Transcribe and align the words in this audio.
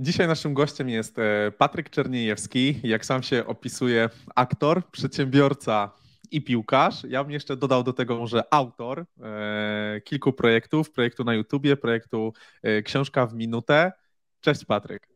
Dzisiaj 0.00 0.28
naszym 0.28 0.54
gościem 0.54 0.88
jest 0.88 1.18
e, 1.18 1.52
Patryk 1.58 1.90
Czerniejewski, 1.90 2.80
jak 2.82 3.04
sam 3.06 3.22
się 3.22 3.46
opisuje, 3.46 4.08
aktor, 4.34 4.90
przedsiębiorca 4.90 5.90
i 6.30 6.42
piłkarz. 6.42 7.04
Ja 7.08 7.24
bym 7.24 7.32
jeszcze 7.32 7.56
dodał 7.56 7.82
do 7.82 7.92
tego 7.92 8.16
może 8.16 8.42
autor 8.54 9.04
e, 9.22 10.00
kilku 10.04 10.32
projektów, 10.32 10.90
projektu 10.90 11.24
na 11.24 11.34
YouTubie, 11.34 11.76
projektu 11.76 12.32
e, 12.62 12.82
Książka 12.82 13.26
w 13.26 13.34
minutę. 13.34 13.92
Cześć 14.40 14.64
Patryk. 14.64 15.08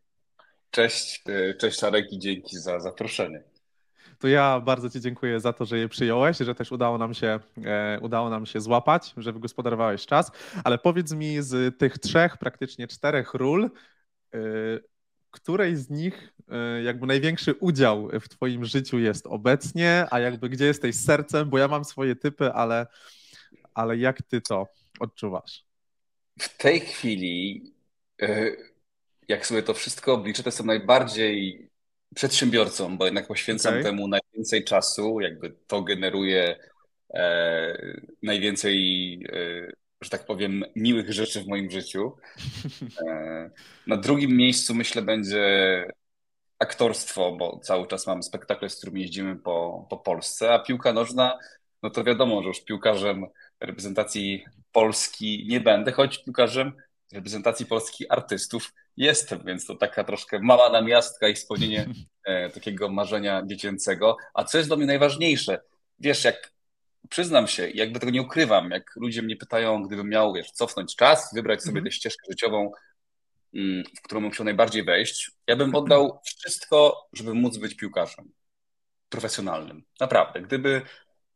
Cześć, 0.71 1.25
cześć 1.59 1.85
Arek 1.85 2.13
i 2.13 2.19
dzięki 2.19 2.59
za 2.59 2.81
zaproszenie. 2.81 3.43
To 4.19 4.29
ja 4.29 4.61
bardzo 4.61 4.91
Ci 4.91 5.01
dziękuję 5.01 5.41
za 5.41 5.53
to, 5.53 5.65
że 5.65 5.79
je 5.79 5.89
przyjąłeś, 5.89 6.39
że 6.39 6.55
też 6.55 6.73
udało 6.73 6.99
nam 6.99 7.15
się, 7.15 7.41
udało 8.01 8.31
nam 8.31 8.47
się 8.47 8.61
złapać, 8.61 9.15
że 9.17 9.33
wygospodarowałeś 9.33 10.07
czas. 10.07 10.33
Ale 10.65 10.79
powiedz 10.79 11.13
mi 11.13 11.43
z 11.43 11.79
tych 11.79 11.99
trzech, 11.99 12.37
praktycznie 12.37 12.87
czterech 12.87 13.35
ról, 13.35 13.71
której 15.31 15.77
z 15.77 15.91
nich 15.91 16.33
y, 16.79 16.83
jakby 16.83 17.07
największy 17.07 17.55
udział 17.55 18.09
w 18.21 18.29
Twoim 18.29 18.65
życiu 18.65 18.99
jest 18.99 19.27
obecnie, 19.27 20.07
a 20.11 20.21
jakby 20.21 20.49
gdzie 20.49 20.65
jesteś 20.65 20.97
sercem, 20.97 21.51
bo 21.51 21.59
ja 21.59 21.69
mam 21.69 21.85
swoje 21.85 22.17
typy, 22.17 22.53
ale, 22.53 22.87
ale 23.75 23.97
jak 23.97 24.23
Ty 24.23 24.41
to 24.41 24.67
odczuwasz? 25.01 25.65
W 26.39 26.57
tej 26.57 26.81
chwili, 26.81 27.63
y, 28.23 28.57
jak 29.29 29.47
sobie 29.47 29.63
to 29.63 29.75
wszystko 29.75 30.15
obliczę, 30.15 30.43
to 30.43 30.49
jestem 30.49 30.67
najbardziej 30.67 31.69
przedsiębiorcą, 32.15 32.99
bo 32.99 33.05
jednak 33.05 33.27
poświęcam 33.27 33.73
okay. 33.73 33.83
temu 33.83 34.09
najwięcej 34.09 34.65
czasu, 34.65 35.21
jakby 35.21 35.55
to 35.67 35.83
generuje 35.83 36.57
e, 37.15 38.03
najwięcej 38.23 39.15
e, 39.33 39.73
że 40.03 40.11
tak 40.11 40.27
powiem, 40.27 40.65
miłych 40.77 41.13
rzeczy 41.13 41.43
w 41.43 41.47
moim 41.47 41.71
życiu. 41.71 42.17
E, 43.09 43.51
na 43.87 43.97
drugim 43.97 44.37
miejscu 44.37 44.75
myślę 44.75 45.03
będzie 45.03 45.85
aktorstwo, 46.59 47.33
bo 47.33 47.59
cały 47.59 47.87
czas 47.87 48.07
mam 48.07 48.23
spektakle, 48.23 48.69
z 48.69 48.77
którymi 48.77 49.01
jeździmy 49.01 49.37
po, 49.37 49.87
po 49.91 49.97
Polsce, 49.97 50.55
a 50.55 50.59
piłka 50.59 50.93
nożna, 50.93 51.39
no 51.83 51.91
to 51.91 52.05
wiadomo, 52.05 52.43
że 52.43 52.49
już 52.49 52.65
piłkarzem 52.65 53.27
reprezentacji 53.61 54.45
Polski 54.73 55.47
nie 55.49 55.61
będę, 55.61 55.93
choć 55.93 56.25
piłkarzem 56.25 56.73
reprezentacji 57.13 57.67
polskich 57.67 58.07
artystów 58.11 58.73
jestem, 58.97 59.43
więc 59.45 59.67
to 59.67 59.77
taka 59.77 60.05
troszkę 60.05 60.39
mała 60.39 60.71
namiastka 60.71 61.29
i 61.29 61.37
spełnienie 61.37 61.89
e, 62.25 62.51
takiego 62.51 62.89
marzenia 62.89 63.43
dziecięcego. 63.47 64.17
A 64.35 64.45
co 64.45 64.59
jest 64.59 64.71
dla 64.71 64.77
mnie 64.77 64.87
najważniejsze? 64.87 65.63
Wiesz, 65.99 66.25
jak 66.25 66.52
przyznam 67.11 67.47
się, 67.47 67.71
jakby 67.71 68.01
tego 68.01 68.13
nie 68.13 68.23
ukrywam, 68.23 68.71
jak 68.71 68.97
ludzie 68.97 69.23
mnie 69.23 69.37
pytają, 69.37 69.83
gdybym 69.83 70.09
miał, 70.09 70.33
wiesz, 70.33 70.51
cofnąć 70.51 70.97
czas, 70.97 71.35
wybrać 71.35 71.63
sobie 71.63 71.79
mm 71.79 71.85
tę 71.85 71.91
ścieżkę 71.91 72.27
życiową, 72.31 72.73
mm, 73.55 73.85
w 73.99 74.03
którą 74.03 74.21
bym 74.21 74.31
chciał 74.31 74.45
najbardziej 74.45 74.85
wejść, 74.85 75.31
ja 75.47 75.57
bym 75.57 75.75
oddał 75.75 76.21
wszystko, 76.25 77.09
żeby 77.13 77.35
móc 77.35 77.57
być 77.57 77.75
piłkarzem 77.75 78.33
profesjonalnym. 79.09 79.83
Naprawdę. 80.01 80.41
Gdyby 80.41 80.83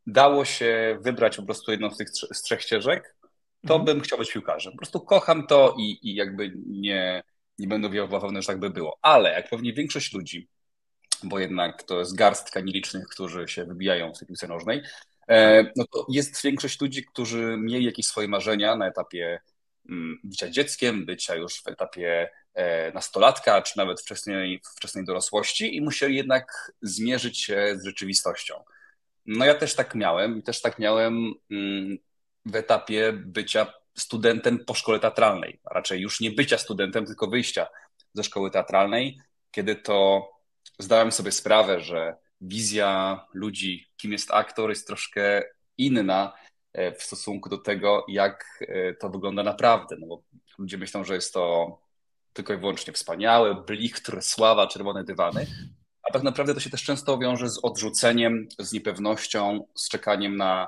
dało 0.07 0.45
się 0.45 0.97
wybrać 1.01 1.35
po 1.35 1.43
prostu 1.43 1.71
jedną 1.71 1.91
z 1.91 1.97
tych 1.97 2.09
z 2.09 2.41
trzech 2.41 2.61
ścieżek, 2.61 3.15
to 3.67 3.73
mm 3.73 3.85
bym 3.85 4.01
chciał 4.01 4.19
być 4.19 4.31
piłkarzem. 4.31 4.71
Po 4.73 4.77
prostu 4.77 4.99
kocham 4.99 5.47
to 5.47 5.75
i, 5.79 5.99
i 6.09 6.15
jakby 6.15 6.53
nie, 6.67 7.23
nie 7.59 7.67
będę 7.67 7.89
wiedział 7.89 8.07
wewnątrz, 8.07 8.47
że 8.47 8.53
tak 8.53 8.59
by 8.59 8.69
było. 8.69 8.97
Ale 9.01 9.33
jak 9.33 9.49
pewnie 9.49 9.73
większość 9.73 10.13
ludzi, 10.13 10.47
bo 11.23 11.39
jednak 11.39 11.83
to 11.83 11.99
jest 11.99 12.15
garstka 12.15 12.59
nielicznych, 12.59 13.07
którzy 13.07 13.47
się 13.47 13.65
wybijają 13.65 14.13
w 14.13 14.19
tej 14.19 14.27
piłce 14.27 14.47
nożnej, 14.47 14.81
no 15.75 15.85
to 15.91 16.05
jest 16.09 16.43
większość 16.43 16.81
ludzi, 16.81 17.05
którzy 17.05 17.57
mieli 17.59 17.85
jakieś 17.85 18.05
swoje 18.05 18.27
marzenia 18.27 18.75
na 18.75 18.87
etapie 18.87 19.39
mm, 19.89 20.19
bycia 20.23 20.49
dzieckiem, 20.49 21.05
bycia 21.05 21.35
już 21.35 21.61
w 21.61 21.67
etapie 21.67 22.29
e, 22.53 22.91
nastolatka, 22.91 23.61
czy 23.61 23.77
nawet 23.77 24.01
wczesnej, 24.01 24.61
wczesnej 24.75 25.05
dorosłości 25.05 25.75
i 25.75 25.81
musieli 25.81 26.15
jednak 26.15 26.71
zmierzyć 26.81 27.41
się 27.41 27.73
z 27.75 27.85
rzeczywistością. 27.85 28.63
No 29.25 29.45
ja 29.45 29.55
też 29.55 29.75
tak 29.75 29.95
miałem 29.95 30.37
i 30.37 30.43
też 30.43 30.61
tak 30.61 30.79
miałem 30.79 31.33
mm, 31.51 31.97
w 32.45 32.55
etapie 32.55 33.13
bycia 33.13 33.73
studentem 33.97 34.65
po 34.65 34.73
szkole 34.73 34.99
teatralnej, 34.99 35.59
a 35.63 35.73
raczej 35.73 36.01
już 36.01 36.19
nie 36.19 36.31
bycia 36.31 36.57
studentem, 36.57 37.05
tylko 37.05 37.27
wyjścia 37.27 37.67
ze 38.13 38.23
szkoły 38.23 38.51
teatralnej, 38.51 39.19
kiedy 39.51 39.75
to 39.75 40.29
zdałem 40.79 41.11
sobie 41.11 41.31
sprawę, 41.31 41.81
że 41.81 42.15
wizja 42.41 43.25
ludzi, 43.33 43.87
kim 43.97 44.11
jest 44.11 44.31
aktor, 44.31 44.69
jest 44.69 44.87
troszkę 44.87 45.43
inna 45.77 46.33
e, 46.73 46.91
w 46.91 47.03
stosunku 47.03 47.49
do 47.49 47.57
tego, 47.57 48.05
jak 48.07 48.63
e, 48.67 48.93
to 48.93 49.09
wygląda 49.09 49.43
naprawdę. 49.43 49.95
No 49.99 50.07
bo 50.07 50.23
ludzie 50.57 50.77
myślą, 50.77 51.03
że 51.03 51.15
jest 51.15 51.33
to 51.33 51.77
tylko 52.33 52.53
i 52.53 52.57
wyłącznie 52.57 52.93
wspaniałe, 52.93 53.63
blichtr, 53.67 54.21
sława, 54.21 54.67
czerwone 54.67 55.03
dywany, 55.03 55.47
a 56.09 56.13
tak 56.13 56.23
naprawdę 56.23 56.53
to 56.53 56.59
się 56.59 56.69
też 56.69 56.83
często 56.83 57.17
wiąże 57.17 57.49
z 57.49 57.59
odrzuceniem, 57.63 58.47
z 58.59 58.73
niepewnością, 58.73 59.67
z 59.75 59.89
czekaniem 59.89 60.37
na 60.37 60.67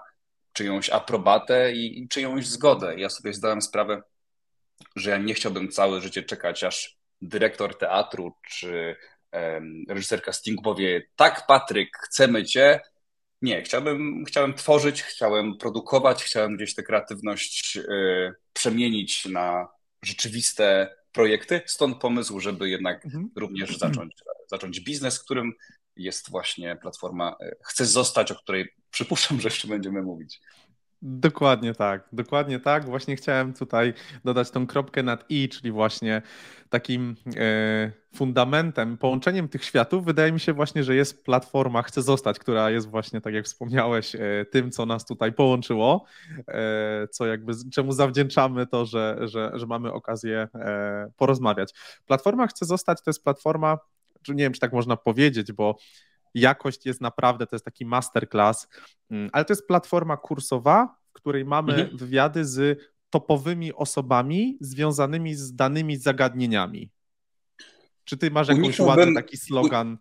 czyjąś 0.53 0.89
aprobatę 0.89 1.73
i, 1.73 1.99
i 2.03 2.07
czyjąś 2.07 2.47
zgodę. 2.47 2.99
Ja 2.99 3.09
sobie 3.09 3.33
zdałem 3.33 3.61
sprawę, 3.61 4.01
że 4.95 5.09
ja 5.09 5.17
nie 5.17 5.33
chciałbym 5.33 5.69
całe 5.69 6.01
życie 6.01 6.23
czekać, 6.23 6.63
aż 6.63 6.97
dyrektor 7.21 7.77
teatru 7.77 8.33
czy 8.49 8.95
reżyser 9.89 10.21
castingu 10.21 10.63
powie, 10.63 11.01
tak 11.15 11.47
Patryk, 11.47 11.97
chcemy 11.97 12.43
cię. 12.43 12.79
Nie, 13.41 13.61
chciałbym, 13.61 14.23
chciałem 14.27 14.53
tworzyć, 14.53 15.03
chciałem 15.03 15.57
produkować, 15.57 16.23
chciałem 16.23 16.55
gdzieś 16.55 16.75
tę 16.75 16.83
kreatywność 16.83 17.77
y, 17.77 18.33
przemienić 18.53 19.25
na 19.25 19.67
rzeczywiste 20.03 20.95
projekty. 21.11 21.61
Stąd 21.65 21.97
pomysł, 21.97 22.39
żeby 22.39 22.69
jednak 22.69 23.05
mhm. 23.05 23.29
również 23.35 23.77
zacząć, 23.77 24.13
zacząć 24.47 24.79
biznes, 24.79 25.23
którym 25.23 25.53
jest 25.95 26.29
właśnie 26.29 26.75
platforma 26.75 27.35
e, 27.41 27.55
Chcę 27.63 27.85
zostać, 27.85 28.31
o 28.31 28.35
której 28.35 28.69
przypuszczam, 28.91 29.41
że 29.41 29.47
jeszcze 29.47 29.67
będziemy 29.67 30.01
mówić. 30.01 30.41
Dokładnie 31.01 31.73
tak, 31.73 32.03
dokładnie 32.13 32.59
tak. 32.59 32.85
Właśnie 32.85 33.15
chciałem 33.15 33.53
tutaj 33.53 33.93
dodać 34.25 34.51
tą 34.51 34.67
kropkę 34.67 35.03
nad 35.03 35.25
i, 35.29 35.49
czyli 35.49 35.71
właśnie 35.71 36.21
takim 36.69 37.15
e, 37.37 37.91
fundamentem, 38.15 38.97
połączeniem 38.97 39.47
tych 39.49 39.65
światów. 39.65 40.05
Wydaje 40.05 40.31
mi 40.31 40.39
się 40.39 40.53
właśnie, 40.53 40.83
że 40.83 40.95
jest 40.95 41.25
platforma 41.25 41.81
Chcę 41.81 42.01
Zostać, 42.01 42.39
która 42.39 42.69
jest 42.69 42.89
właśnie, 42.89 43.21
tak 43.21 43.33
jak 43.33 43.45
wspomniałeś, 43.45 44.15
e, 44.15 44.19
tym, 44.51 44.71
co 44.71 44.85
nas 44.85 45.05
tutaj 45.05 45.33
połączyło, 45.33 46.05
e, 46.47 47.07
co 47.07 47.25
jakby, 47.25 47.53
czemu 47.73 47.91
zawdzięczamy 47.91 48.67
to, 48.67 48.85
że, 48.85 49.17
że, 49.21 49.51
że 49.53 49.65
mamy 49.65 49.93
okazję 49.93 50.47
e, 50.55 51.11
porozmawiać. 51.17 51.73
Platforma 52.07 52.47
Chcę 52.47 52.65
Zostać 52.65 52.97
to 53.01 53.09
jest 53.09 53.23
platforma, 53.23 53.77
nie 54.27 54.43
wiem, 54.43 54.53
czy 54.53 54.59
tak 54.59 54.73
można 54.73 54.97
powiedzieć, 54.97 55.51
bo 55.51 55.75
jakość 56.33 56.85
jest 56.85 57.01
naprawdę, 57.01 57.47
to 57.47 57.55
jest 57.55 57.65
taki 57.65 57.85
masterclass, 57.85 58.67
mm, 59.11 59.29
ale 59.33 59.45
to 59.45 59.53
jest 59.53 59.67
platforma 59.67 60.17
kursowa, 60.17 60.95
w 61.09 61.13
której 61.13 61.45
mamy 61.45 61.73
mhm. 61.73 61.97
wywiady 61.97 62.45
z 62.45 62.79
topowymi 63.09 63.73
osobami 63.73 64.57
związanymi 64.61 65.35
z 65.35 65.55
danymi 65.55 65.97
zagadnieniami. 65.97 66.91
Czy 68.03 68.17
ty 68.17 68.31
masz 68.31 68.47
jakąś 68.47 68.79
ładny 68.79 69.13
taki 69.13 69.37
slogan? 69.37 69.97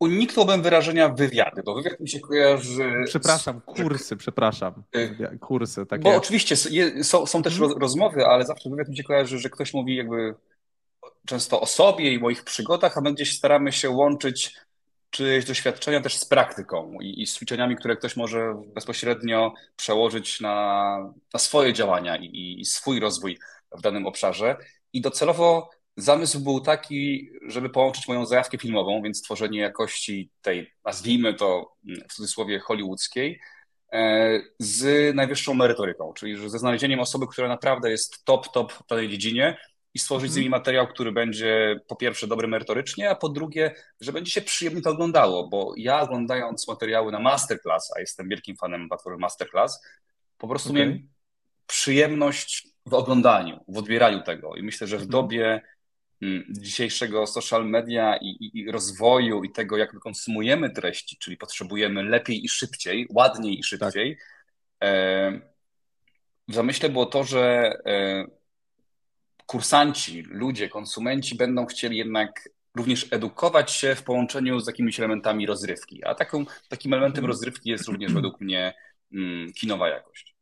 Uniknąłbym 0.00 0.62
wyrażenia 0.62 1.08
wywiady, 1.08 1.62
bo 1.64 1.74
wywiad 1.74 2.00
mi 2.00 2.08
się 2.08 2.20
kojarzy. 2.20 2.92
Przepraszam, 3.04 3.60
kursy, 3.60 4.16
przepraszam. 4.16 4.82
Y, 4.96 5.38
kursy 5.40 5.86
takie. 5.86 6.02
Bo 6.02 6.16
oczywiście 6.16 6.56
są, 7.02 7.26
są 7.26 7.42
też 7.42 7.60
mhm. 7.60 7.80
rozmowy, 7.80 8.26
ale 8.26 8.46
zawsze 8.46 8.70
wywiad 8.70 8.88
mi 8.88 8.96
się 8.96 9.02
kojarzy, 9.02 9.38
że 9.38 9.50
ktoś 9.50 9.74
mówi 9.74 9.96
jakby 9.96 10.34
często 11.26 11.60
o 11.60 11.66
sobie 11.66 12.12
i 12.12 12.18
moich 12.18 12.44
przygodach, 12.44 12.98
a 12.98 13.00
my 13.00 13.14
gdzieś 13.14 13.36
staramy 13.36 13.72
się 13.72 13.90
łączyć 13.90 14.56
czyjeś 15.12 15.44
doświadczenia 15.44 16.00
też 16.00 16.16
z 16.16 16.24
praktyką 16.24 16.98
i, 17.00 17.22
i 17.22 17.26
z 17.26 17.36
ćwiczeniami, 17.36 17.76
które 17.76 17.96
ktoś 17.96 18.16
może 18.16 18.62
bezpośrednio 18.74 19.54
przełożyć 19.76 20.40
na, 20.40 20.96
na 21.34 21.38
swoje 21.38 21.72
działania 21.72 22.16
i, 22.16 22.56
i 22.60 22.64
swój 22.64 23.00
rozwój 23.00 23.38
w 23.78 23.80
danym 23.80 24.06
obszarze. 24.06 24.56
I 24.92 25.00
docelowo 25.00 25.70
zamysł 25.96 26.40
był 26.40 26.60
taki, 26.60 27.30
żeby 27.46 27.70
połączyć 27.70 28.08
moją 28.08 28.26
zajawkę 28.26 28.58
filmową, 28.58 29.02
więc 29.02 29.22
tworzenie 29.22 29.60
jakości 29.60 30.30
tej, 30.42 30.72
nazwijmy 30.84 31.34
to 31.34 31.72
w 32.08 32.14
cudzysłowie 32.14 32.58
hollywoodzkiej, 32.58 33.40
e, 33.92 34.40
z 34.58 35.14
najwyższą 35.14 35.54
merytoryką, 35.54 36.12
czyli 36.12 36.50
ze 36.50 36.58
znalezieniem 36.58 37.00
osoby, 37.00 37.26
która 37.26 37.48
naprawdę 37.48 37.90
jest 37.90 38.24
top, 38.24 38.52
top 38.52 38.72
w 38.72 38.86
danej 38.86 39.08
dziedzinie, 39.08 39.56
i 39.94 39.98
stworzyć 39.98 40.32
z 40.32 40.36
nimi 40.36 40.46
mhm. 40.46 40.60
materiał, 40.60 40.86
który 40.86 41.12
będzie 41.12 41.80
po 41.88 41.96
pierwsze 41.96 42.26
dobry 42.26 42.48
merytorycznie, 42.48 43.10
a 43.10 43.14
po 43.14 43.28
drugie, 43.28 43.74
że 44.00 44.12
będzie 44.12 44.30
się 44.30 44.42
przyjemnie 44.42 44.82
to 44.82 44.90
oglądało, 44.90 45.48
bo 45.48 45.74
ja 45.76 46.00
oglądając 46.00 46.68
materiały 46.68 47.12
na 47.12 47.20
Masterclass, 47.20 47.92
a 47.96 48.00
jestem 48.00 48.28
wielkim 48.28 48.56
fanem 48.56 48.88
platformy 48.88 49.18
Masterclass, 49.18 49.80
po 50.38 50.48
prostu 50.48 50.70
okay. 50.70 50.82
miałem 50.82 51.08
przyjemność 51.66 52.68
w 52.86 52.94
oglądaniu, 52.94 53.64
w 53.68 53.78
odbieraniu 53.78 54.22
tego 54.22 54.56
i 54.56 54.62
myślę, 54.62 54.86
że 54.86 54.96
w 54.96 55.02
mhm. 55.02 55.10
dobie 55.10 55.60
mm, 56.22 56.44
dzisiejszego 56.50 57.26
social 57.26 57.68
media 57.68 58.16
i, 58.16 58.26
i, 58.26 58.58
i, 58.58 58.70
rozwoju 58.70 59.44
i 59.44 59.52
tego, 59.52 59.76
jak 59.76 59.94
my 59.94 60.00
konsumujemy 60.00 60.70
treści, 60.70 61.16
czyli 61.20 61.36
potrzebujemy 61.36 62.02
lepiej 62.02 62.44
i 62.44 62.48
szybciej, 62.48 63.06
ładniej 63.10 63.58
i 63.58 63.62
szybciej, 63.62 64.16
tak. 64.78 64.90
w 66.48 66.54
zamyśle 66.54 66.88
było 66.88 67.06
to, 67.06 67.24
że 67.24 67.72
e, 67.86 68.24
kursanci, 69.52 70.22
ludzie, 70.22 70.68
konsumenci 70.68 71.36
będą 71.36 71.66
chcieli 71.66 71.96
jednak 71.96 72.48
również 72.74 73.06
edukować 73.10 73.70
się 73.72 73.94
w 73.94 74.02
połączeniu 74.02 74.60
z 74.60 74.66
jakimiś 74.66 74.98
elementami 74.98 75.46
rozrywki. 75.46 76.04
A 76.04 76.14
taką, 76.14 76.44
takim 76.68 76.92
elementem 76.92 77.24
rozrywki 77.24 77.70
jest 77.70 77.88
również 77.88 78.12
według 78.12 78.40
mnie 78.40 78.74
mm, 79.12 79.52
kinowa 79.52 79.88
jakość. 79.88 80.36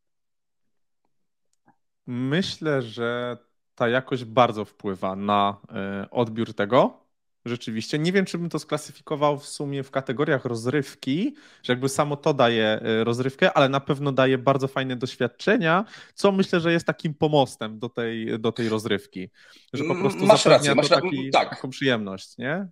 Myślę, 2.06 2.82
że 2.82 3.38
ta 3.74 3.88
jakość 3.88 4.24
bardzo 4.24 4.64
wpływa 4.64 5.16
na 5.16 5.56
e, 5.68 6.10
odbiór 6.10 6.54
tego. 6.54 6.99
Rzeczywiście. 7.44 7.98
Nie 7.98 8.12
wiem, 8.12 8.24
czy 8.24 8.38
bym 8.38 8.48
to 8.48 8.58
sklasyfikował 8.58 9.38
w 9.38 9.46
sumie 9.46 9.82
w 9.82 9.90
kategoriach 9.90 10.44
rozrywki, 10.44 11.34
że 11.62 11.72
jakby 11.72 11.88
samo 11.88 12.16
to 12.16 12.34
daje 12.34 12.64
e, 12.64 13.04
rozrywkę, 13.04 13.52
ale 13.52 13.68
na 13.68 13.80
pewno 13.80 14.12
daje 14.12 14.38
bardzo 14.38 14.68
fajne 14.68 14.96
doświadczenia, 14.96 15.84
co 16.14 16.32
myślę, 16.32 16.60
że 16.60 16.72
jest 16.72 16.86
takim 16.86 17.14
pomostem 17.14 17.78
do 17.78 17.88
tej, 17.88 18.40
do 18.40 18.52
tej 18.52 18.68
rozrywki. 18.68 19.30
Że 19.72 19.84
po 19.84 19.94
prostu 19.94 20.26
masz 20.26 20.44
rację, 20.44 20.74
masz 20.74 20.88
taki, 20.88 21.30
tak. 21.30 21.50
taką 21.50 21.70
przyjemność, 21.70 22.38
nie? 22.38 22.68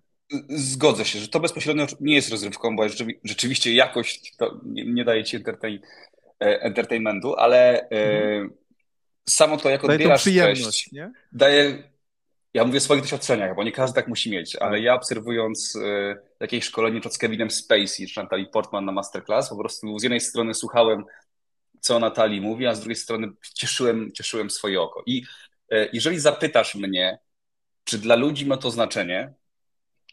Zgodzę 0.49 1.05
się, 1.05 1.19
że 1.19 1.27
to 1.27 1.39
bezpośrednio 1.39 1.87
nie 1.99 2.15
jest 2.15 2.29
rozrywką, 2.29 2.75
bo 2.75 2.83
rzeczywiście 3.23 3.73
jakość 3.73 4.35
nie, 4.65 4.85
nie, 4.85 5.05
daje 5.05 5.23
ci 5.23 5.35
entertain, 5.35 5.79
e, 6.41 6.61
entertainmentu, 6.61 7.35
ale 7.35 7.89
mhm 7.89 8.59
samo 9.29 9.57
to, 9.57 9.69
jak 9.69 9.83
odbierasz 9.83 10.23
treść, 10.23 10.91
nie? 10.91 11.11
daje... 11.31 11.83
Ja 12.53 12.65
mówię 12.65 12.77
o 12.77 12.81
swoich 12.81 13.01
doświadczeniach, 13.01 13.55
bo 13.55 13.63
nie 13.63 13.71
każdy 13.71 13.95
tak 13.95 14.07
musi 14.07 14.31
mieć, 14.31 14.55
ale 14.55 14.71
tak. 14.71 14.83
ja 14.83 14.95
obserwując 14.95 15.75
y, 15.75 16.15
jakieś 16.39 16.65
szkolenie 16.65 17.01
czy 17.01 17.09
z 17.09 17.17
Kevinem 17.17 17.51
Spacey 17.51 18.07
czy 18.07 18.19
Natalie 18.23 18.45
Portman 18.45 18.85
na 18.85 18.91
masterclass, 18.91 19.49
po 19.49 19.57
prostu 19.57 19.99
z 19.99 20.03
jednej 20.03 20.21
strony 20.21 20.53
słuchałem, 20.53 21.05
co 21.79 21.99
Natalii 21.99 22.41
mówi, 22.41 22.67
a 22.67 22.75
z 22.75 22.79
drugiej 22.79 22.95
strony 22.95 23.27
cieszyłem, 23.53 24.11
cieszyłem 24.11 24.49
swoje 24.49 24.81
oko. 24.81 25.03
I 25.05 25.23
y, 25.73 25.89
jeżeli 25.93 26.19
zapytasz 26.19 26.75
mnie, 26.75 27.19
czy 27.83 27.97
dla 27.97 28.15
ludzi 28.15 28.45
ma 28.45 28.57
to 28.57 28.71
znaczenie, 28.71 29.33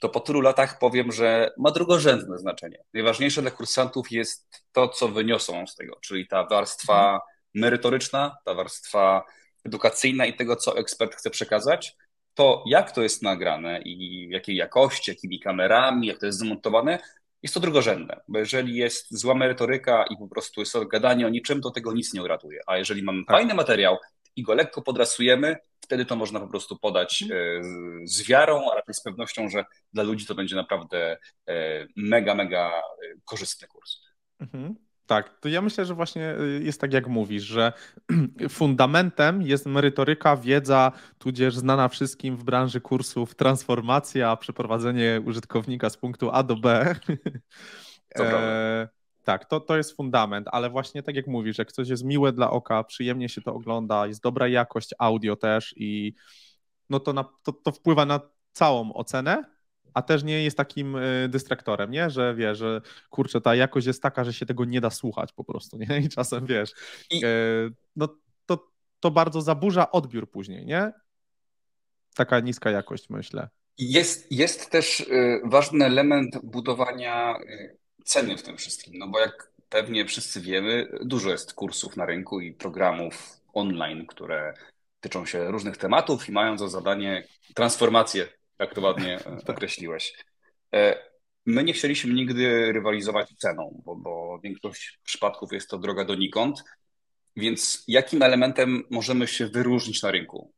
to 0.00 0.08
po 0.08 0.20
tylu 0.20 0.40
latach 0.40 0.78
powiem, 0.78 1.12
że 1.12 1.50
ma 1.56 1.70
drugorzędne 1.70 2.38
znaczenie. 2.38 2.78
Najważniejsze 2.94 3.42
dla 3.42 3.50
kursantów 3.50 4.12
jest 4.12 4.64
to, 4.72 4.88
co 4.88 5.08
wyniosą 5.08 5.66
z 5.66 5.74
tego, 5.74 5.98
czyli 6.02 6.26
ta 6.26 6.44
warstwa 6.44 7.06
mhm 7.06 7.20
merytoryczna, 7.56 8.36
ta 8.44 8.54
warstwa 8.54 9.24
edukacyjna 9.64 10.26
i 10.26 10.36
tego, 10.36 10.56
co 10.56 10.78
ekspert 10.78 11.14
chce 11.14 11.30
przekazać, 11.30 11.96
to 12.36 12.64
jak 12.66 12.92
to 12.92 13.02
jest 13.02 13.22
nagrane 13.22 13.82
i 13.82 14.28
jakiej 14.30 14.56
jakości, 14.56 15.10
jakimi 15.10 15.40
kamerami, 15.40 16.06
jak 16.06 16.18
to 16.18 16.26
jest 16.26 16.38
zmontowane, 16.38 16.98
jest 17.42 17.54
to 17.54 17.60
drugorzędne, 17.60 18.20
bo 18.28 18.38
jeżeli 18.38 18.76
jest 18.76 19.18
zła 19.18 19.34
merytoryka 19.34 20.04
i 20.10 20.16
po 20.16 20.28
prostu 20.28 20.60
jest 20.60 20.72
to 20.72 20.86
gadanie 20.86 21.26
o 21.26 21.28
niczym, 21.28 21.60
to 21.60 21.70
tego 21.70 21.92
nic 21.92 22.14
nie 22.14 22.22
uratuje. 22.22 22.60
A 22.66 22.76
jeżeli 22.76 23.02
mamy 23.02 23.24
tak. 23.24 23.36
fajny 23.36 23.54
materiał 23.54 23.96
i 24.36 24.42
go 24.42 24.54
lekko 24.54 24.82
podrasujemy, 24.82 25.56
wtedy 25.80 26.04
to 26.04 26.16
można 26.16 26.40
po 26.40 26.48
prostu 26.48 26.78
podać 26.78 27.22
mhm. 27.22 27.40
e, 27.40 28.06
z 28.06 28.28
wiarą, 28.28 28.70
a 28.72 28.74
raczej 28.74 28.94
z 28.94 29.02
pewnością, 29.02 29.48
że 29.48 29.64
dla 29.92 30.02
ludzi 30.02 30.26
to 30.26 30.34
będzie 30.34 30.56
naprawdę 30.56 31.18
e, 31.48 31.86
mega, 31.96 32.34
mega 32.34 32.70
e, 32.70 32.82
korzystny 33.24 33.68
kurs. 33.68 34.00
Mhm. 34.40 34.85
Tak, 35.06 35.40
to 35.40 35.48
ja 35.48 35.62
myślę, 35.62 35.84
że 35.84 35.94
właśnie 35.94 36.34
y, 36.40 36.60
jest 36.64 36.80
tak 36.80 36.92
jak 36.92 37.08
mówisz, 37.08 37.42
że 37.42 37.72
fundamentem 38.48 39.42
jest 39.42 39.66
merytoryka, 39.66 40.36
wiedza, 40.36 40.92
tudzież 41.18 41.56
znana 41.56 41.88
wszystkim 41.88 42.36
w 42.36 42.44
branży 42.44 42.80
kursów 42.80 43.34
transformacja, 43.34 44.36
przeprowadzenie 44.36 45.22
użytkownika 45.24 45.90
z 45.90 45.96
punktu 45.96 46.30
A 46.32 46.42
do 46.42 46.56
B. 46.56 46.94
e, 48.18 48.88
tak, 49.24 49.44
to, 49.44 49.60
to 49.60 49.76
jest 49.76 49.96
fundament, 49.96 50.48
ale 50.52 50.70
właśnie 50.70 51.02
tak 51.02 51.16
jak 51.16 51.26
mówisz, 51.26 51.58
jak 51.58 51.72
coś 51.72 51.88
jest 51.88 52.04
miłe 52.04 52.32
dla 52.32 52.50
oka, 52.50 52.84
przyjemnie 52.84 53.28
się 53.28 53.40
to 53.40 53.54
ogląda, 53.54 54.06
jest 54.06 54.22
dobra 54.22 54.48
jakość 54.48 54.90
audio 54.98 55.36
też 55.36 55.74
i 55.76 56.14
no 56.90 57.00
to, 57.00 57.12
na, 57.12 57.24
to, 57.42 57.52
to 57.52 57.72
wpływa 57.72 58.06
na 58.06 58.20
całą 58.52 58.92
ocenę, 58.92 59.55
a 59.96 60.02
też 60.02 60.24
nie 60.24 60.44
jest 60.44 60.56
takim 60.56 60.96
y, 60.96 61.28
dystraktorem, 61.28 61.90
nie? 61.90 62.10
Że 62.10 62.34
wiesz, 62.34 62.58
że 62.58 62.80
kurczę, 63.10 63.40
ta 63.40 63.54
jakość 63.54 63.86
jest 63.86 64.02
taka, 64.02 64.24
że 64.24 64.32
się 64.32 64.46
tego 64.46 64.64
nie 64.64 64.80
da 64.80 64.90
słuchać 64.90 65.32
po 65.32 65.44
prostu, 65.44 65.78
nie? 65.78 65.98
I 66.04 66.08
czasem 66.08 66.46
wiesz, 66.46 66.72
I... 67.10 67.24
E, 67.24 67.28
no 67.96 68.08
to, 68.46 68.68
to 69.00 69.10
bardzo 69.10 69.40
zaburza 69.40 69.90
odbiór 69.90 70.30
później, 70.30 70.66
nie? 70.66 70.92
Taka 72.14 72.40
niska 72.40 72.70
jakość, 72.70 73.10
myślę. 73.10 73.48
Jest, 73.78 74.32
jest 74.32 74.70
też 74.70 75.00
y, 75.00 75.40
ważny 75.44 75.84
element 75.84 76.38
budowania 76.42 77.34
ceny 78.04 78.36
w 78.38 78.42
tym 78.42 78.56
wszystkim, 78.56 78.98
no 78.98 79.08
bo 79.08 79.20
jak 79.20 79.52
pewnie 79.68 80.06
wszyscy 80.06 80.40
wiemy, 80.40 80.88
dużo 81.02 81.30
jest 81.30 81.54
kursów 81.54 81.96
na 81.96 82.06
rynku 82.06 82.40
i 82.40 82.52
programów 82.52 83.40
online, 83.52 84.06
które 84.06 84.54
tyczą 85.00 85.26
się 85.26 85.50
różnych 85.50 85.76
tematów 85.76 86.28
i 86.28 86.32
mają 86.32 86.58
za 86.58 86.68
zadanie 86.68 87.26
transformację 87.54 88.28
jak 88.58 88.74
to 88.74 88.80
ładnie 88.80 89.18
tak. 89.46 89.50
określiłeś. 89.50 90.14
E, 90.74 91.06
my 91.46 91.64
nie 91.64 91.72
chcieliśmy 91.72 92.14
nigdy 92.14 92.72
rywalizować 92.72 93.28
ceną, 93.38 93.82
bo, 93.84 93.96
bo 93.96 94.38
większość 94.42 95.00
przypadków 95.04 95.52
jest 95.52 95.70
to 95.70 95.78
droga 95.78 96.04
donikąd. 96.04 96.64
Więc 97.36 97.84
jakim 97.88 98.22
elementem 98.22 98.82
możemy 98.90 99.26
się 99.26 99.46
wyróżnić 99.46 100.02
na 100.02 100.10
rynku? 100.10 100.52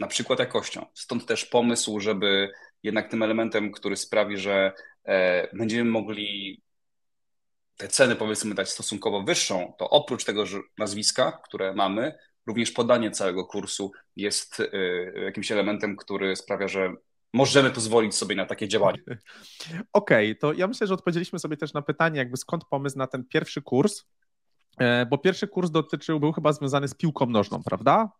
Na 0.00 0.06
przykład 0.06 0.38
jakością. 0.38 0.86
Stąd 0.94 1.26
też 1.26 1.46
pomysł, 1.46 2.00
żeby 2.00 2.50
jednak 2.82 3.10
tym 3.10 3.22
elementem, 3.22 3.72
który 3.72 3.96
sprawi, 3.96 4.36
że 4.36 4.72
e, 5.04 5.48
będziemy 5.56 5.90
mogli 5.90 6.62
te 7.76 7.88
ceny 7.88 8.16
powiedzmy 8.16 8.54
dać 8.54 8.70
stosunkowo 8.70 9.22
wyższą, 9.22 9.74
to 9.78 9.90
oprócz 9.90 10.24
tego 10.24 10.46
że 10.46 10.58
nazwiska, 10.78 11.40
które 11.44 11.74
mamy, 11.74 12.18
również 12.46 12.70
podanie 12.70 13.10
całego 13.10 13.46
kursu 13.46 13.92
jest 14.16 14.60
e, 14.60 14.66
jakimś 15.20 15.52
elementem, 15.52 15.96
który 15.96 16.36
sprawia, 16.36 16.68
że 16.68 16.94
możemy 17.32 17.70
pozwolić 17.70 18.14
sobie 18.14 18.36
na 18.36 18.46
takie 18.46 18.68
działania. 18.68 18.98
Okej, 19.92 20.30
okay, 20.30 20.34
to 20.34 20.52
ja 20.52 20.66
myślę, 20.66 20.86
że 20.86 20.94
odpowiedzieliśmy 20.94 21.38
sobie 21.38 21.56
też 21.56 21.72
na 21.72 21.82
pytanie, 21.82 22.18
jakby 22.18 22.36
skąd 22.36 22.64
pomysł 22.64 22.98
na 22.98 23.06
ten 23.06 23.24
pierwszy 23.24 23.62
kurs, 23.62 24.04
e, 24.78 25.06
bo 25.06 25.18
pierwszy 25.18 25.48
kurs 25.48 25.70
dotyczył, 25.70 26.20
był 26.20 26.32
chyba 26.32 26.52
związany 26.52 26.88
z 26.88 26.94
piłką 26.94 27.26
nożną, 27.26 27.62
prawda? 27.62 28.12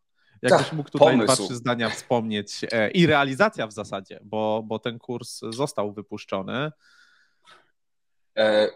Jakbyś 0.43 0.67
tak, 0.67 0.73
mógł 0.73 0.91
tutaj 0.91 1.13
pomysł. 1.13 1.35
dwa, 1.35 1.47
trzy 1.47 1.57
zdania 1.57 1.91
wspomnieć 1.91 2.61
e, 2.73 2.91
i 2.91 3.07
realizacja 3.07 3.67
w 3.67 3.73
zasadzie, 3.73 4.21
bo, 4.23 4.63
bo 4.67 4.79
ten 4.79 4.99
kurs 4.99 5.41
został 5.51 5.93
wypuszczony. 5.93 6.73
E, 8.37 8.69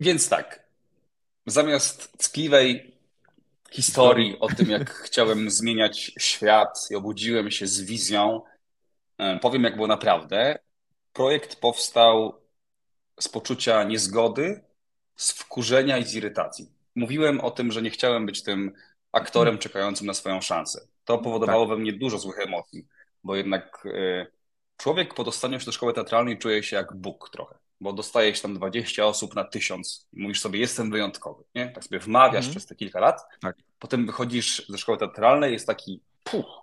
więc 0.00 0.28
tak, 0.28 0.68
zamiast 1.46 2.16
ckliwej 2.18 2.96
historii 3.70 4.38
o 4.40 4.48
tym, 4.48 4.70
jak 4.70 4.90
chciałem 5.06 5.50
zmieniać 5.50 6.12
świat 6.18 6.88
i 6.90 6.94
obudziłem 6.94 7.50
się 7.50 7.66
z 7.66 7.80
wizją, 7.80 8.42
powiem, 9.40 9.64
jak 9.64 9.76
było 9.76 9.86
naprawdę. 9.86 10.58
Projekt 11.12 11.60
powstał 11.60 12.42
z 13.20 13.28
poczucia 13.28 13.84
niezgody, 13.84 14.64
z 15.16 15.32
wkurzenia 15.32 15.98
i 15.98 16.04
z 16.04 16.14
irytacji. 16.14 16.72
Mówiłem 16.94 17.40
o 17.40 17.50
tym, 17.50 17.72
że 17.72 17.82
nie 17.82 17.90
chciałem 17.90 18.26
być 18.26 18.42
tym 18.42 18.72
aktorem 19.12 19.58
czekającym 19.58 20.06
na 20.06 20.14
swoją 20.14 20.40
szansę. 20.40 20.86
To 21.04 21.18
powodowało 21.18 21.66
tak. 21.66 21.76
we 21.76 21.82
mnie 21.82 21.92
dużo 21.92 22.18
złych 22.18 22.38
emocji, 22.38 22.86
bo 23.24 23.36
jednak 23.36 23.86
e, 23.94 24.26
człowiek 24.76 25.14
po 25.14 25.24
dostaniu 25.24 25.60
się 25.60 25.66
do 25.66 25.72
szkoły 25.72 25.92
teatralnej 25.92 26.38
czuje 26.38 26.62
się 26.62 26.76
jak 26.76 26.96
Bóg 26.96 27.30
trochę, 27.30 27.58
bo 27.80 27.92
dostaje 27.92 28.34
się 28.34 28.42
tam 28.42 28.54
20 28.54 29.06
osób 29.06 29.34
na 29.34 29.44
tysiąc 29.44 30.08
i 30.12 30.22
mówisz 30.22 30.40
sobie, 30.40 30.60
jestem 30.60 30.90
wyjątkowy, 30.90 31.44
nie? 31.54 31.68
Tak 31.68 31.84
sobie 31.84 31.98
wmawiasz 31.98 32.44
mm. 32.44 32.50
przez 32.50 32.66
te 32.66 32.74
kilka 32.74 33.00
lat, 33.00 33.20
tak. 33.40 33.56
potem 33.78 34.06
wychodzisz 34.06 34.68
ze 34.68 34.78
szkoły 34.78 34.98
teatralnej, 34.98 35.52
jest 35.52 35.66
taki 35.66 36.00
puch, 36.24 36.62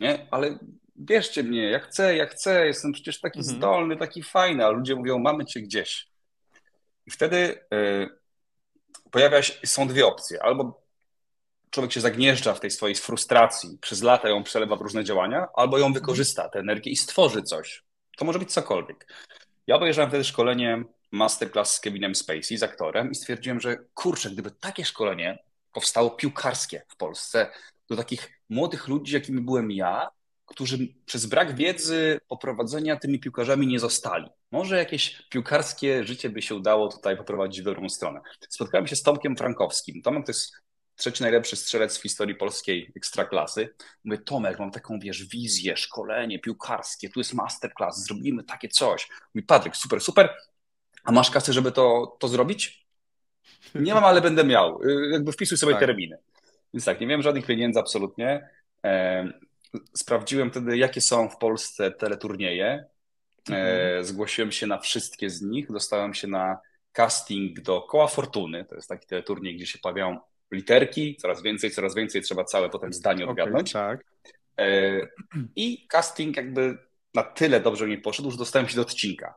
nie? 0.00 0.26
Ale 0.30 0.58
bierzcie 1.04 1.42
mnie, 1.42 1.70
jak 1.70 1.86
chcę, 1.86 2.16
jak 2.16 2.30
chcę, 2.30 2.66
jestem 2.66 2.92
przecież 2.92 3.20
taki 3.20 3.38
mhm. 3.38 3.56
zdolny, 3.56 3.96
taki 3.96 4.22
fajny, 4.22 4.66
a 4.66 4.70
ludzie 4.70 4.94
mówią, 4.94 5.18
mamy 5.18 5.44
cię 5.44 5.60
gdzieś. 5.60 6.08
I 7.06 7.10
wtedy 7.10 7.36
y, 7.74 8.08
pojawia 9.10 9.42
się, 9.42 9.66
są 9.66 9.88
dwie 9.88 10.06
opcje. 10.06 10.42
Albo 10.42 10.82
człowiek 11.70 11.92
się 11.92 12.00
zagnieżdża 12.00 12.54
w 12.54 12.60
tej 12.60 12.70
swojej 12.70 12.96
frustracji, 12.96 13.78
przez 13.80 14.02
lata 14.02 14.28
ją 14.28 14.42
przelewa 14.42 14.76
w 14.76 14.80
różne 14.80 15.04
działania, 15.04 15.46
albo 15.54 15.78
ją 15.78 15.92
wykorzysta, 15.92 16.48
tę 16.48 16.58
energię 16.58 16.90
i 16.90 16.96
stworzy 16.96 17.42
coś. 17.42 17.84
To 18.16 18.24
może 18.24 18.38
być 18.38 18.52
cokolwiek. 18.52 19.06
Ja 19.66 19.76
obejrzałem 19.76 20.10
wtedy 20.10 20.24
szkolenie 20.24 20.84
masterclass 21.10 21.72
z 21.74 21.80
Kevinem 21.80 22.14
Spacey, 22.14 22.58
z 22.58 22.62
aktorem 22.62 23.10
i 23.10 23.14
stwierdziłem, 23.14 23.60
że 23.60 23.76
kurczę, 23.94 24.30
gdyby 24.30 24.50
takie 24.50 24.84
szkolenie 24.84 25.38
powstało 25.72 26.10
piłkarskie 26.10 26.82
w 26.88 26.96
Polsce, 26.96 27.50
do 27.88 27.96
takich 27.96 28.30
młodych 28.48 28.88
ludzi, 28.88 29.14
jakimi 29.14 29.40
byłem 29.40 29.70
ja, 29.70 30.08
którzy 30.52 30.78
przez 31.06 31.26
brak 31.26 31.56
wiedzy 31.56 32.20
poprowadzenia 32.28 32.96
tymi 32.96 33.20
piłkarzami 33.20 33.66
nie 33.66 33.78
zostali. 33.78 34.26
Może 34.50 34.78
jakieś 34.78 35.22
piłkarskie 35.30 36.04
życie 36.04 36.30
by 36.30 36.42
się 36.42 36.54
udało 36.54 36.88
tutaj 36.88 37.16
poprowadzić 37.16 37.60
w 37.60 37.64
dobrą 37.64 37.88
stronę. 37.88 38.20
Spotkałem 38.48 38.86
się 38.86 38.96
z 38.96 39.02
Tomkiem 39.02 39.36
Frankowskim. 39.36 40.02
Tomek 40.02 40.26
to 40.26 40.30
jest 40.30 40.52
trzeci 40.96 41.22
najlepszy 41.22 41.56
strzelec 41.56 41.98
w 41.98 42.02
historii 42.02 42.34
polskiej 42.34 42.92
ekstraklasy. 42.96 43.74
Mówię, 44.04 44.18
Tomek, 44.18 44.58
mam 44.58 44.70
taką, 44.70 44.98
wiesz, 44.98 45.24
wizję, 45.24 45.76
szkolenie 45.76 46.38
piłkarskie, 46.38 47.08
tu 47.08 47.20
jest 47.20 47.34
masterclass, 47.34 48.04
zrobimy 48.04 48.44
takie 48.44 48.68
coś. 48.68 49.08
Mówi, 49.34 49.46
Patryk, 49.46 49.76
super, 49.76 50.00
super, 50.00 50.36
a 51.04 51.12
masz 51.12 51.30
kasę, 51.30 51.52
żeby 51.52 51.72
to, 51.72 52.16
to 52.20 52.28
zrobić? 52.28 52.86
Nie 53.74 53.94
mam, 53.94 54.04
ale 54.04 54.20
będę 54.20 54.44
miał. 54.44 54.80
Jakby 55.12 55.32
wpisuj 55.32 55.58
sobie 55.58 55.72
tak. 55.72 55.80
terminy. 55.80 56.18
Więc 56.74 56.84
tak, 56.84 57.00
nie 57.00 57.06
wiem 57.06 57.22
żadnych 57.22 57.46
pieniędzy 57.46 57.80
absolutnie. 57.80 58.48
Sprawdziłem 59.94 60.50
wtedy, 60.50 60.76
jakie 60.76 61.00
są 61.00 61.28
w 61.28 61.36
Polsce 61.36 61.90
teleturnieje. 61.90 62.84
Mhm. 63.48 64.04
Zgłosiłem 64.04 64.52
się 64.52 64.66
na 64.66 64.78
wszystkie 64.78 65.30
z 65.30 65.42
nich. 65.42 65.72
Dostałem 65.72 66.14
się 66.14 66.28
na 66.28 66.58
casting 66.92 67.60
do 67.60 67.82
Koła 67.82 68.06
Fortuny. 68.06 68.64
To 68.64 68.74
jest 68.74 68.88
taki 68.88 69.06
teleturniej, 69.06 69.56
gdzie 69.56 69.66
się 69.66 69.78
pojawiają 69.78 70.18
literki, 70.52 71.16
coraz 71.16 71.42
więcej, 71.42 71.70
coraz 71.70 71.94
więcej, 71.94 72.22
trzeba 72.22 72.44
całe 72.44 72.70
potem 72.70 72.92
zdanie 72.92 73.26
odgadnąć. 73.26 73.76
Okay, 73.76 73.98
tak. 73.98 74.06
I 75.56 75.86
casting 75.88 76.36
jakby 76.36 76.78
na 77.14 77.22
tyle 77.22 77.60
dobrze 77.60 77.86
mi 77.86 77.98
poszedł, 77.98 78.30
że 78.30 78.36
dostałem 78.36 78.68
się 78.68 78.76
do 78.76 78.82
odcinka. 78.82 79.34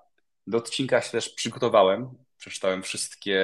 Do 0.48 0.58
odcinka 0.58 1.02
się 1.02 1.12
też 1.12 1.30
przygotowałem. 1.30 2.10
Przeczytałem 2.38 2.84
wszystkie 2.84 3.40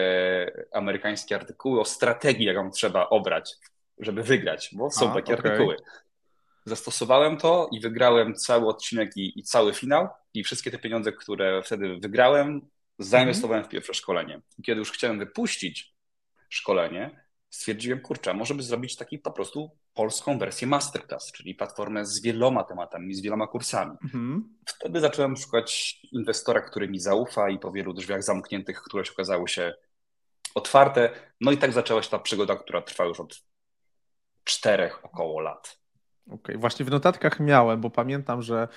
amerykańskie 0.71 1.35
artykuły 1.35 1.79
o 1.79 1.85
strategii, 1.85 2.45
jaką 2.45 2.71
trzeba 2.71 3.09
obrać, 3.09 3.55
żeby 3.97 4.23
wygrać, 4.23 4.69
bo 4.73 4.91
są 4.91 5.11
A, 5.11 5.13
takie 5.13 5.33
okay. 5.33 5.51
artykuły. 5.51 5.77
Zastosowałem 6.65 7.37
to 7.37 7.69
i 7.71 7.79
wygrałem 7.79 8.35
cały 8.35 8.67
odcinek 8.67 9.17
i, 9.17 9.39
i, 9.39 9.43
cały 9.43 9.73
finał. 9.73 10.07
I 10.33 10.43
wszystkie 10.43 10.71
te 10.71 10.79
pieniądze, 10.79 11.11
które 11.11 11.63
wtedy 11.63 11.97
wygrałem, 11.97 12.61
zainwestowałem 12.99 13.59
mm 13.59 13.65
-hmm. 13.65 13.69
w 13.69 13.71
pierwsze 13.71 13.93
szkolenie. 13.93 14.41
I 14.57 14.63
kiedy 14.63 14.79
już 14.79 14.91
chciałem 14.91 15.19
wypuścić 15.19 15.95
szkolenie, 16.49 17.25
stwierdziłem, 17.49 18.01
kurczę, 18.01 18.33
może 18.33 18.55
by 18.55 18.63
zrobić 18.63 18.95
taki 18.95 19.19
po 19.19 19.31
prostu 19.31 19.71
polską 19.93 20.39
wersję 20.39 20.67
masterclass, 20.67 21.31
czyli 21.31 21.55
platformę 21.55 22.05
z 22.05 22.21
wieloma 22.21 22.63
tematami, 22.63 23.15
z 23.15 23.21
wieloma 23.21 23.47
kursami. 23.47 23.97
Mhm. 24.03 24.57
Wtedy 24.65 24.99
zacząłem 24.99 25.37
szukać 25.37 25.99
inwestora, 26.11 26.61
który 26.61 26.89
mi 26.89 26.99
zaufa 26.99 27.49
i 27.49 27.59
po 27.59 27.71
wielu 27.71 27.93
drzwiach 27.93 28.23
zamkniętych, 28.23 28.81
które 28.81 29.05
się 29.05 29.11
okazały 29.11 29.47
się 29.47 29.73
otwarte. 30.55 31.09
No 31.41 31.51
i 31.51 31.57
tak 31.57 31.73
zaczęła 31.73 32.03
się 32.03 32.09
ta 32.09 32.19
przygoda, 32.19 32.55
która 32.55 32.81
trwa 32.81 33.05
już 33.05 33.19
od 33.19 33.43
czterech 34.43 35.05
około 35.05 35.39
lat. 35.39 35.80
Okej, 36.27 36.39
okay. 36.39 36.57
właśnie 36.57 36.85
w 36.85 36.91
notatkach 36.91 37.39
miałem, 37.39 37.81
bo 37.81 37.89
pamiętam, 37.89 38.41
że 38.41 38.67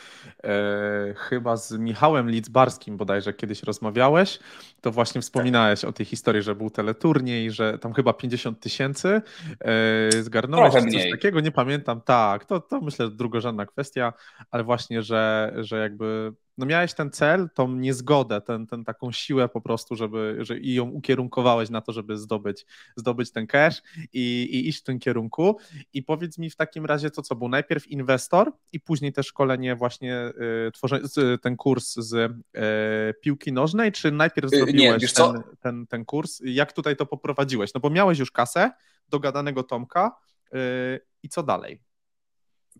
e, 0.44 1.14
chyba 1.16 1.56
z 1.56 1.72
Michałem 1.72 2.30
Lidzbarskim 2.30 2.96
bodajże 2.96 3.32
kiedyś 3.32 3.62
rozmawiałeś, 3.62 4.38
to 4.80 4.90
właśnie 4.90 5.20
wspominałeś 5.20 5.80
tak. 5.80 5.90
o 5.90 5.92
tej 5.92 6.06
historii, 6.06 6.42
że 6.42 6.54
był 6.54 6.70
teleturniej, 6.70 7.50
że 7.50 7.78
tam 7.78 7.92
chyba 7.92 8.12
50 8.12 8.60
tysięcy 8.60 9.22
e, 9.60 10.22
zgarnąłeś 10.22 10.72
Trochę 10.72 10.86
coś 10.86 10.94
mniej. 10.94 11.10
takiego, 11.10 11.40
nie 11.40 11.52
pamiętam. 11.52 12.00
Tak, 12.00 12.44
to, 12.44 12.60
to 12.60 12.80
myślę 12.80 13.10
drugorzędna 13.10 13.66
kwestia, 13.66 14.12
ale 14.50 14.64
właśnie, 14.64 15.02
że, 15.02 15.52
że 15.56 15.78
jakby 15.78 16.32
no 16.58 16.66
miałeś 16.66 16.94
ten 16.94 17.10
cel, 17.10 17.48
tą 17.54 17.74
niezgodę, 17.74 18.40
ten, 18.40 18.66
ten 18.66 18.84
taką 18.84 19.12
siłę 19.12 19.48
po 19.48 19.60
prostu, 19.60 19.96
żeby 19.96 20.38
że 20.40 20.58
i 20.58 20.74
ją 20.74 20.88
ukierunkowałeś 20.88 21.70
na 21.70 21.80
to, 21.80 21.92
żeby 21.92 22.18
zdobyć, 22.18 22.66
zdobyć 22.96 23.32
ten 23.32 23.46
cash 23.46 23.82
i, 24.12 24.48
i 24.52 24.68
iść 24.68 24.80
w 24.80 24.82
tym 24.82 24.98
kierunku. 24.98 25.58
I 25.92 26.02
powiedz 26.02 26.38
mi 26.38 26.50
w 26.50 26.56
takim 26.56 26.86
razie, 26.86 27.10
to 27.10 27.22
co 27.22 27.34
był 27.34 27.48
najpierw 27.48 27.86
inwestor 27.86 28.52
i 28.72 28.80
później 28.80 29.12
też 29.12 29.26
szkolenie 29.26 29.76
właśnie 29.76 30.32
y, 30.68 30.72
tworzenie, 30.72 31.04
ten 31.42 31.56
kurs 31.56 31.94
z 31.94 32.14
y, 32.14 33.14
piłki 33.20 33.52
nożnej, 33.52 33.92
czy 33.92 34.12
najpierw 34.12 34.52
y, 34.52 34.56
zrobiłeś 34.56 35.02
Nie, 35.02 35.08
ten, 35.08 35.42
ten, 35.60 35.86
ten 35.86 36.04
kurs? 36.04 36.40
Jak 36.44 36.72
tutaj 36.72 36.96
to 36.96 37.06
poprowadziłeś? 37.06 37.74
No 37.74 37.80
bo 37.80 37.90
miałeś 37.90 38.18
już 38.18 38.30
kasę 38.30 38.70
dogadanego 39.08 39.62
Tomka 39.62 40.16
y, 40.54 41.00
i 41.22 41.28
co 41.28 41.42
dalej? 41.42 41.83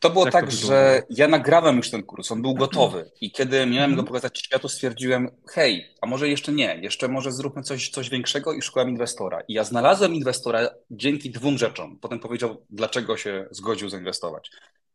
To 0.01 0.11
było 0.11 0.25
Jak 0.25 0.33
tak, 0.33 0.45
to 0.45 0.51
że 0.51 1.03
ja 1.11 1.29
nagrałem 1.29 1.77
już 1.77 1.91
ten 1.91 2.03
kurs, 2.03 2.33
on 2.33 2.43
był 2.43 2.55
gotowy 2.55 3.11
i 3.21 3.31
kiedy 3.31 3.67
miałem 3.67 3.95
go 3.95 4.03
pokazać 4.03 4.39
światu, 4.39 4.69
stwierdziłem, 4.69 5.31
hej, 5.51 5.95
a 6.01 6.07
może 6.07 6.29
jeszcze 6.29 6.53
nie, 6.53 6.79
jeszcze 6.83 7.09
może 7.09 7.33
zróbmy 7.33 7.63
coś, 7.63 7.91
coś 7.91 8.11
większego 8.11 8.53
i 8.53 8.63
szukałem 8.63 8.91
inwestora. 8.91 9.41
I 9.49 9.55
ja 9.55 9.65
znalazłem 9.65 10.15
inwestora 10.15 10.69
dzięki 10.91 11.31
dwóm 11.31 11.59
rzeczom. 11.59 11.99
Potem 12.01 12.21
powiedział, 12.21 12.67
dlaczego 12.71 13.17
się 13.17 13.49
zgodził 13.51 13.89
zainwestować. 13.89 14.51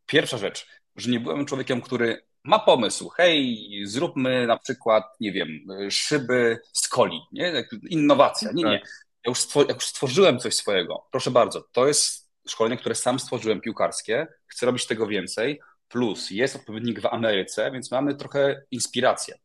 Pierwsza 0.06 0.38
rzecz, 0.38 0.68
że 0.96 1.12
nie 1.12 1.20
byłem 1.20 1.46
człowiekiem, 1.46 1.82
który 1.82 2.25
ma 2.44 2.60
pomysł, 2.60 3.10
hej, 3.10 3.68
zróbmy 3.86 4.48
na 4.48 4.58
przykład, 4.58 5.03
nie 5.20 5.32
wiem, 5.32 5.48
szyby 5.89 6.60
z 6.74 6.88
coli, 6.88 7.20
nie? 7.32 7.68
Innowacja. 7.89 8.51
Nie, 8.53 8.63
nie. 8.63 8.79
Tak. 8.79 8.89
Ja 9.25 9.29
już, 9.29 9.56
ja 9.56 9.74
już 9.74 9.86
stworzyłem 9.86 10.39
coś 10.39 10.56
swojego. 10.56 11.08
Proszę 11.12 11.32
bardzo, 11.32 11.62
to 11.72 11.88
jest 11.88 12.28
szkolenie, 12.51 12.77
które 12.77 12.96
sam 12.96 13.20
stworzyłem, 13.20 13.62
piłkarskie, 13.62 14.27
chcę 14.48 14.65
robić 14.65 14.86
tego 14.86 15.08
więcej, 15.08 15.60
plus 15.89 16.32
jest 16.32 16.56
odpowiednik 16.56 17.01
w 17.01 17.06
Ameryce, 17.06 17.72
więc 17.72 17.91
mamy 17.91 18.15
trochę 18.15 18.62
inspirację. 18.72 19.36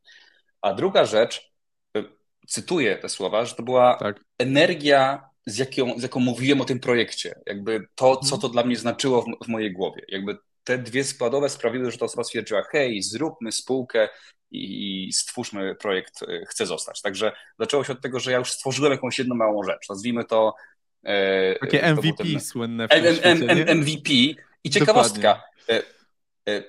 A 0.61 0.75
druga 0.75 1.05
rzecz, 1.05 1.53
y, 1.97 2.05
cytuję 2.49 2.97
te 2.97 3.09
słowa, 3.09 3.45
że 3.45 3.55
to 3.55 3.63
była 3.63 3.97
tak. 3.97 4.21
energia, 4.39 5.31
z 5.47 5.59
jaką, 5.59 5.99
z 5.99 6.03
jaką 6.03 6.21
mówiłem 6.21 6.61
o 6.61 6.65
tym 6.65 6.81
projekcie. 6.81 7.41
Jakby 7.47 7.87
to, 7.95 8.09
mhm. 8.09 8.27
co 8.27 8.39
to 8.39 8.49
dla 8.49 8.65
mnie 8.65 8.77
znaczyło 8.77 9.23
w, 9.23 9.45
w 9.45 9.49
mojej 9.49 9.73
głowie. 9.73 10.03
Jakby 10.09 10.39
te 10.65 10.79
dwie 10.79 11.05
składowe 11.05 11.49
sprawiły, 11.49 11.91
że 11.91 11.99
ta 11.99 12.05
osoba 12.05 12.25
stwierdziła, 12.25 12.63
hej, 12.63 13.03
zróbmy 13.03 13.53
spółkę 13.53 14.09
i, 14.51 15.09
i 15.09 15.13
stwórzmy 15.13 15.75
projekt, 15.75 16.23
y, 16.23 16.45
chcę 16.49 16.67
zostać. 16.67 17.03
Także 17.03 17.33
zaczęło 17.59 17.85
się 17.85 17.93
od 17.93 18.01
tego, 18.01 18.21
że 18.21 18.33
ja 18.33 18.39
już 18.39 18.53
stworzyłem 18.53 18.93
jakąś 18.93 19.19
jedną 19.19 19.35
małą 19.35 19.63
rzecz. 19.63 19.89
Nazwijmy 19.89 20.25
to 20.25 20.55
Takie 21.61 21.95
MVP 21.95 22.41
słynne. 22.41 22.89
W 22.89 23.75
MVP. 23.75 24.11
I 24.65 24.71
ciekawostka. 24.71 25.43
E, 25.69 25.83
e, 26.49 26.63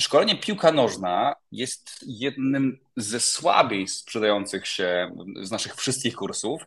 szkolenie 0.00 0.36
piłka 0.36 0.72
nożna 0.72 1.34
jest 1.52 2.04
jednym 2.06 2.78
ze 2.96 3.20
słabiej 3.20 3.88
sprzedających 3.88 4.66
się 4.66 5.10
z 5.42 5.50
naszych 5.50 5.74
wszystkich 5.74 6.14
kursów. 6.14 6.62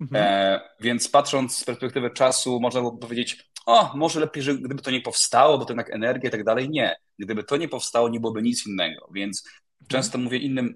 Mhm. 0.00 0.60
więc 0.80 1.08
patrząc 1.08 1.56
z 1.56 1.64
perspektywy 1.64 2.10
czasu, 2.10 2.60
można 2.60 2.82
by 2.82 2.98
powiedzieć, 2.98 3.50
o, 3.66 3.96
może 3.96 4.20
lepiej, 4.20 4.42
że 4.42 4.54
gdyby 4.54 4.82
to 4.82 4.90
nie 4.90 5.00
powstało, 5.00 5.58
bo 5.58 5.64
to 5.64 5.72
jednak 5.72 5.90
energia 5.90 6.28
i 6.28 6.32
tak 6.32 6.44
dalej. 6.44 6.70
Nie. 6.70 6.96
Gdyby 7.18 7.44
to 7.44 7.56
nie 7.56 7.68
powstało, 7.68 8.08
nie 8.08 8.20
byłoby 8.20 8.42
nic 8.42 8.66
innego. 8.66 9.08
Więc 9.14 9.44
mhm. 9.46 9.88
często 9.88 10.18
mówię 10.18 10.38
innym 10.38 10.74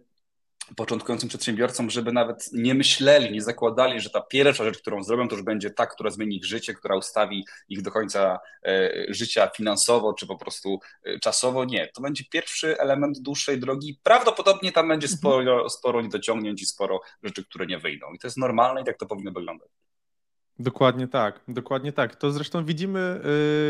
początkującym 0.76 1.28
przedsiębiorcom, 1.28 1.90
żeby 1.90 2.12
nawet 2.12 2.50
nie 2.52 2.74
myśleli, 2.74 3.32
nie 3.32 3.42
zakładali, 3.42 4.00
że 4.00 4.10
ta 4.10 4.20
pierwsza 4.20 4.64
rzecz, 4.64 4.78
którą 4.78 5.02
zrobią, 5.02 5.28
to 5.28 5.34
już 5.34 5.44
będzie 5.44 5.70
ta, 5.70 5.86
która 5.86 6.10
zmieni 6.10 6.36
ich 6.36 6.44
życie, 6.44 6.74
która 6.74 6.96
ustawi 6.96 7.44
ich 7.68 7.82
do 7.82 7.90
końca 7.90 8.38
e, 8.64 8.90
życia 9.08 9.50
finansowo, 9.56 10.12
czy 10.12 10.26
po 10.26 10.36
prostu 10.36 10.80
e, 11.04 11.18
czasowo. 11.18 11.64
Nie, 11.64 11.88
to 11.94 12.02
będzie 12.02 12.24
pierwszy 12.30 12.78
element 12.78 13.18
dłuższej 13.18 13.60
drogi. 13.60 14.00
Prawdopodobnie 14.02 14.72
tam 14.72 14.88
będzie 14.88 15.06
mhm. 15.06 15.18
sporo, 15.18 15.70
sporo 15.70 16.02
niedociągnięć 16.02 16.62
i 16.62 16.66
sporo 16.66 17.00
rzeczy, 17.22 17.44
które 17.44 17.66
nie 17.66 17.78
wyjdą. 17.78 18.12
I 18.12 18.18
to 18.18 18.26
jest 18.26 18.36
normalne 18.36 18.80
i 18.80 18.84
tak 18.84 18.98
to 18.98 19.06
powinno 19.06 19.32
wyglądać. 19.32 19.68
Dokładnie 20.58 21.08
tak, 21.08 21.40
dokładnie 21.48 21.92
tak. 21.92 22.16
To 22.16 22.30
zresztą 22.30 22.64
widzimy 22.64 23.20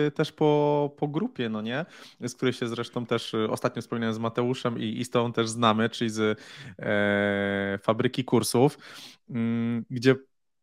y, 0.07 0.11
też 0.11 0.33
po, 0.33 0.91
po 0.99 1.09
grupie, 1.09 1.49
no 1.49 1.63
nie? 1.63 1.87
Z 2.21 2.35
której 2.35 2.53
się 2.53 2.69
zresztą 2.69 3.07
też 3.07 3.35
y, 3.35 3.51
ostatnio 3.51 3.83
wspomniałem 3.83 4.15
z 4.15 4.19
Mateuszem 4.19 4.79
i, 4.79 4.99
i 5.01 5.05
z 5.05 5.11
tą 5.11 5.33
też 5.33 5.49
znamy, 5.49 5.89
czyli 5.91 6.11
z 6.11 6.41
e, 6.79 7.79
fabryki 7.83 8.25
kursów, 8.25 8.79
y, 9.31 9.35
gdzie 9.91 10.15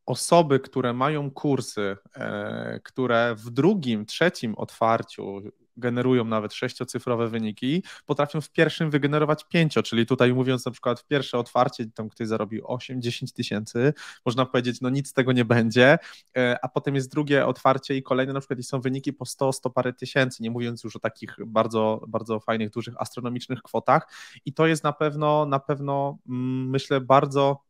osoby, 0.06 0.60
które 0.60 0.94
mają 0.94 1.32
kursy, 1.32 1.98
e, 2.16 2.80
które 2.84 3.36
w 3.38 3.50
drugim, 3.50 4.06
trzecim 4.06 4.56
otwarciu 4.56 5.42
generują 5.78 6.26
nawet 6.26 6.54
sześciocyfrowe 6.54 7.28
wyniki, 7.28 7.84
potrafią 8.06 8.42
w 8.42 8.52
pierwszym 8.52 8.90
wygenerować 8.90 9.46
pięcio, 9.50 9.84
czyli 9.84 10.06
tutaj 10.06 10.34
mówiąc 10.34 10.66
na 10.66 10.72
przykład 10.72 11.00
w 11.00 11.08
pierwsze 11.08 11.38
otwarcie, 11.38 11.86
tam 11.96 12.10
ktoś 12.10 12.28
zarobi 12.28 12.62
8-10 12.62 13.34
tysięcy, 13.34 13.94
można 14.26 14.46
powiedzieć, 14.46 14.82
no 14.82 14.90
nic 14.90 15.10
z 15.10 15.14
tego 15.14 15.32
nie 15.32 15.46
będzie, 15.46 15.98
e, 16.38 16.58
a 16.62 16.68
potem 16.68 16.96
jest 16.96 17.12
drugie 17.12 17.46
otwarcie 17.46 17.96
i 17.96 18.04
kolejne 18.04 18.34
na 18.34 18.40
przykład 18.40 18.60
i 18.60 18.64
są 18.64 18.82
wyniki 18.82 19.14
po 19.14 19.26
100, 19.26 19.54
100 19.54 19.70
parę 19.70 19.94
tysięcy, 19.94 20.44
nie 20.44 20.52
mówiąc 20.52 20.84
już 20.84 20.96
o 20.96 21.00
takich 21.00 21.36
bardzo, 21.46 22.06
bardzo 22.08 22.40
fajnych, 22.40 22.70
dużych, 22.70 23.02
astronomicznych 23.02 23.62
kwotach. 23.62 24.08
I 24.46 24.54
to 24.54 24.68
jest 24.68 24.84
na 24.84 24.94
pewno, 24.94 25.46
na 25.46 25.60
pewno 25.60 26.18
mm, 26.30 26.70
myślę 26.70 27.02
bardzo 27.02 27.64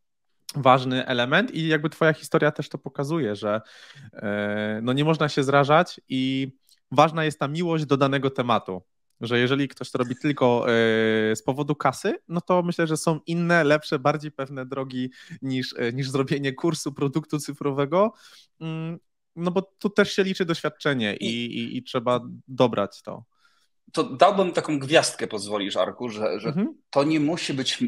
ważny 0.56 1.06
element 1.06 1.52
i 1.52 1.68
jakby 1.68 1.90
twoja 1.90 2.14
historia 2.14 2.52
też 2.52 2.70
to 2.70 2.78
pokazuje, 2.78 3.36
że 3.36 3.62
e, 4.14 4.80
no 4.84 4.94
nie 4.94 5.06
można 5.06 5.30
się 5.30 5.44
zrażać 5.44 6.02
i 6.10 6.52
ważna 6.96 7.26
jest 7.26 7.40
ta 7.40 7.48
miłość 7.48 7.86
do 7.86 7.98
danego 7.98 8.30
tematu. 8.30 8.82
Że 9.22 9.40
jeżeli 9.40 9.68
ktoś 9.68 9.92
to 9.92 9.98
robi 9.98 10.16
tylko 10.16 10.66
e, 10.68 10.72
z 11.36 11.44
powodu 11.44 11.76
kasy, 11.76 12.18
no 12.28 12.42
to 12.42 12.64
myślę, 12.64 12.88
że 12.88 12.98
są 12.98 13.20
inne, 13.26 13.64
lepsze, 13.64 14.00
bardziej 14.00 14.32
pewne 14.32 14.66
drogi 14.66 15.12
niż, 15.42 15.76
e, 15.78 15.94
niż 15.94 16.10
zrobienie 16.10 16.54
kursu 16.54 16.94
produktu 16.94 17.40
cyfrowego. 17.40 18.14
Mm, 18.62 19.00
no 19.36 19.52
bo 19.52 19.62
tu 19.62 19.90
też 19.90 20.14
się 20.14 20.24
liczy 20.24 20.46
doświadczenie 20.46 21.16
i, 21.16 21.46
i, 21.46 21.78
i 21.78 21.84
trzeba 21.84 22.20
dobrać 22.48 23.02
to. 23.02 23.24
To 23.94 24.04
dałbym 24.04 24.52
taką 24.52 24.80
gwiazdkę, 24.80 25.28
pozwolisz, 25.28 25.78
Arku, 25.78 26.10
że, 26.10 26.40
że 26.40 26.50
mhm. 26.50 26.74
to 26.90 27.04
nie 27.04 27.20
musi 27.20 27.54
być 27.54 27.84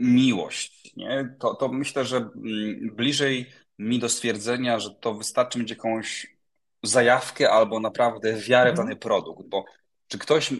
miłość. 0.00 0.96
Nie? 0.96 1.36
To, 1.38 1.54
to 1.54 1.68
myślę, 1.68 2.04
że 2.04 2.16
mm, 2.16 2.96
bliżej 2.96 3.46
mi 3.78 3.98
do 3.98 4.08
stwierdzenia, 4.08 4.78
że 4.78 4.90
to 4.90 5.14
wystarczy 5.14 5.58
mieć 5.58 5.70
jakąś 5.70 6.37
zajawkę 6.82 7.50
albo 7.50 7.80
naprawdę 7.80 8.32
wiarę 8.32 8.70
w 8.70 8.72
mhm. 8.72 8.88
dany 8.88 8.96
produkt, 8.96 9.48
bo 9.48 9.64
czy 10.08 10.18
ktoś 10.18 10.54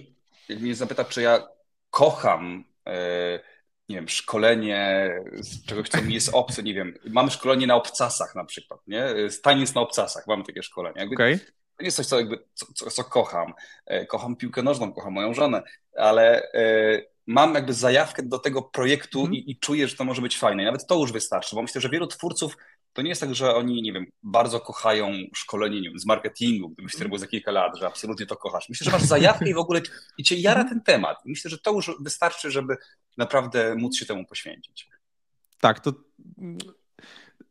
mnie 0.48 0.74
zapyta, 0.74 1.04
czy 1.04 1.22
ja 1.22 1.48
kocham 1.90 2.64
e, 2.86 3.40
nie 3.88 3.96
wiem, 3.96 4.08
szkolenie 4.08 5.10
z 5.32 5.64
czegoś, 5.66 5.88
co 5.88 6.02
mi 6.02 6.14
jest 6.14 6.30
obce, 6.32 6.62
nie 6.62 6.74
wiem, 6.74 6.94
mamy 7.04 7.30
szkolenie 7.30 7.66
na 7.66 7.74
obcasach 7.74 8.34
na 8.34 8.44
przykład, 8.44 8.80
nie? 8.86 9.06
Taniec 9.42 9.74
na 9.74 9.80
obcasach, 9.80 10.26
mamy 10.26 10.44
takie 10.44 10.62
szkolenie. 10.62 11.00
Jakby, 11.00 11.14
okay. 11.14 11.38
to 11.38 11.82
nie 11.82 11.86
jest 11.86 11.96
coś, 11.96 12.06
co, 12.06 12.18
jakby, 12.18 12.44
co, 12.54 12.90
co 12.90 13.04
kocham. 13.04 13.54
E, 13.86 14.06
kocham 14.06 14.36
piłkę 14.36 14.62
nożną, 14.62 14.92
kocham 14.92 15.12
moją 15.12 15.34
żonę, 15.34 15.62
ale 15.96 16.52
e, 16.52 17.02
mam 17.26 17.54
jakby 17.54 17.74
zajawkę 17.74 18.22
do 18.22 18.38
tego 18.38 18.62
projektu 18.62 19.20
mm. 19.20 19.34
i, 19.34 19.50
i, 19.50 19.58
czuję, 19.58 19.88
że 19.88 19.96
to 19.96 20.04
może 20.04 20.22
być 20.22 20.38
fajne. 20.38 20.64
Nawet 20.64 20.86
to 20.86 20.94
już 20.94 21.12
wystarczy, 21.12 21.56
bo 21.56 21.62
myślę, 21.62 21.80
że 21.80 21.88
wielu 21.88 22.06
twórców 22.06 22.56
to 22.98 23.02
nie 23.02 23.08
jest 23.08 23.20
tak, 23.20 23.34
że 23.34 23.54
oni, 23.54 23.82
nie 23.82 23.92
wiem, 23.92 24.06
bardzo 24.22 24.60
kochają 24.60 25.12
szkolenie 25.34 25.80
nie 25.80 25.88
wiem, 25.88 25.98
z 25.98 26.06
marketingu, 26.06 26.68
gdybyś 26.68 26.96
to 26.96 27.04
robił 27.04 27.18
za 27.18 27.26
kilka 27.26 27.50
lat, 27.50 27.78
że 27.78 27.86
absolutnie 27.86 28.26
to 28.26 28.36
kochasz. 28.36 28.68
Myślę, 28.68 28.84
że 28.84 28.90
masz 28.90 29.02
zajawkę 29.02 29.50
i 29.50 29.54
w 29.54 29.58
ogóle 29.58 29.80
i 30.18 30.22
cię 30.22 30.36
jara 30.36 30.64
ten 30.64 30.80
temat. 30.80 31.18
Myślę, 31.24 31.50
że 31.50 31.58
to 31.58 31.72
już 31.72 31.90
wystarczy, 32.00 32.50
żeby 32.50 32.76
naprawdę 33.16 33.74
móc 33.74 33.96
się 33.96 34.06
temu 34.06 34.26
poświęcić. 34.26 34.88
Tak, 35.60 35.80
to 35.80 35.92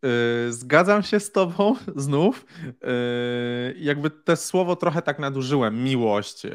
Yy, 0.02 0.54
zgadzam 0.54 1.04
się 1.04 1.20
z 1.20 1.32
tobą 1.32 1.76
znów. 1.96 2.46
Yy, 2.66 3.76
jakby 3.78 4.10
te 4.10 4.38
słowo 4.38 4.76
trochę 4.76 5.02
tak 5.02 5.20
nadużyłem, 5.20 5.84
miłość, 5.84 6.44
yy, 6.44 6.52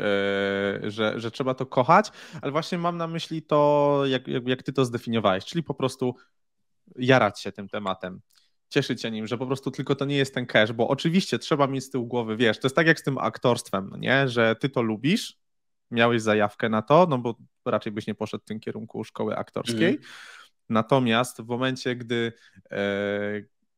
że, 0.90 1.20
że 1.20 1.30
trzeba 1.30 1.54
to 1.54 1.66
kochać, 1.66 2.10
ale 2.42 2.52
właśnie 2.52 2.78
mam 2.78 2.96
na 2.96 3.06
myśli 3.06 3.42
to, 3.42 4.02
jak, 4.06 4.28
jak 4.28 4.62
ty 4.62 4.72
to 4.72 4.84
zdefiniowałeś, 4.84 5.44
czyli 5.44 5.62
po 5.62 5.74
prostu 5.74 6.16
jarać 6.96 7.40
się 7.40 7.52
tym 7.52 7.68
tematem 7.68 8.20
cieszyć 8.72 9.02
się 9.02 9.10
nim, 9.10 9.26
że 9.26 9.38
po 9.38 9.46
prostu 9.46 9.70
tylko 9.70 9.94
to 9.94 10.04
nie 10.04 10.16
jest 10.16 10.34
ten 10.34 10.46
cash, 10.46 10.72
bo 10.72 10.88
oczywiście 10.88 11.38
trzeba 11.38 11.66
mieć 11.66 11.84
z 11.84 11.90
tyłu 11.90 12.06
głowy, 12.06 12.36
wiesz, 12.36 12.58
to 12.58 12.66
jest 12.66 12.76
tak 12.76 12.86
jak 12.86 13.00
z 13.00 13.02
tym 13.02 13.18
aktorstwem, 13.18 13.88
no 13.90 13.96
nie, 13.96 14.28
że 14.28 14.56
ty 14.56 14.68
to 14.68 14.82
lubisz, 14.82 15.38
miałeś 15.90 16.22
zajawkę 16.22 16.68
na 16.68 16.82
to, 16.82 17.06
no 17.10 17.18
bo 17.18 17.36
raczej 17.64 17.92
byś 17.92 18.06
nie 18.06 18.14
poszedł 18.14 18.42
w 18.42 18.46
tym 18.46 18.60
kierunku 18.60 19.04
szkoły 19.04 19.36
aktorskiej, 19.36 19.88
mm. 19.88 20.02
natomiast 20.68 21.42
w 21.42 21.46
momencie, 21.46 21.96
gdy 21.96 22.32
e, 22.70 22.80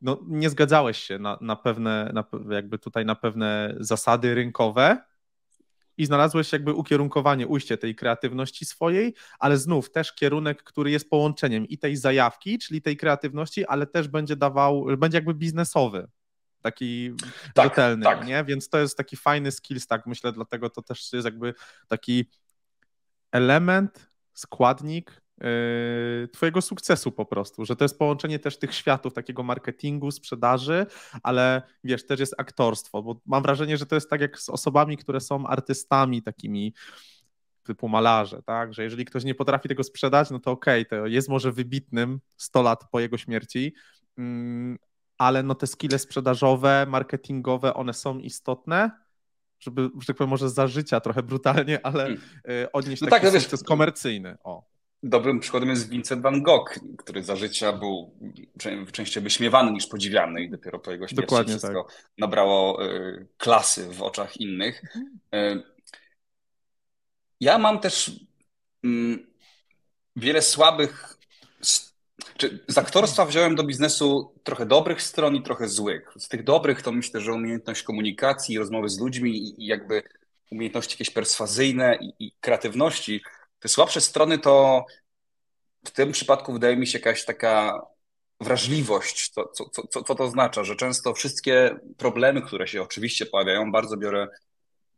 no, 0.01 0.21
nie 0.27 0.51
zgadzałeś 0.51 0.99
się 0.99 1.19
na, 1.19 1.39
na 1.41 1.57
pewne, 1.57 2.11
na, 2.15 2.25
jakby 2.55 2.79
tutaj 2.79 3.05
na 3.05 3.15
pewne 3.15 3.75
zasady 3.81 4.35
rynkowe, 4.35 4.99
i 5.97 6.07
znalazłeś 6.07 6.53
jakby 6.53 6.73
ukierunkowanie, 6.73 7.47
ujście 7.47 7.79
tej 7.79 7.95
kreatywności 7.95 8.65
swojej, 8.65 9.15
ale 9.39 9.59
znów 9.59 9.91
też 9.91 10.13
kierunek, 10.13 10.63
który 10.63 10.91
jest 10.91 11.11
połączeniem 11.11 11.69
i 11.69 11.79
tej 11.79 11.97
zajawki, 11.97 12.59
czyli 12.59 12.83
tej 12.83 12.97
kreatywności, 12.97 13.67
ale 13.67 13.87
też 13.87 14.09
będzie 14.09 14.37
dawał, 14.37 14.87
będzie 14.99 15.19
jakby 15.19 15.35
biznesowy, 15.35 16.09
taki 16.63 17.13
tak, 17.55 17.65
rzetelny, 17.65 18.05
tak. 18.05 18.27
nie? 18.27 18.45
Więc 18.45 18.69
to 18.69 18.79
jest 18.79 18.97
taki 18.97 19.17
fajny 19.17 19.51
skills, 19.51 19.87
tak 19.87 20.07
myślę, 20.07 20.33
dlatego 20.33 20.71
to 20.71 20.83
też 20.83 21.13
jest 21.13 21.25
jakby 21.25 21.55
taki 21.89 22.31
element, 23.33 24.11
składnik 24.35 25.24
twojego 26.33 26.62
sukcesu 26.62 27.12
po 27.12 27.25
prostu, 27.25 27.64
że 27.64 27.76
to 27.76 27.85
jest 27.85 27.99
połączenie 27.99 28.38
też 28.38 28.59
tych 28.59 28.75
światów, 28.75 29.14
takiego 29.14 29.43
marketingu, 29.43 30.11
sprzedaży, 30.11 30.87
ale 31.23 31.62
wiesz, 31.85 32.07
też 32.07 32.21
jest 32.21 32.35
aktorstwo, 32.38 33.03
bo 33.03 33.21
mam 33.26 33.43
wrażenie, 33.43 33.76
że 33.76 33.87
to 33.87 33.95
jest 33.95 34.11
tak 34.11 34.21
jak 34.21 34.41
z 34.41 34.49
osobami, 34.49 34.97
które 34.97 35.21
są 35.21 35.47
artystami 35.47 36.23
takimi 36.23 36.75
typu 37.62 37.88
malarze, 37.88 38.43
tak, 38.43 38.75
że 38.75 38.85
jeżeli 38.85 39.05
ktoś 39.05 39.25
nie 39.25 39.35
potrafi 39.35 39.69
tego 39.69 39.85
sprzedać, 39.85 40.31
no 40.31 40.38
to 40.38 40.50
okej, 40.50 40.83
okay, 40.87 41.00
to 41.00 41.07
jest 41.07 41.29
może 41.29 41.53
wybitnym 41.53 42.21
100 42.37 42.62
lat 42.62 42.85
po 42.91 43.00
jego 43.00 43.19
śmierci, 43.19 43.75
mm, 44.19 44.79
ale 45.19 45.43
no 45.43 45.55
te 45.55 45.67
skille 45.67 45.99
sprzedażowe, 45.99 46.87
marketingowe, 46.88 47.75
one 47.75 47.95
są 47.95 48.19
istotne, 48.19 48.91
żeby, 49.61 49.91
że 50.00 50.07
tak 50.07 50.17
powiem, 50.17 50.31
może 50.31 50.50
za 50.50 50.67
życia 50.67 51.00
trochę 51.00 51.23
brutalnie, 51.23 51.87
ale 51.87 52.03
hmm. 52.03 52.21
y, 52.49 52.73
odnieść 52.73 53.03
no 53.03 53.09
taki 53.09 53.25
tak, 53.25 53.35
no 53.35 53.41
sukces 53.41 53.61
wiesz, 53.61 53.69
komercyjny. 53.69 54.37
O. 54.45 54.74
Dobrym 55.06 55.40
przykładem 55.40 55.68
jest 55.68 55.88
Vincent 55.88 56.23
van 56.23 56.42
Gogh, 56.42 56.78
który 56.99 57.23
za 57.23 57.37
życia 57.37 57.73
był 57.73 58.11
częściej 58.92 59.23
wyśmiewany 59.23 59.73
niż 59.73 59.87
podziwiany 59.87 60.42
i 60.42 60.50
dopiero 60.50 60.78
po 60.78 60.90
jego 60.90 61.08
śmierci 61.08 61.26
Dokładnie 61.26 61.58
wszystko 61.58 61.84
tak. 61.84 62.04
nabrało 62.18 62.87
y, 62.87 63.26
klasy 63.38 63.88
w 63.88 64.02
oczach 64.02 64.37
innych. 64.37 64.82
Y, 65.34 65.62
ja 67.40 67.58
mam 67.58 67.80
też 67.80 68.11
mm, 68.84 69.26
wiele 70.16 70.42
słabych. 70.42 71.18
Czy 72.37 72.64
z 72.68 72.78
aktorstwa 72.78 73.26
wziąłem 73.26 73.54
do 73.54 73.64
biznesu 73.64 74.34
trochę 74.43 74.67
dobrych 74.67 75.02
stron 75.02 75.36
i 75.36 75.43
trochę 75.43 75.69
złych. 75.69 76.12
Z 76.19 76.28
tych 76.28 76.45
dobrych 76.45 76.82
to 76.82 76.93
myślę, 76.93 77.21
że 77.21 77.32
umiejętność 77.32 77.82
komunikacji, 77.82 78.58
rozmowy 78.58 78.88
z 78.88 79.00
ludźmi 79.00 79.30
i, 79.36 79.67
jakby 79.67 80.02
umiejętności 80.50 80.93
jakieś 80.93 81.10
perswazyjne 81.10 81.99
i, 82.00 82.26
i 82.26 82.32
kreatywności 82.40 83.21
te 83.65 83.69
słabsze 83.69 84.00
strony 84.00 84.39
to 84.39 84.85
w 85.85 85.91
tym 85.91 86.13
przypadku 86.13 86.53
wydaje 86.53 86.77
mi 86.77 86.87
się 86.87 86.99
jakaś 86.99 87.25
taka 87.25 87.83
wrażliwość. 88.41 89.31
Co, 89.31 89.45
co, 89.91 90.03
co 90.03 90.15
to 90.15 90.25
oznacza? 90.25 90.65
Że 90.65 90.77
często 90.77 91.15
wszystkie 91.15 91.77
problemy, 91.97 92.43
które 92.43 92.67
się 92.69 92.83
oczywiście 92.83 93.27
pojawiają, 93.27 93.73
bardzo 93.73 93.97
biorę 93.97 94.29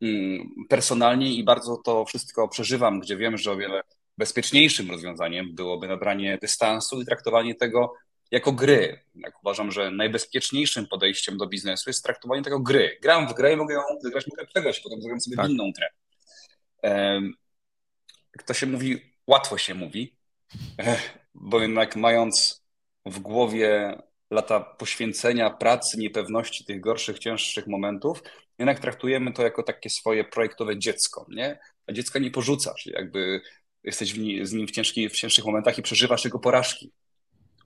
mm, 0.03 0.49
personalnie 0.69 1.35
i 1.35 1.45
bardzo 1.45 1.77
to 1.77 2.05
wszystko 2.05 2.49
przeżywam, 2.49 3.01
gdzie 3.01 3.17
wiem, 3.17 3.37
że 3.37 3.53
o 3.53 3.57
wiele 3.57 3.83
bezpieczniejszym 4.19 4.91
rozwiązaniem 4.91 5.55
byłoby 5.55 5.89
nabranie 5.89 6.39
dystansu 6.43 7.01
i 7.01 7.07
traktowanie 7.07 7.55
tego 7.55 7.95
jako 8.31 8.53
gry. 8.53 9.01
Jak 9.15 9.43
uważam, 9.43 9.71
że 9.71 9.91
najbezpieczniejszym 9.91 10.87
podejściem 10.87 11.37
do 11.37 11.47
biznesu 11.47 11.91
jest 11.91 12.05
traktowanie 12.05 12.43
tego 12.43 12.61
gry. 12.61 12.99
Gram 13.03 13.29
w 13.29 13.35
grę 13.35 13.53
i 13.53 13.57
mogę 13.57 13.75
ją 13.75 13.81
wygrać, 14.05 14.27
mogę 14.27 14.47
przegrać, 14.47 14.81
potem 14.81 15.03
zagram 15.03 15.21
sobie 15.21 15.37
tak. 15.37 15.51
inną 15.51 15.73
grę 15.73 15.89
to 18.42 18.55
się 18.55 18.66
mówi, 18.66 19.01
łatwo 19.27 19.59
się 19.59 19.75
mówi, 19.75 20.16
bo 21.35 21.61
jednak 21.61 21.96
mając 21.96 22.64
w 23.07 23.18
głowie 23.18 23.99
lata 24.31 24.61
poświęcenia, 24.61 25.51
pracy, 25.51 25.99
niepewności, 25.99 26.64
tych 26.64 26.81
gorszych, 26.81 27.18
cięższych 27.18 27.66
momentów, 27.66 28.22
jednak 28.59 28.81
traktujemy 28.81 29.33
to 29.33 29.42
jako 29.42 29.62
takie 29.62 29.90
swoje 29.90 30.25
projektowe 30.25 30.79
dziecko, 30.79 31.27
nie? 31.29 31.59
A 31.87 31.92
dziecka 31.92 32.18
nie 32.18 32.31
porzucasz, 32.31 32.87
jakby 32.87 33.40
jesteś 33.85 34.12
z 34.42 34.53
nim 34.53 34.66
w, 34.66 34.70
ciężkich, 34.70 35.12
w 35.12 35.16
cięższych 35.16 35.44
momentach 35.44 35.79
i 35.79 35.83
przeżywasz 35.83 36.25
jego 36.25 36.38
porażki. 36.38 36.92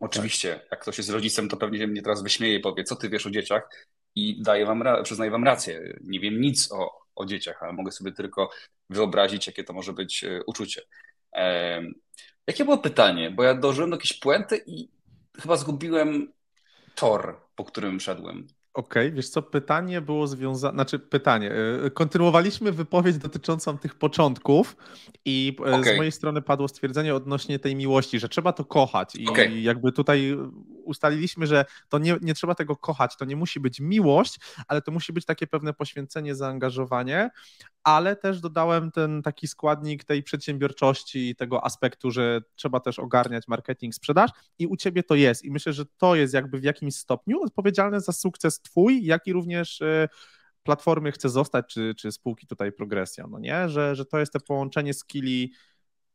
Oczywiście, 0.00 0.54
tak. 0.54 0.70
jak 0.70 0.80
ktoś 0.80 0.98
jest 0.98 1.10
rodzicem, 1.10 1.48
to 1.48 1.56
pewnie 1.56 1.86
mnie 1.86 2.02
teraz 2.02 2.22
wyśmieje 2.22 2.54
i 2.54 2.60
powie, 2.60 2.84
co 2.84 2.96
ty 2.96 3.08
wiesz 3.08 3.26
o 3.26 3.30
dzieciach 3.30 3.68
i 4.14 4.42
daję 4.42 4.66
wam, 4.66 4.84
przyznaję 5.04 5.30
wam 5.30 5.44
rację. 5.44 5.98
Nie 6.04 6.20
wiem 6.20 6.40
nic 6.40 6.72
o, 6.72 6.90
o 7.20 7.26
dzieciach, 7.26 7.62
ale 7.62 7.72
mogę 7.72 7.92
sobie 7.92 8.12
tylko 8.12 8.50
wyobrazić, 8.90 9.46
jakie 9.46 9.64
to 9.64 9.72
może 9.72 9.92
być 9.92 10.24
e, 10.24 10.40
uczucie. 10.46 10.82
Jakie 12.46 12.64
było 12.64 12.78
pytanie? 12.78 13.30
Bo 13.30 13.42
ja 13.42 13.54
dożyłem 13.54 13.90
do 13.90 13.96
jakiejś 13.96 14.18
puenty 14.18 14.62
i 14.66 14.88
chyba 15.40 15.56
zgubiłem 15.56 16.32
tor, 16.94 17.40
po 17.54 17.64
którym 17.64 18.00
szedłem. 18.00 18.46
Okej, 18.74 19.06
okay, 19.06 19.16
wiesz 19.16 19.28
co, 19.28 19.42
pytanie 19.42 20.00
było 20.00 20.26
związane, 20.26 20.74
znaczy 20.74 20.98
pytanie, 20.98 21.52
e, 21.86 21.90
kontynuowaliśmy 21.90 22.72
wypowiedź 22.72 23.18
dotyczącą 23.18 23.78
tych 23.78 23.94
początków 23.94 24.76
i 25.24 25.56
okay. 25.58 25.94
z 25.94 25.96
mojej 25.96 26.12
strony 26.12 26.42
padło 26.42 26.68
stwierdzenie 26.68 27.14
odnośnie 27.14 27.58
tej 27.58 27.76
miłości, 27.76 28.20
że 28.20 28.28
trzeba 28.28 28.52
to 28.52 28.64
kochać 28.64 29.14
i 29.14 29.28
okay. 29.28 29.60
jakby 29.60 29.92
tutaj 29.92 30.36
ustaliliśmy, 30.84 31.46
że 31.46 31.64
to 31.88 31.98
nie, 31.98 32.16
nie 32.22 32.34
trzeba 32.34 32.54
tego 32.54 32.76
kochać, 32.76 33.16
to 33.16 33.24
nie 33.24 33.36
musi 33.36 33.60
być 33.60 33.80
miłość, 33.80 34.40
ale 34.68 34.82
to 34.82 34.92
musi 34.92 35.12
być 35.12 35.24
takie 35.24 35.46
pewne 35.46 35.72
poświęcenie, 35.72 36.34
zaangażowanie, 36.34 37.30
ale 37.82 38.16
też 38.16 38.40
dodałem 38.40 38.90
ten 38.90 39.22
taki 39.22 39.48
składnik 39.48 40.04
tej 40.04 40.22
przedsiębiorczości 40.22 41.30
i 41.30 41.36
tego 41.36 41.64
aspektu, 41.64 42.10
że 42.10 42.40
trzeba 42.54 42.80
też 42.80 42.98
ogarniać 42.98 43.48
marketing, 43.48 43.94
sprzedaż 43.94 44.30
i 44.58 44.66
u 44.66 44.76
ciebie 44.76 45.02
to 45.02 45.14
jest 45.14 45.44
i 45.44 45.50
myślę, 45.50 45.72
że 45.72 45.84
to 45.86 46.14
jest 46.14 46.34
jakby 46.34 46.58
w 46.58 46.64
jakimś 46.64 46.94
stopniu 46.94 47.42
odpowiedzialne 47.42 48.00
za 48.00 48.12
sukces 48.12 48.59
twój, 48.62 49.04
jak 49.04 49.26
i 49.26 49.32
również 49.32 49.82
e, 49.82 50.08
platformy 50.62 51.12
chce 51.12 51.28
zostać, 51.28 51.66
czy, 51.66 51.94
czy 51.94 52.12
spółki 52.12 52.46
tutaj 52.46 52.72
progresja, 52.72 53.26
no 53.30 53.38
nie, 53.38 53.68
że, 53.68 53.96
że 53.96 54.04
to 54.04 54.18
jest 54.18 54.32
to 54.32 54.40
połączenie 54.40 54.94
skilli 54.94 55.52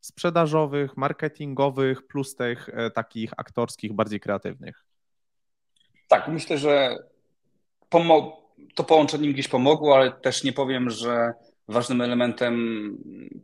sprzedażowych, 0.00 0.96
marketingowych, 0.96 2.06
plus 2.06 2.34
tych 2.34 2.68
e, 2.68 2.90
takich 2.90 3.32
aktorskich, 3.36 3.92
bardziej 3.92 4.20
kreatywnych. 4.20 4.84
Tak, 6.08 6.28
myślę, 6.28 6.58
że 6.58 6.96
to 8.74 8.84
połączenie 8.84 9.32
gdzieś 9.32 9.48
pomogło, 9.48 9.96
ale 9.96 10.12
też 10.12 10.44
nie 10.44 10.52
powiem, 10.52 10.90
że 10.90 11.32
ważnym 11.68 12.00
elementem 12.00 12.96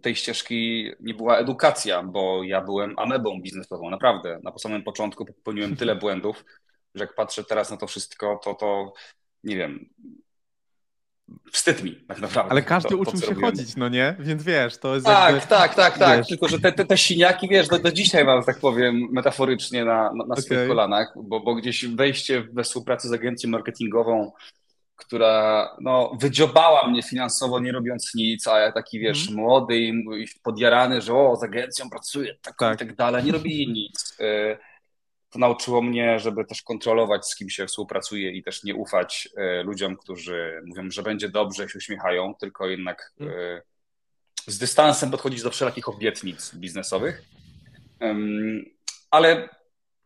tej 0.03 0.17
ścieżki 0.17 0.91
nie 1.01 1.15
była 1.15 1.39
edukacja, 1.39 2.03
bo 2.03 2.45
ja 2.45 2.61
byłem 2.61 2.99
amebą 2.99 3.41
biznesową, 3.41 3.91
naprawdę. 3.91 4.41
Na 4.43 4.59
samym 4.59 4.83
początku 4.83 5.25
popełniłem 5.25 5.77
tyle 5.77 5.97
błędów, 6.03 6.45
że 6.95 7.05
jak 7.05 7.15
patrzę 7.15 7.45
teraz 7.45 7.71
na 7.71 7.77
to 7.77 7.87
wszystko, 7.87 8.41
to 8.45 8.55
to 8.55 8.93
nie 9.45 9.57
wiem, 9.57 9.89
wstyd 11.53 11.83
mi 11.83 11.95
tak 12.09 12.21
naprawdę. 12.21 12.53
Ale 12.53 12.63
każdy 12.63 12.89
to, 12.89 12.97
uczył 12.97 13.21
to, 13.21 13.27
się 13.27 13.35
chodzić, 13.35 13.77
no 13.77 13.89
nie? 13.89 14.17
Więc 14.19 14.43
wiesz, 14.43 14.79
to 14.79 14.95
jest 14.95 15.07
Tak, 15.07 15.35
jakby, 15.35 15.49
tak, 15.49 15.75
tak, 15.75 15.99
tak. 15.99 16.19
Wiesz. 16.19 16.29
Tylko, 16.29 16.49
że 16.49 16.61
te, 16.61 16.73
te, 16.73 16.85
te 16.85 16.99
siniaki, 16.99 17.49
wiesz, 17.49 17.69
do, 17.69 17.79
do 17.79 17.93
dzisiaj 17.93 18.25
mam, 18.25 18.45
tak 18.45 18.59
powiem, 18.59 19.09
metaforycznie 19.13 19.85
na, 19.85 20.13
na, 20.15 20.27
na 20.27 20.37
swoich 20.37 20.61
okay. 20.61 20.69
kolanach, 20.69 21.15
bo, 21.23 21.41
bo 21.41 21.55
gdzieś 21.55 21.87
wejście 21.87 22.43
we 22.53 22.65
współpracę 22.65 23.09
z 23.09 23.13
agencją 23.13 23.51
marketingową, 23.51 24.33
która 24.97 25.69
no, 25.81 26.17
wydziobała 26.21 26.89
mnie 26.89 27.03
finansowo, 27.03 27.61
nie 27.61 27.73
robiąc 27.73 28.15
nic, 28.15 28.49
a 28.49 28.61
ja 28.61 28.73
taki, 28.73 28.99
wiesz, 28.99 29.29
mm. 29.29 29.41
młody 29.41 29.77
i 29.79 29.93
podjarany, 30.43 31.01
że 31.01 31.15
o, 31.15 31.37
z 31.37 31.43
agencją 31.43 31.91
pracuję, 31.91 32.35
tak, 32.43 32.55
tak. 32.59 32.75
i 32.75 32.87
tak 32.87 32.97
dalej, 32.97 33.25
nie 33.25 33.33
robili 33.33 33.73
nic. 33.73 34.17
Y, 34.21 34.59
to 35.33 35.39
nauczyło 35.39 35.83
mnie, 35.83 36.19
żeby 36.19 36.45
też 36.45 36.63
kontrolować, 36.63 37.27
z 37.27 37.37
kim 37.37 37.51
się 37.51 37.67
współpracuje 37.67 38.31
i 38.31 38.43
też 38.43 38.65
nie 38.65 38.75
ufać 38.75 39.29
ludziom, 39.65 39.97
którzy 39.97 40.63
mówią, 40.67 40.91
że 40.91 41.03
będzie 41.03 41.29
dobrze, 41.29 41.69
się 41.69 41.79
uśmiechają, 41.79 42.35
tylko 42.41 42.67
jednak 42.67 43.13
mhm. 43.21 43.61
z 44.47 44.59
dystansem 44.59 45.11
podchodzić 45.11 45.43
do 45.43 45.51
wszelakich 45.51 45.89
obietnic 45.89 46.55
biznesowych. 46.55 47.23
Ale 49.11 49.49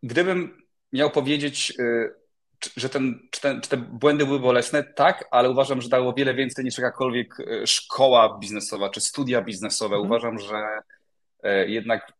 gdybym 0.03 0.61
miał 0.93 1.11
powiedzieć, 1.11 1.73
że 2.77 2.89
ten, 2.89 3.27
czy, 3.31 3.41
ten, 3.41 3.61
czy 3.61 3.69
te 3.69 3.77
błędy 3.77 4.25
były 4.25 4.39
bolesne? 4.39 4.83
Tak, 4.83 5.27
ale 5.31 5.49
uważam, 5.49 5.81
że 5.81 5.89
dało 5.89 6.13
wiele 6.13 6.33
więcej 6.33 6.65
niż 6.65 6.77
jakakolwiek 6.77 7.39
e, 7.39 7.67
szkoła 7.67 8.37
biznesowa 8.39 8.89
czy 8.89 9.01
studia 9.01 9.41
biznesowe. 9.41 9.95
Mhm. 9.95 10.11
Uważam, 10.11 10.39
że 10.39 10.55
e, 11.43 11.67
jednak 11.67 12.13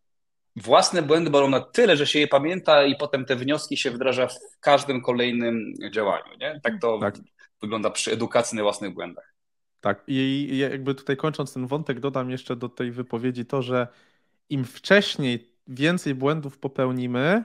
własne 0.57 1.01
błędy 1.01 1.29
bolą 1.29 1.49
na 1.49 1.59
tyle, 1.59 1.97
że 1.97 2.07
się 2.07 2.19
je 2.19 2.27
pamięta 2.27 2.85
i 2.85 2.95
potem 2.95 3.25
te 3.25 3.35
wnioski 3.35 3.77
się 3.77 3.91
wdraża 3.91 4.27
w 4.27 4.59
każdym 4.59 5.01
kolejnym 5.01 5.73
działaniu. 5.91 6.37
Nie? 6.39 6.59
Tak 6.63 6.73
to 6.81 6.99
tak. 6.99 7.15
wygląda 7.61 7.89
przy 7.89 8.11
edukacji 8.11 8.55
na 8.55 8.63
własnych 8.63 8.93
błędach. 8.93 9.33
Tak, 9.81 10.03
i 10.07 10.57
jakby 10.57 10.95
tutaj 10.95 11.17
kończąc 11.17 11.53
ten 11.53 11.67
wątek, 11.67 11.99
dodam 11.99 12.29
jeszcze 12.29 12.55
do 12.55 12.69
tej 12.69 12.91
wypowiedzi 12.91 13.45
to, 13.45 13.61
że 13.61 13.87
im 14.49 14.65
wcześniej 14.65 15.51
więcej 15.67 16.15
błędów 16.15 16.57
popełnimy, 16.57 17.43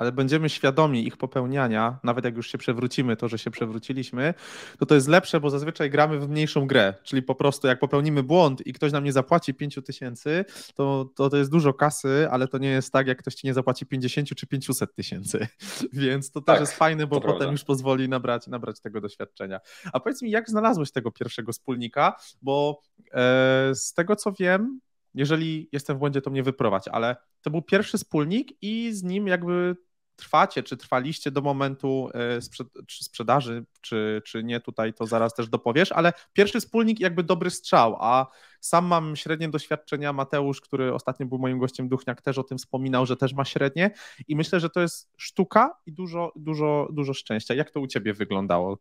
ale 0.00 0.12
będziemy 0.12 0.48
świadomi 0.48 1.06
ich 1.06 1.16
popełniania, 1.16 1.98
nawet 2.04 2.24
jak 2.24 2.36
już 2.36 2.50
się 2.50 2.58
przewrócimy, 2.58 3.16
to, 3.16 3.28
że 3.28 3.38
się 3.38 3.50
przewróciliśmy, 3.50 4.34
to 4.78 4.86
to 4.86 4.94
jest 4.94 5.08
lepsze, 5.08 5.40
bo 5.40 5.50
zazwyczaj 5.50 5.90
gramy 5.90 6.18
w 6.18 6.28
mniejszą 6.28 6.66
grę, 6.66 6.94
czyli 7.02 7.22
po 7.22 7.34
prostu 7.34 7.66
jak 7.66 7.78
popełnimy 7.78 8.22
błąd 8.22 8.66
i 8.66 8.72
ktoś 8.72 8.92
nam 8.92 9.04
nie 9.04 9.12
zapłaci 9.12 9.54
5 9.54 9.78
tysięcy, 9.86 10.44
to, 10.74 11.10
to 11.16 11.30
to 11.30 11.36
jest 11.36 11.50
dużo 11.50 11.74
kasy, 11.74 12.28
ale 12.30 12.48
to 12.48 12.58
nie 12.58 12.68
jest 12.68 12.92
tak, 12.92 13.06
jak 13.06 13.18
ktoś 13.18 13.34
ci 13.34 13.46
nie 13.46 13.54
zapłaci 13.54 13.86
50 13.86 14.28
czy 14.28 14.46
500 14.46 14.94
tysięcy, 14.94 15.46
więc 15.92 16.30
to 16.30 16.40
tak, 16.40 16.56
też 16.56 16.60
jest 16.60 16.78
fajne, 16.78 17.06
bo 17.06 17.16
potem 17.20 17.36
prawda. 17.36 17.52
już 17.52 17.64
pozwoli 17.64 18.08
nabrać, 18.08 18.46
nabrać 18.46 18.80
tego 18.80 19.00
doświadczenia. 19.00 19.60
A 19.92 20.00
powiedz 20.00 20.22
mi, 20.22 20.30
jak 20.30 20.50
znalazłeś 20.50 20.92
tego 20.92 21.10
pierwszego 21.10 21.52
wspólnika, 21.52 22.16
bo 22.42 22.80
e, 23.12 23.70
z 23.74 23.92
tego 23.94 24.16
co 24.16 24.32
wiem, 24.32 24.80
jeżeli 25.14 25.68
jestem 25.72 25.96
w 25.96 25.98
błędzie, 25.98 26.22
to 26.22 26.30
mnie 26.30 26.42
wyprowadź, 26.42 26.88
ale 26.88 27.16
to 27.42 27.50
był 27.50 27.62
pierwszy 27.62 27.98
wspólnik 27.98 28.62
i 28.62 28.92
z 28.92 29.02
nim 29.02 29.26
jakby 29.26 29.76
trwacie, 30.20 30.62
czy 30.62 30.76
trwaliście 30.76 31.30
do 31.30 31.40
momentu 31.40 32.10
e, 32.14 32.40
czy 32.86 33.04
sprzedaży, 33.04 33.64
czy, 33.80 34.22
czy 34.24 34.44
nie, 34.44 34.60
tutaj 34.60 34.94
to 34.94 35.06
zaraz 35.06 35.34
też 35.34 35.48
dopowiesz, 35.48 35.92
ale 35.92 36.12
pierwszy 36.32 36.60
wspólnik 36.60 37.00
jakby 37.00 37.22
dobry 37.22 37.50
strzał, 37.50 37.96
a 38.00 38.26
sam 38.60 38.84
mam 38.86 39.16
średnie 39.16 39.48
doświadczenia, 39.48 40.12
Mateusz, 40.12 40.60
który 40.60 40.94
ostatnio 40.94 41.26
był 41.26 41.38
moim 41.38 41.58
gościem, 41.58 41.88
Duchniak 41.88 42.22
też 42.22 42.38
o 42.38 42.42
tym 42.42 42.58
wspominał, 42.58 43.06
że 43.06 43.16
też 43.16 43.32
ma 43.32 43.44
średnie 43.44 43.90
i 44.28 44.36
myślę, 44.36 44.60
że 44.60 44.70
to 44.70 44.80
jest 44.80 45.10
sztuka 45.16 45.76
i 45.86 45.92
dużo, 45.92 46.32
dużo, 46.36 46.88
dużo 46.92 47.14
szczęścia. 47.14 47.54
Jak 47.54 47.70
to 47.70 47.80
u 47.80 47.86
ciebie 47.86 48.14
wyglądało? 48.14 48.78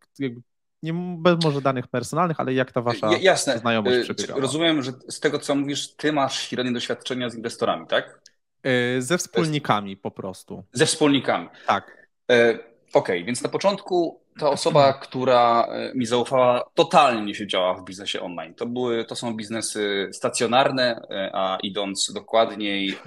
nie 0.83 0.93
bez 1.17 1.43
może 1.43 1.61
danych 1.61 1.87
personalnych, 1.87 2.39
ale 2.39 2.53
jak 2.53 2.71
ta 2.71 2.81
wasza 2.81 3.09
Jasne. 3.21 3.57
znajomość 3.57 3.97
y, 3.97 4.03
przebiegała? 4.03 4.41
Rozumiem, 4.41 4.83
że 4.83 4.91
z 5.09 5.19
tego, 5.19 5.39
co 5.39 5.55
mówisz, 5.55 5.95
ty 5.95 6.13
masz 6.13 6.39
średnie 6.39 6.71
doświadczenia 6.71 7.29
z 7.29 7.35
inwestorami, 7.35 7.87
tak? 7.87 8.21
E, 8.63 9.01
ze 9.01 9.17
wspólnikami 9.17 9.97
po 9.97 10.11
prostu. 10.11 10.63
Ze 10.71 10.85
wspólnikami. 10.85 11.49
Tak. 11.67 12.07
E, 12.31 12.49
okej, 12.53 12.67
okay, 12.93 13.23
więc 13.23 13.43
na 13.43 13.49
początku 13.49 14.21
ta 14.39 14.49
osoba, 14.49 14.93
która 15.07 15.67
e, 15.71 15.91
mi 15.95 16.05
zaufała, 16.05 16.63
totalnie 16.73 17.35
się 17.35 17.47
działa 17.47 17.73
w 17.73 17.83
biznesie 17.83 18.21
online. 18.21 18.53
To, 18.53 18.65
były, 18.65 19.05
to 19.05 19.15
są 19.15 19.35
biznesy 19.35 20.09
stacjonarne, 20.13 21.01
a 21.33 21.57
idąc 21.63 22.13
dokładniej, 22.13 22.97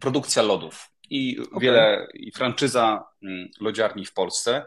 produkcja 0.00 0.42
lodów 0.42 0.90
i 1.10 1.38
okay. 1.40 1.60
wiele, 1.60 2.06
i 2.14 2.32
franczyza 2.32 3.04
mm, 3.22 3.48
lodziarni 3.60 4.06
w 4.06 4.12
Polsce. 4.12 4.64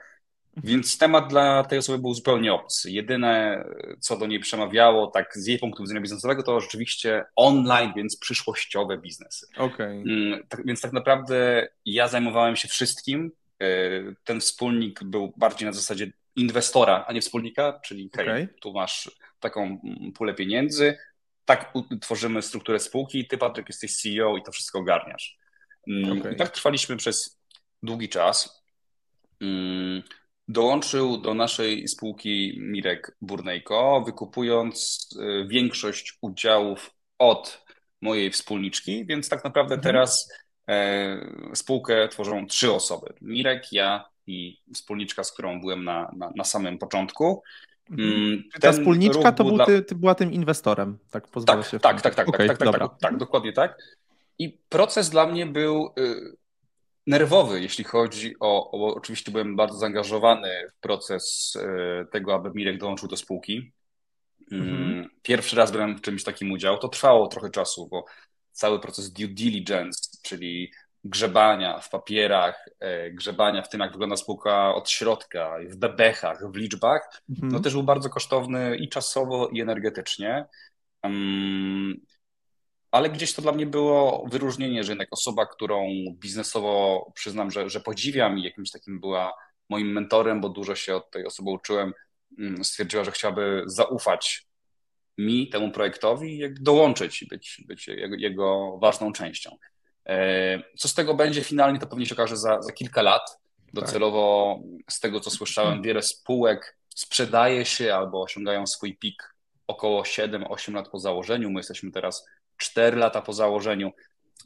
Więc 0.57 0.97
temat 0.97 1.27
dla 1.29 1.63
tej 1.63 1.79
osoby 1.79 1.99
był 1.99 2.13
zupełnie 2.13 2.53
obcy. 2.53 2.91
Jedyne, 2.91 3.65
co 3.99 4.17
do 4.17 4.27
niej 4.27 4.39
przemawiało, 4.39 5.07
tak 5.07 5.37
z 5.37 5.47
jej 5.47 5.59
punktu 5.59 5.83
widzenia 5.83 6.01
biznesowego, 6.01 6.43
to 6.43 6.61
rzeczywiście 6.61 7.25
online, 7.35 7.93
więc 7.95 8.17
przyszłościowe 8.17 8.97
biznesy. 8.97 9.47
Okay. 9.57 9.87
Mm, 9.87 10.47
tak, 10.49 10.65
więc 10.65 10.81
tak 10.81 10.93
naprawdę 10.93 11.67
ja 11.85 12.07
zajmowałem 12.07 12.55
się 12.55 12.67
wszystkim. 12.67 13.31
E, 13.61 13.67
ten 14.23 14.39
wspólnik 14.39 15.03
był 15.03 15.33
bardziej 15.37 15.65
na 15.65 15.73
zasadzie 15.73 16.11
inwestora, 16.35 17.05
a 17.07 17.13
nie 17.13 17.21
wspólnika, 17.21 17.79
czyli 17.85 18.09
hej, 18.15 18.25
okay. 18.25 18.47
tu 18.61 18.73
masz 18.73 19.11
taką 19.39 19.79
pulę 20.15 20.33
pieniędzy, 20.33 20.97
tak 21.45 21.73
tworzymy 22.01 22.41
strukturę 22.41 22.79
spółki, 22.79 23.27
ty 23.27 23.37
Patryk 23.37 23.69
jesteś 23.69 23.95
CEO 23.95 24.37
i 24.37 24.43
to 24.43 24.51
wszystko 24.51 24.79
ogarniasz. 24.79 25.37
Mm, 25.87 26.19
okay. 26.19 26.33
I 26.33 26.35
tak 26.35 26.49
trwaliśmy 26.49 26.97
przez 26.97 27.39
długi 27.83 28.09
czas. 28.09 28.63
Mm, 30.47 30.53
Dołączył 30.53 31.17
do 31.17 31.33
naszej 31.33 31.87
spółki 31.87 32.57
Mirek 32.61 33.17
Burnejko, 33.21 34.03
wykupując 34.05 35.09
y, 35.21 35.47
większość 35.47 36.17
udziałów 36.21 36.91
od 37.19 37.65
mojej 38.01 38.31
wspólniczki, 38.31 39.05
więc 39.05 39.29
tak 39.29 39.43
naprawdę 39.43 39.75
mhm. 39.75 39.81
teraz 39.81 40.33
e, 40.69 41.17
spółkę 41.53 42.07
tworzą 42.07 42.47
trzy 42.47 42.73
osoby. 42.73 43.13
Mirek, 43.21 43.71
ja 43.71 44.05
i 44.27 44.61
wspólniczka, 44.73 45.23
z 45.23 45.31
którą 45.31 45.61
byłem 45.61 45.83
na, 45.83 46.11
na, 46.17 46.31
na 46.35 46.43
samym 46.43 46.77
początku. 46.77 47.43
Mhm. 47.91 48.13
Mm, 48.13 48.43
ta 48.61 48.71
wspólniczka 48.71 49.31
to 49.31 49.43
był, 49.43 49.55
dla... 49.55 49.65
ty, 49.65 49.81
ty, 49.81 49.95
była 49.95 50.15
tym 50.15 50.33
inwestorem, 50.33 50.97
tak 51.11 51.27
pozwolę 51.27 51.61
tak, 51.61 51.71
się. 51.71 51.79
Tak, 51.79 52.01
tak, 52.01 52.15
tak, 52.15 52.29
okay, 52.29 52.47
tak, 52.47 52.57
tak, 52.57 52.79
tak, 52.79 52.99
tak, 52.99 53.17
dokładnie 53.17 53.53
tak. 53.53 53.77
I 54.39 54.57
proces 54.69 55.09
dla 55.09 55.27
mnie 55.27 55.45
był 55.45 55.93
y, 55.99 56.35
nerwowy, 57.07 57.61
jeśli 57.61 57.83
chodzi 57.83 58.35
o, 58.39 58.71
o, 58.71 58.95
Oczywiście 58.95 59.31
byłem 59.31 59.55
bardzo 59.55 59.77
zaangażowany 59.77 60.49
w 60.77 60.79
proces 60.79 61.53
e, 61.61 62.05
tego, 62.05 62.33
aby 62.33 62.51
Mirek 62.55 62.77
dołączył 62.77 63.09
do 63.09 63.17
spółki. 63.17 63.71
Mm, 64.51 64.69
mhm. 64.69 65.09
Pierwszy 65.21 65.55
raz 65.55 65.71
brałem 65.71 65.97
w 65.97 66.01
czymś 66.01 66.23
takim 66.23 66.51
udział. 66.51 66.77
To 66.77 66.87
trwało 66.87 67.27
trochę 67.27 67.49
czasu, 67.49 67.87
bo 67.87 68.05
cały 68.51 68.79
proces 68.79 69.11
due 69.11 69.27
diligence, 69.27 70.09
czyli 70.21 70.71
grzebania 71.03 71.79
w 71.79 71.89
papierach, 71.89 72.69
e, 72.79 73.11
grzebania 73.11 73.61
w 73.61 73.69
tym, 73.69 73.81
jak 73.81 73.91
wygląda 73.91 74.17
spółka 74.17 74.75
od 74.75 74.89
środka, 74.89 75.57
w 75.69 75.75
bebechach, 75.75 76.51
w 76.51 76.55
liczbach, 76.55 77.21
mhm. 77.29 77.51
no 77.51 77.59
też 77.59 77.73
był 77.73 77.83
bardzo 77.83 78.09
kosztowny 78.09 78.77
i 78.77 78.89
czasowo, 78.89 79.47
i 79.47 79.61
energetycznie. 79.61 80.45
Ale 82.93 83.09
gdzieś 83.09 83.33
to 83.33 83.41
dla 83.41 83.51
mnie 83.51 83.65
było 83.65 84.25
wyróżnienie, 84.31 84.83
że 84.83 84.91
jednak 84.91 85.07
osoba, 85.11 85.45
którą 85.45 85.87
biznesowo 86.11 87.05
przyznam, 87.15 87.51
że, 87.51 87.69
że 87.69 87.79
podziwiam 87.79 88.39
i 88.39 88.43
jakimś 88.43 88.71
takim 88.71 88.99
była 88.99 89.33
moim 89.69 89.91
mentorem, 89.91 90.41
bo 90.41 90.49
dużo 90.49 90.75
się 90.75 90.95
od 90.95 91.11
tej 91.11 91.25
osoby 91.25 91.49
uczyłem, 91.49 91.93
mm, 92.39 92.63
stwierdziła, 92.63 93.03
że 93.03 93.11
chciałaby 93.11 93.63
zaufać 93.65 94.47
mi, 95.17 95.49
temu 95.49 95.71
projektowi 95.71 96.39
i 96.39 96.53
dołączyć 96.53 97.21
i 97.21 97.27
być, 97.27 97.61
być 97.67 97.87
jego, 97.87 98.15
jego, 98.15 98.77
ważną 98.81 99.13
częścią. 99.13 99.57
E, 100.05 100.63
co 100.77 100.87
z 100.87 100.93
tego 100.93 101.13
będzie 101.13 101.43
finalnie, 101.43 101.79
to 101.79 101.87
pewnie 101.87 102.05
się 102.05 102.15
okaże 102.15 102.37
za, 102.37 102.61
za 102.61 102.71
kilka 102.71 103.01
lat. 103.01 103.39
Docelowo 103.73 104.59
z 104.89 104.99
tego, 104.99 105.19
co 105.19 105.29
słyszałem, 105.29 105.81
wiele 105.81 106.01
spółek 106.01 106.77
sprzedaje 106.95 107.65
się 107.65 107.95
albo 107.95 108.21
osiągają 108.21 108.67
swój 108.67 108.97
pik 108.97 109.35
około 109.67 110.01
7-8 110.01 110.73
lat 110.73 110.89
po 110.89 110.99
założeniu. 110.99 111.49
My 111.49 111.59
jesteśmy 111.59 111.91
teraz 111.91 112.25
4 112.63 112.97
lata 112.97 113.21
po 113.21 113.33
założeniu, 113.33 113.91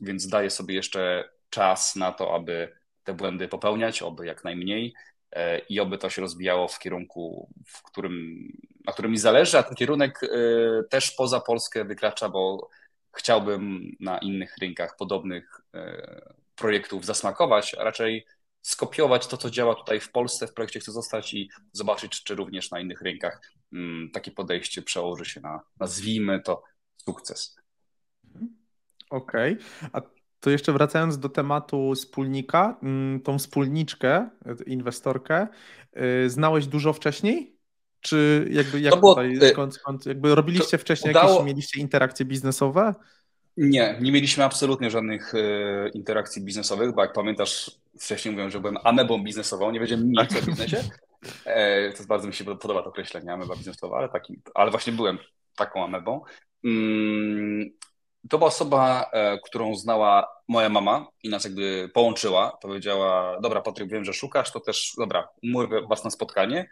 więc 0.02 0.28
daję 0.28 0.50
sobie 0.50 0.76
jeszcze 0.76 1.30
czas 1.50 1.96
na 1.96 2.12
to, 2.12 2.36
aby 2.36 2.78
te 3.04 3.14
błędy 3.14 3.48
popełniać, 3.48 4.02
oby 4.02 4.26
jak 4.26 4.44
najmniej 4.44 4.94
e, 5.32 5.60
i 5.60 5.80
oby 5.80 5.98
to 5.98 6.10
się 6.10 6.22
rozwijało 6.22 6.68
w 6.68 6.80
kierunku, 6.80 7.50
w 7.68 7.84
którym, 7.84 8.48
na 8.86 8.94
którym 8.94 9.12
mi 9.12 9.18
zależy, 9.18 9.58
a 9.58 9.64
ten 9.64 9.76
kierunek 9.76 10.24
e, 10.24 10.28
też 10.90 11.12
poza 11.12 11.40
Polskę 11.40 11.86
wykracza, 11.86 12.30
bo 12.30 12.70
chciałbym 13.18 13.92
na 14.00 14.18
innych 14.18 14.58
rynkach 14.62 14.96
podobnych 14.96 15.62
e, 15.74 16.22
projektów 16.56 17.06
zasmakować, 17.06 17.76
a 17.76 17.84
raczej 17.84 18.26
skopiować 18.62 19.28
to, 19.28 19.38
co 19.38 19.50
działa 19.50 19.76
tutaj 19.76 20.00
w 20.00 20.12
Polsce, 20.12 20.48
w 20.48 20.54
projekcie 20.54 20.80
chcę 20.80 20.92
zostać 20.92 21.34
i 21.34 21.50
zobaczyć, 21.72 22.24
czy 22.24 22.36
również 22.36 22.72
na 22.72 22.80
innych 22.80 23.02
rynkach 23.02 23.42
mm, 23.74 24.12
takie 24.14 24.32
podejście 24.32 24.82
przełoży 24.82 25.26
się 25.26 25.42
na, 25.42 25.62
nazwijmy 25.80 26.42
to, 26.42 26.64
sukces. 26.98 27.56
Okej. 29.10 29.54
Okay. 29.54 29.90
A 29.94 30.02
to 30.40 30.50
jeszcze 30.50 30.74
wracając 30.74 31.20
do 31.20 31.30
tematu 31.30 31.94
wspólnika, 31.96 32.78
mm, 32.84 33.20
tą 33.22 33.38
wspólniczkę, 33.40 34.30
inwestorkę, 34.66 35.48
y, 36.26 36.30
znałeś 36.30 36.68
dużo 36.68 36.94
wcześniej? 36.94 37.58
Czy 38.02 38.48
jakby 38.52 38.82
jak 38.82 39.00
było, 39.00 39.16
tutaj, 39.16 39.38
y, 39.38 39.50
skąd, 39.50 39.76
skąd, 39.76 40.06
jakby 40.06 40.36
robiliście 40.36 40.78
wcześniej 40.78 41.12
udało... 41.12 41.32
jakieś, 41.32 41.46
mieliście 41.46 41.82
interakcje 41.82 42.26
biznesowe? 42.26 42.96
Nie, 43.58 43.98
nie 44.02 44.12
mieliśmy 44.12 44.44
absolutnie 44.44 44.90
żadnych 44.90 45.34
y, 45.34 45.92
interakcji 45.94 46.44
biznesowych, 46.44 46.96
bo 46.96 47.02
jak 47.02 47.14
pamiętasz, 47.14 47.72
wcześniej 48.00 48.32
mówiłem, 48.32 48.52
że 48.52 48.60
byłem 48.60 48.78
amebą 48.84 49.24
biznesową, 49.24 49.72
nie 49.72 49.80
wiedziałem 49.80 50.12
nic 50.12 50.44
o 50.44 50.46
biznesie. 50.46 50.84
E, 51.46 51.92
to 51.92 52.04
bardzo 52.04 52.28
mi 52.28 52.34
się 52.34 52.44
podoba 52.44 52.84
to 52.84 52.90
określenie, 52.90 53.34
ameba 53.34 53.56
biznesowa, 53.56 53.98
ale, 53.98 54.10
taki, 54.10 54.40
ale 54.54 54.72
właśnie 54.72 54.94
byłem 54.94 55.18
taką 55.56 55.84
amebą. 55.84 56.22
Mm, 56.64 57.70
to 58.30 58.38
była 58.38 58.48
osoba, 58.48 59.10
e, 59.14 59.38
którą 59.46 59.76
znała 59.76 60.28
moja 60.48 60.70
mama 60.70 61.08
i 61.24 61.30
nas 61.30 61.44
jakby 61.44 61.90
połączyła. 61.94 62.58
Powiedziała, 62.62 63.40
dobra 63.42 63.62
Patryk, 63.62 63.90
wiem, 63.90 64.06
że 64.06 64.14
szukasz, 64.14 64.52
to 64.52 64.60
też, 64.60 64.94
dobra, 64.98 65.28
umówię 65.44 65.82
was 65.90 66.04
na 66.04 66.10
spotkanie. 66.10 66.70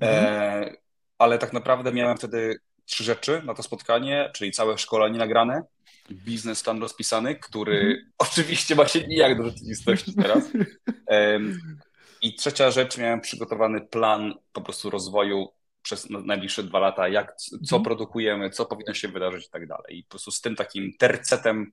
Mhm. 0.00 0.76
ale 1.18 1.38
tak 1.38 1.52
naprawdę 1.52 1.92
miałem 1.92 2.16
wtedy 2.16 2.60
trzy 2.84 3.04
rzeczy 3.04 3.42
na 3.44 3.54
to 3.54 3.62
spotkanie, 3.62 4.30
czyli 4.34 4.52
całe 4.52 4.78
szkolenie 4.78 5.18
nagrane, 5.18 5.62
biznes 6.10 6.62
plan 6.62 6.80
rozpisany, 6.80 7.34
który 7.34 7.76
mhm. 7.76 8.12
oczywiście 8.18 8.74
ma 8.74 8.86
się 8.86 9.06
nijak 9.06 9.38
do 9.38 9.44
rzeczywistości 9.44 10.14
teraz. 10.14 10.44
I 12.22 12.34
trzecia 12.34 12.70
rzecz, 12.70 12.98
miałem 12.98 13.20
przygotowany 13.20 13.80
plan 13.80 14.34
po 14.52 14.60
prostu 14.60 14.90
rozwoju 14.90 15.48
przez 15.82 16.10
najbliższe 16.10 16.62
dwa 16.62 16.78
lata, 16.78 17.08
jak, 17.08 17.36
co 17.36 17.76
mhm. 17.76 17.82
produkujemy, 17.82 18.50
co 18.50 18.66
powinno 18.66 18.94
się 18.94 19.08
wydarzyć 19.08 19.46
i 19.46 19.50
tak 19.50 19.66
dalej. 19.66 19.98
I 19.98 20.02
po 20.02 20.10
prostu 20.10 20.30
z 20.30 20.40
tym 20.40 20.56
takim 20.56 20.92
tercetem 20.98 21.72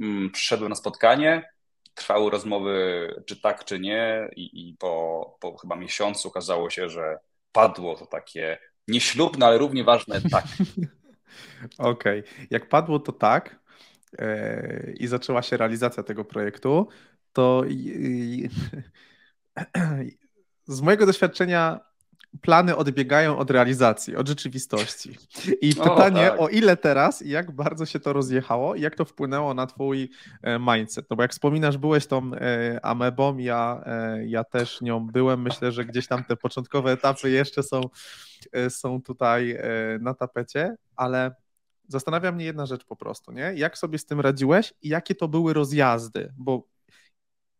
mm, 0.00 0.30
przyszedłem 0.30 0.68
na 0.68 0.74
spotkanie, 0.76 1.50
trwały 1.94 2.30
rozmowy, 2.30 3.08
czy 3.26 3.40
tak, 3.40 3.64
czy 3.64 3.80
nie, 3.80 4.28
i, 4.36 4.68
i 4.68 4.76
po, 4.78 5.36
po 5.40 5.56
chyba 5.56 5.76
miesiącu 5.76 6.28
okazało 6.28 6.70
się, 6.70 6.88
że 6.88 7.18
padło 7.52 7.96
to 7.96 8.06
takie 8.06 8.58
nieślubne, 8.88 9.46
ale 9.46 9.58
równie 9.58 9.84
ważne 9.84 10.20
tak. 10.30 10.44
Okej. 11.78 12.20
Okay. 12.20 12.46
Jak 12.50 12.68
padło 12.68 12.98
to 12.98 13.12
tak 13.12 13.58
yy, 14.18 14.94
i 14.98 15.06
zaczęła 15.06 15.42
się 15.42 15.56
realizacja 15.56 16.02
tego 16.02 16.24
projektu, 16.24 16.88
to 17.32 17.62
yy, 17.68 18.48
z 20.66 20.80
mojego 20.80 21.06
doświadczenia 21.06 21.80
plany 22.42 22.76
odbiegają 22.76 23.38
od 23.38 23.50
realizacji, 23.50 24.16
od 24.16 24.28
rzeczywistości. 24.28 25.18
I 25.60 25.74
pytanie, 25.84 26.26
o, 26.26 26.30
tak. 26.30 26.40
o, 26.40 26.48
ile 26.48 26.76
teraz 26.76 27.22
i 27.22 27.30
jak 27.30 27.50
bardzo 27.50 27.86
się 27.86 28.00
to 28.00 28.12
rozjechało 28.12 28.74
i 28.74 28.80
jak 28.80 28.94
to 28.94 29.04
wpłynęło 29.04 29.54
na 29.54 29.66
twój 29.66 30.10
e, 30.42 30.58
mindset? 30.58 31.06
No 31.10 31.16
bo 31.16 31.22
jak 31.22 31.32
wspominasz, 31.32 31.78
byłeś 31.78 32.06
tą 32.06 32.34
e, 32.34 32.84
amebą, 32.84 33.38
ja, 33.38 33.82
e, 33.86 34.26
ja 34.26 34.44
też 34.44 34.80
nią 34.80 35.06
byłem. 35.06 35.42
Myślę, 35.42 35.72
że 35.72 35.84
gdzieś 35.84 36.06
tam 36.06 36.24
te 36.24 36.36
początkowe 36.36 36.92
etapy 36.92 37.30
jeszcze 37.30 37.62
są, 37.62 37.80
są 38.68 39.02
tutaj 39.02 39.58
na 40.00 40.14
tapecie, 40.14 40.76
ale 40.96 41.34
zastanawia 41.88 42.32
mnie 42.32 42.44
jedna 42.44 42.66
rzecz 42.66 42.84
po 42.84 42.96
prostu, 42.96 43.32
nie? 43.32 43.52
Jak 43.56 43.78
sobie 43.78 43.98
z 43.98 44.06
tym 44.06 44.20
radziłeś 44.20 44.74
i 44.82 44.88
jakie 44.88 45.14
to 45.14 45.28
były 45.28 45.52
rozjazdy? 45.52 46.32
Bo 46.36 46.75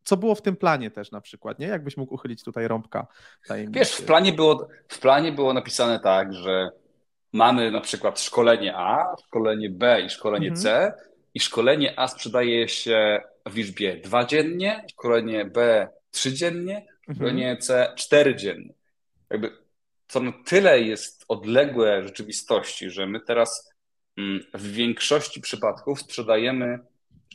co 0.06 0.16
było 0.16 0.34
w 0.34 0.42
tym 0.42 0.56
planie 0.56 0.90
też 0.90 1.10
na 1.10 1.20
przykład, 1.20 1.58
nie? 1.58 1.66
Jakbyś 1.66 1.96
mógł 1.96 2.14
uchylić 2.14 2.42
tutaj 2.42 2.68
rąbka 2.68 3.06
tajemnicy. 3.46 3.78
Wiesz, 3.78 3.92
w 3.92 4.04
planie 4.04 4.32
było, 4.32 4.68
w 4.88 4.98
planie 4.98 5.32
było 5.32 5.52
napisane 5.52 6.00
tak, 6.00 6.34
że 6.34 6.70
mamy 7.32 7.70
na 7.70 7.80
przykład 7.80 8.20
szkolenie 8.20 8.76
A, 8.76 9.16
szkolenie 9.26 9.70
B 9.70 10.00
i 10.00 10.10
szkolenie 10.10 10.48
mhm. 10.48 10.62
C 10.62 10.92
i 11.34 11.40
szkolenie 11.40 11.98
A 11.98 12.08
sprzedaje 12.08 12.68
się 12.68 13.20
w 13.46 13.56
liczbie 13.56 13.96
dwa 13.96 14.24
dziennie, 14.24 14.84
szkolenie 14.90 15.44
B 15.44 15.88
trzy 16.10 16.32
dziennie, 16.32 16.76
mhm. 16.76 17.16
szkolenie 17.16 17.50
mhm. 17.50 17.60
C 17.60 17.92
cztery 17.96 18.36
dziennie. 18.36 18.74
Jakby 19.30 19.50
to 20.06 20.20
na 20.20 20.32
tyle 20.44 20.80
jest 20.80 21.24
odległe 21.28 22.02
rzeczywistości, 22.02 22.90
że 22.90 23.06
my 23.06 23.20
teraz 23.20 23.70
mm, 24.18 24.40
w 24.54 24.72
większości 24.72 25.40
przypadków 25.40 26.00
sprzedajemy 26.00 26.78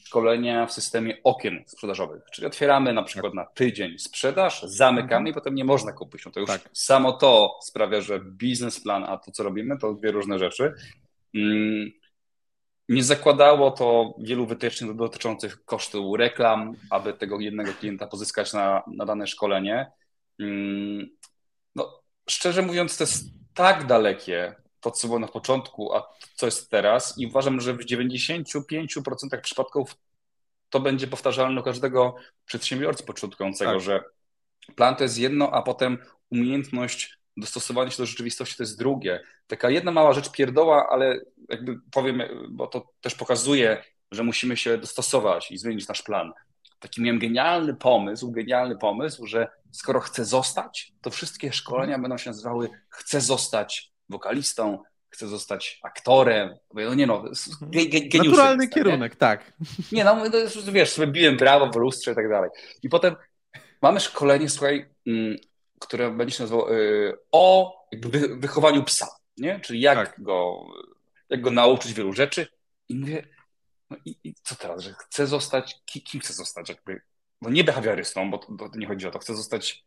szkolenia 0.06 0.66
w 0.66 0.74
systemie 0.74 1.18
okien 1.24 1.64
sprzedażowych. 1.68 2.24
Czyli 2.32 2.48
otwieramy 2.48 2.94
na 2.94 3.04
przykład 3.04 3.34
na 3.34 3.46
tydzień 3.46 4.00
sprzedaż, 4.00 4.64
zamykamy 4.64 5.04
mhm. 5.04 5.28
i 5.28 5.34
potem 5.34 5.56
nie 5.56 5.66
można 5.66 5.92
kupić. 5.92 6.26
No 6.26 6.32
to 6.32 6.40
już 6.40 6.50
tak. 6.50 6.70
samo 6.74 7.14
to 7.14 7.60
sprawia, 7.62 8.02
że 8.02 8.20
biznesplan, 8.20 9.04
a 9.04 9.18
to 9.18 9.32
co 9.32 9.44
robimy, 9.44 9.78
to 9.78 9.94
dwie 9.94 10.12
różne 10.12 10.40
rzeczy. 10.40 10.74
Mm, 11.36 11.92
nie 12.90 13.04
zakładało 13.04 13.72
to 13.72 14.16
wielu 14.20 14.46
wytycznych 14.46 14.96
dotyczących 14.96 15.66
kosztu 15.66 16.16
reklam, 16.16 16.74
aby 16.90 17.14
tego 17.14 17.40
jednego 17.40 17.74
klienta 17.74 18.08
pozyskać 18.08 18.54
na, 18.54 18.84
na 18.88 19.06
dane 19.06 19.28
szkolenie. 19.28 19.92
Mm, 20.40 21.08
no, 21.76 22.02
szczerze 22.30 22.62
mówiąc, 22.62 22.98
to 22.98 23.04
jest 23.04 23.26
tak 23.54 23.86
dalekie 23.86 24.56
to, 24.82 24.92
co 24.92 25.08
było 25.08 25.20
na 25.20 25.28
początku, 25.28 25.96
a 25.96 26.08
co 26.36 26.46
jest 26.46 26.70
teraz. 26.70 27.18
I 27.18 27.28
uważam, 27.28 27.62
że 27.62 27.74
w 27.74 27.86
95% 27.86 29.42
przypadków 29.42 29.96
to 30.70 30.80
będzie 30.80 31.08
powtarzalne 31.08 31.62
u 31.62 31.64
każdego 31.64 32.16
przedsiębiorcy 32.46 33.04
początkującego, 33.04 33.72
tak. 33.72 33.82
że 33.82 34.04
plan 34.76 34.96
to 34.96 35.04
jest 35.04 35.18
jedno, 35.18 35.52
a 35.52 35.62
potem 35.62 35.98
umiejętność 36.30 37.18
dostosowania 37.38 37.92
się 37.92 37.98
do 37.98 38.06
rzeczywistości 38.06 38.58
to 38.58 38.64
jest 38.64 38.78
drugie. 38.78 39.24
Taka 39.48 39.70
jedna 39.70 39.92
mała 39.92 40.14
rzecz 40.14 40.32
pierdoła, 40.32 40.90
ale 40.90 41.20
jakby 41.50 41.80
powiem, 41.92 42.22
bo 42.50 42.68
to 42.68 42.88
też 43.02 43.16
pokazuje, 43.16 43.84
że 44.12 44.24
musimy 44.24 44.58
się 44.58 44.78
dostosować 44.78 45.52
i 45.52 45.58
zmienić 45.58 45.88
nasz 45.88 46.02
plan. 46.02 46.32
Taki 46.80 47.02
miałem 47.02 47.20
genialny 47.20 47.74
pomysł, 47.74 48.32
genialny 48.32 48.78
pomysł, 48.78 49.26
że 49.26 49.48
skoro 49.72 50.00
chcę 50.00 50.26
zostać, 50.26 50.94
to 51.02 51.10
wszystkie 51.10 51.54
szkolenia 51.54 52.00
będą 52.00 52.18
się 52.18 52.30
nazywały 52.30 52.70
chcę 52.90 53.22
zostać 53.22 53.91
wokalistą, 54.12 54.84
chcę 55.10 55.28
zostać 55.28 55.80
aktorem. 55.84 56.56
No 56.74 56.94
nie 56.94 57.08
no, 57.08 57.24
geniuszy. 57.72 58.18
Naturalny 58.18 58.68
kierunek, 58.68 59.12
nie? 59.12 59.18
tak. 59.18 59.54
Nie 59.92 60.04
no, 60.04 60.18
wiesz, 60.72 60.94
sobie 60.94 61.08
biłem 61.08 61.38
brawo 61.38 61.72
w 61.72 61.76
lustrze 61.76 62.12
i 62.12 62.16
tak 62.16 62.30
dalej. 62.30 62.50
I 62.84 62.90
potem 62.90 63.16
mamy 63.82 64.00
szkolenie, 64.00 64.50
słuchaj, 64.50 64.90
mm, 65.08 65.36
które 65.80 66.12
będzie 66.12 66.36
się 66.36 66.44
nazywało 66.44 66.76
y, 66.76 67.14
o 67.32 67.76
jakby 67.92 68.38
wychowaniu 68.38 68.84
psa, 68.84 69.08
nie? 69.38 69.60
Czyli 69.60 69.82
jak, 69.82 70.10
tak. 70.10 70.24
go, 70.24 70.66
jak 71.30 71.42
go 71.42 71.52
nauczyć 71.52 71.94
wielu 71.94 72.14
rzeczy. 72.14 72.48
I 72.90 72.96
mówię, 72.96 73.28
no 73.90 73.98
i, 74.06 74.16
i 74.24 74.34
co 74.44 74.56
teraz, 74.56 74.82
że 74.82 74.94
chcę 74.94 75.28
zostać, 75.28 75.76
kim 75.86 76.22
chcę 76.22 76.34
zostać? 76.34 76.70
Jakby, 76.70 77.02
no 77.42 77.50
nie 77.50 77.64
behawiorystą, 77.64 78.32
bo 78.32 78.38
to, 78.38 78.70
to 78.70 78.78
nie 78.78 78.88
chodzi 78.88 79.08
o 79.08 79.12
to, 79.12 79.20
chcę 79.20 79.36
zostać 79.36 79.86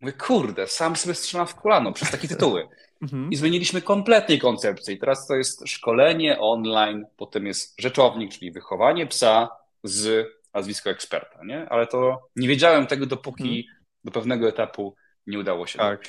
Mówię, 0.00 0.12
kurde, 0.12 0.66
sam 0.66 0.96
sobie 0.96 1.14
strzelam 1.14 1.46
w 1.46 1.54
kolano 1.54 1.92
przez 1.92 2.10
takie 2.10 2.28
tytuły. 2.28 2.68
Mhm. 3.04 3.32
I 3.32 3.36
zmieniliśmy 3.36 3.82
kompletnie 3.82 4.38
koncepcję. 4.38 4.94
I 4.94 4.98
teraz 4.98 5.26
to 5.26 5.34
jest 5.34 5.68
szkolenie 5.68 6.40
online, 6.40 7.06
potem 7.16 7.46
jest 7.46 7.80
rzeczownik, 7.80 8.32
czyli 8.32 8.52
wychowanie 8.52 9.06
psa 9.06 9.48
z 9.82 10.28
nazwisko 10.54 10.90
eksperta, 10.90 11.44
nie? 11.44 11.68
Ale 11.68 11.86
to 11.86 12.28
nie 12.36 12.48
wiedziałem 12.48 12.86
tego, 12.86 13.06
dopóki 13.06 13.58
mhm. 13.58 13.84
do 14.04 14.10
pewnego 14.10 14.48
etapu 14.48 14.94
nie 15.26 15.38
udało 15.38 15.66
się. 15.66 15.78
Tak. 15.78 16.04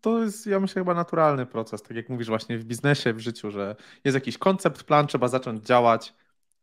To 0.00 0.22
jest, 0.22 0.46
ja 0.46 0.60
myślę, 0.60 0.80
chyba 0.80 0.94
naturalny 0.94 1.46
proces, 1.46 1.82
tak 1.82 1.96
jak 1.96 2.08
mówisz 2.08 2.28
właśnie 2.28 2.58
w 2.58 2.64
biznesie, 2.64 3.12
w 3.12 3.20
życiu, 3.20 3.50
że 3.50 3.76
jest 4.04 4.14
jakiś 4.14 4.38
koncept, 4.38 4.84
plan, 4.84 5.06
trzeba 5.06 5.28
zacząć 5.28 5.66
działać, 5.66 6.14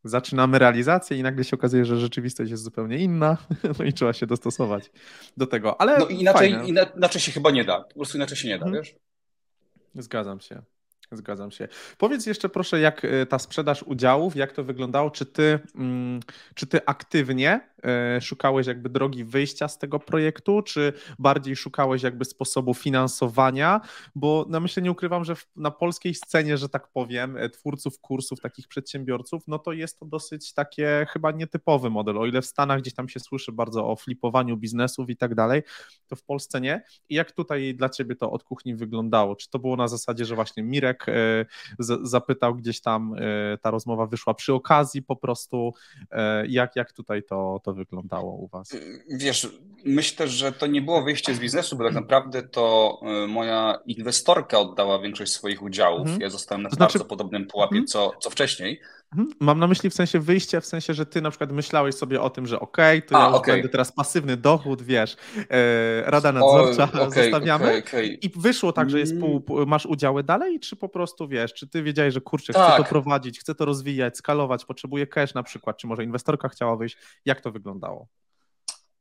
zaczynamy 0.04 0.60
realizację 0.60 1.18
i 1.18 1.24
nagle 1.24 1.44
się 1.44 1.56
okazuje, 1.56 1.86
że 1.86 1.98
rzeczywistość 1.98 2.52
jest 2.52 2.64
zupełnie 2.64 2.98
inna, 2.98 3.38
no 3.80 3.86
i 3.86 3.94
trzeba 3.94 4.14
się 4.14 4.28
dostosować 4.28 4.92
do 5.38 5.48
tego. 5.48 5.82
Ale 5.82 6.00
no 6.00 6.08
inaczej, 6.08 6.56
inaczej 6.96 7.22
się 7.22 7.32
chyba 7.32 7.52
nie 7.52 7.64
da. 7.64 7.82
Po 7.82 7.94
prostu 7.94 8.18
inaczej 8.18 8.38
się 8.38 8.48
nie 8.48 8.60
da, 8.60 8.66
hmm. 8.66 8.82
wiesz? 8.82 8.96
Zgadzam 9.96 10.40
się. 10.40 10.62
Zgadzam 11.12 11.52
się. 11.52 11.68
Powiedz 11.98 12.26
jeszcze 12.26 12.50
proszę, 12.50 12.80
jak 12.80 13.06
e, 13.06 13.26
ta 13.26 13.40
sprzedaż 13.40 13.84
udziałów, 13.84 14.36
jak 14.36 14.52
to 14.52 14.64
wyglądało? 14.64 15.12
Czy 15.12 15.26
ty, 15.26 15.60
mm, 15.76 16.20
czy 16.56 16.68
ty 16.68 16.86
aktywnie 16.86 17.73
szukałeś 18.22 18.68
jakby 18.68 18.90
drogi 18.90 19.24
wyjścia 19.24 19.68
z 19.68 19.78
tego 19.78 20.00
projektu, 20.00 20.62
czy 20.62 20.94
bardziej 21.20 21.56
szukałeś 21.56 22.04
jakby 22.04 22.26
sposobu 22.26 22.74
finansowania? 22.74 23.82
Bo 24.16 24.46
na 24.50 24.60
myślę 24.60 24.84
nie 24.84 24.92
ukrywam, 24.92 25.24
że 25.24 25.36
na 25.56 25.72
polskiej 25.72 26.16
scenie, 26.16 26.58
że 26.58 26.70
tak 26.70 26.88
powiem, 26.88 27.38
e, 27.38 27.50
twórców 27.50 28.00
kursów, 28.00 28.40
takich 28.40 28.68
przedsiębiorców, 28.68 29.44
no 29.48 29.60
to 29.60 29.72
jest 29.74 30.00
to 30.00 30.06
dosyć 30.06 30.54
takie 30.54 31.06
chyba 31.10 31.32
nietypowy 31.32 31.90
model. 31.90 32.18
O 32.18 32.26
ile 32.26 32.42
w 32.42 32.46
Stanach 32.46 32.82
gdzieś 32.82 32.94
tam 32.94 33.10
się 33.10 33.20
słyszy 33.20 33.52
bardzo 33.52 33.90
o 33.90 33.96
flipowaniu 33.96 34.58
biznesów 34.58 35.10
i 35.10 35.18
tak 35.18 35.36
dalej, 35.36 35.62
to 36.08 36.16
w 36.16 36.24
Polsce 36.24 36.62
nie. 36.62 36.84
I 37.10 37.16
jak 37.16 37.32
tutaj 37.32 37.76
dla 37.76 37.90
ciebie 37.90 38.16
to 38.16 38.32
od 38.32 38.44
kuchni 38.44 38.76
wyglądało? 38.76 39.36
Czy 39.36 39.50
to 39.50 39.60
było 39.60 39.76
na 39.76 39.88
zasadzie, 39.88 40.26
że 40.26 40.36
właśnie 40.36 40.64
Mirek 40.64 41.06
E, 41.10 41.46
zapytał 42.02 42.56
gdzieś 42.56 42.82
tam, 42.82 43.16
e, 43.18 43.58
ta 43.58 43.72
rozmowa 43.72 44.06
wyszła 44.06 44.34
przy 44.34 44.54
okazji 44.54 45.02
po 45.02 45.16
prostu. 45.16 45.74
E, 46.12 46.48
jak, 46.48 46.76
jak 46.76 46.94
tutaj 46.94 47.24
to, 47.24 47.60
to 47.64 47.73
wyglądało 47.74 48.36
u 48.36 48.48
Was? 48.48 48.70
Wiesz, 49.10 49.48
myślę, 49.86 50.28
że 50.28 50.52
to 50.52 50.68
nie 50.68 50.82
było 50.82 51.04
wyjście 51.04 51.36
z 51.36 51.40
biznesu, 51.40 51.78
bo 51.78 51.84
tak 51.84 51.94
naprawdę 51.94 52.44
to 52.44 53.00
moja 53.28 53.80
inwestorka 53.86 54.60
oddała 54.60 55.00
większość 55.00 55.32
swoich 55.32 55.64
udziałów. 55.64 56.02
Mhm. 56.02 56.22
Ja 56.22 56.30
zostałem 56.30 56.64
na 56.64 56.70
to 56.70 56.76
znaczy... 56.76 56.94
bardzo 56.98 57.10
podobnym 57.10 57.48
pułapie, 57.48 57.76
mhm. 57.76 57.88
co, 57.88 58.12
co 58.20 58.30
wcześniej. 58.30 58.82
Mhm. 59.14 59.36
Mam 59.40 59.60
na 59.60 59.68
myśli 59.68 59.90
w 59.90 59.94
sensie 59.94 60.20
wyjście, 60.20 60.62
w 60.62 60.66
sensie, 60.66 60.94
że 60.94 61.06
ty 61.06 61.22
na 61.22 61.30
przykład 61.30 61.52
myślałeś 61.52 61.96
sobie 61.96 62.22
o 62.22 62.30
tym, 62.30 62.48
że 62.48 62.60
okej, 62.60 62.98
okay, 62.98 63.10
to 63.10 63.18
A, 63.18 63.20
ja 63.20 63.28
okay. 63.28 63.54
będę 63.56 63.70
teraz 63.70 63.92
pasywny 63.92 64.38
dochód, 64.38 64.82
wiesz, 64.82 65.18
e, 65.50 66.12
rada 66.12 66.32
nadzorcza 66.32 66.84
o, 66.84 67.04
okay, 67.04 67.24
zostawiamy 67.24 67.84
i 68.22 68.30
wyszło 68.36 68.74
tak, 68.74 68.90
że 68.90 69.00
jest 69.00 69.20
pół, 69.20 69.44
mm. 69.50 69.68
masz 69.68 69.86
udziały 69.86 70.24
dalej, 70.24 70.60
czy 70.60 70.76
po 70.76 70.90
prostu 70.90 71.28
wiesz, 71.28 71.54
czy 71.54 71.68
ty 71.68 71.84
wiedziałeś, 71.84 72.14
że 72.14 72.22
kurczę, 72.22 72.54
tak. 72.54 72.74
chcę 72.74 72.84
to 72.84 72.90
prowadzić, 72.90 73.40
chcę 73.40 73.56
to 73.56 73.66
rozwijać, 73.66 74.18
skalować, 74.18 74.66
potrzebuję 74.66 75.08
cash 75.08 75.34
na 75.34 75.44
przykład, 75.44 75.78
czy 75.78 75.88
może 75.88 76.04
inwestorka 76.04 76.50
chciała 76.50 76.76
wyjść, 76.76 76.98
jak 77.26 77.42
to 77.42 77.52
wyglądało? 77.52 78.08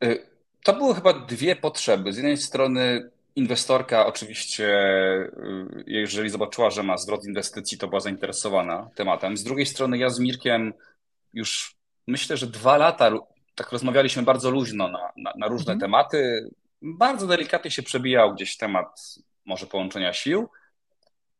Y, 0.04 0.26
to 0.64 0.72
były 0.72 0.94
chyba 0.94 1.12
dwie 1.12 1.56
potrzeby. 1.56 2.12
Z 2.12 2.16
jednej 2.16 2.36
strony 2.36 3.10
inwestorka 3.36 4.06
oczywiście, 4.06 4.68
y, 4.68 5.84
jeżeli 5.86 6.30
zobaczyła, 6.30 6.70
że 6.70 6.82
ma 6.82 6.96
zwrot 6.96 7.24
inwestycji, 7.24 7.78
to 7.78 7.88
była 7.88 8.00
zainteresowana 8.00 8.90
tematem. 8.94 9.36
Z 9.36 9.44
drugiej 9.44 9.66
strony 9.66 9.98
ja 9.98 10.10
z 10.10 10.18
Mirkiem 10.18 10.72
już 11.32 11.76
myślę, 12.06 12.36
że 12.36 12.46
dwa 12.46 12.76
lata 12.76 13.10
tak 13.54 13.72
rozmawialiśmy 13.72 14.22
bardzo 14.22 14.50
luźno 14.50 14.88
na, 14.88 15.12
na, 15.16 15.32
na 15.36 15.46
różne 15.48 15.72
mhm. 15.72 15.80
tematy. 15.80 16.50
Bardzo 16.82 17.26
delikatnie 17.26 17.70
się 17.70 17.82
przebijał 17.82 18.34
gdzieś 18.34 18.56
temat 18.56 19.00
może 19.44 19.66
połączenia 19.66 20.12
sił 20.12 20.48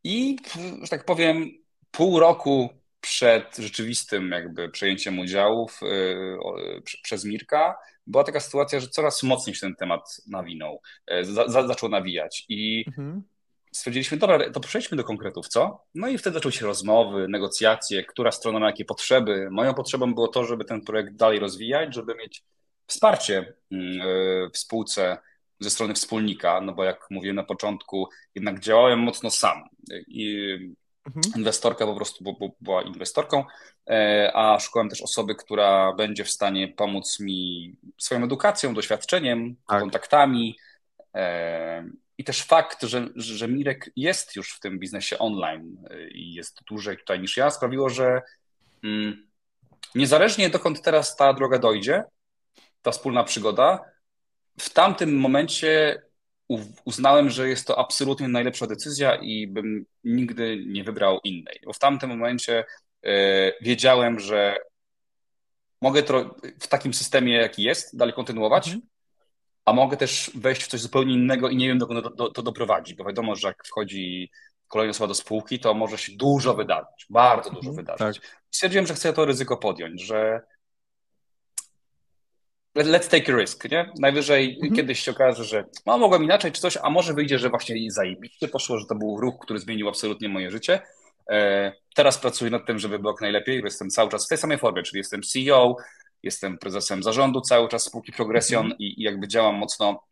i, 0.04 0.36
że 0.82 0.88
tak 0.88 1.04
powiem, 1.04 1.50
pół 1.90 2.20
roku 2.20 2.68
przed 3.00 3.56
rzeczywistym 3.56 4.30
jakby 4.30 4.68
przejęciem 4.68 5.18
udziałów 5.18 5.80
yy, 5.82 6.82
przez 7.02 7.24
Mirka 7.24 7.76
była 8.06 8.24
taka 8.24 8.40
sytuacja, 8.40 8.80
że 8.80 8.88
coraz 8.88 9.22
mocniej 9.22 9.54
się 9.54 9.60
ten 9.60 9.74
temat 9.74 10.20
nawinął, 10.26 10.80
e, 11.06 11.24
za, 11.24 11.48
za, 11.48 11.66
zaczął 11.66 11.88
nawijać 11.88 12.44
i 12.48 12.84
mhm. 12.86 13.22
stwierdziliśmy, 13.72 14.18
dobra, 14.18 14.50
to 14.50 14.60
przejdźmy 14.60 14.96
do 14.96 15.04
konkretów, 15.04 15.48
co? 15.48 15.84
No 15.94 16.08
i 16.08 16.18
wtedy 16.18 16.34
zaczęły 16.34 16.52
się 16.52 16.66
rozmowy, 16.66 17.28
negocjacje, 17.28 18.04
która 18.04 18.32
strona 18.32 18.58
ma 18.58 18.66
jakie 18.66 18.84
potrzeby. 18.84 19.48
Moją 19.50 19.74
potrzebą 19.74 20.14
było 20.14 20.28
to, 20.28 20.44
żeby 20.44 20.64
ten 20.64 20.80
projekt 20.80 21.16
dalej 21.16 21.38
rozwijać, 21.38 21.94
żeby 21.94 22.14
mieć 22.14 22.44
wsparcie 22.86 23.54
mm, 23.70 24.00
e, 24.00 24.50
w 24.50 24.58
spółce 24.58 25.18
ze 25.60 25.70
strony 25.70 25.94
wspólnika, 25.94 26.60
no 26.60 26.72
bo 26.72 26.84
jak 26.84 27.06
mówiłem 27.10 27.36
na 27.36 27.44
początku, 27.44 28.08
jednak 28.34 28.60
działałem 28.60 28.98
mocno 28.98 29.30
sam. 29.30 29.68
I 30.08 30.46
Mhm. 31.06 31.22
Inwestorka 31.36 31.86
po 31.86 31.94
prostu 31.94 32.24
była 32.60 32.82
inwestorką, 32.82 33.44
e, 33.90 34.30
a 34.34 34.60
szukałem 34.60 34.88
też 34.88 35.02
osoby, 35.02 35.34
która 35.34 35.92
będzie 35.92 36.24
w 36.24 36.30
stanie 36.30 36.68
pomóc 36.68 37.20
mi 37.20 37.72
swoją 37.98 38.24
edukacją, 38.24 38.74
doświadczeniem, 38.74 39.56
tak. 39.68 39.80
kontaktami. 39.80 40.58
E, 41.14 41.84
I 42.18 42.24
też 42.24 42.42
fakt, 42.42 42.82
że, 42.82 43.08
że 43.16 43.48
Mirek 43.48 43.90
jest 43.96 44.36
już 44.36 44.52
w 44.52 44.60
tym 44.60 44.78
biznesie 44.78 45.18
online 45.18 45.84
e, 45.90 46.08
i 46.08 46.34
jest 46.34 46.60
dłużej 46.64 46.96
tutaj 46.96 47.20
niż 47.20 47.36
ja, 47.36 47.50
sprawiło, 47.50 47.88
że 47.88 48.22
mm, 48.84 49.28
niezależnie 49.94 50.50
dokąd 50.50 50.82
teraz 50.82 51.16
ta 51.16 51.32
droga 51.32 51.58
dojdzie, 51.58 52.04
ta 52.82 52.90
wspólna 52.90 53.24
przygoda, 53.24 53.84
w 54.60 54.70
tamtym 54.70 55.16
momencie 55.16 56.02
uznałem, 56.84 57.30
że 57.30 57.48
jest 57.48 57.66
to 57.66 57.78
absolutnie 57.78 58.28
najlepsza 58.28 58.66
decyzja 58.66 59.16
i 59.16 59.46
bym 59.46 59.86
nigdy 60.04 60.64
nie 60.66 60.84
wybrał 60.84 61.20
innej. 61.24 61.60
Bo 61.66 61.72
w 61.72 61.78
tamtym 61.78 62.10
momencie 62.10 62.64
e, 63.04 63.52
wiedziałem, 63.60 64.20
że 64.20 64.56
mogę 65.80 66.02
w 66.60 66.68
takim 66.68 66.94
systemie, 66.94 67.32
jaki 67.34 67.62
jest, 67.62 67.96
dalej 67.96 68.14
kontynuować, 68.14 68.66
mhm. 68.66 68.86
a 69.64 69.72
mogę 69.72 69.96
też 69.96 70.30
wejść 70.34 70.62
w 70.62 70.66
coś 70.66 70.80
zupełnie 70.80 71.14
innego 71.14 71.48
i 71.48 71.56
nie 71.56 71.68
wiem, 71.68 71.78
dokąd 71.78 72.04
to, 72.04 72.10
to, 72.10 72.30
to 72.30 72.42
doprowadzi, 72.42 72.94
bo 72.94 73.04
wiadomo, 73.04 73.36
że 73.36 73.48
jak 73.48 73.66
wchodzi 73.66 74.30
kolejna 74.68 74.90
osoba 74.90 75.08
do 75.08 75.14
spółki, 75.14 75.58
to 75.58 75.74
może 75.74 75.98
się 75.98 76.12
dużo 76.16 76.54
wydarzyć, 76.54 77.06
bardzo 77.10 77.50
dużo 77.50 77.70
mhm, 77.70 77.76
wydarzyć. 77.76 78.20
Tak. 78.20 78.42
Stwierdziłem, 78.50 78.86
że 78.86 78.94
chcę 78.94 79.12
to 79.12 79.24
ryzyko 79.24 79.56
podjąć, 79.56 80.02
że 80.02 80.42
let's 82.76 83.08
take 83.08 83.32
a 83.32 83.36
risk, 83.36 83.70
nie? 83.70 83.92
Najwyżej 83.98 84.54
mhm. 84.54 84.74
kiedyś 84.74 85.00
się 85.00 85.10
okaże, 85.10 85.44
że 85.44 85.64
no, 85.86 85.98
mogłem 85.98 86.24
inaczej 86.24 86.52
czy 86.52 86.60
coś, 86.60 86.78
a 86.82 86.90
może 86.90 87.14
wyjdzie, 87.14 87.38
że 87.38 87.50
właśnie 87.50 87.90
zajebiście 87.90 88.48
poszło, 88.48 88.78
że 88.78 88.86
to 88.86 88.94
był 88.94 89.20
ruch, 89.20 89.34
który 89.40 89.58
zmienił 89.58 89.88
absolutnie 89.88 90.28
moje 90.28 90.50
życie. 90.50 90.80
E, 91.30 91.72
teraz 91.94 92.18
pracuję 92.18 92.50
nad 92.50 92.66
tym, 92.66 92.78
żeby 92.78 92.98
było 92.98 93.12
jak 93.12 93.20
najlepiej, 93.20 93.60
bo 93.60 93.66
jestem 93.66 93.90
cały 93.90 94.10
czas 94.10 94.26
w 94.26 94.28
tej 94.28 94.38
samej 94.38 94.58
formie, 94.58 94.82
czyli 94.82 94.98
jestem 94.98 95.22
CEO, 95.22 95.76
jestem 96.22 96.58
prezesem 96.58 97.02
zarządu 97.02 97.40
cały 97.40 97.68
czas 97.68 97.82
spółki 97.82 98.12
Progression 98.12 98.64
mhm. 98.64 98.78
i, 98.78 99.00
i 99.00 99.02
jakby 99.02 99.28
działam 99.28 99.54
mocno, 99.54 100.04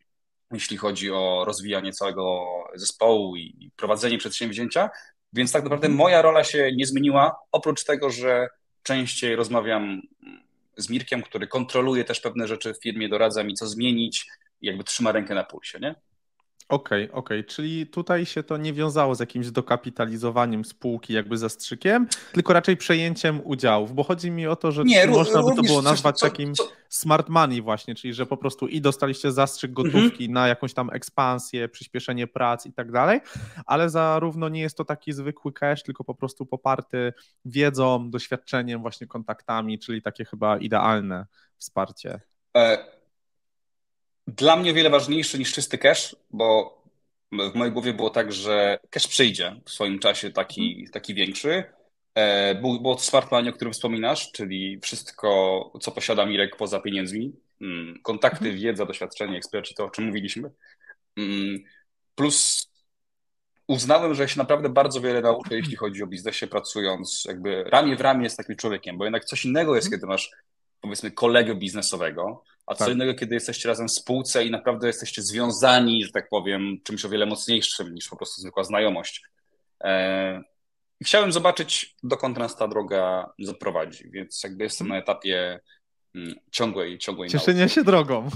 jeśli 0.51 0.77
chodzi 0.77 1.11
o 1.11 1.43
rozwijanie 1.45 1.93
całego 1.93 2.45
zespołu 2.75 3.35
i 3.35 3.71
prowadzenie 3.75 4.17
przedsięwzięcia, 4.17 4.89
więc 5.33 5.51
tak 5.51 5.63
naprawdę 5.63 5.87
mhm. 5.87 5.97
moja 5.97 6.21
rola 6.21 6.43
się 6.43 6.71
nie 6.75 6.85
zmieniła, 6.85 7.35
oprócz 7.51 7.83
tego, 7.83 8.09
że 8.09 8.47
częściej 8.83 9.35
rozmawiam 9.35 10.01
z 10.77 10.89
Mirkiem, 10.89 11.21
który 11.21 11.47
kontroluje 11.47 12.03
też 12.03 12.19
pewne 12.19 12.47
rzeczy 12.47 12.73
w 12.73 12.81
firmie, 12.83 13.09
doradza 13.09 13.43
mi, 13.43 13.53
co 13.53 13.67
zmienić, 13.67 14.27
jakby 14.61 14.83
trzyma 14.83 15.11
rękę 15.11 15.35
na 15.35 15.43
pulsie, 15.43 15.79
nie? 15.79 15.95
Okej, 16.71 17.11
okej, 17.11 17.45
czyli 17.45 17.87
tutaj 17.87 18.25
się 18.25 18.43
to 18.43 18.57
nie 18.57 18.73
wiązało 18.73 19.15
z 19.15 19.19
jakimś 19.19 19.51
dokapitalizowaniem 19.51 20.65
spółki 20.65 21.13
jakby 21.13 21.37
zastrzykiem, 21.37 22.07
tylko 22.33 22.53
raczej 22.53 22.77
przejęciem 22.77 23.41
udziałów, 23.43 23.93
bo 23.93 24.03
chodzi 24.03 24.31
mi 24.31 24.47
o 24.47 24.55
to, 24.55 24.71
że 24.71 24.83
nie, 24.83 25.07
można 25.07 25.43
by 25.43 25.55
to 25.55 25.61
było 25.61 25.81
nazwać 25.81 26.19
co, 26.19 26.25
takim 26.25 26.55
co? 26.55 26.63
smart 26.89 27.29
money 27.29 27.61
właśnie, 27.61 27.95
czyli 27.95 28.13
że 28.13 28.25
po 28.25 28.37
prostu 28.37 28.67
i 28.67 28.81
dostaliście 28.81 29.31
zastrzyk 29.31 29.71
mhm. 29.71 29.91
gotówki 29.91 30.29
na 30.29 30.47
jakąś 30.47 30.73
tam 30.73 30.89
ekspansję, 30.93 31.69
przyspieszenie 31.69 32.27
prac 32.27 32.65
i 32.65 32.73
tak 32.73 32.91
dalej, 32.91 33.19
ale 33.65 33.89
zarówno 33.89 34.49
nie 34.49 34.61
jest 34.61 34.77
to 34.77 34.85
taki 34.85 35.13
zwykły 35.13 35.53
cash, 35.53 35.83
tylko 35.83 36.03
po 36.03 36.15
prostu 36.15 36.45
poparty 36.45 37.13
wiedzą, 37.45 38.09
doświadczeniem, 38.09 38.81
właśnie 38.81 39.07
kontaktami, 39.07 39.79
czyli 39.79 40.01
takie 40.01 40.25
chyba 40.25 40.57
idealne 40.57 41.25
wsparcie. 41.57 42.19
E 42.57 43.00
dla 44.37 44.55
mnie 44.55 44.71
o 44.71 44.73
wiele 44.73 44.89
ważniejszy 44.89 45.39
niż 45.39 45.53
czysty 45.53 45.77
cash, 45.77 46.15
bo 46.31 46.77
w 47.31 47.55
mojej 47.55 47.73
głowie 47.73 47.93
było 47.93 48.09
tak, 48.09 48.31
że 48.31 48.79
cash 48.89 49.07
przyjdzie 49.07 49.55
w 49.65 49.71
swoim 49.71 49.99
czasie 49.99 50.31
taki, 50.31 50.71
mhm. 50.71 50.91
taki 50.91 51.13
większy. 51.13 51.63
E, 52.15 52.55
był, 52.55 52.81
było 52.81 52.95
to 52.95 53.01
smart 53.01 53.31
money, 53.31 53.49
o 53.49 53.53
którym 53.53 53.73
wspominasz, 53.73 54.31
czyli 54.31 54.79
wszystko, 54.79 55.71
co 55.81 55.91
posiada 55.91 56.25
Mirek 56.25 56.55
poza 56.55 56.79
pieniędzmi. 56.79 57.33
Mm, 57.61 57.99
kontakty, 58.03 58.45
mhm. 58.45 58.57
wiedza, 58.57 58.85
doświadczenie, 58.85 59.37
eksperci, 59.37 59.75
to 59.75 59.85
o 59.85 59.89
czym 59.89 60.05
mówiliśmy. 60.05 60.51
Mm, 61.17 61.63
plus 62.15 62.67
uznałem, 63.67 64.15
że 64.15 64.29
się 64.29 64.37
naprawdę 64.37 64.69
bardzo 64.69 65.01
wiele 65.01 65.21
nauczę, 65.21 65.55
jeśli 65.55 65.75
chodzi 65.75 66.03
o 66.03 66.07
biznesie, 66.07 66.47
pracując 66.47 67.25
jakby 67.27 67.63
ramię 67.63 67.95
w 67.95 68.01
ramię 68.01 68.29
z 68.29 68.35
takim 68.35 68.55
człowiekiem, 68.55 68.97
bo 68.97 69.03
jednak 69.03 69.25
coś 69.25 69.45
innego 69.45 69.75
jest, 69.75 69.87
mhm. 69.87 69.99
kiedy 69.99 70.07
masz 70.07 70.31
powiedzmy 70.81 71.11
kolegę 71.11 71.55
biznesowego, 71.55 72.43
a 72.67 72.75
co 72.75 72.85
tak. 72.85 72.93
innego, 72.93 73.13
kiedy 73.13 73.35
jesteście 73.35 73.69
razem 73.69 73.87
w 73.87 73.91
spółce 73.91 74.45
i 74.45 74.51
naprawdę 74.51 74.87
jesteście 74.87 75.21
związani, 75.21 76.05
że 76.05 76.11
tak 76.11 76.29
powiem, 76.29 76.77
czymś 76.83 77.05
o 77.05 77.09
wiele 77.09 77.25
mocniejszym 77.25 77.93
niż 77.93 78.09
po 78.09 78.17
prostu 78.17 78.41
zwykła 78.41 78.63
znajomość. 78.63 79.21
E, 79.83 80.41
I 80.99 81.05
chciałem 81.05 81.31
zobaczyć, 81.31 81.95
dokąd 82.03 82.37
nas 82.37 82.55
ta 82.55 82.67
droga 82.67 83.33
zaprowadzi, 83.39 84.09
więc 84.11 84.43
jakby 84.43 84.63
jestem 84.63 84.87
na 84.87 84.97
etapie 84.97 85.59
mm, 86.15 86.35
ciągłej, 86.51 86.97
ciągłej 86.97 87.29
Cieszenia 87.29 87.59
nauki. 87.59 87.75
się 87.75 87.83
drogą. 87.83 88.29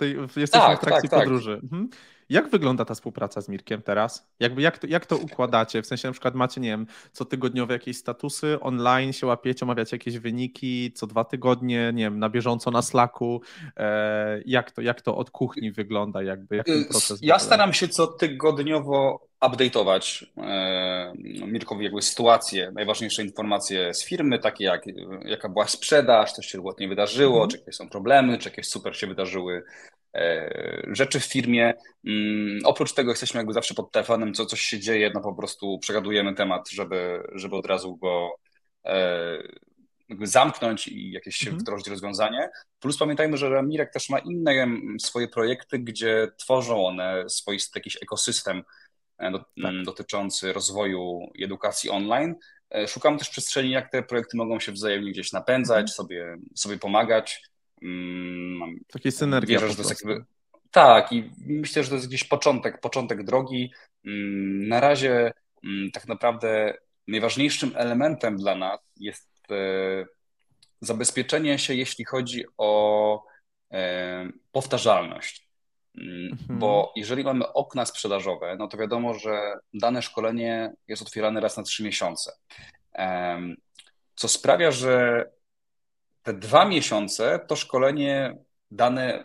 Jesteśmy 0.36 0.48
tak, 0.48 0.78
w 0.78 0.84
trakcie 0.84 1.08
tak, 1.08 1.10
tak. 1.10 1.20
podróży. 1.20 1.60
Mhm. 1.62 1.88
Jak 2.28 2.48
wygląda 2.48 2.84
ta 2.84 2.94
współpraca 2.94 3.40
z 3.40 3.48
Mirkiem 3.48 3.82
teraz? 3.82 4.28
Jakby 4.40 4.62
jak, 4.62 4.78
to, 4.78 4.86
jak 4.86 5.06
to 5.06 5.16
układacie? 5.16 5.82
W 5.82 5.86
sensie 5.86 6.08
na 6.08 6.12
przykład 6.12 6.34
macie, 6.34 6.60
nie 6.60 6.68
wiem, 6.68 6.86
cotygodniowe 7.12 7.74
jakieś 7.74 7.96
statusy, 7.96 8.60
online 8.60 9.12
się 9.12 9.26
łapiecie, 9.26 9.66
omawiacie 9.66 9.96
jakieś 9.96 10.18
wyniki, 10.18 10.92
co 10.92 11.06
dwa 11.06 11.24
tygodnie, 11.24 11.90
nie 11.94 12.04
wiem, 12.04 12.18
na 12.18 12.28
bieżąco 12.28 12.70
na 12.70 12.82
Slacku. 12.82 13.40
E, 13.76 14.42
jak, 14.46 14.70
to, 14.70 14.82
jak 14.82 15.02
to 15.02 15.16
od 15.16 15.30
kuchni 15.30 15.72
wygląda? 15.72 16.22
Jakby, 16.22 16.56
jak 16.56 16.66
ten 16.66 16.84
proces 16.84 17.18
Ja 17.22 17.38
staram 17.38 17.72
się 17.72 17.88
cotygodniowo 17.88 19.28
update'ować 19.40 20.26
e, 20.36 21.12
Mirkowi 21.46 21.84
jakby 21.84 22.02
sytuację, 22.02 22.70
najważniejsze 22.74 23.22
informacje 23.22 23.94
z 23.94 24.04
firmy, 24.04 24.38
takie 24.38 24.64
jak 24.64 24.84
jaka 25.24 25.48
była 25.48 25.66
sprzedaż, 25.66 26.32
coś 26.32 26.46
się 26.46 26.60
ładnie 26.60 26.88
wydarzyło, 26.88 27.38
mm. 27.38 27.50
czy 27.50 27.58
jakieś 27.58 27.74
są 27.74 27.88
problemy, 27.88 28.38
czy 28.38 28.48
jakieś 28.48 28.68
super 28.68 28.96
się 28.96 29.06
wydarzyły 29.06 29.62
rzeczy 30.92 31.20
w 31.20 31.24
firmie. 31.24 31.74
Mm, 32.06 32.58
oprócz 32.64 32.92
tego 32.92 33.10
jesteśmy 33.10 33.38
jakby 33.38 33.52
zawsze 33.52 33.74
pod 33.74 33.92
telefonem, 33.92 34.34
co 34.34 34.46
coś 34.46 34.60
się 34.60 34.80
dzieje, 34.80 35.10
no 35.14 35.20
po 35.20 35.34
prostu 35.34 35.78
przegadujemy 35.78 36.34
temat, 36.34 36.70
żeby, 36.70 37.22
żeby 37.32 37.56
od 37.56 37.66
razu 37.66 37.96
go 37.96 38.30
e, 38.84 39.38
zamknąć 40.22 40.88
i 40.88 41.10
jakieś 41.10 41.42
mhm. 41.42 41.58
wdrożyć 41.58 41.88
rozwiązanie. 41.88 42.50
Plus 42.80 42.98
pamiętajmy, 42.98 43.36
że 43.36 43.62
Mirek 43.62 43.92
też 43.92 44.10
ma 44.10 44.18
inne 44.18 44.66
swoje 45.00 45.28
projekty, 45.28 45.78
gdzie 45.78 46.28
tworzą 46.36 46.86
one 46.86 47.28
swoisty 47.28 47.78
jakiś 47.78 48.02
ekosystem 48.02 48.62
e, 49.18 49.30
do, 49.30 49.38
tak. 49.38 49.82
Dotyczący 49.84 50.52
rozwoju 50.52 51.20
edukacji 51.42 51.90
online. 51.90 52.34
Szukamy 52.86 53.18
też 53.18 53.30
przestrzeni, 53.30 53.70
jak 53.70 53.90
te 53.90 54.02
projekty 54.02 54.36
mogą 54.36 54.60
się 54.60 54.72
wzajemnie 54.72 55.10
gdzieś 55.10 55.32
napędzać, 55.32 55.80
mhm. 55.80 55.88
sobie, 55.88 56.36
sobie 56.54 56.78
pomagać. 56.78 57.42
Mm, 57.82 58.78
Takiej 58.92 59.12
synergii. 59.12 59.54
Wierzę, 59.54 59.68
że 59.68 59.74
to 59.74 59.82
jest 59.82 60.04
jakby, 60.04 60.24
tak, 60.70 61.12
i 61.12 61.30
myślę, 61.46 61.82
że 61.82 61.88
to 61.88 61.94
jest 61.94 62.08
gdzieś 62.08 62.24
początek, 62.24 62.80
początek 62.80 63.24
drogi. 63.24 63.72
Mm, 64.06 64.68
na 64.68 64.80
razie 64.80 65.32
mm, 65.64 65.90
tak 65.90 66.08
naprawdę 66.08 66.74
najważniejszym 67.08 67.72
elementem 67.76 68.36
dla 68.36 68.54
nas 68.54 68.80
jest 68.96 69.30
e, 69.50 70.06
zabezpieczenie 70.80 71.58
się, 71.58 71.74
jeśli 71.74 72.04
chodzi 72.04 72.44
o 72.58 73.24
e, 73.72 74.28
powtarzalność. 74.52 75.48
Mhm. 76.00 76.58
Bo 76.58 76.92
jeżeli 76.96 77.24
mamy 77.24 77.52
okna 77.52 77.86
sprzedażowe, 77.86 78.56
no 78.58 78.68
to 78.68 78.78
wiadomo, 78.78 79.14
że 79.14 79.54
dane 79.74 80.02
szkolenie 80.02 80.72
jest 80.88 81.02
otwierane 81.02 81.40
raz 81.40 81.56
na 81.56 81.62
trzy 81.62 81.84
miesiące. 81.84 82.32
Co 84.14 84.28
sprawia, 84.28 84.70
że 84.70 85.24
te 86.28 86.34
dwa 86.34 86.64
miesiące 86.64 87.40
to 87.46 87.56
szkolenie 87.56 88.36
dane 88.70 89.24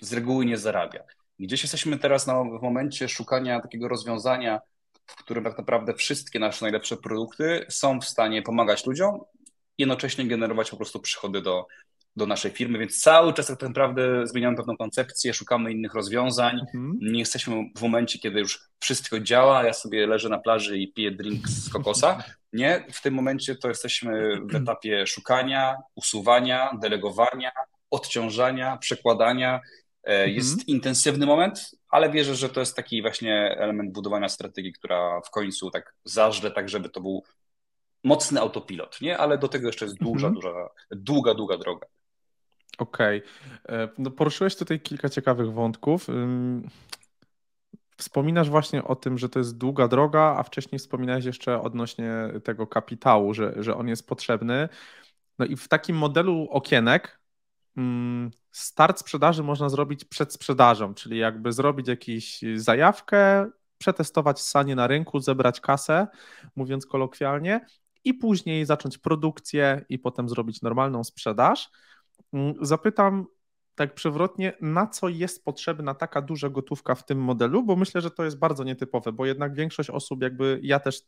z 0.00 0.12
reguły 0.12 0.46
nie 0.46 0.58
zarabia. 0.58 1.04
Gdzieś 1.38 1.62
jesteśmy 1.62 1.98
teraz 1.98 2.26
na, 2.26 2.44
w 2.44 2.62
momencie 2.62 3.08
szukania 3.08 3.60
takiego 3.60 3.88
rozwiązania, 3.88 4.60
w 5.06 5.16
którym 5.16 5.44
tak 5.44 5.58
naprawdę 5.58 5.94
wszystkie 5.94 6.38
nasze 6.38 6.64
najlepsze 6.64 6.96
produkty 6.96 7.66
są 7.68 8.00
w 8.00 8.04
stanie 8.04 8.42
pomagać 8.42 8.86
ludziom, 8.86 9.20
jednocześnie 9.78 10.26
generować 10.26 10.70
po 10.70 10.76
prostu 10.76 11.00
przychody 11.00 11.42
do, 11.42 11.66
do 12.16 12.26
naszej 12.26 12.50
firmy, 12.50 12.78
więc 12.78 13.00
cały 13.00 13.32
czas 13.32 13.46
tak 13.46 13.62
naprawdę 13.62 14.26
zmieniamy 14.26 14.56
pewną 14.56 14.76
koncepcję, 14.76 15.34
szukamy 15.34 15.72
innych 15.72 15.94
rozwiązań. 15.94 16.60
Mhm. 16.60 16.98
Nie 17.00 17.18
jesteśmy 17.18 17.70
w 17.76 17.82
momencie, 17.82 18.18
kiedy 18.18 18.40
już 18.40 18.60
wszystko 18.78 19.20
działa, 19.20 19.64
ja 19.64 19.72
sobie 19.72 20.06
leżę 20.06 20.28
na 20.28 20.38
plaży 20.38 20.78
i 20.78 20.92
piję 20.92 21.10
drink 21.10 21.48
z 21.48 21.72
kokosa. 21.72 22.18
Nie, 22.52 22.86
w 22.92 23.02
tym 23.02 23.14
momencie 23.14 23.56
to 23.56 23.68
jesteśmy 23.68 24.40
w 24.50 24.54
etapie 24.54 25.06
szukania, 25.06 25.76
usuwania, 25.94 26.78
delegowania, 26.82 27.52
odciążania, 27.90 28.76
przekładania. 28.76 29.60
E, 30.04 30.10
mhm. 30.10 30.30
Jest 30.30 30.50
mhm. 30.50 30.66
intensywny 30.66 31.26
moment, 31.26 31.70
ale 31.88 32.10
wierzę, 32.10 32.34
że 32.34 32.48
to 32.48 32.60
jest 32.60 32.76
taki 32.76 33.02
właśnie 33.02 33.56
element 33.58 33.92
budowania 33.92 34.28
strategii, 34.28 34.72
która 34.72 35.20
w 35.20 35.30
końcu 35.30 35.70
tak 35.70 35.94
zażre, 36.04 36.50
tak 36.50 36.68
żeby 36.68 36.88
to 36.88 37.00
był 37.00 37.24
mocny 38.04 38.40
autopilot, 38.40 39.00
nie? 39.00 39.18
Ale 39.18 39.38
do 39.38 39.48
tego 39.48 39.66
jeszcze 39.66 39.84
jest 39.84 39.98
duża, 39.98 40.26
mhm. 40.26 40.34
duża, 40.34 40.68
długa, 40.90 41.34
długa 41.34 41.58
droga. 41.58 41.86
Okej. 42.78 43.22
Okay. 43.64 43.78
E, 43.78 43.88
no 43.98 44.10
poruszyłeś 44.10 44.56
tutaj 44.56 44.80
kilka 44.80 45.08
ciekawych 45.08 45.52
wątków. 45.52 46.06
Wspominasz 47.96 48.50
właśnie 48.50 48.84
o 48.84 48.96
tym, 48.96 49.18
że 49.18 49.28
to 49.28 49.38
jest 49.38 49.58
długa 49.58 49.88
droga, 49.88 50.34
a 50.38 50.42
wcześniej 50.42 50.78
wspominałeś 50.78 51.24
jeszcze 51.24 51.62
odnośnie 51.62 52.12
tego 52.44 52.66
kapitału, 52.66 53.34
że, 53.34 53.54
że 53.62 53.76
on 53.76 53.88
jest 53.88 54.08
potrzebny. 54.08 54.68
No 55.38 55.46
i 55.46 55.56
w 55.56 55.68
takim 55.68 55.96
modelu 55.96 56.48
okienek 56.50 57.20
start 58.52 59.00
sprzedaży 59.00 59.42
można 59.42 59.68
zrobić 59.68 60.04
przed 60.04 60.32
sprzedażą, 60.32 60.94
czyli 60.94 61.18
jakby 61.18 61.52
zrobić 61.52 61.88
jakąś 61.88 62.40
zajawkę, 62.54 63.50
przetestować 63.78 64.40
sanie 64.40 64.76
na 64.76 64.86
rynku, 64.86 65.20
zebrać 65.20 65.60
kasę, 65.60 66.06
mówiąc 66.56 66.86
kolokwialnie, 66.86 67.66
i 68.04 68.14
później 68.14 68.64
zacząć 68.64 68.98
produkcję 68.98 69.84
i 69.88 69.98
potem 69.98 70.28
zrobić 70.28 70.62
normalną 70.62 71.04
sprzedaż. 71.04 71.70
Mm, 72.36 72.54
zapytam 72.60 73.26
tak 73.74 73.94
przewrotnie, 73.94 74.52
na 74.60 74.86
co 74.86 75.08
jest 75.08 75.44
potrzebna 75.44 75.94
taka 75.94 76.22
duża 76.22 76.48
gotówka 76.48 76.94
w 76.94 77.04
tym 77.04 77.18
modelu, 77.18 77.64
bo 77.64 77.76
myślę, 77.76 78.00
że 78.00 78.10
to 78.10 78.24
jest 78.24 78.38
bardzo 78.38 78.64
nietypowe, 78.64 79.12
bo 79.12 79.26
jednak 79.26 79.54
większość 79.54 79.90
osób, 79.90 80.22
jakby 80.22 80.60
ja 80.62 80.80
też 80.80 81.02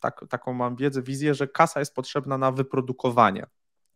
tak, 0.00 0.24
taką 0.28 0.52
mam 0.52 0.76
wiedzę, 0.76 1.02
wizję, 1.02 1.34
że 1.34 1.48
kasa 1.48 1.80
jest 1.80 1.94
potrzebna 1.94 2.38
na 2.38 2.52
wyprodukowanie. 2.52 3.46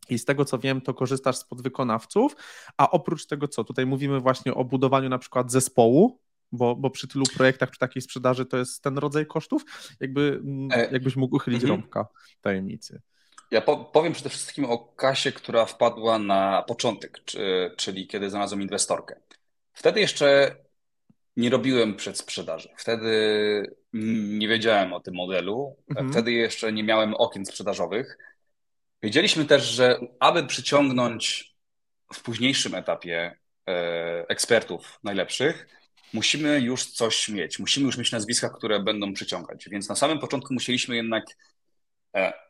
I 0.09 0.19
z 0.19 0.25
tego 0.25 0.45
co 0.45 0.59
wiem, 0.59 0.81
to 0.81 0.93
korzystasz 0.93 1.37
z 1.37 1.43
podwykonawców, 1.43 2.35
a 2.77 2.91
oprócz 2.91 3.25
tego 3.25 3.47
co, 3.47 3.63
tutaj 3.63 3.85
mówimy 3.85 4.19
właśnie 4.19 4.53
o 4.53 4.65
budowaniu 4.65 5.09
na 5.09 5.17
przykład 5.17 5.51
zespołu, 5.51 6.19
bo, 6.51 6.75
bo 6.75 6.89
przy 6.89 7.07
tylu 7.07 7.25
projektach, 7.35 7.69
przy 7.69 7.79
takiej 7.79 8.01
sprzedaży 8.01 8.45
to 8.45 8.57
jest 8.57 8.83
ten 8.83 8.97
rodzaj 8.97 9.25
kosztów, 9.25 9.65
jakby, 9.99 10.41
mm, 10.43 10.71
e, 10.71 10.91
jakbyś 10.91 11.15
mógł 11.15 11.35
uchylić 11.35 11.63
mhm. 11.63 11.79
rąbka 11.79 12.07
tajemnicy. 12.41 13.01
Ja 13.53 13.61
powiem 13.93 14.13
przede 14.13 14.29
wszystkim 14.29 14.65
o 14.65 14.77
kasie, 14.77 15.31
która 15.31 15.65
wpadła 15.65 16.19
na 16.19 16.63
początek, 16.67 17.19
czyli 17.77 18.07
kiedy 18.07 18.29
znalazłem 18.29 18.61
inwestorkę. 18.61 19.15
Wtedy 19.73 19.99
jeszcze 19.99 20.55
nie 21.37 21.49
robiłem 21.49 21.95
przedsprzedaży. 21.95 22.69
Wtedy 22.77 23.11
nie 23.93 24.47
wiedziałem 24.47 24.93
o 24.93 24.99
tym 24.99 25.15
modelu. 25.15 25.75
Mhm. 25.89 26.11
Wtedy 26.11 26.31
jeszcze 26.31 26.73
nie 26.73 26.83
miałem 26.83 27.13
okien 27.13 27.45
sprzedażowych. 27.45 28.17
Wiedzieliśmy 29.03 29.45
też, 29.45 29.63
że 29.63 29.99
aby 30.19 30.47
przyciągnąć 30.47 31.53
w 32.13 32.21
późniejszym 32.21 32.75
etapie 32.75 33.37
e, 33.67 34.25
ekspertów 34.27 34.99
najlepszych, 35.03 35.67
musimy 36.13 36.59
już 36.59 36.85
coś 36.85 37.29
mieć. 37.29 37.59
Musimy 37.59 37.85
już 37.85 37.97
mieć 37.97 38.11
nazwiska, 38.11 38.49
które 38.49 38.79
będą 38.79 39.13
przyciągać. 39.13 39.69
Więc 39.69 39.89
na 39.89 39.95
samym 39.95 40.19
początku 40.19 40.53
musieliśmy 40.53 40.95
jednak 40.95 41.25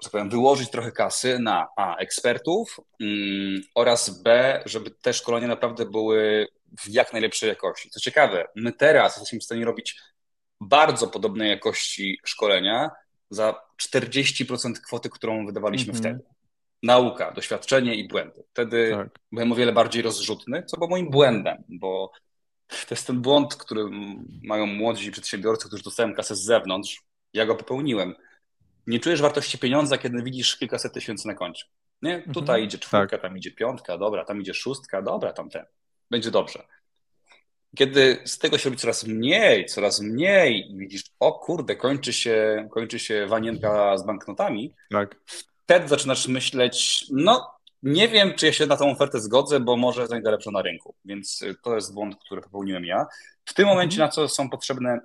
że 0.03 0.09
powiem, 0.11 0.30
wyłożyć 0.30 0.70
trochę 0.70 0.91
kasy 0.91 1.39
na 1.39 1.68
A, 1.78 1.95
ekspertów 1.95 2.80
mm, 2.99 3.61
oraz 3.76 4.22
B, 4.24 4.61
żeby 4.66 4.91
te 4.91 5.14
szkolenia 5.14 5.47
naprawdę 5.47 5.86
były 5.86 6.47
w 6.80 6.89
jak 6.89 7.14
najlepszej 7.14 7.49
jakości. 7.49 7.89
Co 7.89 7.99
ciekawe, 7.99 8.47
my 8.55 8.72
teraz 8.72 9.16
jesteśmy 9.16 9.39
w 9.39 9.43
stanie 9.43 9.66
robić 9.66 9.99
bardzo 10.61 11.07
podobnej 11.07 11.49
jakości 11.49 12.20
szkolenia 12.26 12.89
za 13.30 13.61
40% 13.82 14.74
kwoty, 14.86 15.09
którą 15.09 15.45
wydawaliśmy 15.45 15.93
mm-hmm. 15.93 15.97
wtedy. 15.97 16.20
Nauka, 16.84 17.32
doświadczenie 17.32 17.95
i 17.95 18.07
błędy. 18.07 18.43
Wtedy 18.51 18.91
tak. 18.91 19.09
byłem 19.32 19.51
o 19.51 19.55
wiele 19.55 19.72
bardziej 19.72 20.01
rozrzutny, 20.01 20.64
co 20.64 20.78
było 20.78 20.89
moim 20.89 21.09
błędem, 21.09 21.64
bo 21.70 22.11
to 22.68 22.95
jest 22.95 23.07
ten 23.07 23.22
błąd, 23.22 23.55
który 23.55 23.86
mają 24.43 24.66
młodzi 24.66 25.11
przedsiębiorcy, 25.11 25.68
którzy 25.68 25.84
dostają 25.84 26.16
kasę 26.16 26.36
z 26.36 26.43
zewnątrz. 26.43 27.01
Ja 27.34 27.45
go 27.45 27.55
popełniłem 27.55 28.16
nie 28.88 29.00
czujesz 29.00 29.22
wartości 29.22 29.58
pieniądza, 29.58 29.98
kiedy 29.98 30.24
widzisz 30.24 30.58
kilkaset 30.58 30.94
tysięcy 30.94 31.28
na 31.28 31.34
koncie. 31.34 31.66
Nie? 32.02 32.16
Mhm. 32.16 32.34
Tutaj 32.34 32.64
idzie 32.64 32.78
czwórka, 32.78 33.08
tak. 33.08 33.22
tam 33.22 33.38
idzie 33.38 33.52
piątka, 33.52 33.98
dobra, 33.98 34.26
tam 34.26 34.42
idzie 34.42 34.54
szóstka, 34.54 35.02
dobra, 35.02 35.34
tam 35.34 35.50
ten. 35.50 35.66
Będzie 36.12 36.32
dobrze. 36.32 36.64
Kiedy 37.78 38.22
z 38.26 38.38
tego 38.38 38.58
się 38.58 38.70
robi 38.70 38.78
coraz 38.78 39.08
mniej, 39.08 39.66
coraz 39.66 40.02
mniej 40.02 40.72
i 40.72 40.78
widzisz, 40.78 41.04
o 41.20 41.32
kurde, 41.32 41.76
kończy 41.76 42.14
się, 42.14 42.68
kończy 42.72 43.00
się 43.00 43.28
wanienka 43.28 43.98
z 43.98 44.06
banknotami, 44.06 44.74
tak. 44.92 45.16
wtedy 45.64 45.88
zaczynasz 45.88 46.28
myśleć, 46.28 47.06
no 47.12 47.54
nie 47.84 48.08
wiem, 48.08 48.34
czy 48.36 48.46
ja 48.46 48.54
się 48.54 48.66
na 48.66 48.78
tą 48.78 48.92
ofertę 48.92 49.20
zgodzę, 49.20 49.60
bo 49.60 49.78
może 49.78 50.08
znajdę 50.08 50.32
lepszą 50.32 50.52
na 50.52 50.62
rynku. 50.62 50.96
Więc 51.06 51.44
to 51.64 51.76
jest 51.76 51.94
błąd, 51.94 52.16
który 52.26 52.42
popełniłem 52.42 52.86
ja. 52.86 53.06
W 53.46 53.54
tym 53.54 53.66
momencie, 53.68 53.96
mhm. 53.96 54.08
na 54.08 54.12
co 54.12 54.28
są 54.28 54.50
potrzebne 54.50 55.00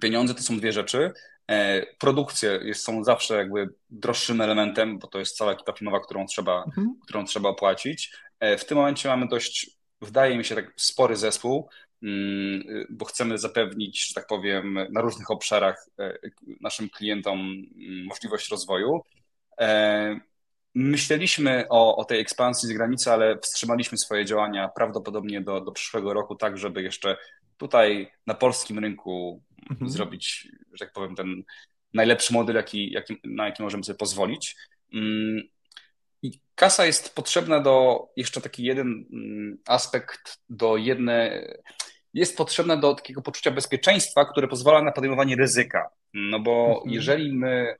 pieniądze, 0.00 0.34
to 0.34 0.42
są 0.42 0.58
dwie 0.58 0.72
rzeczy. 0.72 1.12
E, 1.50 1.86
produkcje 1.98 2.60
jest, 2.62 2.84
są 2.84 3.04
zawsze 3.04 3.34
jakby 3.34 3.68
droższym 3.90 4.40
elementem, 4.40 4.98
bo 4.98 5.06
to 5.06 5.18
jest 5.18 5.36
cała 5.36 5.52
ekipa 5.52 5.72
filmowa, 5.72 6.00
którą 6.00 6.26
trzeba, 6.26 6.64
mhm. 6.64 6.96
którą 7.02 7.24
trzeba 7.24 7.48
opłacić. 7.48 8.12
E, 8.40 8.58
w 8.58 8.64
tym 8.64 8.78
momencie 8.78 9.08
mamy 9.08 9.28
dość, 9.28 9.70
wydaje 10.00 10.38
mi 10.38 10.44
się, 10.44 10.54
tak 10.54 10.72
spory 10.76 11.16
zespół, 11.16 11.68
mm, 12.02 12.86
bo 12.90 13.04
chcemy 13.04 13.38
zapewnić, 13.38 14.08
że 14.08 14.14
tak 14.14 14.26
powiem, 14.26 14.78
na 14.90 15.00
różnych 15.00 15.30
obszarach 15.30 15.86
e, 15.98 16.18
naszym 16.60 16.88
klientom 16.90 17.40
mm, 17.40 18.06
możliwość 18.06 18.50
rozwoju. 18.50 19.02
Myśleliśmy 20.74 21.66
o, 21.68 21.96
o 21.96 22.04
tej 22.04 22.20
ekspansji 22.20 22.68
z 22.68 22.72
granicy, 22.72 23.12
ale 23.12 23.38
wstrzymaliśmy 23.38 23.98
swoje 23.98 24.24
działania 24.24 24.68
prawdopodobnie 24.68 25.40
do, 25.40 25.60
do 25.60 25.72
przyszłego 25.72 26.14
roku, 26.14 26.34
tak 26.34 26.58
żeby 26.58 26.82
jeszcze 26.82 27.16
tutaj 27.56 28.12
na 28.26 28.34
polskim 28.34 28.78
rynku 28.78 29.42
mhm. 29.70 29.90
zrobić, 29.90 30.48
że 30.72 30.84
tak 30.84 30.92
powiem, 30.92 31.14
ten 31.14 31.42
najlepszy 31.94 32.32
model, 32.32 32.56
jaki, 32.56 32.92
jaki, 32.92 33.16
na 33.24 33.46
jaki 33.46 33.62
możemy 33.62 33.84
sobie 33.84 33.98
pozwolić. 33.98 34.56
Mm, 34.94 35.42
I 36.22 36.40
kasa 36.54 36.86
jest 36.86 37.14
potrzebna 37.14 37.60
do 37.60 38.06
jeszcze 38.16 38.40
taki 38.40 38.64
jeden 38.64 39.06
mm, 39.12 39.58
aspekt, 39.66 40.38
do 40.48 40.76
jednej, 40.76 41.30
jest 42.14 42.36
potrzebna 42.36 42.76
do 42.76 42.94
takiego 42.94 43.22
poczucia 43.22 43.50
bezpieczeństwa, 43.50 44.24
które 44.24 44.48
pozwala 44.48 44.82
na 44.82 44.92
podejmowanie 44.92 45.36
ryzyka. 45.36 45.88
No 46.14 46.40
bo 46.40 46.66
mhm. 46.66 46.90
jeżeli 46.90 47.32
my 47.32 47.76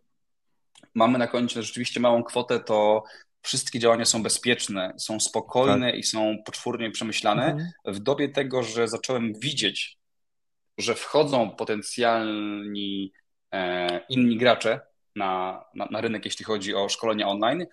mamy 0.94 1.18
na 1.18 1.26
koncie 1.26 1.62
rzeczywiście 1.62 2.00
małą 2.00 2.22
kwotę, 2.22 2.60
to 2.60 3.04
wszystkie 3.42 3.78
działania 3.78 4.04
są 4.04 4.22
bezpieczne, 4.22 4.94
są 4.98 5.20
spokojne 5.20 5.90
tak. 5.90 6.00
i 6.00 6.02
są 6.02 6.36
poczwórnie 6.44 6.90
przemyślane. 6.90 7.46
Mhm. 7.46 7.70
W 7.86 7.98
dobie 7.98 8.28
tego, 8.28 8.62
że 8.62 8.88
zacząłem 8.88 9.32
widzieć, 9.34 9.98
że 10.78 10.94
wchodzą 10.94 11.50
potencjalni 11.50 13.12
e, 13.52 14.00
inni 14.08 14.36
gracze 14.36 14.80
na, 15.16 15.64
na, 15.74 15.88
na, 15.90 16.00
rynek, 16.00 16.24
jeśli 16.24 16.44
chodzi 16.44 16.74
o 16.74 16.88
szkolenia 16.88 17.28
online, 17.28 17.60
mhm. 17.60 17.68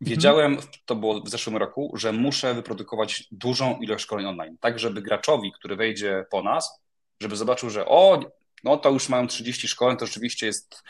wiedziałem, 0.00 0.52
mhm. 0.52 0.72
to 0.84 0.96
było 0.96 1.20
w 1.20 1.28
zeszłym 1.28 1.56
roku, 1.56 1.92
że 1.94 2.12
muszę 2.12 2.54
wyprodukować 2.54 3.24
dużą 3.32 3.78
ilość 3.78 4.04
szkoleń 4.04 4.26
online, 4.26 4.56
tak 4.60 4.78
żeby 4.78 5.02
graczowi, 5.02 5.52
który 5.52 5.76
wejdzie 5.76 6.24
po 6.30 6.42
nas, 6.42 6.80
żeby 7.22 7.36
zobaczył, 7.36 7.70
że 7.70 7.86
o, 7.86 8.20
no 8.64 8.76
to 8.76 8.90
już 8.90 9.08
mają 9.08 9.26
30 9.26 9.68
szkoleń, 9.68 9.96
to 9.96 10.06
rzeczywiście 10.06 10.46
jest 10.46 10.82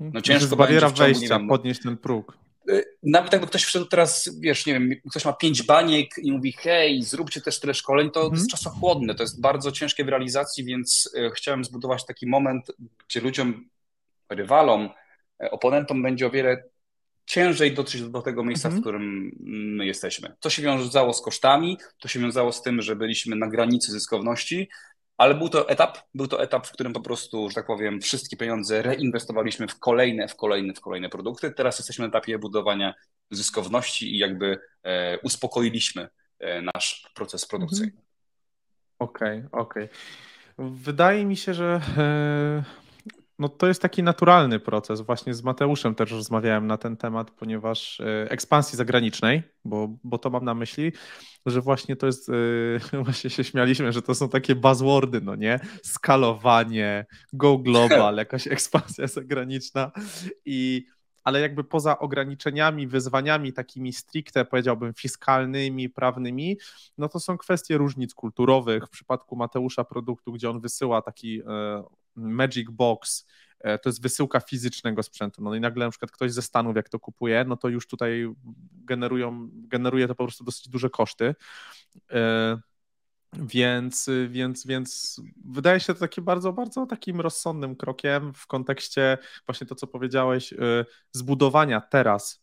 no 0.00 0.20
ciężko. 0.20 0.42
Jest 0.42 0.54
bariera 0.54 0.88
wejścia, 0.88 1.40
podnieść 1.48 1.82
ten 1.82 1.96
próg. 1.96 2.38
Y, 2.70 2.84
nawet 3.02 3.32
jakby 3.32 3.46
ktoś 3.48 3.64
wszedł 3.64 3.86
teraz, 3.86 4.30
wiesz, 4.40 4.66
nie 4.66 4.72
wiem, 4.72 4.90
ktoś 5.10 5.24
ma 5.24 5.32
pięć 5.32 5.62
baniek 5.62 6.10
i 6.22 6.32
mówi, 6.32 6.52
hej, 6.52 7.02
zróbcie 7.02 7.40
też 7.40 7.60
tyle 7.60 7.74
szkoleń, 7.74 8.10
to, 8.10 8.20
mm. 8.20 8.32
jest 8.32 8.44
mhm. 8.44 8.50
czasochłodne, 8.58 9.14
to 9.14 9.22
jest 9.22 9.40
bardzo 9.40 9.72
ciężkie 9.72 10.04
w 10.04 10.08
realizacji, 10.08 10.64
więc 10.64 11.10
y, 11.16 11.30
chciałem 11.34 11.64
zbudować 11.64 12.06
taki 12.06 12.26
moment, 12.26 12.72
gdzie 13.08 13.20
ludziom, 13.20 13.68
rywalom, 14.28 14.88
y, 15.42 15.50
oponentom 15.50 16.02
będzie 16.02 16.26
o 16.26 16.30
wiele 16.30 16.64
ciężej 17.26 17.74
dotrzeć 17.74 18.02
do 18.02 18.22
tego 18.22 18.44
miejsca, 18.44 18.68
mm. 18.68 18.76
w 18.76 18.78
mhm. 18.78 18.82
którym 18.82 19.32
my 19.76 19.86
jesteśmy. 19.86 20.34
To 20.40 20.50
się 20.50 20.62
wiązało 20.62 21.12
z 21.12 21.22
kosztami, 21.22 21.78
to 21.98 22.08
się 22.08 22.20
wiązało 22.20 22.52
z 22.52 22.62
tym, 22.62 22.82
że 22.82 22.96
byliśmy 22.96 23.36
na 23.36 23.48
granicy 23.48 23.92
zyskowności, 23.92 24.68
ale 25.18 25.34
był 25.34 25.48
to 25.48 25.68
etap, 25.68 25.98
był 26.14 26.26
to 26.26 26.42
etap, 26.42 26.66
w 26.66 26.72
którym 26.72 26.92
po 26.92 27.00
prostu, 27.00 27.48
że 27.48 27.54
tak 27.54 27.66
powiem, 27.66 28.00
wszystkie 28.00 28.36
pieniądze 28.36 28.82
reinwestowaliśmy 28.82 29.68
w 29.68 29.78
kolejne, 29.78 30.28
w 30.28 30.36
kolejne, 30.36 30.74
w 30.74 30.80
kolejne 30.80 31.08
produkty. 31.08 31.50
Teraz 31.50 31.78
jesteśmy 31.78 32.02
na 32.02 32.08
etapie 32.08 32.38
budowania 32.38 32.94
zyskowności 33.30 34.14
i 34.14 34.18
jakby 34.18 34.58
e, 34.82 35.18
uspokoiliśmy 35.18 36.08
e, 36.38 36.62
nasz 36.62 37.10
proces 37.14 37.46
produkcyjny. 37.46 37.92
Okej, 38.98 39.38
okay, 39.38 39.60
okej. 39.60 39.84
Okay. 39.84 40.70
Wydaje 40.70 41.24
mi 41.24 41.36
się, 41.36 41.54
że 41.54 41.80
no 43.38 43.48
to 43.48 43.66
jest 43.66 43.82
taki 43.82 44.02
naturalny 44.02 44.60
proces. 44.60 45.00
Właśnie 45.00 45.34
z 45.34 45.42
Mateuszem 45.42 45.94
też 45.94 46.10
rozmawiałem 46.10 46.66
na 46.66 46.76
ten 46.76 46.96
temat, 46.96 47.30
ponieważ 47.30 48.00
e, 48.00 48.30
ekspansji 48.30 48.76
zagranicznej, 48.76 49.42
bo, 49.64 49.96
bo 50.04 50.18
to 50.18 50.30
mam 50.30 50.44
na 50.44 50.54
myśli, 50.54 50.92
że 51.46 51.60
właśnie 51.60 51.96
to 51.96 52.06
jest, 52.06 52.28
e, 52.92 53.02
właśnie 53.04 53.30
się 53.30 53.44
śmialiśmy, 53.44 53.92
że 53.92 54.02
to 54.02 54.14
są 54.14 54.28
takie 54.28 54.54
buzzwordy, 54.54 55.20
no 55.20 55.34
nie? 55.34 55.60
Skalowanie, 55.82 57.06
go 57.32 57.58
global, 57.58 58.16
jakaś 58.26 58.46
ekspansja 58.46 59.06
zagraniczna 59.06 59.92
i 60.44 60.86
ale 61.24 61.40
jakby 61.40 61.64
poza 61.64 61.98
ograniczeniami, 61.98 62.86
wyzwaniami 62.86 63.52
takimi 63.52 63.92
stricte, 63.92 64.44
powiedziałbym, 64.44 64.94
fiskalnymi, 64.94 65.88
prawnymi, 65.88 66.56
no 66.98 67.08
to 67.08 67.20
są 67.20 67.38
kwestie 67.38 67.78
różnic 67.78 68.14
kulturowych. 68.14 68.86
W 68.86 68.90
przypadku 68.90 69.36
Mateusza 69.36 69.84
produktu, 69.84 70.32
gdzie 70.32 70.50
on 70.50 70.60
wysyła 70.60 71.02
taki 71.02 71.40
e, 71.40 71.84
Magic 72.18 72.70
Box, 72.70 73.26
e, 73.60 73.78
to 73.78 73.88
jest 73.88 74.02
wysyłka 74.02 74.40
fizycznego 74.40 75.02
sprzętu. 75.02 75.42
No 75.42 75.54
i 75.54 75.60
nagle 75.60 75.84
na 75.84 75.90
przykład 75.90 76.10
ktoś 76.10 76.32
ze 76.32 76.42
Stanów, 76.42 76.76
jak 76.76 76.88
to 76.88 76.98
kupuje, 76.98 77.44
no 77.44 77.56
to 77.56 77.68
już 77.68 77.86
tutaj 77.86 78.34
generują, 78.72 79.48
generuje 79.52 80.08
to 80.08 80.14
po 80.14 80.24
prostu 80.24 80.44
dosyć 80.44 80.68
duże 80.68 80.90
koszty. 80.90 81.34
E, 82.12 82.58
więc, 83.32 84.10
więc, 84.28 84.66
więc 84.66 85.20
wydaje 85.44 85.80
się 85.80 85.94
to 85.94 86.00
takie 86.00 86.22
bardzo, 86.22 86.52
bardzo 86.52 86.86
takim 86.86 87.20
rozsądnym 87.20 87.76
krokiem 87.76 88.34
w 88.34 88.46
kontekście 88.46 89.18
właśnie 89.46 89.66
to, 89.66 89.74
co 89.74 89.86
powiedziałeś, 89.86 90.52
y, 90.52 90.84
zbudowania 91.12 91.80
teraz 91.80 92.42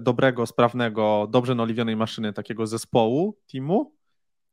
dobrego, 0.00 0.46
sprawnego, 0.46 1.28
dobrze 1.30 1.54
naoliwionej 1.54 1.96
maszyny, 1.96 2.32
takiego 2.32 2.66
zespołu, 2.66 3.38
teamu, 3.52 3.96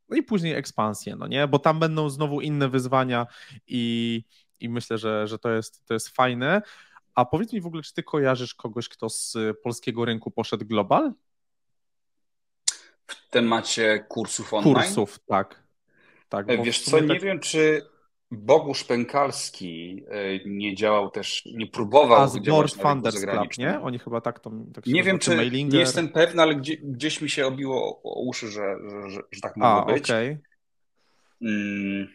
no 0.09 0.17
i 0.17 0.23
później 0.23 0.53
ekspansję, 0.53 1.15
no 1.15 1.27
nie? 1.27 1.47
Bo 1.47 1.59
tam 1.59 1.79
będą 1.79 2.09
znowu 2.09 2.41
inne 2.41 2.69
wyzwania 2.69 3.27
i, 3.67 4.23
i 4.63 4.69
myślę, 4.69 4.97
że, 4.97 5.27
że 5.27 5.39
to, 5.39 5.49
jest, 5.49 5.85
to 5.85 5.93
jest 5.93 6.09
fajne. 6.09 6.61
A 7.15 7.25
powiedz 7.25 7.53
mi 7.53 7.61
w 7.61 7.65
ogóle, 7.65 7.83
czy 7.83 7.93
ty 7.93 8.03
kojarzysz 8.03 8.55
kogoś, 8.55 8.89
kto 8.89 9.09
z 9.09 9.37
polskiego 9.63 10.05
rynku 10.05 10.31
poszedł 10.31 10.65
global? 10.65 11.13
W 13.07 13.29
temacie 13.29 14.05
kursów 14.09 14.53
online? 14.53 14.75
Kursów, 14.75 15.19
tak. 15.25 15.63
Tak, 16.29 16.63
Wiesz 16.63 16.81
co, 16.81 16.99
nie 16.99 17.07
tak... 17.07 17.21
wiem, 17.21 17.39
czy 17.39 17.81
Bogusz 18.31 18.83
Pękalski 18.83 20.03
e, 20.07 20.39
nie 20.45 20.75
działał 20.75 21.09
też, 21.09 21.45
nie 21.45 21.67
próbował 21.67 22.21
A 22.21 22.39
działać 22.39 22.75
na 22.75 22.93
rynku 22.93 23.11
zagranicznym. 23.11 23.71
nie? 23.71 23.81
Oni 23.81 23.99
chyba 23.99 24.21
tak 24.21 24.39
to 24.39 24.51
tak 24.73 24.85
Nie 24.85 25.03
wiem, 25.03 25.19
czy 25.19 25.51
nie 25.51 25.79
jestem 25.79 26.09
pewny, 26.09 26.41
ale 26.41 26.55
gdzie, 26.55 26.77
gdzieś 26.77 27.21
mi 27.21 27.29
się 27.29 27.47
obiło 27.47 28.01
o 28.03 28.21
uszy, 28.21 28.47
że, 28.47 28.75
że, 28.89 29.09
że, 29.09 29.21
że 29.31 29.41
tak 29.41 29.57
mogło 29.57 29.81
A, 29.81 29.93
być. 29.93 30.03
Okay. 30.03 30.39
Hmm. 31.43 32.07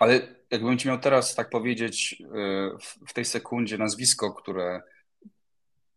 Ale 0.00 0.20
jakbym 0.50 0.78
ci 0.78 0.88
miał 0.88 0.98
teraz 0.98 1.34
tak 1.34 1.50
powiedzieć 1.50 2.22
e, 2.22 2.70
w, 3.06 3.12
tej 3.12 3.24
sekundzie 3.24 3.78
nazwisko, 3.78 4.32
które 4.34 4.82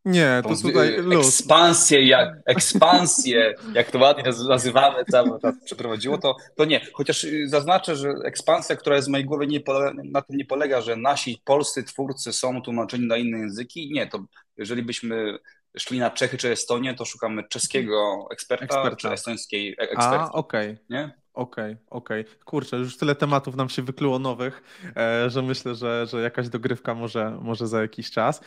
nie, 0.05 0.41
to 0.43 0.55
tutaj 0.61 0.97
luz. 0.97 1.27
Ekspansję, 1.27 2.07
jak, 2.07 2.29
ekspansję, 2.45 3.53
jak 3.73 3.91
to 3.91 3.99
ładnie 3.99 4.23
nazywamy, 4.49 5.05
cały 5.05 5.41
czas 5.41 5.55
przeprowadziło, 5.65 6.17
to, 6.17 6.35
to 6.55 6.65
nie. 6.65 6.81
Chociaż 6.93 7.23
y, 7.23 7.47
zaznaczę, 7.47 7.95
że 7.95 8.09
ekspansja, 8.25 8.75
która 8.75 8.95
jest 8.95 9.07
w 9.07 9.11
mojej 9.11 9.25
głowie, 9.25 9.47
nie 9.47 9.61
polega, 9.61 9.93
na 10.03 10.21
tym 10.21 10.37
nie 10.37 10.45
polega, 10.45 10.81
że 10.81 10.95
nasi 10.95 11.41
polscy 11.45 11.83
twórcy 11.83 12.33
są 12.33 12.61
tłumaczeni 12.61 13.07
na 13.07 13.17
inne 13.17 13.37
języki. 13.37 13.91
Nie, 13.93 14.07
to 14.07 14.25
jeżeli 14.57 14.83
byśmy 14.83 15.37
szli 15.77 15.99
na 15.99 16.11
Czechy 16.11 16.37
czy 16.37 16.51
Estonię, 16.51 16.93
to 16.93 17.05
szukamy 17.05 17.43
czeskiego 17.49 18.27
eksperta, 18.31 18.65
eksperta. 18.65 18.95
czy 18.95 19.09
estońskiej 19.09 19.75
ekspertki. 19.77 20.29
A, 20.29 20.31
okej. 20.31 20.71
Okay. 20.71 20.85
Nie? 20.89 21.22
Okej, 21.33 21.77
okej. 21.89 22.25
Kurczę, 22.45 22.77
już 22.77 22.97
tyle 22.97 23.15
tematów 23.15 23.55
nam 23.55 23.69
się 23.69 23.81
wykluło 23.81 24.19
nowych, 24.19 24.63
e, 24.97 25.29
że 25.29 25.41
myślę, 25.41 25.75
że, 25.75 26.05
że 26.07 26.21
jakaś 26.21 26.49
dogrywka 26.49 26.95
może, 26.95 27.37
może 27.41 27.67
za 27.67 27.81
jakiś 27.81 28.11
czas. 28.11 28.41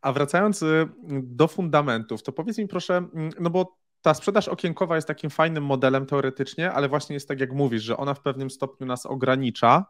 A 0.00 0.12
wracając 0.12 0.62
y, 0.62 0.88
do 1.22 1.48
fundamentów, 1.48 2.22
to 2.22 2.32
powiedz 2.32 2.58
mi 2.58 2.68
proszę, 2.68 2.96
mm, 2.96 3.30
no 3.40 3.50
bo 3.50 3.78
ta 4.02 4.14
sprzedaż 4.14 4.48
okienkowa 4.48 4.96
jest 4.96 5.08
takim 5.08 5.30
fajnym 5.30 5.64
modelem 5.64 6.06
teoretycznie, 6.06 6.72
ale 6.72 6.88
właśnie 6.88 7.14
jest 7.14 7.28
tak 7.28 7.40
jak 7.40 7.52
mówisz, 7.52 7.82
że 7.82 7.96
ona 7.96 8.14
w 8.14 8.20
pewnym 8.20 8.50
stopniu 8.50 8.86
nas 8.86 9.06
ogranicza, 9.06 9.84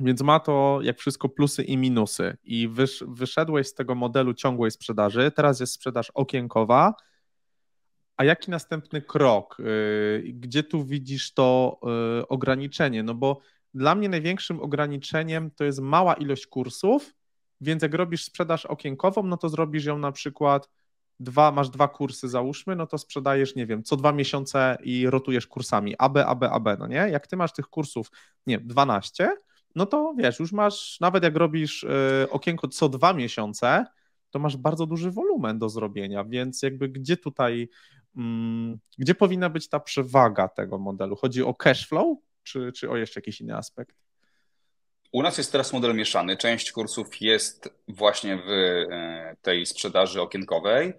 więc 0.00 0.22
ma 0.22 0.40
to 0.40 0.78
jak 0.82 0.98
wszystko 0.98 1.28
plusy 1.28 1.62
i 1.62 1.76
minusy. 1.76 2.36
I 2.44 2.68
wysz, 2.68 3.04
wyszedłeś 3.08 3.66
z 3.66 3.74
tego 3.74 3.94
modelu 3.94 4.34
ciągłej 4.34 4.70
sprzedaży, 4.70 5.30
teraz 5.30 5.60
jest 5.60 5.72
sprzedaż 5.72 6.10
okienkowa, 6.10 6.94
a 8.18 8.24
jaki 8.24 8.50
następny 8.50 9.02
krok? 9.02 9.56
Y, 9.60 10.32
gdzie 10.34 10.62
tu 10.62 10.84
widzisz 10.84 11.34
to 11.34 11.80
y, 12.20 12.28
ograniczenie? 12.28 13.02
No 13.02 13.14
bo 13.14 13.40
dla 13.74 13.94
mnie 13.94 14.08
największym 14.08 14.60
ograniczeniem 14.60 15.50
to 15.50 15.64
jest 15.64 15.80
mała 15.80 16.14
ilość 16.14 16.46
kursów, 16.46 17.14
więc 17.60 17.82
jak 17.82 17.94
robisz 17.94 18.24
sprzedaż 18.24 18.66
okienkową, 18.66 19.22
no 19.22 19.36
to 19.36 19.48
zrobisz 19.48 19.84
ją 19.84 19.98
na 19.98 20.12
przykład 20.12 20.68
dwa, 21.20 21.52
masz 21.52 21.70
dwa 21.70 21.88
kursy 21.88 22.28
załóżmy, 22.28 22.76
no 22.76 22.86
to 22.86 22.98
sprzedajesz, 22.98 23.54
nie 23.54 23.66
wiem, 23.66 23.82
co 23.82 23.96
dwa 23.96 24.12
miesiące 24.12 24.78
i 24.82 25.10
rotujesz 25.10 25.46
kursami 25.46 25.94
AB, 25.98 26.16
AB, 26.16 26.42
AB, 26.42 26.68
no 26.78 26.86
nie? 26.86 26.96
Jak 26.96 27.26
ty 27.26 27.36
masz 27.36 27.52
tych 27.52 27.66
kursów, 27.66 28.10
nie 28.46 28.58
12, 28.58 29.36
no 29.74 29.86
to 29.86 30.14
wiesz, 30.16 30.40
już 30.40 30.52
masz, 30.52 31.00
nawet 31.00 31.24
jak 31.24 31.36
robisz 31.36 31.82
y, 31.82 32.26
okienko 32.30 32.68
co 32.68 32.88
dwa 32.88 33.12
miesiące, 33.12 33.84
to 34.30 34.38
masz 34.38 34.56
bardzo 34.56 34.86
duży 34.86 35.10
wolumen 35.10 35.58
do 35.58 35.68
zrobienia, 35.68 36.24
więc 36.24 36.62
jakby 36.62 36.88
gdzie 36.88 37.16
tutaj 37.16 37.68
gdzie 38.98 39.14
powinna 39.14 39.50
być 39.50 39.68
ta 39.68 39.80
przewaga 39.80 40.48
tego 40.48 40.78
modelu? 40.78 41.16
Chodzi 41.16 41.42
o 41.42 41.54
cash 41.54 41.88
flow, 41.88 42.18
czy, 42.42 42.72
czy 42.72 42.90
o 42.90 42.96
jeszcze 42.96 43.20
jakiś 43.20 43.40
inny 43.40 43.56
aspekt? 43.56 43.96
U 45.12 45.22
nas 45.22 45.38
jest 45.38 45.52
teraz 45.52 45.72
model 45.72 45.94
mieszany. 45.94 46.36
Część 46.36 46.72
kursów 46.72 47.20
jest 47.20 47.68
właśnie 47.88 48.36
w 48.36 48.50
e, 48.50 49.36
tej 49.42 49.66
sprzedaży 49.66 50.22
okienkowej, 50.22 50.92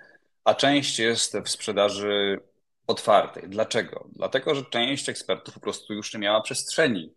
a 0.44 0.54
część 0.54 1.00
jest 1.00 1.38
w 1.38 1.50
sprzedaży 1.50 2.40
otwartej. 2.88 3.50
Dlaczego? 3.50 4.10
Dlatego, 4.16 4.56
że 4.56 4.66
część 4.66 5.10
ekspertów 5.10 5.54
po 5.54 5.60
prostu 5.60 5.94
już 5.94 6.14
nie 6.14 6.20
miała 6.20 6.42
przestrzeni 6.42 7.14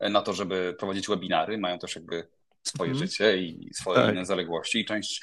na 0.00 0.22
to, 0.22 0.32
żeby 0.32 0.74
prowadzić 0.78 1.08
webinary. 1.08 1.58
Mają 1.58 1.78
też 1.78 1.96
jakby 1.96 2.28
swoje 2.62 2.90
mm. 2.90 3.06
życie 3.06 3.36
i 3.38 3.70
swoje 3.74 4.00
tak. 4.00 4.14
inne 4.14 4.26
zaległości 4.26 4.80
i 4.80 4.84
część 4.84 5.22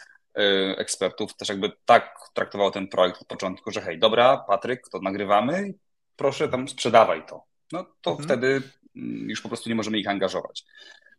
ekspertów 0.77 1.35
też 1.35 1.49
jakby 1.49 1.71
tak 1.85 2.15
traktował 2.33 2.71
ten 2.71 2.87
projekt 2.87 3.21
od 3.21 3.27
początku, 3.27 3.71
że 3.71 3.81
hej, 3.81 3.99
dobra, 3.99 4.37
Patryk, 4.37 4.89
to 4.89 4.99
nagrywamy, 4.99 5.73
proszę 6.15 6.49
tam 6.49 6.67
sprzedawaj 6.67 7.25
to. 7.25 7.43
No 7.71 7.85
to 8.01 8.11
mhm. 8.11 8.27
wtedy 8.27 8.47
mm, 8.95 9.29
już 9.29 9.41
po 9.41 9.47
prostu 9.47 9.69
nie 9.69 9.75
możemy 9.75 9.99
ich 9.99 10.07
angażować. 10.07 10.63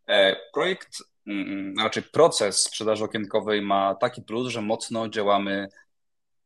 E, 0.07 0.37
projekt, 0.53 0.97
mm, 1.27 1.75
raczej 1.79 2.03
proces 2.03 2.63
sprzedaży 2.63 3.05
okienkowej 3.05 3.63
ma 3.63 3.95
taki 3.95 4.23
plus, 4.23 4.49
że 4.49 4.63
mocno 4.63 5.09
działamy 5.09 5.69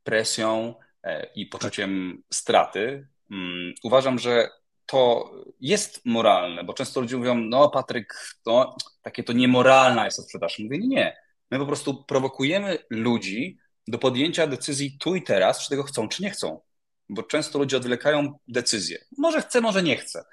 presją 0.05 0.75
e, 1.03 1.27
i 1.35 1.47
poczuciem 1.47 2.23
straty. 2.31 3.07
Mm, 3.31 3.75
uważam, 3.83 4.19
że 4.19 4.49
to 4.87 5.31
jest 5.61 6.01
moralne, 6.05 6.65
bo 6.65 6.73
często 6.73 7.01
ludzie 7.01 7.17
mówią, 7.17 7.35
no 7.35 7.71
Patryk, 7.71 8.37
to 8.45 8.77
takie 9.03 9.25
to 9.25 9.33
niemoralna 9.33 10.05
jest 10.05 10.23
sprzedaż. 10.23 10.59
Mówię, 10.59 10.79
nie, 10.79 11.17
My 11.51 11.59
po 11.59 11.67
prostu 11.67 12.05
prowokujemy 12.05 12.79
ludzi 12.91 13.59
do 13.89 13.99
podjęcia 13.99 14.47
decyzji 14.47 14.97
tu 14.99 15.15
i 15.15 15.23
teraz, 15.23 15.63
czy 15.63 15.69
tego 15.69 15.83
chcą, 15.83 16.09
czy 16.09 16.23
nie 16.23 16.31
chcą. 16.31 16.61
Bo 17.09 17.23
często 17.23 17.59
ludzie 17.59 17.77
odwlekają 17.77 18.39
decyzję. 18.49 18.99
Może 19.19 19.43
chcę, 19.43 19.61
może 19.61 19.83
nie 19.83 19.97
chcę. 19.97 20.25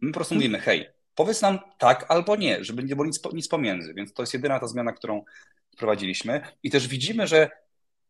My 0.00 0.10
po 0.12 0.14
prostu 0.14 0.34
mówimy, 0.34 0.60
hej, 0.60 0.88
powiedz 1.14 1.42
nam 1.42 1.58
tak 1.78 2.06
albo 2.08 2.36
nie, 2.36 2.64
żeby 2.64 2.84
nie 2.84 2.96
było 2.96 3.06
nic, 3.06 3.20
nic 3.32 3.48
pomiędzy. 3.48 3.94
Więc 3.94 4.12
to 4.12 4.22
jest 4.22 4.34
jedyna 4.34 4.60
ta 4.60 4.66
zmiana, 4.66 4.92
którą 4.92 5.24
wprowadziliśmy. 5.74 6.40
I 6.62 6.70
też 6.70 6.88
widzimy, 6.88 7.26
że 7.26 7.50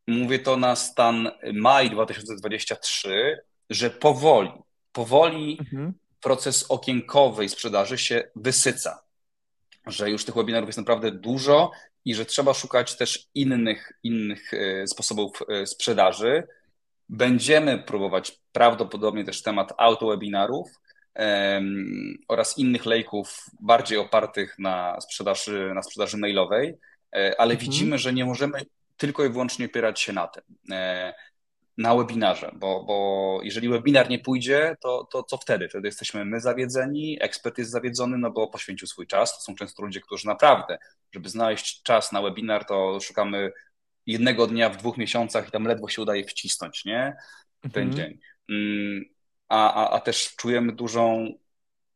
mówię 0.06 0.38
to 0.38 0.56
na 0.56 0.76
stan 0.76 1.30
maj 1.52 1.90
2023, 1.90 3.38
że 3.70 3.90
powoli, 3.90 4.50
powoli 4.92 5.58
mhm. 5.60 5.92
proces 6.20 6.70
okienkowej 6.70 7.48
sprzedaży 7.48 7.98
się 7.98 8.30
wysyca. 8.36 9.01
Że 9.87 10.11
już 10.11 10.24
tych 10.24 10.35
webinarów 10.35 10.68
jest 10.68 10.78
naprawdę 10.78 11.11
dużo 11.11 11.70
i 12.05 12.14
że 12.14 12.26
trzeba 12.26 12.55
szukać 12.55 12.97
też 12.97 13.26
innych, 13.35 13.93
innych 14.03 14.55
e, 14.55 14.87
sposobów 14.87 15.43
e, 15.49 15.66
sprzedaży. 15.66 16.43
Będziemy 17.09 17.78
próbować 17.78 18.41
prawdopodobnie 18.53 19.24
też 19.24 19.43
temat 19.43 19.72
autowebinarów 19.78 20.70
um, 21.14 22.18
oraz 22.28 22.59
innych 22.59 22.87
lejków 22.87 23.45
bardziej 23.61 23.99
opartych 23.99 24.59
na 24.59 25.01
sprzedaży, 25.01 25.72
na 25.74 25.83
sprzedaży 25.83 26.16
mailowej, 26.16 26.74
e, 27.16 27.41
ale 27.41 27.55
mhm. 27.55 27.59
widzimy, 27.70 27.99
że 27.99 28.12
nie 28.12 28.24
możemy 28.24 28.61
tylko 28.97 29.24
i 29.24 29.28
wyłącznie 29.28 29.66
opierać 29.66 30.01
się 30.01 30.12
na 30.12 30.26
tym 30.26 30.43
na 31.79 31.95
webinarze, 31.95 32.53
bo, 32.55 32.85
bo 32.85 33.39
jeżeli 33.43 33.68
webinar 33.68 34.11
nie 34.11 34.18
pójdzie, 34.18 34.77
to, 34.81 35.09
to 35.12 35.23
co 35.23 35.37
wtedy? 35.37 35.68
Wtedy 35.68 35.89
jesteśmy 35.89 36.25
my 36.25 36.41
zawiedzeni, 36.41 37.18
ekspert 37.20 37.59
jest 37.59 37.70
zawiedzony, 37.70 38.18
no 38.18 38.31
bo 38.31 38.49
poświęcił 38.49 38.89
swój 38.89 39.07
czas. 39.07 39.39
To 39.39 39.45
są 39.45 39.55
często 39.55 39.83
ludzie, 39.83 40.01
którzy 40.01 40.27
naprawdę, 40.27 40.79
żeby 41.12 41.29
znaleźć 41.29 41.83
czas 41.83 42.12
na 42.12 42.23
webinar, 42.23 42.64
to 42.64 43.01
szukamy 43.01 43.53
jednego 44.07 44.47
dnia 44.47 44.70
w 44.70 44.77
dwóch 44.77 44.99
miesiącach 44.99 45.49
i 45.49 45.51
tam 45.51 45.64
ledwo 45.64 45.89
się 45.89 46.03
udaje 46.03 46.25
wcisnąć, 46.25 46.85
nie? 46.85 47.16
Ten 47.73 47.89
mhm. 47.89 47.93
dzień. 47.93 48.18
Mm, 48.49 49.05
a, 49.49 49.75
a, 49.75 49.91
a 49.91 50.01
też 50.01 50.37
czujemy 50.37 50.73
dużą 50.73 51.35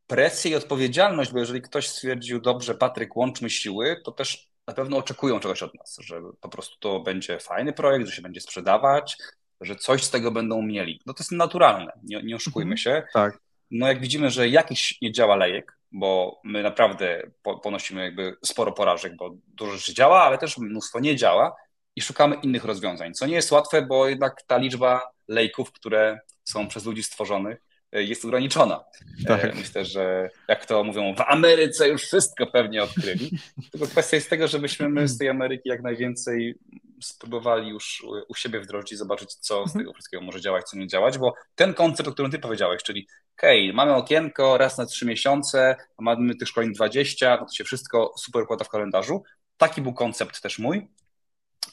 presję 0.07 0.51
i 0.51 0.55
odpowiedzialność, 0.55 1.33
bo 1.33 1.39
jeżeli 1.39 1.63
ktoś 1.63 1.89
stwierdził, 1.89 2.41
dobrze, 2.41 2.75
Patryk, 2.75 3.17
łączmy 3.17 3.51
siły, 3.51 4.01
to 4.05 4.13
też 4.13 4.49
na 4.67 4.75
pewno 4.75 4.97
oczekują 4.97 5.41
czegoś 5.41 5.63
od 5.63 5.75
nas, 5.75 5.97
że 6.01 6.23
po 6.41 6.49
prostu 6.49 6.77
to 6.81 7.01
będzie 7.01 7.39
fajny 7.39 7.73
projekt, 7.73 8.07
że 8.07 8.13
się 8.13 8.23
będzie 8.23 8.41
sprzedawać, 8.41 9.17
że 9.61 9.77
coś 9.77 10.05
z 10.05 10.11
tego 10.11 10.31
będą 10.31 10.63
mieli. 10.63 11.01
No 11.07 11.15
to 11.15 11.23
jest 11.23 11.33
naturalne, 11.33 11.93
nie, 12.03 12.23
nie 12.23 12.37
oszukujmy 12.37 12.75
mhm. 12.75 12.79
się. 12.79 13.03
Tak. 13.13 13.39
No 13.71 13.89
jak 13.89 14.01
widzimy, 14.01 14.31
że 14.31 14.49
jakiś 14.49 14.99
nie 15.03 15.13
działa 15.13 15.37
lejek, 15.37 15.79
bo 15.93 16.41
my 16.45 16.63
naprawdę 16.63 17.23
ponosimy 17.63 18.03
jakby 18.03 18.37
sporo 18.45 18.73
porażek, 18.73 19.17
bo 19.17 19.37
dużo 19.47 19.73
rzeczy 19.73 19.95
działa, 19.95 20.23
ale 20.23 20.39
też 20.39 20.59
mnóstwo 20.59 21.01
nie 21.01 21.17
działa 21.17 21.57
i 21.97 22.03
szukamy 22.03 22.37
innych 22.43 22.65
rozwiązań, 22.65 23.15
co 23.15 23.27
nie 23.27 23.35
jest 23.35 23.53
łatwe, 23.53 23.83
bo 23.83 24.09
jednak 24.09 24.43
ta 24.47 24.57
liczba 24.57 25.03
lejków, 25.29 25.73
które 25.73 26.21
są 26.45 26.69
przez 26.69 26.85
ludzi 26.85 27.03
stworzonych, 27.03 27.59
e, 27.93 28.03
jest 28.03 28.25
ograniczona. 28.25 28.85
E, 29.25 29.27
tak. 29.27 29.55
Myślę, 29.55 29.85
że 29.85 30.31
jak 30.49 30.67
to 30.67 30.85
mówią, 30.85 31.15
w 31.15 31.21
Ameryce 31.21 31.89
już 31.89 32.03
wszystko 32.03 32.47
pewnie 32.47 32.83
odkryli. 32.83 33.31
Tylko 33.73 33.87
kwestia 33.87 34.17
jest 34.17 34.31
tego, 34.31 34.49
żebyśmy 34.49 34.89
my 34.89 35.09
z 35.09 35.19
tej 35.19 35.29
Ameryki 35.29 35.69
jak 35.69 35.83
najwięcej 35.83 36.55
spróbowali 37.03 37.69
już 37.69 38.07
u 38.29 38.35
siebie 38.35 38.61
wdrożyć 38.61 38.93
i 38.93 38.97
zobaczyć, 38.97 39.35
co 39.35 39.55
z 39.55 39.67
mhm. 39.67 39.81
tego 39.81 39.93
wszystkiego 39.93 40.23
może 40.23 40.41
działać, 40.41 40.65
co 40.65 40.77
nie 40.77 40.87
działać, 40.87 41.19
bo 41.19 41.35
ten 41.55 41.75
koncept, 41.75 42.09
o 42.09 42.13
którym 42.13 42.31
ty 42.31 42.39
powiedziałeś, 42.39 42.83
czyli 42.83 43.07
hej, 43.37 43.73
mamy 43.73 43.95
okienko 43.95 44.59
raz 44.59 44.79
na 44.79 44.87
trzy 44.87 45.07
miesiące, 45.07 45.77
mamy 45.99 46.37
tych 46.37 46.49
szkoleń 46.49 46.73
20, 46.73 47.37
no 47.41 47.47
to 47.47 47.53
się 47.53 47.65
wszystko 47.65 48.15
super 48.19 48.43
układa 48.43 48.65
w 48.65 48.69
kalendarzu. 48.69 49.23
Taki 49.57 49.83
był 49.83 49.95
koncept 49.95 50.43
też 50.43 50.59
mój, 50.59 50.89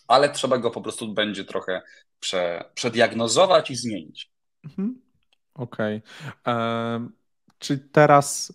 ale 0.07 0.29
trzeba 0.29 0.57
go 0.57 0.71
po 0.71 0.81
prostu 0.81 1.13
będzie 1.13 1.45
trochę 1.45 1.81
prze, 2.19 2.63
przediagnozować 2.73 3.71
i 3.71 3.75
zmienić. 3.75 4.31
Mhm. 4.63 5.01
Okej. 5.53 6.01
Okay. 6.43 7.09
czy 7.59 7.77
teraz, 7.77 8.53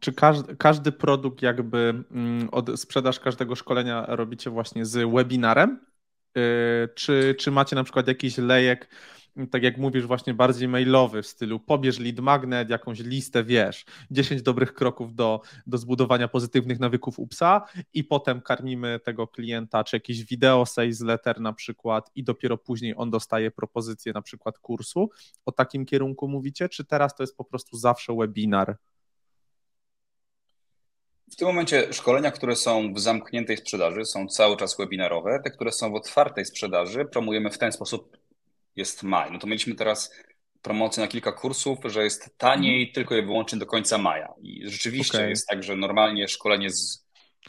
czy 0.00 0.12
każdy, 0.12 0.56
każdy 0.56 0.92
produkt 0.92 1.42
jakby 1.42 2.04
mm, 2.10 2.48
od 2.52 2.80
sprzedaż 2.80 3.20
każdego 3.20 3.56
szkolenia 3.56 4.06
robicie 4.08 4.50
właśnie 4.50 4.86
z 4.86 5.10
webinarem? 5.10 5.86
Y, 6.36 6.88
czy, 6.94 7.34
czy 7.38 7.50
macie 7.50 7.76
na 7.76 7.84
przykład 7.84 8.08
jakiś 8.08 8.38
lejek, 8.38 8.88
tak 9.50 9.62
jak 9.62 9.78
mówisz, 9.78 10.06
właśnie 10.06 10.34
bardziej 10.34 10.68
mailowy 10.68 11.22
w 11.22 11.26
stylu 11.26 11.60
pobierz 11.60 11.98
lead 11.98 12.20
magnet, 12.20 12.70
jakąś 12.70 13.00
listę, 13.00 13.44
wiesz, 13.44 13.84
10 14.10 14.42
dobrych 14.42 14.74
kroków 14.74 15.14
do, 15.14 15.40
do 15.66 15.78
zbudowania 15.78 16.28
pozytywnych 16.28 16.80
nawyków 16.80 17.18
u 17.18 17.26
psa 17.26 17.66
i 17.94 18.04
potem 18.04 18.40
karmimy 18.40 19.00
tego 19.04 19.26
klienta, 19.28 19.84
czy 19.84 19.96
jakiś 19.96 20.24
wideo 20.24 20.66
sales 20.66 21.00
letter 21.00 21.40
na 21.40 21.52
przykład 21.52 22.10
i 22.14 22.24
dopiero 22.24 22.58
później 22.58 22.94
on 22.96 23.10
dostaje 23.10 23.50
propozycję 23.50 24.12
na 24.12 24.22
przykład 24.22 24.58
kursu. 24.58 25.10
O 25.46 25.52
takim 25.52 25.86
kierunku 25.86 26.28
mówicie, 26.28 26.68
czy 26.68 26.84
teraz 26.84 27.14
to 27.14 27.22
jest 27.22 27.36
po 27.36 27.44
prostu 27.44 27.76
zawsze 27.76 28.16
webinar? 28.16 28.76
W 31.32 31.36
tym 31.36 31.48
momencie 31.48 31.92
szkolenia, 31.92 32.30
które 32.30 32.56
są 32.56 32.94
w 32.94 33.00
zamkniętej 33.00 33.56
sprzedaży, 33.56 34.04
są 34.04 34.28
cały 34.28 34.56
czas 34.56 34.76
webinarowe. 34.76 35.40
Te, 35.44 35.50
które 35.50 35.72
są 35.72 35.90
w 35.90 35.94
otwartej 35.94 36.44
sprzedaży, 36.44 37.04
promujemy 37.04 37.50
w 37.50 37.58
ten 37.58 37.72
sposób. 37.72 38.16
Jest 38.76 39.02
maj. 39.02 39.32
No 39.32 39.38
to 39.38 39.46
mieliśmy 39.46 39.74
teraz 39.74 40.12
promocję 40.62 41.00
na 41.00 41.08
kilka 41.08 41.32
kursów, 41.32 41.78
że 41.84 42.04
jest 42.04 42.38
taniej 42.38 42.80
mhm. 42.80 42.94
tylko 42.94 43.16
i 43.16 43.22
wyłącznie 43.22 43.58
do 43.58 43.66
końca 43.66 43.98
maja. 43.98 44.28
I 44.42 44.62
rzeczywiście 44.70 45.18
okay. 45.18 45.28
jest 45.28 45.48
tak, 45.48 45.62
że 45.62 45.76
normalnie 45.76 46.28
szkolenie 46.28 46.70
z 46.70 47.06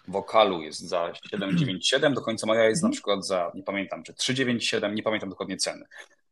wokalu 0.07 0.61
jest 0.61 0.80
za 0.80 1.13
797, 1.13 2.13
do 2.13 2.21
końca 2.21 2.47
maja 2.47 2.63
jest 2.63 2.82
na 2.82 2.88
mhm. 2.88 2.93
przykład 2.93 3.25
za, 3.25 3.51
nie 3.55 3.63
pamiętam, 3.63 4.03
czy 4.03 4.13
397, 4.13 4.95
nie 4.95 5.03
pamiętam 5.03 5.30
dokładnie 5.30 5.57
ceny. 5.57 5.86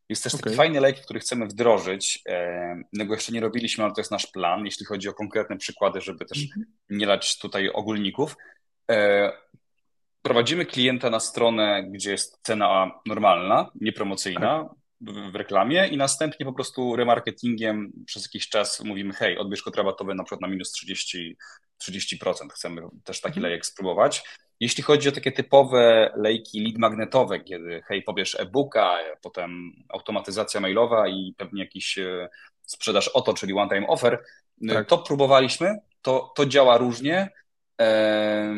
Jest 0.10 0.24
też 0.24 0.34
okay. 0.34 0.43
taki 0.43 0.56
fajny 0.56 0.80
lejk, 0.80 1.01
który 1.01 1.20
chcemy 1.20 1.45
wdrożyć. 1.45 2.24
No 2.93 3.06
go 3.06 3.14
jeszcze 3.14 3.32
nie 3.32 3.41
robiliśmy, 3.41 3.84
ale 3.84 3.93
to 3.93 4.01
jest 4.01 4.12
nasz 4.12 4.28
plan, 4.28 4.66
jeśli 4.66 4.86
chodzi 4.86 5.10
o 5.10 5.14
konkretne 5.14 5.58
przykłady, 5.58 6.01
żeby 6.01 6.26
też 6.26 6.43
mhm. 6.43 6.66
nie 6.89 7.06
dać 7.06 7.39
tutaj 7.39 7.70
ogólników. 7.70 8.36
E, 8.91 9.32
prowadzimy 10.22 10.66
klienta 10.66 11.10
na 11.10 11.20
stronę, 11.20 11.84
gdzie 11.91 12.12
jest 12.12 12.39
cena 12.41 12.91
normalna, 13.06 13.72
niepromocyjna 13.82 14.70
tak. 15.06 15.32
w 15.32 15.36
reklamie 15.36 15.88
i 15.88 15.97
następnie 15.97 16.45
po 16.45 16.53
prostu 16.53 16.95
remarketingiem 16.95 17.91
przez 18.06 18.24
jakiś 18.24 18.49
czas 18.49 18.84
mówimy, 18.84 19.14
hej, 19.14 19.38
odbierz 19.38 19.62
kod 19.62 19.76
rabatowy 19.76 20.16
na 20.16 20.24
przykład 20.24 20.41
na 20.41 20.47
minus 20.47 20.72
30, 20.72 21.38
30%. 21.84 22.49
Chcemy 22.53 22.82
też 23.03 23.22
taki 23.22 23.38
mhm. 23.38 23.43
lejek 23.43 23.66
spróbować. 23.66 24.24
Jeśli 24.60 24.84
chodzi 24.84 25.10
o 25.10 25.12
takie 25.12 25.32
typowe 25.32 26.12
lejki 26.16 26.62
lead 26.62 26.78
magnetowe, 26.78 27.39
kiedy 27.39 27.82
hej, 27.88 28.03
pobierz 28.03 28.39
e-booka, 28.39 28.97
potem 29.22 29.72
automatyzacja 29.89 30.62
mailowa 30.62 31.08
i 31.08 31.34
pewnie 31.38 31.64
jakiś 31.64 31.97
e, 31.97 32.30
sprzedaż 32.62 33.08
oto, 33.08 33.34
czyli 33.34 33.53
one-time 33.53 33.88
offer, 33.88 34.24
e, 34.70 34.74
tak. 34.74 34.88
to 34.88 34.97
próbowaliśmy, 34.97 35.80
to, 36.01 36.34
to 36.36 36.45
działa 36.45 36.78
różnie. 36.78 37.30
E, 37.82 38.56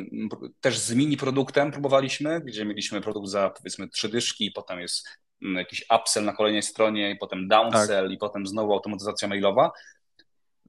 też 0.61 0.79
z 0.79 0.93
mini 0.93 1.17
produktem 1.17 1.71
próbowaliśmy, 1.71 2.41
gdzie 2.41 2.65
mieliśmy 2.65 3.01
produkt 3.01 3.27
za 3.27 3.49
powiedzmy 3.49 3.87
trzy 3.87 4.09
dyszki 4.09 4.51
potem 4.51 4.79
jest 4.79 5.07
mm, 5.41 5.55
jakiś 5.55 5.85
upsell 5.95 6.25
na 6.25 6.33
kolejnej 6.33 6.63
stronie 6.63 7.11
i 7.11 7.15
potem 7.15 7.47
downsell 7.47 8.05
tak. 8.05 8.13
i 8.13 8.17
potem 8.17 8.47
znowu 8.47 8.73
automatyzacja 8.73 9.27
mailowa. 9.27 9.71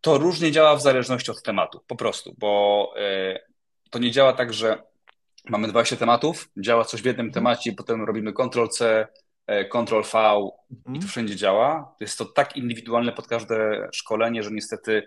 To 0.01 0.19
różnie 0.19 0.53
działa 0.53 0.77
w 0.77 0.83
zależności 0.83 1.31
od 1.31 1.43
tematu, 1.43 1.81
po 1.87 1.97
prostu, 1.97 2.35
bo 2.39 2.95
to 3.91 3.99
nie 3.99 4.11
działa 4.11 4.33
tak, 4.33 4.55
że 4.55 4.83
mamy 5.49 5.69
20 5.69 5.97
tematów, 5.97 6.51
działa 6.57 6.85
coś 6.85 7.03
w 7.03 7.05
jednym 7.05 7.27
mhm. 7.27 7.35
temacie, 7.35 7.73
potem 7.73 8.05
robimy 8.05 8.33
Ctrl-C, 8.33 9.07
e, 9.47 9.65
Ctrl-V 9.65 10.19
i 10.71 10.75
to 10.75 10.89
mhm. 10.89 11.09
wszędzie 11.09 11.37
działa. 11.37 11.95
Jest 12.01 12.19
to 12.19 12.25
tak 12.25 12.57
indywidualne 12.57 13.13
pod 13.13 13.29
każde 13.29 13.89
szkolenie, 13.93 14.43
że 14.43 14.51
niestety 14.51 15.03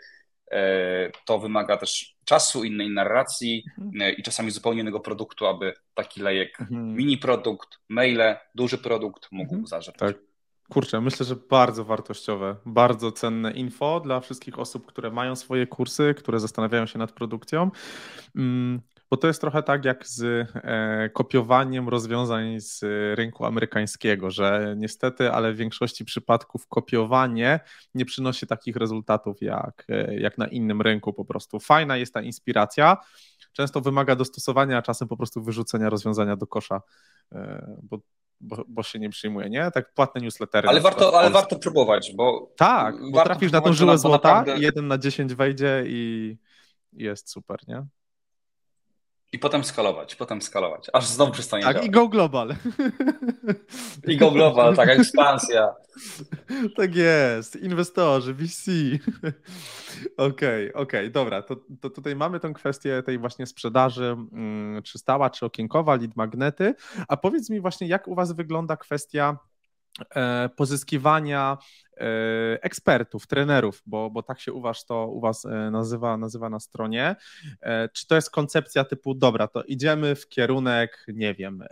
e, 0.52 1.12
to 1.26 1.40
wymaga 1.40 1.78
też 1.78 2.16
czasu, 2.26 2.64
innej 2.64 2.90
narracji 2.90 3.64
mhm. 3.80 4.02
e, 4.02 4.14
i 4.14 4.24
czasami 4.24 4.52
zupełnie 4.52 4.82
innego 4.82 5.00
produktu, 5.00 5.46
aby 5.48 5.74
taki 5.94 6.22
lejek, 6.22 6.58
mini 6.72 7.18
produkt, 7.18 7.70
maile, 7.90 8.36
duży 8.56 8.78
produkt 8.78 9.28
mógł 9.32 9.54
mhm. 9.54 9.68
zażerać. 9.68 10.00
Tak. 10.00 10.32
Kurczę, 10.72 11.02
myślę, 11.02 11.26
że 11.26 11.36
bardzo 11.36 11.86
wartościowe, 11.86 12.56
bardzo 12.66 13.12
cenne 13.12 13.52
info 13.52 14.00
dla 14.00 14.20
wszystkich 14.20 14.60
osób, 14.60 14.86
które 14.86 15.12
mają 15.12 15.36
swoje 15.36 15.68
kursy, 15.68 16.14
które 16.18 16.40
zastanawiają 16.40 16.86
się 16.86 17.00
nad 17.00 17.12
produkcją. 17.12 17.72
Bo 19.12 19.18
to 19.18 19.28
jest 19.28 19.42
trochę 19.42 19.64
tak 19.64 19.86
jak 19.86 20.08
z 20.08 20.22
e, 20.56 21.10
kopiowaniem 21.10 21.90
rozwiązań 21.90 22.60
z 22.60 22.84
rynku 23.18 23.46
amerykańskiego, 23.46 24.32
że 24.32 24.76
niestety, 24.78 25.32
ale 25.32 25.54
w 25.54 25.58
większości 25.58 26.06
przypadków 26.06 26.68
kopiowanie 26.68 27.60
nie 27.96 28.06
przynosi 28.06 28.48
takich 28.48 28.76
rezultatów 28.76 29.42
jak, 29.42 29.86
e, 29.90 30.20
jak 30.20 30.38
na 30.38 30.48
innym 30.48 30.82
rynku 30.82 31.14
po 31.14 31.26
prostu. 31.26 31.60
Fajna 31.60 31.98
jest 31.98 32.14
ta 32.14 32.22
inspiracja, 32.22 32.98
często 33.54 33.82
wymaga 33.82 34.16
dostosowania, 34.16 34.78
a 34.78 34.82
czasem 34.82 35.08
po 35.08 35.18
prostu 35.18 35.44
wyrzucenia 35.44 35.90
rozwiązania 35.90 36.36
do 36.36 36.48
kosza, 36.48 36.82
e, 37.32 37.76
bo 37.84 37.98
bo, 38.44 38.64
bo, 38.68 38.84
się 38.84 39.00
nie 39.00 39.10
przyjmuje, 39.10 39.50
nie? 39.50 39.72
Tak 39.72 39.94
płatne 39.94 40.22
newslettery. 40.22 40.68
Ale, 40.68 40.82
warto, 40.82 41.20
ale 41.20 41.30
warto 41.30 41.60
próbować, 41.60 42.14
bo. 42.16 42.52
Tak, 42.58 42.96
bo 43.12 43.24
trafisz 43.24 43.52
na 43.52 43.62
tą 43.62 43.74
żyłę 43.74 43.98
złota, 43.98 44.36
naprawdę... 44.36 44.64
jeden 44.64 44.88
na 44.88 44.98
dziesięć 44.98 45.34
wejdzie 45.34 45.84
i 45.88 46.38
jest 46.94 47.30
super, 47.30 47.60
nie? 47.68 47.86
I 49.34 49.40
potem 49.40 49.64
skalować, 49.64 50.16
potem 50.16 50.42
skalować, 50.42 50.90
aż 50.94 51.06
znowu 51.08 51.32
przestanie 51.32 51.64
Tak, 51.64 51.74
działać. 51.74 51.88
i 51.88 51.92
go 51.92 52.08
global. 52.08 52.56
I 54.08 54.18
go 54.18 54.32
global, 54.32 54.76
taka 54.76 54.92
ekspansja. 54.92 55.74
Tak 56.78 56.96
jest, 56.96 57.56
inwestorzy, 57.56 58.34
VC. 58.34 58.72
Okej, 60.18 60.74
okej, 60.74 60.74
okay, 60.74 61.10
dobra, 61.10 61.42
to, 61.42 61.56
to 61.82 61.90
tutaj 61.90 62.16
mamy 62.16 62.40
tą 62.40 62.54
kwestię 62.54 63.04
tej 63.04 63.20
właśnie 63.20 63.46
sprzedaży, 63.46 64.16
mm, 64.34 64.84
czy 64.84 65.00
stała, 65.00 65.30
czy 65.30 65.46
okienkowa, 65.46 65.96
lead 65.96 66.16
magnety, 66.16 66.76
a 67.08 67.18
powiedz 67.18 67.50
mi 67.50 67.62
właśnie, 67.62 67.88
jak 67.88 68.08
u 68.08 68.16
Was 68.16 68.32
wygląda 68.32 68.78
kwestia 68.78 69.38
e, 70.16 70.50
pozyskiwania 70.56 71.58
ekspertów, 72.62 73.28
trenerów, 73.28 73.84
bo, 73.86 74.10
bo 74.10 74.24
tak 74.24 74.40
się 74.40 74.54
u 74.54 74.62
was 74.62 74.86
to 74.86 75.08
u 75.08 75.20
was 75.20 75.46
e, 75.46 75.72
nazywa, 75.72 76.18
nazywa 76.18 76.50
na 76.50 76.60
stronie. 76.60 77.16
E, 77.62 77.90
czy 77.90 78.08
to 78.08 78.16
jest 78.16 78.32
koncepcja 78.32 78.84
typu, 78.84 79.14
dobra, 79.14 79.48
to 79.48 79.64
idziemy 79.64 80.16
w 80.16 80.28
kierunek, 80.28 81.06
nie 81.14 81.34
wiem, 81.34 81.64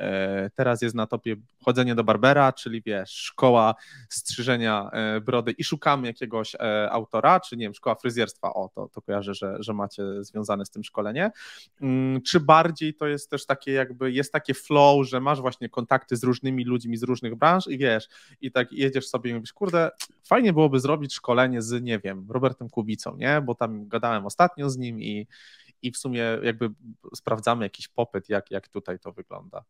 teraz 0.55 0.81
jest 0.81 0.95
na 0.95 1.07
topie 1.07 1.35
chodzenie 1.63 1.95
do 1.95 2.03
barbera, 2.03 2.53
czyli 2.53 2.81
wiesz, 2.81 3.11
szkoła 3.11 3.75
strzyżenia 4.09 4.91
brody 5.21 5.51
i 5.51 5.63
szukamy 5.63 6.07
jakiegoś 6.07 6.55
autora, 6.89 7.39
czy 7.39 7.57
nie 7.57 7.65
wiem, 7.65 7.73
szkoła 7.73 7.95
fryzjerstwa, 7.95 8.53
o, 8.53 8.69
to, 8.75 8.89
to 8.93 9.01
kojarzę, 9.01 9.33
że, 9.33 9.57
że 9.59 9.73
macie 9.73 10.23
związane 10.23 10.65
z 10.65 10.69
tym 10.69 10.83
szkolenie. 10.83 11.31
Mm, 11.81 12.21
czy 12.21 12.39
bardziej 12.39 12.93
to 12.93 13.07
jest 13.07 13.29
też 13.29 13.45
takie 13.45 13.71
jakby, 13.71 14.11
jest 14.11 14.33
takie 14.33 14.53
flow, 14.53 15.07
że 15.07 15.21
masz 15.21 15.41
właśnie 15.41 15.69
kontakty 15.69 16.15
z 16.15 16.23
różnymi 16.23 16.65
ludźmi 16.65 16.97
z 16.97 17.03
różnych 17.03 17.35
branż 17.35 17.67
i 17.67 17.77
wiesz, 17.77 18.07
i 18.41 18.51
tak 18.51 18.71
jedziesz 18.71 19.07
sobie 19.07 19.31
i 19.31 19.33
mówisz, 19.33 19.53
kurde, 19.53 19.91
fajnie 20.29 20.53
byłoby 20.53 20.79
zrobić 20.79 21.13
szkolenie 21.13 21.61
z, 21.61 21.83
nie 21.83 21.99
wiem, 21.99 22.27
Robertem 22.29 22.69
Kubicą, 22.69 23.15
nie? 23.15 23.41
Bo 23.41 23.55
tam 23.55 23.87
gadałem 23.87 24.25
ostatnio 24.25 24.69
z 24.69 24.77
nim 24.77 25.01
i, 25.01 25.27
i 25.81 25.91
w 25.91 25.97
sumie 25.97 26.23
jakby 26.43 26.69
sprawdzamy 27.15 27.65
jakiś 27.65 27.87
popyt, 27.87 28.29
jak, 28.29 28.51
jak 28.51 28.67
tutaj 28.67 28.99
to 28.99 29.11
wygląda. 29.11 29.63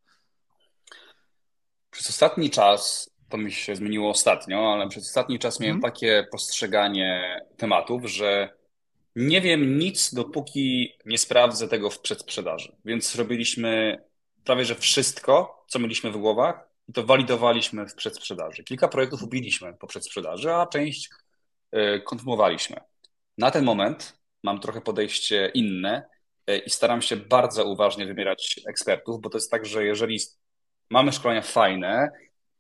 Przez 1.92 2.10
ostatni 2.10 2.50
czas, 2.50 3.12
to 3.30 3.38
mi 3.38 3.52
się 3.52 3.76
zmieniło 3.76 4.10
ostatnio, 4.10 4.74
ale 4.74 4.90
przez 4.90 5.08
ostatni 5.08 5.40
czas 5.40 5.60
miałem 5.60 5.82
hmm. 5.82 5.92
takie 5.92 6.28
postrzeganie 6.32 7.42
tematów, 7.58 8.06
że 8.06 8.60
nie 9.16 9.42
wiem 9.42 9.80
nic, 9.80 10.14
dopóki 10.14 10.94
nie 11.06 11.18
sprawdzę 11.18 11.68
tego 11.68 11.90
w 11.90 12.00
przedsprzedaży. 12.00 12.76
Więc 12.86 13.16
robiliśmy 13.16 14.04
prawie 14.44 14.66
że 14.66 14.76
wszystko, 14.76 15.66
co 15.68 15.80
mieliśmy 15.80 16.12
w 16.12 16.18
głowach, 16.18 16.69
i 16.90 16.94
to 16.94 17.04
walidowaliśmy 17.04 17.88
w 17.88 17.96
przedsprzedaży. 17.96 18.64
Kilka 18.64 18.88
projektów 18.88 19.24
ubiliśmy 19.24 19.74
po 19.74 19.88
przedsprzedaży, 19.88 20.54
a 20.54 20.68
część 20.68 21.10
y, 21.76 22.02
kontynuowaliśmy. 22.02 22.78
Na 23.38 23.52
ten 23.52 23.64
moment 23.66 24.20
mam 24.44 24.60
trochę 24.60 24.82
podejście 24.82 25.52
inne 25.54 26.06
y, 26.50 26.58
i 26.58 26.70
staram 26.70 27.02
się 27.02 27.16
bardzo 27.16 27.66
uważnie 27.66 28.06
wybierać 28.06 28.60
ekspertów, 28.68 29.22
bo 29.22 29.30
to 29.30 29.38
jest 29.38 29.52
tak, 29.52 29.66
że 29.66 29.86
jeżeli 29.86 30.20
mamy 30.90 31.12
szkolenia 31.12 31.42
fajne 31.42 32.10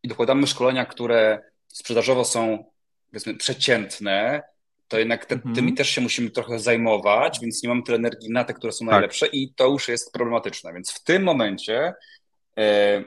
i 0.03 0.07
dokładamy 0.07 0.47
szkolenia, 0.47 0.85
które 0.85 1.41
sprzedażowo 1.67 2.25
są 2.25 2.65
powiedzmy 3.11 3.35
przeciętne, 3.35 4.43
to 4.87 4.99
jednak 4.99 5.25
te, 5.25 5.35
mhm. 5.35 5.55
tymi 5.55 5.73
też 5.73 5.89
się 5.89 6.01
musimy 6.01 6.29
trochę 6.29 6.59
zajmować, 6.59 7.39
więc 7.41 7.63
nie 7.63 7.69
mamy 7.69 7.83
tyle 7.83 7.97
energii 7.97 8.31
na 8.31 8.43
te, 8.43 8.53
które 8.53 8.73
są 8.73 8.85
tak. 8.85 8.91
najlepsze 8.91 9.27
i 9.27 9.53
to 9.53 9.67
już 9.67 9.87
jest 9.87 10.13
problematyczne. 10.13 10.73
Więc 10.73 10.91
w 10.91 11.03
tym 11.03 11.23
momencie 11.23 11.93
e, 12.57 13.03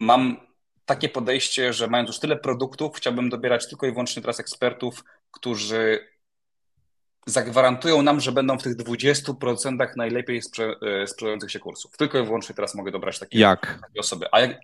mam 0.00 0.36
takie 0.84 1.08
podejście, 1.08 1.72
że 1.72 1.86
mając 1.86 2.08
już 2.08 2.18
tyle 2.18 2.36
produktów, 2.36 2.96
chciałbym 2.96 3.28
dobierać 3.28 3.68
tylko 3.68 3.86
i 3.86 3.90
wyłącznie 3.90 4.22
teraz 4.22 4.40
ekspertów, 4.40 5.04
którzy 5.30 6.06
zagwarantują 7.26 8.02
nam, 8.02 8.20
że 8.20 8.32
będą 8.32 8.58
w 8.58 8.62
tych 8.62 8.76
20% 8.76 9.96
najlepiej 9.96 10.42
sprze 10.42 10.74
e, 11.02 11.06
sprzedających 11.06 11.50
się 11.50 11.58
kursów. 11.58 11.96
Tylko 11.96 12.18
i 12.18 12.24
wyłącznie 12.24 12.54
teraz 12.54 12.74
mogę 12.74 12.90
dobrać 12.90 13.18
takie, 13.18 13.38
jak? 13.38 13.78
takie 13.82 14.00
osoby. 14.00 14.26
A, 14.32 14.40
jak, 14.40 14.60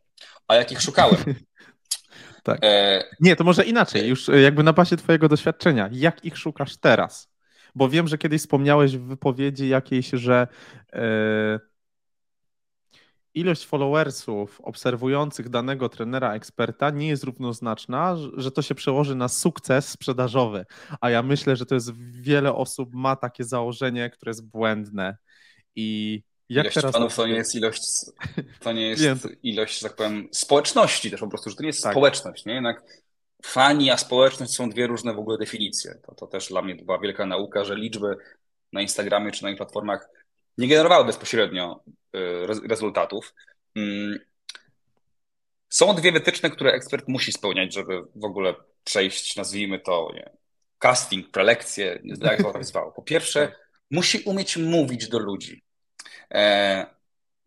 a 0.48 0.54
jakich 0.54 0.80
szukałem? 0.80 1.16
Tak. 2.42 2.58
E... 2.62 3.04
Nie, 3.20 3.36
to 3.36 3.44
może 3.44 3.64
inaczej, 3.64 4.08
już 4.08 4.28
e, 4.28 4.40
jakby 4.40 4.62
na 4.62 4.72
bazie 4.72 4.96
Twojego 4.96 5.28
doświadczenia. 5.28 5.88
Jak 5.92 6.24
ich 6.24 6.38
szukasz 6.38 6.76
teraz? 6.76 7.28
Bo 7.74 7.88
wiem, 7.88 8.08
że 8.08 8.18
kiedyś 8.18 8.40
wspomniałeś 8.40 8.96
w 8.96 9.02
wypowiedzi 9.02 9.68
jakiejś, 9.68 10.10
że 10.10 10.48
e... 10.92 11.60
ilość 13.36 13.66
followersów 13.66 14.60
obserwujących 14.60 15.48
danego 15.48 15.88
trenera, 15.88 16.34
eksperta 16.34 16.90
nie 16.90 17.08
jest 17.08 17.24
równoznaczna, 17.24 18.16
że 18.36 18.50
to 18.50 18.62
się 18.62 18.74
przełoży 18.74 19.14
na 19.14 19.28
sukces 19.28 19.88
sprzedażowy. 19.88 20.64
A 21.00 21.10
ja 21.10 21.22
myślę, 21.22 21.56
że 21.56 21.66
to 21.66 21.74
jest 21.74 21.92
wiele 21.96 22.54
osób 22.54 22.94
ma 22.94 23.16
takie 23.16 23.44
założenie, 23.44 24.10
które 24.10 24.30
jest 24.30 24.46
błędne. 24.46 25.16
I 25.76 26.22
jak 26.48 26.64
ilość 26.64 26.74
teraz 26.74 26.92
fanów 26.92 27.16
to 27.16 27.26
nie 27.26 27.34
jest 27.34 27.54
ilość, 27.54 27.82
to 28.60 28.72
nie 28.72 28.88
jest 28.90 29.28
ilość, 29.42 29.80
że 29.80 29.88
tak 29.88 29.96
powiem, 29.96 30.28
społeczności 30.32 31.10
też 31.10 31.20
po 31.20 31.28
prostu, 31.28 31.50
że 31.50 31.56
to 31.56 31.62
nie 31.62 31.68
jest 31.68 31.82
tak. 31.82 31.92
społeczność, 31.92 32.46
nie? 32.46 32.54
Jednak 32.54 32.84
fani, 33.42 33.90
a 33.90 33.96
społeczność 33.96 34.52
są 34.52 34.70
dwie 34.70 34.86
różne 34.86 35.14
w 35.14 35.18
ogóle 35.18 35.38
definicje. 35.38 35.94
To, 36.06 36.14
to 36.14 36.26
też 36.26 36.48
dla 36.48 36.62
mnie 36.62 36.74
była 36.74 36.98
wielka 36.98 37.26
nauka, 37.26 37.64
że 37.64 37.76
liczby 37.76 38.16
na 38.72 38.82
Instagramie 38.82 39.32
czy 39.32 39.42
na 39.42 39.48
innych 39.48 39.58
platformach 39.58 40.08
nie 40.58 40.68
generowały 40.68 41.04
bezpośrednio 41.04 41.80
y, 42.16 42.68
rezultatów. 42.68 43.34
Mm. 43.76 44.18
Są 45.68 45.94
dwie 45.94 46.12
wytyczne, 46.12 46.50
które 46.50 46.72
ekspert 46.72 47.08
musi 47.08 47.32
spełniać, 47.32 47.74
żeby 47.74 48.02
w 48.14 48.24
ogóle 48.24 48.54
przejść, 48.84 49.36
nazwijmy 49.36 49.80
to, 49.80 50.10
nie, 50.14 50.30
casting, 50.78 51.30
prelekcję, 51.30 52.02
jak 52.20 52.42
to 52.42 52.52
nazwało. 52.52 52.92
Po 52.92 53.02
pierwsze, 53.02 53.48
tak. 53.48 53.70
musi 53.90 54.18
umieć 54.18 54.56
mówić 54.56 55.08
do 55.08 55.18
ludzi. 55.18 55.62
E, 56.34 56.86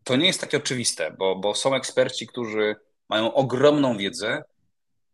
to 0.04 0.16
nie 0.16 0.26
jest 0.26 0.40
takie 0.40 0.56
oczywiste, 0.56 1.10
bo, 1.18 1.36
bo 1.36 1.54
są 1.54 1.74
eksperci, 1.74 2.26
którzy 2.26 2.76
mają 3.08 3.34
ogromną 3.34 3.96
wiedzę, 3.96 4.42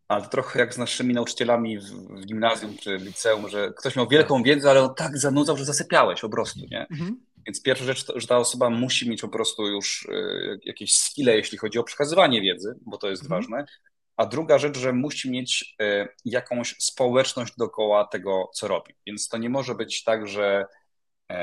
ale 0.07 0.23
to 0.23 0.29
trochę 0.29 0.59
jak 0.59 0.73
z 0.73 0.77
naszymi 0.77 1.13
nauczycielami 1.13 1.79
w, 1.79 1.83
w 1.83 2.25
gimnazjum 2.25 2.77
czy 2.77 2.97
w 2.97 3.05
liceum, 3.05 3.49
że 3.49 3.73
ktoś 3.77 3.95
miał 3.95 4.07
wielką 4.07 4.43
wiedzę, 4.43 4.69
ale 4.69 4.83
on 4.83 4.95
tak 4.95 5.17
zanudzał, 5.17 5.57
że 5.57 5.65
zasypiałeś 5.65 6.21
po 6.21 6.29
prostu, 6.29 6.59
nie? 6.71 6.87
Mhm. 6.91 7.26
Więc 7.47 7.61
pierwsza 7.61 7.85
rzecz, 7.85 8.05
że 8.15 8.27
ta 8.27 8.37
osoba 8.37 8.69
musi 8.69 9.09
mieć 9.09 9.21
po 9.21 9.27
prostu 9.27 9.67
już 9.67 10.05
y, 10.05 10.59
jakieś 10.63 10.93
skille, 10.93 11.35
jeśli 11.35 11.57
chodzi 11.57 11.79
o 11.79 11.83
przekazywanie 11.83 12.41
wiedzy, 12.41 12.75
bo 12.85 12.97
to 12.97 13.09
jest 13.09 13.23
mhm. 13.23 13.41
ważne. 13.41 13.65
A 14.17 14.25
druga 14.25 14.57
rzecz, 14.57 14.77
że 14.77 14.93
musi 14.93 15.31
mieć 15.31 15.75
y, 15.81 16.07
jakąś 16.25 16.75
społeczność 16.79 17.53
dookoła 17.57 18.07
tego, 18.07 18.49
co 18.53 18.67
robi. 18.67 18.93
Więc 19.05 19.27
to 19.27 19.37
nie 19.37 19.49
może 19.49 19.75
być 19.75 20.03
tak, 20.03 20.27
że 20.27 20.65
y, 21.31 21.35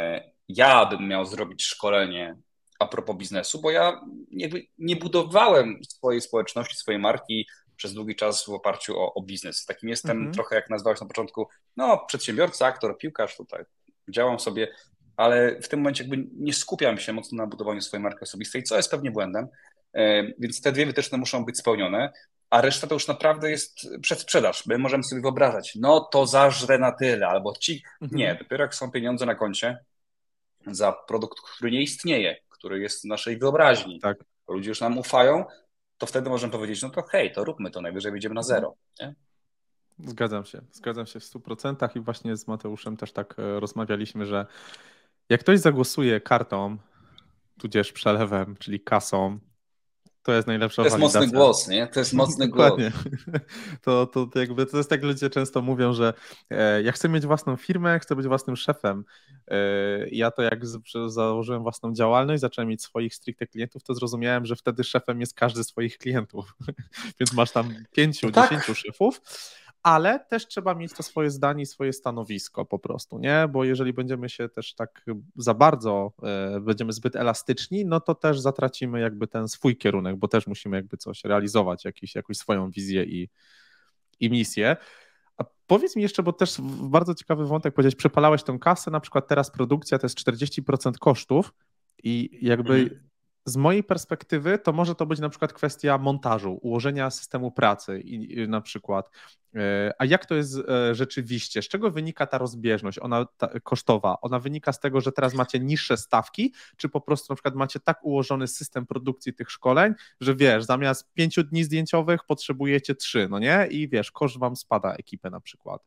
ja 0.48 0.86
bym 0.86 1.08
miał 1.08 1.24
zrobić 1.24 1.64
szkolenie 1.64 2.36
a 2.78 2.86
propos 2.86 3.16
biznesu, 3.16 3.60
bo 3.60 3.70
ja 3.70 4.00
nie, 4.30 4.48
nie 4.78 4.96
budowałem 4.96 5.78
swojej 5.88 6.20
społeczności, 6.20 6.76
swojej 6.76 7.00
marki 7.00 7.46
przez 7.76 7.94
długi 7.94 8.16
czas 8.16 8.44
w 8.44 8.48
oparciu 8.48 8.98
o, 8.98 9.14
o 9.14 9.22
biznes. 9.22 9.64
Takim 9.66 9.88
jestem 9.88 10.10
mm 10.10 10.30
-hmm. 10.30 10.34
trochę, 10.34 10.56
jak 10.56 10.70
nazwałeś 10.70 11.00
na 11.00 11.06
początku, 11.06 11.48
no 11.76 12.04
przedsiębiorca, 12.06 12.66
aktor, 12.66 12.98
piłkarz 12.98 13.36
tutaj. 13.36 13.64
Działam 14.08 14.40
sobie, 14.40 14.68
ale 15.16 15.60
w 15.60 15.68
tym 15.68 15.80
momencie 15.80 16.04
jakby 16.04 16.26
nie 16.36 16.52
skupiam 16.52 16.98
się 16.98 17.12
mocno 17.12 17.36
na 17.36 17.46
budowaniu 17.46 17.80
swojej 17.80 18.02
marki 18.02 18.20
osobistej, 18.20 18.62
co 18.62 18.76
jest 18.76 18.90
pewnie 18.90 19.10
błędem. 19.10 19.48
E, 19.94 20.22
więc 20.38 20.60
te 20.60 20.72
dwie 20.72 20.86
wytyczne 20.86 21.18
muszą 21.18 21.44
być 21.44 21.58
spełnione, 21.58 22.12
a 22.50 22.60
reszta 22.60 22.86
to 22.86 22.94
już 22.94 23.08
naprawdę 23.08 23.50
jest 23.50 23.88
przedsprzedaż. 24.00 24.66
My 24.66 24.78
możemy 24.78 25.04
sobie 25.04 25.22
wyobrażać, 25.22 25.74
no 25.80 26.00
to 26.00 26.26
zażre 26.26 26.78
na 26.78 26.92
tyle, 26.92 27.28
albo 27.28 27.52
ci. 27.60 27.82
-hmm. 28.02 28.08
Nie, 28.12 28.34
dopiero 28.34 28.64
jak 28.64 28.74
są 28.74 28.90
pieniądze 28.90 29.26
na 29.26 29.34
koncie, 29.34 29.78
za 30.66 30.92
produkt, 30.92 31.40
który 31.40 31.70
nie 31.70 31.82
istnieje, 31.82 32.36
który 32.48 32.80
jest 32.80 33.02
w 33.02 33.04
naszej 33.04 33.38
wyobraźni. 33.38 34.00
Tak. 34.00 34.18
Ludzie 34.48 34.68
już 34.68 34.80
nam 34.80 34.98
ufają, 34.98 35.44
to 35.98 36.06
wtedy 36.06 36.30
możemy 36.30 36.52
powiedzieć, 36.52 36.82
no 36.82 36.90
to 36.90 37.02
hej, 37.02 37.32
to 37.32 37.44
róbmy 37.44 37.70
to, 37.70 37.80
najwyżej 37.80 38.12
wyjdziemy 38.12 38.34
na 38.34 38.40
mhm. 38.40 38.60
zero. 38.60 38.74
Nie? 39.00 39.14
Zgadzam 39.98 40.44
się, 40.44 40.60
zgadzam 40.72 41.06
się 41.06 41.20
w 41.20 41.24
100% 41.24 41.96
i 41.96 42.00
właśnie 42.00 42.36
z 42.36 42.48
Mateuszem 42.48 42.96
też 42.96 43.12
tak 43.12 43.38
e, 43.38 43.60
rozmawialiśmy, 43.60 44.26
że 44.26 44.46
jak 45.28 45.40
ktoś 45.40 45.60
zagłosuje 45.60 46.20
kartą, 46.20 46.76
tudzież 47.58 47.92
przelewem, 47.92 48.56
czyli 48.56 48.80
kasą, 48.80 49.38
to 50.24 50.32
jest 50.32 50.46
najlepsza 50.46 50.82
To 50.82 50.86
jest 50.86 50.96
walidacja. 50.96 51.20
mocny 51.20 51.38
głos, 51.38 51.68
nie? 51.68 51.86
To 51.86 52.00
jest 52.00 52.12
mocny 52.12 52.46
Dokładnie. 52.48 52.90
głos. 52.90 53.04
To, 53.82 54.06
to, 54.06 54.26
to, 54.26 54.38
jakby, 54.38 54.66
to 54.66 54.76
jest 54.76 54.90
tak, 54.90 55.02
ludzie 55.02 55.30
często 55.30 55.62
mówią, 55.62 55.92
że 55.92 56.14
e, 56.50 56.82
ja 56.82 56.92
chcę 56.92 57.08
mieć 57.08 57.26
własną 57.26 57.56
firmę, 57.56 57.98
chcę 57.98 58.16
być 58.16 58.26
własnym 58.26 58.56
szefem. 58.56 59.04
E, 59.48 59.56
ja 60.08 60.30
to 60.30 60.42
jak 60.42 60.66
z, 60.66 60.78
założyłem 61.06 61.62
własną 61.62 61.92
działalność, 61.94 62.40
zacząłem 62.40 62.68
mieć 62.68 62.82
swoich 62.82 63.14
stricte 63.14 63.46
klientów, 63.46 63.82
to 63.82 63.94
zrozumiałem, 63.94 64.46
że 64.46 64.56
wtedy 64.56 64.84
szefem 64.84 65.20
jest 65.20 65.34
każdy 65.34 65.64
z 65.64 65.68
swoich 65.68 65.98
klientów. 65.98 66.56
Więc 67.20 67.32
masz 67.32 67.50
tam 67.50 67.74
pięciu, 67.92 68.26
no 68.26 68.32
tak. 68.32 68.50
dziesięciu 68.50 68.74
szefów 68.74 69.20
ale 69.84 70.20
też 70.20 70.46
trzeba 70.46 70.74
mieć 70.74 70.92
to 70.92 71.02
swoje 71.02 71.30
zdanie 71.30 71.66
swoje 71.66 71.92
stanowisko 71.92 72.64
po 72.64 72.78
prostu, 72.78 73.18
nie? 73.18 73.48
Bo 73.52 73.64
jeżeli 73.64 73.92
będziemy 73.92 74.28
się 74.28 74.48
też 74.48 74.74
tak 74.74 75.04
za 75.36 75.54
bardzo, 75.54 76.12
e, 76.22 76.60
będziemy 76.60 76.92
zbyt 76.92 77.16
elastyczni, 77.16 77.86
no 77.86 78.00
to 78.00 78.14
też 78.14 78.40
zatracimy 78.40 79.00
jakby 79.00 79.26
ten 79.26 79.48
swój 79.48 79.76
kierunek, 79.76 80.16
bo 80.16 80.28
też 80.28 80.46
musimy 80.46 80.76
jakby 80.76 80.96
coś 80.96 81.24
realizować, 81.24 81.84
jakiś, 81.84 82.14
jakąś 82.14 82.36
swoją 82.36 82.70
wizję 82.70 83.04
i, 83.04 83.28
i 84.20 84.30
misję. 84.30 84.76
A 85.36 85.44
powiedz 85.66 85.96
mi 85.96 86.02
jeszcze, 86.02 86.22
bo 86.22 86.32
też 86.32 86.56
bardzo 86.82 87.14
ciekawy 87.14 87.46
wątek 87.46 87.74
powiedziałeś, 87.74 87.94
przepalałeś 87.94 88.42
tą 88.42 88.58
kasę, 88.58 88.90
na 88.90 89.00
przykład 89.00 89.28
teraz 89.28 89.50
produkcja 89.50 89.98
to 89.98 90.06
jest 90.06 90.18
40% 90.18 90.92
kosztów 90.98 91.54
i 92.02 92.38
jakby 92.42 92.74
mhm 92.74 93.13
z 93.44 93.56
mojej 93.56 93.84
perspektywy 93.84 94.58
to 94.58 94.72
może 94.72 94.94
to 94.94 95.06
być 95.06 95.20
na 95.20 95.28
przykład 95.28 95.52
kwestia 95.52 95.98
montażu, 95.98 96.58
ułożenia 96.62 97.10
systemu 97.10 97.50
pracy 97.50 98.00
i, 98.00 98.38
i 98.38 98.48
na 98.48 98.60
przykład. 98.60 99.10
E, 99.54 99.92
a 99.98 100.04
jak 100.04 100.26
to 100.26 100.34
jest 100.34 100.58
e, 100.68 100.94
rzeczywiście? 100.94 101.62
Z 101.62 101.68
czego 101.68 101.90
wynika 101.90 102.26
ta 102.26 102.38
rozbieżność 102.38 102.98
ona 102.98 103.24
ta, 103.24 103.60
kosztowa? 103.60 104.16
Ona 104.20 104.38
wynika 104.38 104.72
z 104.72 104.80
tego, 104.80 105.00
że 105.00 105.12
teraz 105.12 105.34
macie 105.34 105.60
niższe 105.60 105.96
stawki, 105.96 106.52
czy 106.76 106.88
po 106.88 107.00
prostu 107.00 107.32
na 107.32 107.36
przykład 107.36 107.54
macie 107.54 107.80
tak 107.80 108.04
ułożony 108.04 108.48
system 108.48 108.86
produkcji 108.86 109.34
tych 109.34 109.50
szkoleń, 109.50 109.94
że 110.20 110.36
wiesz, 110.36 110.64
zamiast 110.64 111.12
pięciu 111.12 111.42
dni 111.42 111.64
zdjęciowych 111.64 112.24
potrzebujecie 112.24 112.94
trzy, 112.94 113.28
no 113.30 113.38
nie? 113.38 113.68
I 113.70 113.88
wiesz, 113.88 114.12
koszt 114.12 114.38
wam 114.38 114.56
spada 114.56 114.94
ekipę 114.94 115.30
na 115.30 115.40
przykład. 115.40 115.82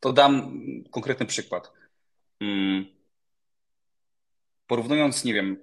To 0.00 0.12
dam 0.12 0.60
konkretny 0.90 1.26
przykład. 1.26 1.72
Hmm. 2.38 2.86
Porównując, 4.66 5.24
nie 5.24 5.34
wiem, 5.34 5.56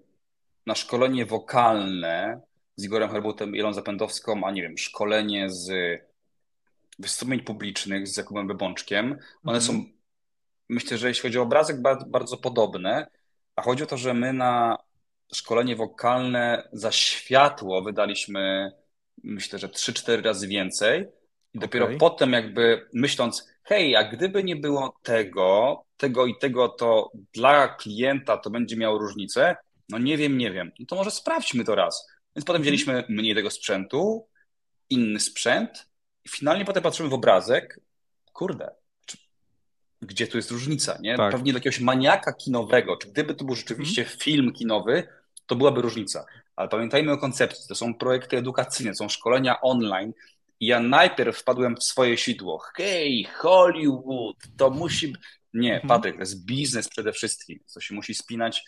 na 0.70 0.76
szkolenie 0.76 1.26
wokalne 1.26 2.41
z 2.76 2.84
Igorem 2.84 3.09
Herbutem 3.09 3.55
i 3.55 3.59
Elą 3.59 3.74
Zapędowską, 3.74 4.43
a 4.43 4.51
nie 4.51 4.61
wiem, 4.61 4.78
szkolenie 4.78 5.49
z 5.49 5.72
wystąpień 6.99 7.39
publicznych 7.39 8.07
z 8.07 8.17
Jakubem 8.17 8.47
Bebączkiem. 8.47 9.17
One 9.43 9.57
mm. 9.57 9.61
są, 9.61 9.84
myślę, 10.70 10.97
że 10.97 11.07
jeśli 11.07 11.22
chodzi 11.22 11.39
o 11.39 11.41
obrazek, 11.41 11.82
bardzo, 11.82 12.05
bardzo 12.05 12.38
podobne, 12.38 13.07
a 13.55 13.61
chodzi 13.61 13.84
o 13.84 13.86
to, 13.86 13.97
że 13.97 14.13
my 14.13 14.34
na 14.34 14.78
szkolenie 15.34 15.76
wokalne 15.76 16.70
za 16.74 16.91
światło 16.91 17.82
wydaliśmy, 17.82 18.72
myślę, 19.24 19.59
że 19.59 19.67
3-4 19.67 20.24
razy 20.24 20.47
więcej. 20.47 21.05
I 21.53 21.59
dopiero 21.59 21.86
okay. 21.86 21.97
potem 21.97 22.34
jakby 22.34 22.88
myśląc, 22.93 23.47
hej, 23.63 23.95
a 23.95 24.03
gdyby 24.03 24.43
nie 24.43 24.55
było 24.55 24.99
tego, 25.03 25.84
tego 25.97 26.26
i 26.26 26.38
tego, 26.38 26.70
to 26.70 27.11
dla 27.34 27.67
klienta 27.67 28.38
to 28.38 28.49
będzie 28.49 28.78
miało 28.78 28.97
różnicę, 28.97 29.55
no 29.90 29.98
nie 29.98 30.18
wiem, 30.18 30.38
nie 30.38 30.52
wiem. 30.52 30.72
No 30.80 30.86
to 30.86 30.96
może 30.96 31.12
sprawdźmy 31.12 31.64
to 31.64 31.76
raz. 31.76 32.08
Więc 32.36 32.46
potem 32.46 32.62
wzięliśmy 32.62 33.04
mniej 33.10 33.36
tego 33.36 33.50
sprzętu, 33.50 34.28
inny 34.90 35.20
sprzęt 35.20 35.90
i 36.26 36.30
finalnie 36.30 36.66
potem 36.66 36.84
patrzymy 36.84 37.10
w 37.10 37.14
obrazek. 37.14 37.80
Kurde, 38.34 38.72
gdzie 40.02 40.28
tu 40.28 40.38
jest 40.38 40.52
różnica, 40.52 40.98
nie? 41.02 41.18
Tak. 41.18 41.32
Pewnie 41.32 41.52
dla 41.52 41.58
jakiegoś 41.58 41.80
maniaka 41.80 42.34
kinowego, 42.34 42.98
czy 42.98 43.08
gdyby 43.08 43.36
to 43.36 43.46
był 43.46 43.56
rzeczywiście 43.56 44.04
hmm. 44.04 44.20
film 44.20 44.54
kinowy, 44.54 45.08
to 45.46 45.56
byłaby 45.56 45.82
różnica. 45.82 46.26
Ale 46.56 46.70
pamiętajmy 46.70 47.12
o 47.12 47.18
koncepcji, 47.18 47.68
to 47.68 47.76
są 47.76 47.94
projekty 47.94 48.38
edukacyjne, 48.38 48.96
są 48.96 49.10
szkolenia 49.10 49.62
online. 49.62 50.14
I 50.60 50.66
ja 50.66 50.80
najpierw 50.80 51.38
wpadłem 51.38 51.76
w 51.76 51.84
swoje 51.84 52.18
sidło. 52.18 52.62
Hej, 52.76 53.24
Hollywood, 53.24 54.38
to 54.58 54.70
musi. 54.70 55.16
Nie, 55.54 55.74
mhm. 55.74 55.88
Patryk, 55.88 56.16
to 56.16 56.20
jest 56.20 56.46
biznes 56.46 56.90
przede 56.90 57.14
wszystkim. 57.14 57.60
To 57.74 57.82
się 57.82 57.96
musi 57.96 58.14
spinać 58.16 58.64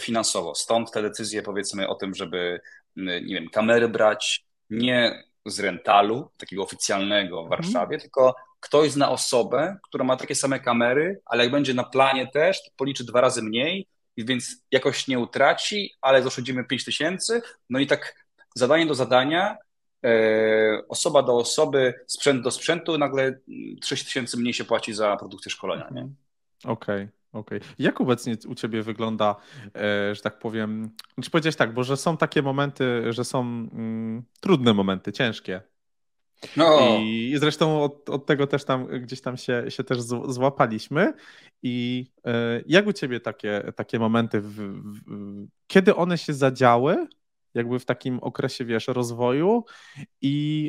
finansowo. 0.00 0.54
Stąd 0.54 0.90
te 0.92 1.02
decyzje, 1.02 1.42
powiedzmy, 1.42 1.88
o 1.88 1.94
tym, 1.94 2.14
żeby, 2.14 2.60
nie 2.96 3.34
wiem, 3.34 3.48
kamery 3.48 3.88
brać 3.88 4.44
nie 4.70 5.24
z 5.46 5.60
rentalu, 5.60 6.30
takiego 6.36 6.62
oficjalnego 6.62 7.42
w 7.42 7.46
mhm. 7.46 7.62
Warszawie, 7.62 7.98
tylko 7.98 8.34
ktoś 8.60 8.90
zna 8.90 9.10
osobę, 9.10 9.76
która 9.82 10.04
ma 10.04 10.16
takie 10.16 10.34
same 10.34 10.60
kamery, 10.60 11.20
ale 11.24 11.42
jak 11.44 11.52
będzie 11.52 11.74
na 11.74 11.84
planie 11.84 12.26
też, 12.26 12.64
to 12.64 12.70
policzy 12.76 13.04
dwa 13.04 13.20
razy 13.20 13.42
mniej, 13.42 13.86
więc 14.16 14.64
jakoś 14.70 15.08
nie 15.08 15.18
utraci, 15.18 15.94
ale 16.00 16.22
zaoszczędzimy 16.22 16.64
5 16.64 16.84
tysięcy. 16.84 17.42
No 17.70 17.78
i 17.78 17.86
tak 17.86 18.26
zadanie 18.54 18.86
do 18.86 18.94
zadania, 18.94 19.56
e, 20.04 20.82
osoba 20.88 21.22
do 21.22 21.36
osoby, 21.36 21.94
sprzęt 22.06 22.42
do 22.42 22.50
sprzętu, 22.50 22.98
nagle 22.98 23.38
6 23.84 24.04
tysięcy 24.04 24.36
mniej 24.36 24.54
się 24.54 24.64
płaci 24.64 24.94
za 24.94 25.16
produkcję 25.16 25.50
szkolenia. 25.50 25.88
Nie? 25.90 26.00
Mhm. 26.00 26.16
Okej. 26.64 27.04
Okay. 27.04 27.17
Okej. 27.32 27.60
Jak 27.78 28.00
obecnie 28.00 28.36
u 28.48 28.54
Ciebie 28.54 28.82
wygląda, 28.82 29.36
e, 29.74 30.14
że 30.14 30.22
tak 30.22 30.38
powiem, 30.38 30.90
czy 30.96 31.14
znaczy 31.14 31.30
powiedziałeś 31.30 31.56
tak, 31.56 31.74
bo 31.74 31.84
że 31.84 31.96
są 31.96 32.16
takie 32.16 32.42
momenty, 32.42 33.12
że 33.12 33.24
są 33.24 33.40
mm, 33.40 34.22
trudne 34.40 34.74
momenty, 34.74 35.12
ciężkie. 35.12 35.60
No. 36.56 36.98
I 37.00 37.34
zresztą 37.38 37.82
od, 37.82 38.10
od, 38.10 38.26
tego 38.26 38.46
też 38.46 38.64
tam 38.64 38.86
gdzieś 38.86 39.20
tam 39.20 39.36
się, 39.36 39.64
się 39.68 39.84
też 39.84 40.00
złapaliśmy. 40.28 41.12
I 41.62 42.06
e, 42.24 42.62
jak 42.66 42.86
u 42.86 42.92
Ciebie 42.92 43.20
takie, 43.20 43.72
takie 43.76 43.98
momenty, 43.98 44.40
w, 44.40 44.54
w, 44.54 45.46
kiedy 45.66 45.96
one 45.96 46.18
się 46.18 46.34
zadziały, 46.34 47.06
jakby 47.54 47.78
w 47.78 47.84
takim 47.84 48.18
okresie, 48.18 48.64
wiesz, 48.64 48.88
rozwoju. 48.88 49.64
I 50.20 50.64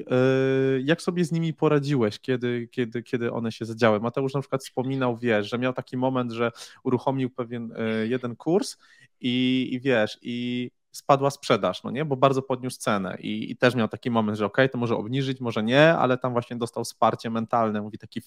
yy, 0.76 0.82
jak 0.86 1.02
sobie 1.02 1.26
z 1.26 1.32
nimi 1.32 1.54
poradziłeś, 1.54 2.20
kiedy, 2.20 2.68
kiedy, 2.72 3.04
kiedy 3.04 3.32
one 3.32 3.52
się 3.52 3.66
zadziały? 3.66 4.00
Mateusz 4.00 4.34
na 4.34 4.40
przykład 4.40 4.64
wspominał, 4.64 5.18
wiesz, 5.18 5.50
że 5.50 5.58
miał 5.58 5.74
taki 5.74 5.98
moment, 5.98 6.32
że 6.32 6.52
uruchomił 6.84 7.30
pewien 7.30 7.74
yy, 7.78 8.08
jeden 8.08 8.36
kurs 8.36 8.78
i, 9.22 9.68
i 9.72 9.80
wiesz, 9.80 10.20
i 10.22 10.72
spadła 10.92 11.30
sprzedaż, 11.30 11.84
no 11.84 11.92
nie, 11.92 12.06
bo 12.06 12.18
bardzo 12.18 12.42
podniósł 12.42 12.80
cenę. 12.80 13.18
I, 13.20 13.52
i 13.52 13.58
też 13.58 13.76
miał 13.76 13.88
taki 13.88 14.12
moment, 14.12 14.38
że 14.38 14.46
ok, 14.46 14.58
to 14.72 14.78
może 14.78 14.96
obniżyć, 14.96 15.42
może 15.42 15.64
nie, 15.64 15.94
ale 15.94 16.18
tam 16.18 16.32
właśnie 16.32 16.56
dostał 16.58 16.84
wsparcie 16.84 17.30
mentalne, 17.30 17.82
mówi 17.82 17.98
taki 17.98 18.22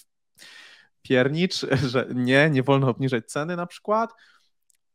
piernicz, 1.02 1.66
że 1.92 2.06
nie, 2.14 2.50
nie 2.50 2.62
wolno 2.62 2.88
obniżać 2.88 3.26
ceny 3.26 3.56
na 3.56 3.66
przykład, 3.66 4.10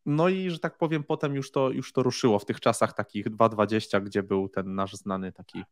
no 0.08 0.30
i, 0.30 0.50
że 0.50 0.60
tak 0.60 0.78
powiem, 0.78 1.04
potem 1.04 1.36
już 1.36 1.52
to, 1.52 1.72
już 1.72 1.94
to 1.94 2.04
ruszyło 2.04 2.40
w 2.40 2.46
tych 2.46 2.60
czasach 2.60 2.94
takich 2.94 3.26
2.20, 3.26 4.04
gdzie 4.04 4.24
był 4.24 4.50
ten 4.50 4.76
nasz 4.76 4.94
znany 4.94 5.32
taki 5.32 5.64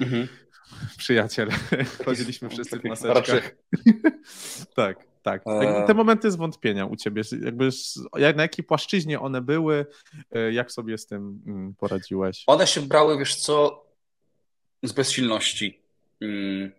mhm. 0.00 0.28
przyjaciel. 0.98 1.48
Chodziliśmy 2.04 2.48
wszyscy 2.48 2.78
w 2.78 2.84
maseczkach. 2.84 3.50
tak, 4.74 4.98
tak. 5.22 5.42
E. 5.46 5.84
Te 5.86 5.94
momenty 5.94 6.30
zwątpienia 6.30 6.86
u 6.86 6.96
ciebie, 6.96 7.22
jakby 7.44 7.68
jak, 8.16 8.36
na 8.36 8.42
jakiej 8.42 8.64
płaszczyźnie 8.64 9.20
one 9.20 9.40
były, 9.40 9.86
e, 10.30 10.52
jak 10.52 10.72
sobie 10.72 10.98
z 10.98 11.06
tym 11.06 11.42
mm, 11.46 11.74
poradziłeś? 11.74 12.44
One 12.46 12.66
się 12.66 12.80
brały, 12.80 13.18
wiesz 13.18 13.36
co, 13.36 13.84
z 14.82 14.92
bezsilności. 14.92 15.80
Mm, 16.20 16.72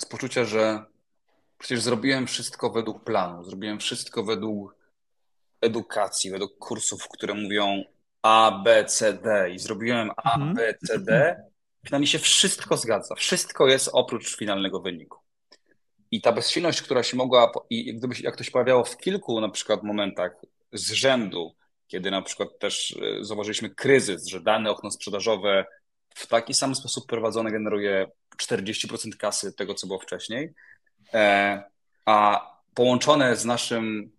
z 0.00 0.06
poczucia, 0.06 0.44
że 0.44 0.84
przecież 1.58 1.80
zrobiłem 1.80 2.26
wszystko 2.26 2.70
według 2.70 3.04
planu, 3.04 3.44
zrobiłem 3.44 3.78
wszystko 3.78 4.24
według 4.24 4.75
edukacji, 5.60 6.30
według 6.30 6.58
kursów, 6.58 7.08
które 7.08 7.34
mówią 7.34 7.84
A, 8.22 8.62
B, 8.64 8.84
C, 8.84 9.12
D 9.12 9.50
i 9.50 9.58
zrobiłem 9.58 10.10
A, 10.16 10.34
mhm. 10.34 10.54
B, 10.54 10.74
C, 10.86 10.98
D, 10.98 11.36
finalnie 11.86 12.06
się 12.06 12.18
wszystko 12.18 12.76
zgadza. 12.76 13.14
Wszystko 13.14 13.66
jest 13.66 13.90
oprócz 13.92 14.36
finalnego 14.36 14.80
wyniku. 14.80 15.18
I 16.10 16.20
ta 16.20 16.32
bezsilność, 16.32 16.82
która 16.82 17.02
się 17.02 17.16
mogła, 17.16 17.52
i 17.70 17.94
gdyby 17.94 18.14
jak 18.20 18.36
to 18.36 18.44
się 18.44 18.50
pojawiało 18.50 18.84
w 18.84 18.96
kilku 18.96 19.40
na 19.40 19.48
przykład 19.48 19.82
momentach 19.82 20.32
z 20.72 20.92
rzędu, 20.92 21.54
kiedy 21.86 22.10
na 22.10 22.22
przykład 22.22 22.48
też 22.58 22.96
e, 23.02 23.24
zauważyliśmy 23.24 23.70
kryzys, 23.70 24.26
że 24.26 24.40
dane 24.40 24.70
okno 24.70 24.90
sprzedażowe 24.90 25.64
w 26.14 26.26
taki 26.26 26.54
sam 26.54 26.74
sposób 26.74 27.06
prowadzone 27.06 27.52
generuje 27.52 28.06
40% 28.42 29.16
kasy 29.18 29.52
tego, 29.52 29.74
co 29.74 29.86
było 29.86 29.98
wcześniej, 29.98 30.54
e, 31.14 31.62
a 32.04 32.46
połączone 32.74 33.36
z 33.36 33.44
naszym 33.44 34.15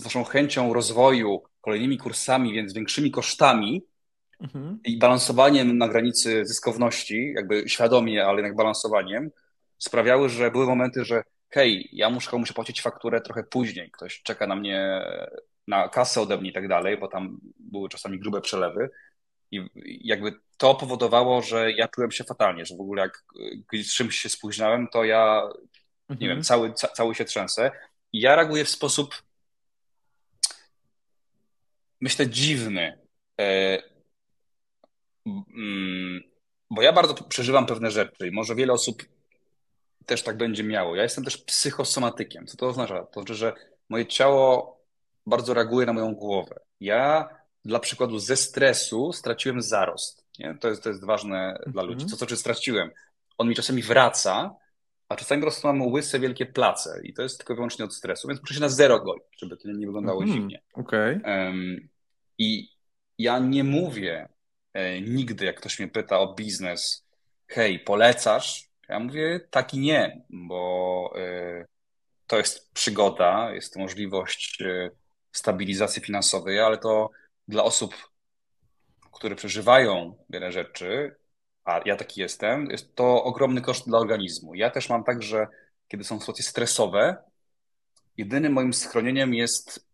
z 0.00 0.04
naszą 0.04 0.24
chęcią 0.24 0.72
rozwoju, 0.72 1.42
kolejnymi 1.60 1.98
kursami, 1.98 2.52
więc 2.52 2.72
większymi 2.72 3.10
kosztami 3.10 3.82
mhm. 4.40 4.78
i 4.84 4.98
balansowaniem 4.98 5.78
na 5.78 5.88
granicy 5.88 6.46
zyskowności, 6.46 7.32
jakby 7.36 7.68
świadomie, 7.68 8.26
ale 8.26 8.36
jednak 8.36 8.56
balansowaniem, 8.56 9.30
sprawiały, 9.78 10.28
że 10.28 10.50
były 10.50 10.66
momenty, 10.66 11.04
że 11.04 11.22
hej, 11.48 11.88
ja 11.92 12.10
muszę, 12.10 12.38
muszę 12.38 12.54
płacić 12.54 12.82
fakturę 12.82 13.20
trochę 13.20 13.44
później, 13.44 13.90
ktoś 13.90 14.22
czeka 14.22 14.46
na 14.46 14.56
mnie 14.56 15.02
na 15.66 15.88
kasę 15.88 16.20
ode 16.20 16.36
mnie 16.36 16.50
i 16.50 16.52
tak 16.52 16.68
dalej, 16.68 16.98
bo 16.98 17.08
tam 17.08 17.40
były 17.58 17.88
czasami 17.88 18.18
grube 18.18 18.40
przelewy. 18.40 18.90
I 19.50 19.68
jakby 20.04 20.32
to 20.56 20.74
powodowało, 20.74 21.42
że 21.42 21.72
ja 21.72 21.88
czułem 21.88 22.10
się 22.10 22.24
fatalnie, 22.24 22.66
że 22.66 22.76
w 22.76 22.80
ogóle 22.80 23.02
jak 23.02 23.24
z 23.84 23.94
czymś 23.94 24.16
się 24.16 24.28
spóźniałem, 24.28 24.88
to 24.88 25.04
ja, 25.04 25.42
nie 26.08 26.14
mhm. 26.14 26.30
wiem, 26.30 26.42
cały, 26.42 26.72
ca, 26.72 26.88
cały 26.88 27.14
się 27.14 27.24
trzęsę. 27.24 27.70
I 28.12 28.20
ja 28.20 28.36
reaguję 28.36 28.64
w 28.64 28.70
sposób 28.70 29.14
myślę, 32.00 32.28
dziwny. 32.28 32.98
E, 33.40 33.78
mm, 35.26 36.20
bo 36.70 36.82
ja 36.82 36.92
bardzo 36.92 37.14
przeżywam 37.14 37.66
pewne 37.66 37.90
rzeczy 37.90 38.28
i 38.28 38.32
może 38.32 38.54
wiele 38.54 38.72
osób 38.72 39.02
też 40.06 40.22
tak 40.22 40.36
będzie 40.36 40.64
miało. 40.64 40.96
Ja 40.96 41.02
jestem 41.02 41.24
też 41.24 41.38
psychosomatykiem. 41.38 42.46
Co 42.46 42.56
to 42.56 42.66
oznacza? 42.68 43.06
To 43.06 43.20
znaczy, 43.20 43.34
że 43.34 43.52
moje 43.88 44.06
ciało 44.06 44.80
bardzo 45.26 45.54
reaguje 45.54 45.86
na 45.86 45.92
moją 45.92 46.14
głowę. 46.14 46.60
Ja 46.80 47.28
dla 47.64 47.78
przykładu 47.78 48.18
ze 48.18 48.36
stresu 48.36 49.12
straciłem 49.12 49.62
zarost. 49.62 50.24
Nie? 50.38 50.58
To, 50.60 50.68
jest, 50.68 50.82
to 50.82 50.88
jest 50.88 51.04
ważne 51.04 51.58
dla 51.66 51.82
ludzi. 51.82 52.06
Co 52.06 52.10
to 52.10 52.16
znaczy 52.16 52.36
straciłem? 52.36 52.90
On 53.38 53.48
mi 53.48 53.54
czasami 53.54 53.82
wraca, 53.82 54.56
a 55.10 55.16
czasami 55.16 55.40
po 55.40 55.46
prostu 55.46 55.66
mam 55.66 55.82
łyse, 55.82 56.20
wielkie 56.20 56.46
place 56.46 57.00
i 57.02 57.14
to 57.14 57.22
jest 57.22 57.38
tylko 57.38 57.54
wyłącznie 57.54 57.84
od 57.84 57.94
stresu, 57.94 58.28
więc 58.28 58.40
muszę 58.40 58.54
się 58.54 58.60
na 58.60 58.68
zero 58.68 59.00
godzić, 59.00 59.40
żeby 59.40 59.56
to 59.56 59.68
nie 59.68 59.86
wyglądało 59.86 60.22
mm, 60.22 60.34
dziwnie. 60.34 60.62
Okay. 60.72 61.20
Um, 61.24 61.88
I 62.38 62.68
ja 63.18 63.38
nie 63.38 63.64
mówię 63.64 64.28
e, 64.72 65.00
nigdy, 65.00 65.44
jak 65.44 65.56
ktoś 65.56 65.78
mnie 65.78 65.88
pyta 65.88 66.18
o 66.18 66.34
biznes, 66.34 67.06
hej, 67.46 67.78
polecasz? 67.78 68.70
Ja 68.88 69.00
mówię 69.00 69.40
tak 69.50 69.74
i 69.74 69.78
nie, 69.78 70.24
bo 70.30 71.12
e, 71.18 71.64
to 72.26 72.38
jest 72.38 72.72
przygoda, 72.72 73.50
jest 73.54 73.74
to 73.74 73.80
możliwość 73.80 74.62
e, 74.62 74.90
stabilizacji 75.32 76.02
finansowej, 76.02 76.60
ale 76.60 76.78
to 76.78 77.10
dla 77.48 77.64
osób, 77.64 77.94
które 79.12 79.36
przeżywają 79.36 80.24
wiele 80.28 80.52
rzeczy, 80.52 81.16
a 81.64 81.80
ja 81.84 81.96
taki 81.96 82.20
jestem, 82.20 82.70
jest 82.70 82.94
to 82.94 83.24
ogromny 83.24 83.60
koszt 83.60 83.86
dla 83.86 83.98
organizmu. 83.98 84.54
Ja 84.54 84.70
też 84.70 84.88
mam 84.88 85.04
tak, 85.04 85.22
że 85.22 85.46
kiedy 85.88 86.04
są 86.04 86.20
sytuacje 86.20 86.44
stresowe, 86.44 87.16
jedynym 88.16 88.52
moim 88.52 88.72
schronieniem 88.72 89.34
jest 89.34 89.86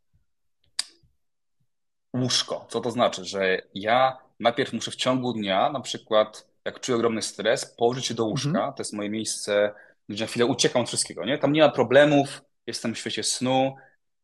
łóżko. 2.17 2.67
Co 2.71 2.81
to 2.81 2.91
znaczy? 2.91 3.25
Że 3.25 3.63
ja 3.75 4.19
najpierw 4.41 4.73
muszę 4.73 4.91
w 4.91 4.97
ciągu 4.97 5.33
dnia, 5.33 5.73
na 5.73 5.81
przykład 5.81 6.47
jak 6.65 6.81
czuję 6.81 6.97
ogromny 6.97 7.23
stres, 7.23 7.75
położyć 7.77 8.07
się 8.07 8.15
do 8.15 8.25
łóżka. 8.25 8.49
Mhm. 8.49 8.73
To 8.75 8.81
jest 8.81 8.93
moje 8.93 9.11
miejsce, 9.11 9.75
gdzie 10.09 10.25
na 10.25 10.29
chwilę 10.29 10.47
uciekam 10.47 10.83
od 10.83 10.89
wszystkiego. 10.89 11.25
Nie? 11.25 11.39
Tam 11.39 11.53
nie 11.53 11.61
ma 11.61 11.69
problemów, 11.69 12.43
jestem 12.67 12.95
w 12.95 12.99
świecie 12.99 13.23
snu, 13.23 13.75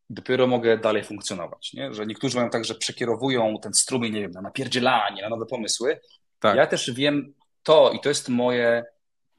dopiero 0.09 0.47
mogę 0.47 0.77
dalej 0.77 1.03
funkcjonować. 1.03 1.73
Nie? 1.73 1.93
Że 1.93 2.05
niektórzy 2.05 2.37
mają 2.37 2.49
tak, 2.49 2.65
że 2.65 2.75
przekierowują 2.75 3.57
ten 3.61 3.73
strumień, 3.73 4.13
nie 4.13 4.21
wiem, 4.21 4.31
na 4.31 4.41
napierdzielanie, 4.41 5.21
na 5.21 5.29
nowe 5.29 5.45
pomysły, 5.45 5.99
tak. 6.43 6.57
Ja 6.57 6.67
też 6.67 6.91
wiem 6.91 7.33
to 7.63 7.91
i 7.91 7.99
to 7.99 8.09
jest 8.09 8.29
moje, 8.29 8.83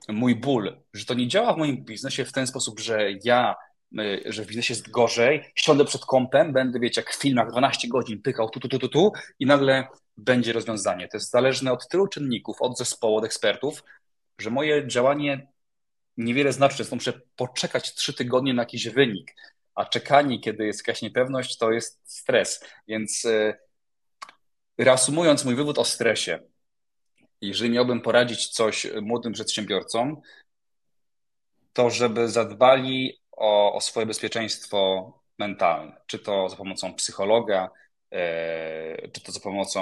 mój 0.09 0.37
ból, 0.37 0.77
że 0.95 1.05
to 1.05 1.15
nie 1.15 1.29
działa 1.29 1.55
w 1.55 1.57
moim 1.57 1.85
biznesie 1.85 2.25
w 2.25 2.33
ten 2.33 2.47
sposób, 2.47 2.81
że 2.81 3.09
ja, 3.25 3.55
y, 4.01 4.23
że 4.27 4.43
w 4.43 4.47
biznesie 4.47 4.75
jest 4.75 4.91
gorzej, 4.91 5.45
siądę 5.55 5.85
przed 5.85 6.05
kąpem, 6.05 6.53
będę, 6.53 6.81
wiecie, 6.81 7.01
jak 7.01 7.11
w 7.11 7.21
filmach 7.21 7.51
12 7.51 7.89
godzin 7.89 8.23
pykał 8.23 8.51
tu, 8.51 8.61
tu, 8.61 8.69
tu, 8.69 8.79
tu, 8.79 8.89
tu 8.89 9.13
i 9.39 9.47
nagle 9.47 9.89
będzie 10.17 10.53
rozwiązanie. 10.53 11.09
To 11.09 11.17
jest 11.17 11.31
zależne 11.31 11.73
od 11.73 11.89
tylu 11.89 12.09
czynników, 12.09 12.63
od 12.63 12.79
zespołu, 12.79 13.17
od 13.17 13.25
ekspertów, 13.25 13.85
że 14.39 14.51
moje 14.51 14.89
działanie 14.89 15.49
niewiele 16.17 16.53
znaczy. 16.53 16.77
Często 16.77 16.97
muszę 16.97 17.13
poczekać 17.37 17.95
trzy 17.95 18.15
tygodnie 18.15 18.55
na 18.55 18.63
jakiś 18.63 18.89
wynik, 18.89 19.35
a 19.75 19.85
czekanie, 19.85 20.41
kiedy 20.41 20.67
jest 20.67 20.87
jakaś 20.87 21.03
niepewność, 21.03 21.59
to 21.59 21.73
jest 21.73 22.01
stres. 22.05 22.65
Więc 22.89 23.25
y, 23.25 23.55
reasumując 24.79 25.45
mój 25.45 25.55
wywód 25.55 25.79
o 25.79 25.85
stresie, 25.85 26.54
jeżeli 27.49 27.71
miałbym 27.71 28.01
poradzić 28.01 28.49
coś 28.49 28.87
młodym 29.03 29.33
przedsiębiorcom, 29.33 30.21
to 31.73 31.91
żeby 31.91 32.29
zadbali 32.29 33.21
o, 33.33 33.75
o 33.75 33.81
swoje 33.81 34.07
bezpieczeństwo 34.07 35.13
mentalne, 35.39 35.97
czy 36.07 36.19
to 36.19 36.49
za 36.49 36.57
pomocą 36.57 36.95
psychologa, 36.95 37.71
e, 38.13 39.09
czy 39.09 39.21
to 39.21 39.33
za 39.33 39.41
pomocą 39.41 39.81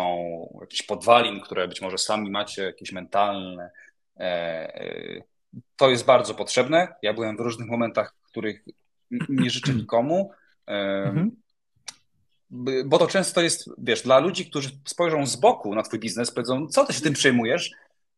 jakichś 0.61 0.83
podwalin, 0.83 1.41
które 1.41 1.69
być 1.69 1.81
może 1.81 1.99
sami 1.99 2.31
macie, 2.31 2.63
jakieś 2.63 2.93
mentalne. 2.93 3.71
E, 4.17 5.23
to 5.77 5.91
jest 5.91 6.05
bardzo 6.05 6.35
potrzebne. 6.35 6.95
Ja 7.03 7.15
byłem 7.15 7.37
w 7.37 7.41
różnych 7.41 7.69
momentach, 7.69 8.15
których 8.23 8.65
nie 9.29 9.51
życzę 9.51 9.75
nikomu, 9.75 10.33
mhm. 10.67 11.42
Bo 12.85 12.99
to 12.99 13.07
często 13.07 13.41
jest, 13.41 13.71
wiesz, 13.79 14.03
dla 14.03 14.19
ludzi, 14.19 14.47
którzy 14.47 14.71
spojrzą 14.85 15.27
z 15.27 15.37
boku 15.37 15.75
na 15.75 15.83
twój 15.83 15.99
biznes, 15.99 16.31
powiedzą, 16.31 16.67
co 16.67 16.85
ty 16.87 16.93
się 16.93 17.01
tym 17.01 17.15
przejmujesz, 17.15 17.71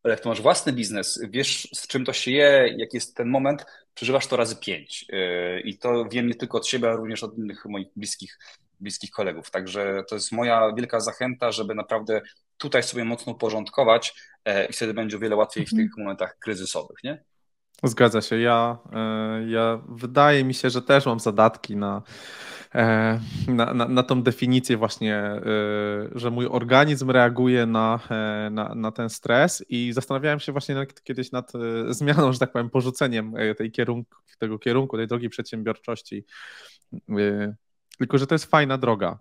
ale 0.03 0.15
jak 0.15 0.21
to 0.21 0.29
masz 0.29 0.43
własny 0.43 0.73
biznes, 0.73 1.21
wiesz 1.31 1.69
z 1.75 1.87
czym 1.87 2.05
to 2.05 2.13
się 2.13 2.31
je, 2.31 2.75
jak 2.77 2.95
jest 2.95 3.17
ten 3.17 3.29
moment, 3.29 3.67
przeżywasz 3.95 4.27
to 4.27 4.37
razy 4.37 4.57
pięć. 4.57 5.07
Yy, 5.09 5.61
I 5.61 5.79
to 5.79 6.05
wiem 6.11 6.27
nie 6.27 6.35
tylko 6.35 6.59
od 6.59 6.67
siebie, 6.67 6.89
ale 6.89 6.97
również 6.97 7.23
od 7.23 7.39
innych 7.39 7.65
moich 7.65 7.89
bliskich, 7.97 8.39
bliskich 8.81 9.11
kolegów. 9.11 9.51
Także 9.51 10.05
to 10.09 10.15
jest 10.15 10.33
moja 10.33 10.73
wielka 10.77 11.01
zachęta, 11.01 11.53
żeby 11.53 11.75
naprawdę 11.75 12.23
tutaj 12.59 12.83
sobie 12.83 13.05
mocno 13.05 13.35
porządkować 13.35 14.15
e, 14.45 14.67
i 14.67 14.73
wtedy 14.73 14.95
będzie 14.95 15.17
o 15.17 15.21
wiele 15.21 15.37
łatwiej 15.37 15.67
w 15.67 15.73
mhm. 15.73 15.89
tych 15.89 15.99
momentach 15.99 16.39
kryzysowych, 16.39 16.97
nie? 17.05 17.23
Zgadza 17.83 18.23
się. 18.23 18.41
Ja, 18.41 18.79
e, 18.93 19.45
ja 19.49 19.81
wydaje 19.89 20.45
mi 20.45 20.55
się, 20.55 20.71
że 20.71 20.83
też 20.83 21.07
mam 21.07 21.21
zadatki 21.21 21.77
na, 21.77 22.03
na, 23.49 23.75
na, 23.75 23.89
na 23.89 24.03
tą 24.03 24.23
definicję 24.23 24.77
właśnie, 24.77 25.17
e, 25.17 25.41
że 26.15 26.31
mój 26.31 26.47
organizm 26.47 27.11
reaguje 27.11 27.67
na, 27.67 28.01
na, 28.51 28.75
na 28.75 28.93
ten 28.93 29.11
stres 29.11 29.65
i 29.69 29.93
zastanawiałem 29.93 30.41
się 30.41 30.53
właśnie 30.53 30.87
kiedyś 31.05 31.33
nad 31.33 31.53
zmianą, 31.89 32.33
że 32.33 32.39
tak 32.39 32.53
powiem, 32.53 32.71
porzuceniem 32.71 33.35
tej 33.59 33.73
kierunku, 33.73 34.17
tego 34.39 34.59
kierunku, 34.59 34.97
tej 34.97 35.07
drogi 35.07 35.29
przedsiębiorczości. 35.29 36.25
Tylko, 37.99 38.19
że 38.19 38.27
to 38.27 38.35
jest 38.35 38.45
fajna 38.45 38.79
droga 38.79 39.19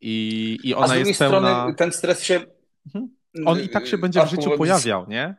i, 0.00 0.58
i 0.64 0.74
ona 0.74 0.84
A 0.84 0.88
z 0.88 0.90
drugiej 0.90 1.08
jest 1.08 1.18
strony 1.18 1.48
pełna... 1.48 1.74
ten 1.74 1.92
stres 1.92 2.22
się... 2.22 2.40
Mhm. 2.86 3.08
On 3.46 3.60
i 3.60 3.68
tak 3.68 3.86
się 3.86 3.98
będzie 3.98 4.26
w 4.26 4.30
życiu 4.30 4.50
pojawiał, 4.50 5.06
nie? 5.08 5.34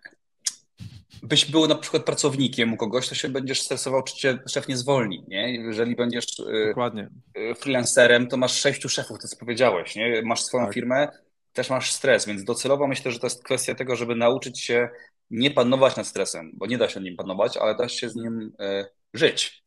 Byś 1.23 1.45
był 1.45 1.67
na 1.67 1.75
przykład 1.75 2.03
pracownikiem 2.03 2.73
u 2.73 2.77
kogoś, 2.77 3.09
to 3.09 3.15
się 3.15 3.29
będziesz 3.29 3.61
stresował, 3.61 4.03
czy 4.03 4.15
cię 4.15 4.39
szef 4.47 4.67
nie 4.67 4.77
zwolni, 4.77 5.25
nie? 5.27 5.55
Jeżeli 5.55 5.95
będziesz 5.95 6.39
y, 6.39 6.67
Dokładnie. 6.67 7.09
Y, 7.37 7.55
freelancerem, 7.55 8.27
to 8.27 8.37
masz 8.37 8.59
sześciu 8.59 8.89
szefów, 8.89 9.19
to 9.21 9.27
co 9.27 9.37
powiedziałeś, 9.37 9.95
nie? 9.95 10.21
Masz 10.21 10.43
swoją 10.43 10.65
tak. 10.65 10.73
firmę, 10.73 11.07
też 11.53 11.69
masz 11.69 11.91
stres, 11.91 12.25
więc 12.25 12.43
docelowo 12.43 12.87
myślę, 12.87 13.11
że 13.11 13.19
to 13.19 13.25
jest 13.25 13.43
kwestia 13.43 13.75
tego, 13.75 13.95
żeby 13.95 14.15
nauczyć 14.15 14.59
się 14.59 14.89
nie 15.31 15.51
panować 15.51 15.95
nad 15.95 16.07
stresem, 16.07 16.51
bo 16.53 16.65
nie 16.65 16.77
da 16.77 16.89
się 16.89 16.99
nim 16.99 17.15
panować, 17.15 17.57
ale 17.57 17.75
da 17.75 17.89
się 17.89 18.09
z 18.09 18.15
nim 18.15 18.53
e, 18.59 18.85
żyć. 19.13 19.63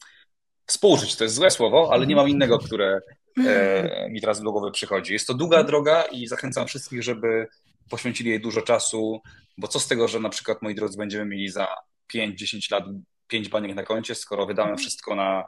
Współżyć 0.67 1.17
to 1.17 1.25
jest 1.25 1.37
złe 1.37 1.51
słowo, 1.51 1.89
ale 1.93 2.07
nie 2.07 2.17
mam 2.17 2.29
innego, 2.29 2.59
które 2.59 3.01
e, 3.47 4.09
mi 4.11 4.21
teraz 4.21 4.43
do 4.43 4.53
głowy 4.53 4.71
przychodzi. 4.73 5.13
Jest 5.13 5.27
to 5.27 5.35
długa 5.35 5.65
droga 5.65 6.03
i 6.03 6.27
zachęcam 6.27 6.67
wszystkich, 6.67 7.03
żeby 7.03 7.47
poświęcili 7.91 8.31
jej 8.31 8.41
dużo 8.41 8.63
czasu, 8.63 9.21
bo 9.59 9.69
co 9.69 9.81
z 9.81 9.89
tego, 9.89 10.09
że 10.09 10.21
na 10.21 10.29
przykład, 10.29 10.63
moi 10.63 10.75
drodzy, 10.75 10.99
będziemy 10.99 11.25
mieli 11.25 11.49
za 11.49 11.69
5-10 12.15 12.73
lat 12.73 12.85
5 13.27 13.49
baniek 13.49 13.75
na 13.77 13.83
koncie, 13.83 14.15
skoro 14.15 14.47
wydamy 14.47 14.77
wszystko 14.77 15.15
na 15.15 15.45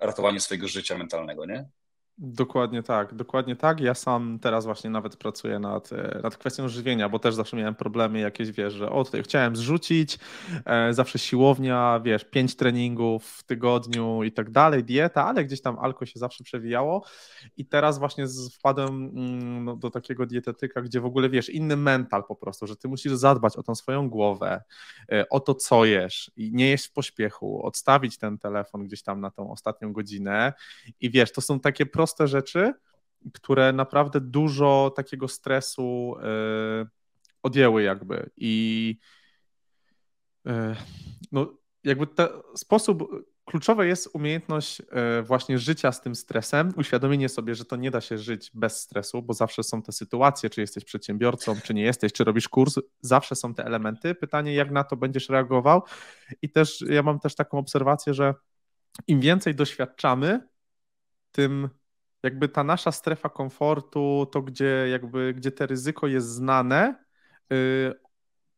ratowanie 0.00 0.40
swojego 0.40 0.68
życia 0.68 0.98
mentalnego, 0.98 1.46
nie? 1.46 1.68
Dokładnie 2.18 2.82
tak, 2.82 3.14
dokładnie 3.14 3.56
tak. 3.56 3.80
Ja 3.80 3.94
sam 3.94 4.38
teraz 4.38 4.64
właśnie 4.64 4.90
nawet 4.90 5.16
pracuję 5.16 5.58
nad, 5.58 5.92
e, 5.92 6.20
nad 6.22 6.36
kwestią 6.36 6.68
żywienia, 6.68 7.08
bo 7.08 7.18
też 7.18 7.34
zawsze 7.34 7.56
miałem 7.56 7.74
problemy 7.74 8.18
jakieś, 8.18 8.50
wiesz, 8.50 8.74
że 8.74 8.90
o 8.90 9.04
tutaj 9.04 9.22
chciałem 9.22 9.56
zrzucić, 9.56 10.18
e, 10.64 10.94
zawsze 10.94 11.18
siłownia, 11.18 12.00
wiesz, 12.04 12.24
pięć 12.24 12.56
treningów 12.56 13.26
w 13.26 13.42
tygodniu 13.42 14.22
i 14.22 14.32
tak 14.32 14.50
dalej, 14.50 14.84
dieta, 14.84 15.26
ale 15.26 15.44
gdzieś 15.44 15.60
tam 15.60 15.78
alko 15.78 16.06
się 16.06 16.18
zawsze 16.18 16.44
przewijało 16.44 17.04
i 17.56 17.66
teraz 17.66 17.98
właśnie 17.98 18.26
wpadłem 18.58 18.94
mm, 18.94 19.64
no, 19.64 19.76
do 19.76 19.90
takiego 19.90 20.26
dietetyka, 20.26 20.82
gdzie 20.82 21.00
w 21.00 21.06
ogóle, 21.06 21.28
wiesz, 21.28 21.48
inny 21.48 21.76
mental 21.76 22.24
po 22.24 22.36
prostu, 22.36 22.66
że 22.66 22.76
ty 22.76 22.88
musisz 22.88 23.12
zadbać 23.12 23.56
o 23.56 23.62
tą 23.62 23.74
swoją 23.74 24.08
głowę, 24.10 24.62
e, 25.12 25.28
o 25.28 25.40
to, 25.40 25.54
co 25.54 25.84
jesz 25.84 26.30
i 26.36 26.52
nie 26.52 26.68
jeść 26.68 26.86
w 26.86 26.92
pośpiechu, 26.92 27.66
odstawić 27.66 28.18
ten 28.18 28.38
telefon 28.38 28.84
gdzieś 28.84 29.02
tam 29.02 29.20
na 29.20 29.30
tą 29.30 29.50
ostatnią 29.52 29.92
godzinę 29.92 30.52
i 31.00 31.10
wiesz, 31.10 31.32
to 31.32 31.40
są 31.40 31.60
takie 31.60 31.86
proste 31.86 32.05
proste 32.06 32.28
rzeczy, 32.28 32.72
które 33.32 33.72
naprawdę 33.72 34.20
dużo 34.20 34.92
takiego 34.96 35.28
stresu 35.28 36.16
y, 36.82 36.86
odjęły 37.42 37.82
jakby. 37.82 38.30
I 38.36 38.98
y, 40.46 40.50
no 41.32 41.54
jakby 41.84 42.06
ten 42.06 42.28
sposób, 42.56 43.24
kluczowe 43.44 43.86
jest 43.86 44.08
umiejętność 44.12 44.80
y, 44.80 45.22
właśnie 45.22 45.58
życia 45.58 45.92
z 45.92 46.00
tym 46.00 46.14
stresem, 46.14 46.72
uświadomienie 46.76 47.28
sobie, 47.28 47.54
że 47.54 47.64
to 47.64 47.76
nie 47.76 47.90
da 47.90 48.00
się 48.00 48.18
żyć 48.18 48.50
bez 48.54 48.80
stresu, 48.80 49.22
bo 49.22 49.34
zawsze 49.34 49.62
są 49.62 49.82
te 49.82 49.92
sytuacje, 49.92 50.50
czy 50.50 50.60
jesteś 50.60 50.84
przedsiębiorcą, 50.84 51.60
czy 51.64 51.74
nie 51.74 51.82
jesteś, 51.82 52.12
czy 52.12 52.24
robisz 52.24 52.48
kurs, 52.48 52.74
zawsze 53.00 53.36
są 53.36 53.54
te 53.54 53.64
elementy. 53.64 54.14
Pytanie, 54.14 54.54
jak 54.54 54.70
na 54.70 54.84
to 54.84 54.96
będziesz 54.96 55.28
reagował? 55.28 55.82
I 56.42 56.50
też 56.50 56.84
ja 56.88 57.02
mam 57.02 57.20
też 57.20 57.34
taką 57.34 57.58
obserwację, 57.58 58.14
że 58.14 58.34
im 59.06 59.20
więcej 59.20 59.54
doświadczamy, 59.54 60.40
tym 61.32 61.68
jakby 62.26 62.48
ta 62.48 62.64
nasza 62.64 62.92
strefa 62.92 63.28
komfortu, 63.28 64.26
to 64.32 64.42
gdzie 64.42 64.88
jakby, 64.90 65.34
gdzie 65.34 65.52
te 65.52 65.66
ryzyko 65.66 66.06
jest 66.06 66.28
znane, 66.28 67.04
yy, 67.50 67.94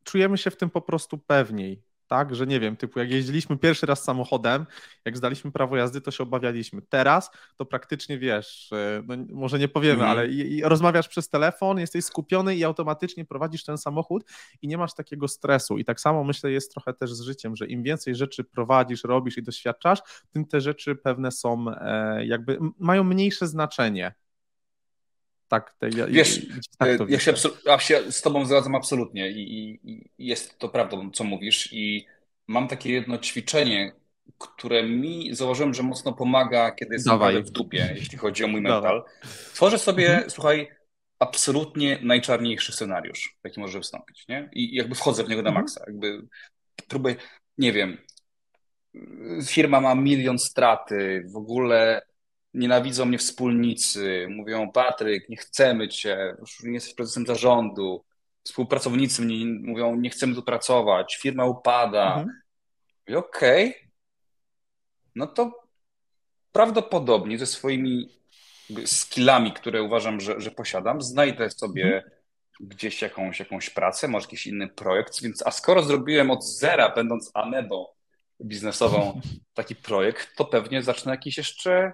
czujemy 0.04 0.38
się 0.38 0.50
w 0.50 0.56
tym 0.56 0.70
po 0.70 0.80
prostu 0.80 1.18
pewniej 1.18 1.87
tak, 2.08 2.34
że 2.34 2.46
nie 2.46 2.60
wiem, 2.60 2.76
typu 2.76 2.98
jak 2.98 3.10
jeździliśmy 3.10 3.58
pierwszy 3.58 3.86
raz 3.86 4.04
samochodem, 4.04 4.66
jak 5.04 5.16
zdaliśmy 5.16 5.52
prawo 5.52 5.76
jazdy, 5.76 6.00
to 6.00 6.10
się 6.10 6.22
obawialiśmy. 6.22 6.82
Teraz 6.82 7.30
to 7.56 7.64
praktycznie 7.64 8.18
wiesz, 8.18 8.70
no 9.06 9.16
może 9.32 9.58
nie 9.58 9.68
powiemy, 9.68 10.00
mm. 10.00 10.10
ale 10.10 10.28
i, 10.28 10.56
i 10.56 10.62
rozmawiasz 10.62 11.08
przez 11.08 11.28
telefon, 11.28 11.78
jesteś 11.78 12.04
skupiony 12.04 12.56
i 12.56 12.64
automatycznie 12.64 13.24
prowadzisz 13.24 13.64
ten 13.64 13.78
samochód 13.78 14.24
i 14.62 14.68
nie 14.68 14.78
masz 14.78 14.94
takiego 14.94 15.28
stresu. 15.28 15.78
I 15.78 15.84
tak 15.84 16.00
samo 16.00 16.24
myślę 16.24 16.50
jest 16.50 16.72
trochę 16.72 16.94
też 16.94 17.14
z 17.14 17.20
życiem, 17.20 17.56
że 17.56 17.66
im 17.66 17.82
więcej 17.82 18.14
rzeczy 18.14 18.44
prowadzisz, 18.44 19.04
robisz 19.04 19.38
i 19.38 19.42
doświadczasz, 19.42 19.98
tym 20.30 20.44
te 20.44 20.60
rzeczy 20.60 20.96
pewne 20.96 21.32
są 21.32 21.64
e, 21.70 22.26
jakby 22.26 22.58
mają 22.78 23.04
mniejsze 23.04 23.46
znaczenie 23.46 24.14
tak, 25.48 25.74
te, 25.78 25.88
ja, 25.88 26.06
Wiesz, 26.06 26.46
tak 26.78 26.98
to 26.98 27.06
ja, 27.08 27.18
się, 27.18 27.34
ja 27.64 27.78
się 27.78 28.12
z 28.12 28.22
tobą 28.22 28.46
zgadzam 28.46 28.74
absolutnie 28.74 29.30
i, 29.30 29.80
i, 29.84 30.10
jest 30.18 30.58
to 30.58 30.68
prawdą, 30.68 31.10
co 31.10 31.24
mówisz 31.24 31.72
i 31.72 32.06
mam 32.46 32.68
takie 32.68 32.92
jedno 32.92 33.18
ćwiczenie, 33.18 33.92
które 34.38 34.82
mi 34.82 35.34
zauważyłem, 35.34 35.74
że 35.74 35.82
mocno 35.82 36.12
pomaga, 36.12 36.70
kiedy 36.70 36.94
jestem 36.94 37.44
w 37.44 37.50
dupie, 37.50 37.92
jeśli 37.98 38.18
chodzi 38.18 38.44
o 38.44 38.48
mój 38.48 38.60
mental. 38.60 39.04
Tworzę 39.54 39.78
sobie, 39.78 40.10
mhm. 40.10 40.30
słuchaj, 40.30 40.68
absolutnie 41.18 41.98
najczarniejszy 42.02 42.72
scenariusz, 42.72 43.38
jaki 43.44 43.60
może 43.60 43.78
wystąpić, 43.78 44.28
nie? 44.28 44.50
I 44.52 44.74
jakby 44.74 44.94
wchodzę 44.94 45.24
w 45.24 45.28
niego 45.28 45.42
na 45.42 45.48
mhm. 45.48 45.64
maksa, 45.64 45.84
jakby 45.86 46.22
próbuję, 46.88 47.16
nie 47.58 47.72
wiem, 47.72 47.98
firma 49.46 49.80
ma 49.80 49.94
milion 49.94 50.38
straty, 50.38 51.24
w 51.32 51.36
ogóle 51.36 52.02
nienawidzą 52.54 53.04
mnie 53.04 53.18
wspólnicy, 53.18 54.26
mówią 54.30 54.72
Patryk, 54.72 55.28
nie 55.28 55.36
chcemy 55.36 55.88
cię, 55.88 56.36
już 56.38 56.62
nie 56.62 56.74
jesteś 56.74 56.94
prezesem 56.94 57.26
zarządu, 57.26 58.04
współpracownicy 58.44 59.22
mnie 59.22 59.46
mówią, 59.46 59.96
nie 59.96 60.10
chcemy 60.10 60.34
tu 60.34 60.42
pracować, 60.42 61.18
firma 61.22 61.44
upada. 61.44 62.06
Mhm. 62.06 62.28
Okej, 63.16 63.68
okay. 63.68 63.90
no 65.14 65.26
to 65.26 65.68
prawdopodobnie 66.52 67.38
ze 67.38 67.46
swoimi 67.46 68.18
skillami, 68.84 69.52
które 69.52 69.82
uważam, 69.82 70.20
że, 70.20 70.40
że 70.40 70.50
posiadam, 70.50 71.02
znajdę 71.02 71.50
sobie 71.50 71.84
mhm. 71.84 72.10
gdzieś 72.60 73.02
jakąś, 73.02 73.40
jakąś 73.40 73.70
pracę, 73.70 74.08
może 74.08 74.24
jakiś 74.24 74.46
inny 74.46 74.68
projekt, 74.68 75.22
więc 75.22 75.46
a 75.46 75.50
skoro 75.50 75.82
zrobiłem 75.82 76.30
od 76.30 76.44
zera, 76.44 76.88
będąc 76.94 77.30
amebą 77.34 77.86
biznesową 78.44 79.20
taki 79.54 79.76
projekt, 79.76 80.36
to 80.36 80.44
pewnie 80.44 80.82
zacznę 80.82 81.12
jakiś 81.12 81.36
jeszcze 81.36 81.92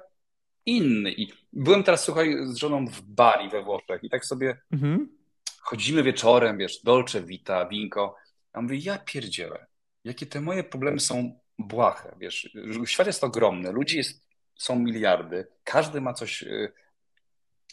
inny. 0.66 1.12
I 1.12 1.32
byłem 1.52 1.82
teraz, 1.82 2.04
słuchaj, 2.04 2.36
z 2.46 2.56
żoną 2.56 2.86
w 2.86 3.02
Bari 3.02 3.50
we 3.50 3.62
Włoszech 3.62 4.04
i 4.04 4.10
tak 4.10 4.26
sobie 4.26 4.58
mhm. 4.72 5.08
chodzimy 5.60 6.02
wieczorem, 6.02 6.58
wiesz, 6.58 6.82
dolce 6.82 7.22
vita, 7.22 7.68
winko. 7.68 8.16
Ja 8.54 8.60
mówię, 8.60 8.76
ja 8.76 8.98
pierdzielę, 8.98 9.66
jakie 10.04 10.26
te 10.26 10.40
moje 10.40 10.64
problemy 10.64 11.00
są 11.00 11.40
błahe, 11.58 12.16
wiesz. 12.20 12.56
Świat 12.84 13.06
jest 13.06 13.24
ogromny, 13.24 13.72
ludzi 13.72 13.96
jest, 13.96 14.26
są 14.54 14.78
miliardy, 14.78 15.46
każdy 15.64 16.00
ma 16.00 16.14
coś 16.14 16.42
y, 16.42 16.72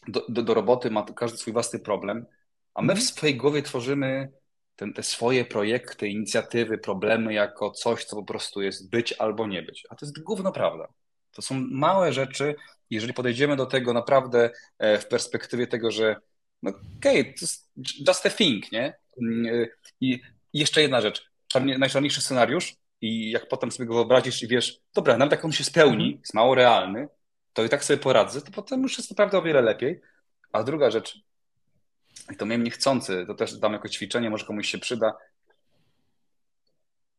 do, 0.07 0.25
do, 0.29 0.43
do 0.43 0.53
roboty, 0.53 0.91
ma 0.91 1.03
każdy 1.03 1.37
swój 1.37 1.53
własny 1.53 1.79
problem, 1.79 2.25
a 2.73 2.81
my 2.81 2.91
mhm. 2.91 2.99
w 2.99 3.09
swojej 3.09 3.37
głowie 3.37 3.61
tworzymy 3.61 4.31
ten, 4.75 4.93
te 4.93 5.03
swoje 5.03 5.45
projekty, 5.45 6.07
inicjatywy, 6.07 6.77
problemy 6.77 7.33
jako 7.33 7.71
coś, 7.71 8.05
co 8.05 8.15
po 8.15 8.23
prostu 8.23 8.61
jest 8.61 8.89
być 8.89 9.13
albo 9.13 9.47
nie 9.47 9.63
być. 9.63 9.83
A 9.89 9.95
to 9.95 10.05
jest 10.05 10.23
gówno 10.23 10.51
prawda. 10.51 10.87
To 11.31 11.41
są 11.41 11.67
małe 11.71 12.13
rzeczy, 12.13 12.55
jeżeli 12.95 13.13
podejdziemy 13.13 13.55
do 13.55 13.65
tego 13.65 13.93
naprawdę 13.93 14.49
e, 14.79 14.97
w 14.97 15.07
perspektywie 15.07 15.67
tego, 15.67 15.91
że 15.91 16.15
no 16.63 16.71
okej, 16.97 17.21
okay, 17.21 17.33
to 17.33 17.39
jest 17.41 17.71
just 18.07 18.25
a 18.25 18.29
thing, 18.29 18.71
nie? 18.71 18.93
I 20.01 20.21
jeszcze 20.53 20.81
jedna 20.81 21.01
rzecz. 21.01 21.31
Najczarniejszy 21.77 22.21
scenariusz 22.21 22.75
i 23.01 23.31
jak 23.31 23.47
potem 23.47 23.71
sobie 23.71 23.87
go 23.87 23.93
wyobrazisz 23.93 24.43
i 24.43 24.47
wiesz, 24.47 24.79
dobra, 24.93 25.17
nawet 25.17 25.31
jak 25.31 25.45
on 25.45 25.51
się 25.51 25.63
spełni, 25.63 26.05
mhm. 26.05 26.19
jest 26.19 26.33
mało 26.33 26.55
realny, 26.55 27.07
to 27.53 27.63
i 27.63 27.69
tak 27.69 27.83
sobie 27.83 27.97
poradzę, 27.97 28.41
to 28.41 28.51
potem 28.51 28.81
już 28.81 28.97
jest 28.97 29.09
naprawdę 29.09 29.37
o 29.37 29.41
wiele 29.41 29.61
lepiej. 29.61 30.01
A 30.51 30.63
druga 30.63 30.91
rzecz, 30.91 31.19
i 32.31 32.35
to 32.35 32.45
miałem 32.45 32.63
niechcący, 32.63 33.25
to 33.27 33.33
też 33.33 33.57
dam 33.57 33.73
jako 33.73 33.89
ćwiczenie, 33.89 34.29
może 34.29 34.45
komuś 34.45 34.69
się 34.69 34.77
przyda. 34.77 35.13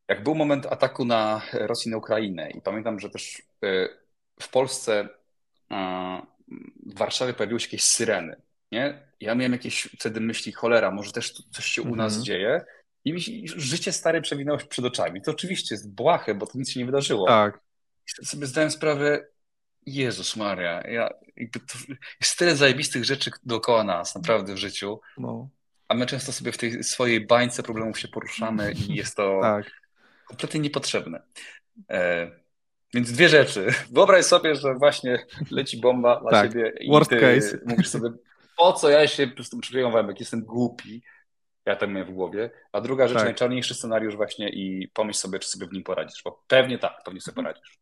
Jak 0.09 0.23
był 0.23 0.35
moment 0.35 0.67
ataku 0.67 1.05
na 1.05 1.43
Rosję 1.53 1.91
na 1.91 1.99
Ukrainę 1.99 2.51
i 2.51 2.61
pamiętam, 2.61 3.01
że 3.01 3.11
też 3.11 3.43
e, 3.65 3.89
w 4.41 4.49
Polsce 4.49 5.09
w 6.87 6.99
Warszawie 6.99 7.35
pojawiły 7.35 7.61
się 7.61 7.67
jakieś 7.67 7.83
syreny, 7.85 8.37
nie? 8.73 9.09
Ja 9.21 9.35
miałem 9.35 9.53
jakieś 9.53 9.83
wtedy 9.83 10.21
myśli, 10.21 10.53
cholera, 10.53 10.91
może 10.91 11.13
też 11.13 11.33
coś 11.33 11.65
się 11.65 11.83
u 11.83 11.97
nas 11.97 12.13
mhm. 12.13 12.25
dzieje 12.25 12.65
i 13.05 13.13
mi 13.13 13.49
życie 13.49 13.93
stare 13.93 14.21
przewinęło 14.21 14.59
się 14.59 14.67
przed 14.67 14.85
oczami. 14.85 15.23
To 15.23 15.31
oczywiście 15.31 15.75
jest 15.75 15.95
błahe, 15.95 16.35
bo 16.35 16.47
to 16.47 16.59
nic 16.59 16.71
się 16.71 16.81
nie 16.81 16.87
wydarzyło. 16.87 17.27
Tak. 17.27 17.61
I 18.23 18.27
sobie 18.27 18.47
zdałem 18.47 18.71
sprawę, 18.71 19.27
Jezus 19.87 20.37
Maria, 20.37 20.81
ja, 20.81 21.11
jest 22.21 22.39
tyle 22.39 22.57
zajebistych 22.57 23.05
rzeczy 23.05 23.31
dookoła 23.43 23.85
nas, 23.85 24.15
naprawdę 24.15 24.55
w 24.55 24.59
życiu. 24.59 25.01
No. 25.19 25.49
A 25.89 25.95
my 25.95 26.07
często 26.07 26.33
sobie 26.33 26.53
w 26.53 26.59
tej 26.59 26.85
swojej 26.85 27.27
bańce 27.27 27.63
problemów 27.63 27.99
się 27.99 28.09
poruszamy 28.09 28.73
i 28.73 28.95
jest 28.95 29.17
to 29.17 29.41
tak. 29.43 29.71
kompletnie 30.29 30.61
niepotrzebne. 30.61 31.23
E, 31.91 32.31
więc 32.95 33.13
dwie 33.13 33.29
rzeczy. 33.29 33.67
Wyobraź 33.91 34.25
sobie, 34.25 34.55
że 34.55 34.75
właśnie 34.75 35.27
leci 35.51 35.81
bomba 35.81 36.21
dla 36.21 36.31
tak. 36.31 36.53
ciebie 36.53 36.73
i 36.81 36.91
Worst 36.91 37.11
case. 37.11 37.59
mówisz 37.67 37.89
sobie, 37.89 38.11
po 38.57 38.73
co 38.73 38.91
ja 38.91 39.07
się 39.07 39.31
z 39.43 39.51
tym 39.51 39.61
przywiązałem, 39.61 40.09
jak 40.09 40.21
jestem 40.21 40.45
głupi. 40.45 41.03
Ja 41.67 41.77
tak 41.77 41.91
miałem 41.91 42.09
w 42.09 42.15
głowie. 42.15 42.51
A 42.73 42.81
druga 42.81 43.09
rzecz, 43.09 43.17
tak. 43.17 43.25
najczarniejszy 43.25 43.75
scenariusz 43.75 44.17
właśnie 44.17 44.49
i 44.49 44.89
pomyśl 44.89 45.19
sobie, 45.19 45.39
czy 45.39 45.49
sobie 45.49 45.67
w 45.67 45.73
nim 45.73 45.83
poradzisz, 45.83 46.23
bo 46.25 46.45
pewnie 46.47 46.79
tak, 46.79 46.93
pewnie 47.05 47.21
sobie 47.21 47.35
poradzisz. 47.35 47.79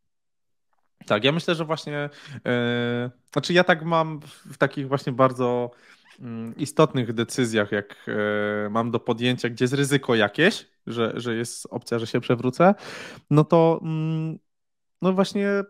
Tak, 1.06 1.24
ja 1.24 1.32
myślę, 1.32 1.54
że 1.54 1.64
właśnie, 1.64 2.11
yy, 2.34 3.11
znaczy 3.32 3.52
ja 3.52 3.64
tak 3.64 3.84
mam 3.84 4.20
w 4.50 4.58
takich 4.58 4.88
właśnie 4.88 5.12
bardzo 5.12 5.70
yy, 6.18 6.26
istotnych 6.56 7.12
decyzjach, 7.12 7.72
jak 7.72 7.96
yy, 8.06 8.70
mam 8.70 8.90
do 8.90 9.00
podjęcia, 9.00 9.48
gdzie 9.48 9.64
jest 9.64 9.74
ryzyko 9.74 10.14
jakieś, 10.14 10.66
że, 10.86 11.12
że 11.16 11.34
jest 11.34 11.66
opcja, 11.70 11.98
że 11.98 12.06
się 12.06 12.20
przewrócę, 12.20 12.74
no 13.30 13.44
to 13.44 13.80
mm, 13.82 14.38
no 15.03 15.12
właśnie 15.12 15.64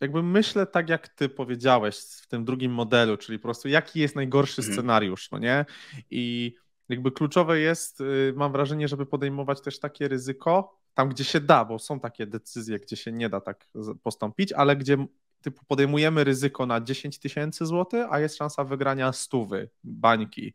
jakby 0.00 0.22
myślę 0.22 0.66
tak, 0.66 0.88
jak 0.88 1.08
ty 1.08 1.28
powiedziałeś 1.28 1.98
w 1.98 2.28
tym 2.28 2.44
drugim 2.44 2.72
modelu, 2.72 3.16
czyli 3.16 3.38
po 3.38 3.42
prostu 3.42 3.68
jaki 3.68 4.00
jest 4.00 4.16
najgorszy 4.16 4.62
mhm. 4.62 4.74
scenariusz, 4.74 5.30
no 5.30 5.38
nie? 5.38 5.64
I 6.10 6.54
jakby 6.88 7.12
kluczowe 7.12 7.60
jest, 7.60 8.00
y, 8.00 8.32
mam 8.36 8.52
wrażenie, 8.52 8.88
żeby 8.88 9.06
podejmować 9.06 9.60
też 9.60 9.80
takie 9.80 10.08
ryzyko 10.08 10.82
tam, 10.94 11.08
gdzie 11.08 11.24
się 11.24 11.40
da, 11.40 11.64
bo 11.64 11.78
są 11.78 12.00
takie 12.00 12.26
decyzje, 12.26 12.78
gdzie 12.78 12.96
się 12.96 13.12
nie 13.12 13.28
da 13.28 13.40
tak 13.40 13.68
postąpić, 14.02 14.52
ale 14.52 14.76
gdzie 14.76 15.06
typu 15.42 15.64
podejmujemy 15.66 16.24
ryzyko 16.24 16.66
na 16.66 16.80
10 16.80 17.18
tysięcy 17.18 17.66
złotych, 17.66 18.06
a 18.10 18.20
jest 18.20 18.36
szansa 18.36 18.64
wygrania 18.64 19.12
stówy, 19.12 19.70
bańki. 19.84 20.54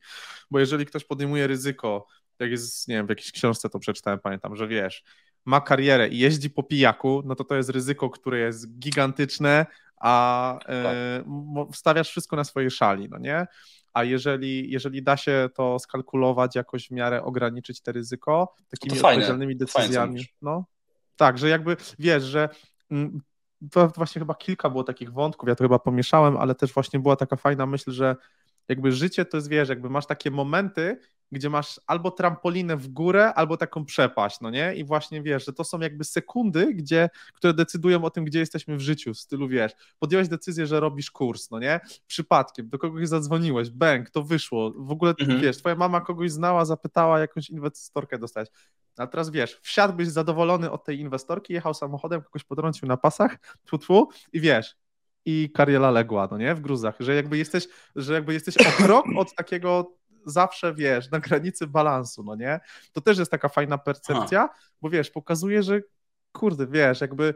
Bo 0.51 0.59
jeżeli 0.59 0.85
ktoś 0.85 1.03
podejmuje 1.03 1.47
ryzyko, 1.47 2.07
jak 2.39 2.51
jest, 2.51 2.87
nie 2.87 2.95
wiem, 2.95 3.05
w 3.05 3.09
jakiejś 3.09 3.31
książce 3.31 3.69
to 3.69 3.79
przeczytałem, 3.79 4.19
pamiętam, 4.19 4.55
że 4.55 4.67
wiesz, 4.67 5.03
ma 5.47 5.61
karierę 5.61 6.07
i 6.07 6.17
jeździ 6.17 6.49
po 6.49 6.63
pijaku, 6.63 7.23
no 7.25 7.35
to 7.35 7.43
to 7.43 7.55
jest 7.55 7.69
ryzyko, 7.69 8.09
które 8.09 8.39
jest 8.39 8.79
gigantyczne, 8.79 9.65
a 9.97 10.59
tak. 10.61 10.95
y, 11.67 11.71
wstawiasz 11.73 12.09
wszystko 12.09 12.35
na 12.35 12.43
swojej 12.43 12.71
szali, 12.71 13.09
no 13.09 13.17
nie? 13.17 13.47
A 13.93 14.03
jeżeli, 14.03 14.71
jeżeli 14.71 15.03
da 15.03 15.17
się 15.17 15.49
to 15.55 15.79
skalkulować, 15.79 16.55
jakoś 16.55 16.87
w 16.87 16.91
miarę 16.91 17.23
ograniczyć 17.23 17.81
te 17.81 17.91
ryzyko 17.91 18.55
takimi 18.69 18.97
odpowiedzialnymi 18.97 19.55
decyzjami, 19.55 20.25
no 20.41 20.65
tak, 21.15 21.37
że 21.37 21.49
jakby 21.49 21.77
wiesz, 21.99 22.23
że 22.23 22.49
mm, 22.91 23.21
to 23.71 23.87
właśnie 23.87 24.19
chyba 24.19 24.35
kilka 24.35 24.69
było 24.69 24.83
takich 24.83 25.13
wątków, 25.13 25.49
ja 25.49 25.55
to 25.55 25.63
chyba 25.63 25.79
pomieszałem, 25.79 26.37
ale 26.37 26.55
też 26.55 26.73
właśnie 26.73 26.99
była 26.99 27.15
taka 27.15 27.35
fajna 27.35 27.65
myśl, 27.65 27.91
że 27.91 28.15
jakby 28.67 28.91
życie 28.91 29.25
to 29.25 29.37
jest, 29.37 29.49
wiesz, 29.49 29.69
jakby 29.69 29.89
masz 29.89 30.05
takie 30.05 30.31
momenty, 30.31 30.99
gdzie 31.31 31.49
masz 31.49 31.81
albo 31.87 32.11
trampolinę 32.11 32.77
w 32.77 32.87
górę, 32.87 33.33
albo 33.33 33.57
taką 33.57 33.85
przepaść, 33.85 34.41
no 34.41 34.49
nie? 34.49 34.75
I 34.75 34.83
właśnie 34.83 35.21
wiesz, 35.21 35.45
że 35.45 35.53
to 35.53 35.63
są 35.63 35.79
jakby 35.79 36.03
sekundy, 36.03 36.73
gdzie, 36.73 37.09
które 37.33 37.53
decydują 37.53 38.03
o 38.03 38.09
tym, 38.09 38.25
gdzie 38.25 38.39
jesteśmy 38.39 38.77
w 38.77 38.81
życiu, 38.81 39.13
w 39.13 39.17
stylu 39.17 39.47
wiesz, 39.47 39.71
podjąłeś 39.99 40.27
decyzję, 40.27 40.67
że 40.67 40.79
robisz 40.79 41.11
kurs, 41.11 41.51
no 41.51 41.59
nie? 41.59 41.79
Przypadkiem, 42.07 42.69
do 42.69 42.77
kogoś 42.77 43.07
zadzwoniłeś, 43.07 43.69
bęk, 43.69 44.09
to 44.09 44.23
wyszło, 44.23 44.73
w 44.77 44.91
ogóle 44.91 45.13
mhm. 45.19 45.41
wiesz, 45.41 45.57
twoja 45.57 45.75
mama 45.75 46.01
kogoś 46.01 46.31
znała, 46.31 46.65
zapytała, 46.65 47.19
jakąś 47.19 47.49
inwestorkę 47.49 48.17
dostać. 48.17 48.49
A 48.97 49.07
teraz 49.07 49.29
wiesz, 49.29 49.59
wsiadłbyś 49.61 50.07
zadowolony 50.07 50.71
od 50.71 50.83
tej 50.83 50.99
inwestorki, 50.99 51.53
jechał 51.53 51.73
samochodem, 51.73 52.21
kogoś 52.21 52.43
potrącił 52.43 52.87
na 52.87 52.97
pasach, 52.97 53.37
tfu, 53.65 53.77
tfu, 53.77 54.09
i 54.33 54.41
wiesz, 54.41 54.75
i 55.25 55.51
kariela 55.53 55.91
legła, 55.91 56.27
no 56.31 56.37
nie, 56.37 56.55
w 56.55 56.61
gruzach, 56.61 56.95
że 56.99 57.15
jakby 57.15 57.37
jesteś, 57.37 57.67
że 57.95 58.13
jakby 58.13 58.33
jesteś 58.33 58.57
o 58.57 58.83
krok 58.83 59.05
od 59.17 59.35
takiego 59.35 59.97
zawsze, 60.25 60.73
wiesz, 60.73 61.11
na 61.11 61.19
granicy 61.19 61.67
balansu, 61.67 62.23
no 62.23 62.35
nie? 62.35 62.59
To 62.91 63.01
też 63.01 63.17
jest 63.17 63.31
taka 63.31 63.49
fajna 63.49 63.77
percepcja, 63.77 64.43
Aha. 64.43 64.55
bo 64.81 64.89
wiesz, 64.89 65.11
pokazuje, 65.11 65.63
że 65.63 65.81
kurde, 66.31 66.67
wiesz, 66.67 67.01
jakby 67.01 67.33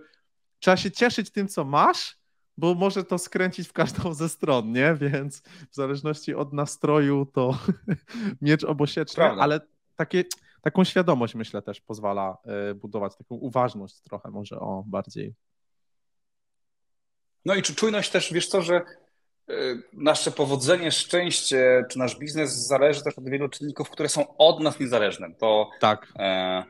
trzeba 0.59 0.77
się 0.77 0.91
cieszyć 0.91 1.31
tym, 1.31 1.47
co 1.47 1.65
masz, 1.65 2.17
bo 2.57 2.75
może 2.75 3.03
to 3.03 3.17
skręcić 3.17 3.67
w 3.67 3.73
każdą 3.73 4.13
ze 4.13 4.29
stron, 4.29 4.71
nie? 4.71 4.95
Więc 4.95 5.41
w 5.71 5.75
zależności 5.75 6.35
od 6.35 6.53
nastroju 6.53 7.25
to 7.25 7.57
miecz 8.41 8.63
obosieczny, 8.63 9.15
Prawda. 9.15 9.41
ale 9.41 9.61
takie, 9.95 10.23
taką 10.61 10.83
świadomość 10.83 11.35
myślę 11.35 11.61
też 11.61 11.81
pozwala 11.81 12.37
y, 12.71 12.75
budować, 12.75 13.15
taką 13.17 13.35
uważność 13.35 14.01
trochę 14.01 14.31
może 14.31 14.59
o 14.59 14.83
bardziej. 14.87 15.33
No 17.45 17.55
i 17.55 17.61
czujność 17.61 18.11
też, 18.11 18.33
wiesz 18.33 18.47
co, 18.47 18.61
że 18.61 18.81
nasze 19.93 20.31
powodzenie, 20.31 20.91
szczęście 20.91 21.83
czy 21.91 21.99
nasz 21.99 22.19
biznes 22.19 22.67
zależy 22.67 23.03
też 23.03 23.17
od 23.17 23.29
wielu 23.29 23.49
czynników, 23.49 23.89
które 23.89 24.09
są 24.09 24.37
od 24.37 24.59
nas 24.59 24.79
niezależne. 24.79 25.27
To 25.39 25.69
tak. 25.79 26.07
e, 26.19 26.63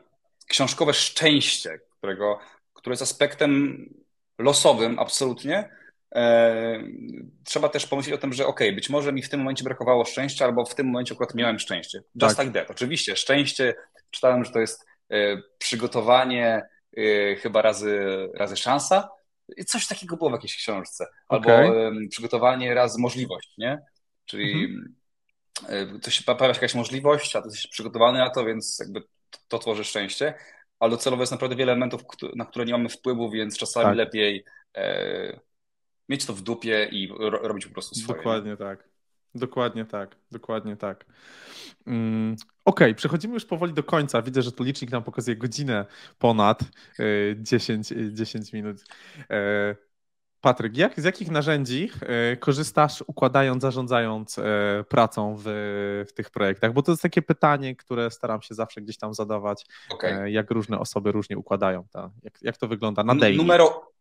książkowe 0.48 0.94
szczęście, 0.94 1.80
którego, 1.98 2.38
które 2.74 2.92
jest 2.92 3.02
aspektem 3.02 3.84
losowym 4.38 4.98
absolutnie. 4.98 5.68
E, 6.14 6.82
trzeba 7.44 7.68
też 7.68 7.86
pomyśleć 7.86 8.14
o 8.14 8.18
tym, 8.18 8.32
że 8.32 8.46
ok, 8.46 8.60
być 8.74 8.90
może 8.90 9.12
mi 9.12 9.22
w 9.22 9.28
tym 9.28 9.40
momencie 9.40 9.64
brakowało 9.64 10.04
szczęścia, 10.04 10.44
albo 10.44 10.64
w 10.64 10.74
tym 10.74 10.86
momencie 10.86 11.14
akurat 11.14 11.34
miałem 11.34 11.58
szczęście. 11.58 12.02
Just 12.22 12.36
tak. 12.36 12.46
like 12.46 12.60
that. 12.60 12.70
Oczywiście, 12.70 13.16
szczęście, 13.16 13.74
czytałem, 14.10 14.44
że 14.44 14.52
to 14.52 14.58
jest 14.58 14.86
e, 15.10 15.36
przygotowanie 15.58 16.62
e, 16.96 17.36
chyba 17.36 17.62
razy, 17.62 18.00
razy 18.34 18.56
szansa, 18.56 19.08
Coś 19.66 19.86
takiego 19.86 20.16
było 20.16 20.30
w 20.30 20.32
jakiejś 20.32 20.56
książce. 20.56 21.06
Albo 21.28 21.54
okay. 21.54 22.08
przygotowanie 22.10 22.74
raz 22.74 22.98
możliwość, 22.98 23.54
nie? 23.58 23.82
Czyli 24.24 24.64
mhm. 24.64 24.94
pojawia 26.26 26.54
się 26.54 26.58
jakaś 26.58 26.74
możliwość, 26.74 27.36
a 27.36 27.42
ty 27.42 27.48
jesteś 27.48 27.66
przygotowany 27.66 28.18
na 28.18 28.30
to, 28.30 28.44
więc 28.44 28.78
jakby 28.78 29.00
to, 29.00 29.38
to 29.48 29.58
tworzy 29.58 29.84
szczęście. 29.84 30.34
Ale 30.80 30.90
docelowo 30.90 31.22
jest 31.22 31.32
naprawdę 31.32 31.56
wiele 31.56 31.72
elementów, 31.72 32.02
na 32.36 32.44
które 32.44 32.64
nie 32.64 32.72
mamy 32.72 32.88
wpływu, 32.88 33.30
więc 33.30 33.58
czasami 33.58 33.86
tak. 33.86 33.96
lepiej 33.96 34.44
e, 34.76 35.40
mieć 36.08 36.26
to 36.26 36.32
w 36.32 36.42
dupie 36.42 36.88
i 36.92 37.08
ro, 37.08 37.30
robić 37.30 37.66
po 37.66 37.72
prostu 37.72 37.94
swoje. 37.94 38.18
Dokładnie 38.18 38.50
nie? 38.50 38.56
tak. 38.56 38.91
Dokładnie 39.34 39.84
tak, 39.84 40.16
dokładnie 40.30 40.76
tak. 40.76 41.04
Mm, 41.86 42.36
Okej, 42.64 42.86
okay, 42.86 42.94
przechodzimy 42.94 43.34
już 43.34 43.44
powoli 43.44 43.72
do 43.72 43.82
końca. 43.82 44.22
Widzę, 44.22 44.42
że 44.42 44.52
tu 44.52 44.64
licznik 44.64 44.90
nam 44.90 45.02
pokazuje 45.02 45.36
godzinę 45.36 45.86
ponad 46.18 46.60
10, 47.36 47.94
10 48.12 48.52
minut. 48.52 48.84
E, 49.30 49.76
Patryk, 50.40 50.76
jak, 50.76 51.00
z 51.00 51.04
jakich 51.04 51.30
narzędzi 51.30 51.90
e, 52.00 52.36
korzystasz 52.36 53.04
układając, 53.06 53.62
zarządzając 53.62 54.38
e, 54.38 54.42
pracą 54.88 55.36
w, 55.38 55.44
w, 56.08 56.12
tych 56.12 56.30
projektach? 56.30 56.72
Bo 56.72 56.82
to 56.82 56.92
jest 56.92 57.02
takie 57.02 57.22
pytanie, 57.22 57.76
które 57.76 58.10
staram 58.10 58.42
się 58.42 58.54
zawsze 58.54 58.80
gdzieś 58.80 58.98
tam 58.98 59.14
zadawać, 59.14 59.66
okay. 59.90 60.30
jak 60.30 60.50
różne 60.50 60.78
osoby 60.78 61.12
różnie 61.12 61.38
układają. 61.38 61.84
Ta, 61.90 62.10
jak, 62.22 62.38
jak 62.42 62.56
to 62.56 62.68
wygląda 62.68 63.04
na 63.04 63.14
daily? 63.14 63.36
Numero, 63.36 63.92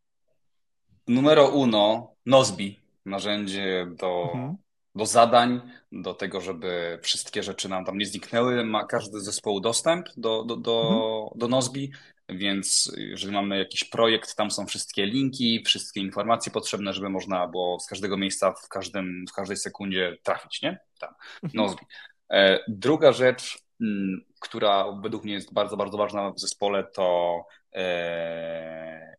numero 1.07 1.47
uno, 1.47 2.13
Nozbi, 2.25 2.79
narzędzie 3.05 3.87
do 3.99 4.29
mhm 4.33 4.57
do 4.95 5.05
zadań, 5.05 5.61
do 5.91 6.13
tego, 6.13 6.41
żeby 6.41 6.99
wszystkie 7.01 7.43
rzeczy 7.43 7.69
nam 7.69 7.85
tam 7.85 7.97
nie 7.97 8.05
zniknęły. 8.05 8.65
Ma 8.65 8.85
każdy 8.85 9.19
zespoł 9.19 9.59
dostęp 9.59 10.07
do, 10.17 10.43
do, 10.43 10.55
do, 10.55 10.81
mhm. 10.81 11.39
do 11.39 11.47
Nozbi, 11.47 11.91
więc 12.29 12.91
jeżeli 12.97 13.33
mamy 13.33 13.57
jakiś 13.57 13.83
projekt, 13.83 14.35
tam 14.35 14.51
są 14.51 14.65
wszystkie 14.65 15.05
linki, 15.05 15.63
wszystkie 15.65 16.01
informacje 16.01 16.51
potrzebne, 16.51 16.93
żeby 16.93 17.09
można 17.09 17.47
było 17.47 17.79
z 17.79 17.87
każdego 17.87 18.17
miejsca 18.17 18.51
w, 18.51 18.67
każdym, 18.67 19.25
w 19.29 19.33
każdej 19.33 19.57
sekundzie 19.57 20.17
trafić, 20.23 20.61
nie? 20.61 20.79
Tam, 20.99 21.13
mhm. 21.43 21.65
Nozbi. 21.65 21.85
E, 22.31 22.59
druga 22.67 23.11
rzecz, 23.11 23.57
mm, 23.81 24.25
która 24.39 24.91
według 24.91 25.23
mnie 25.23 25.33
jest 25.33 25.53
bardzo, 25.53 25.77
bardzo 25.77 25.97
ważna 25.97 26.31
w 26.31 26.39
zespole, 26.39 26.83
to 26.83 27.37
e, 27.73 29.15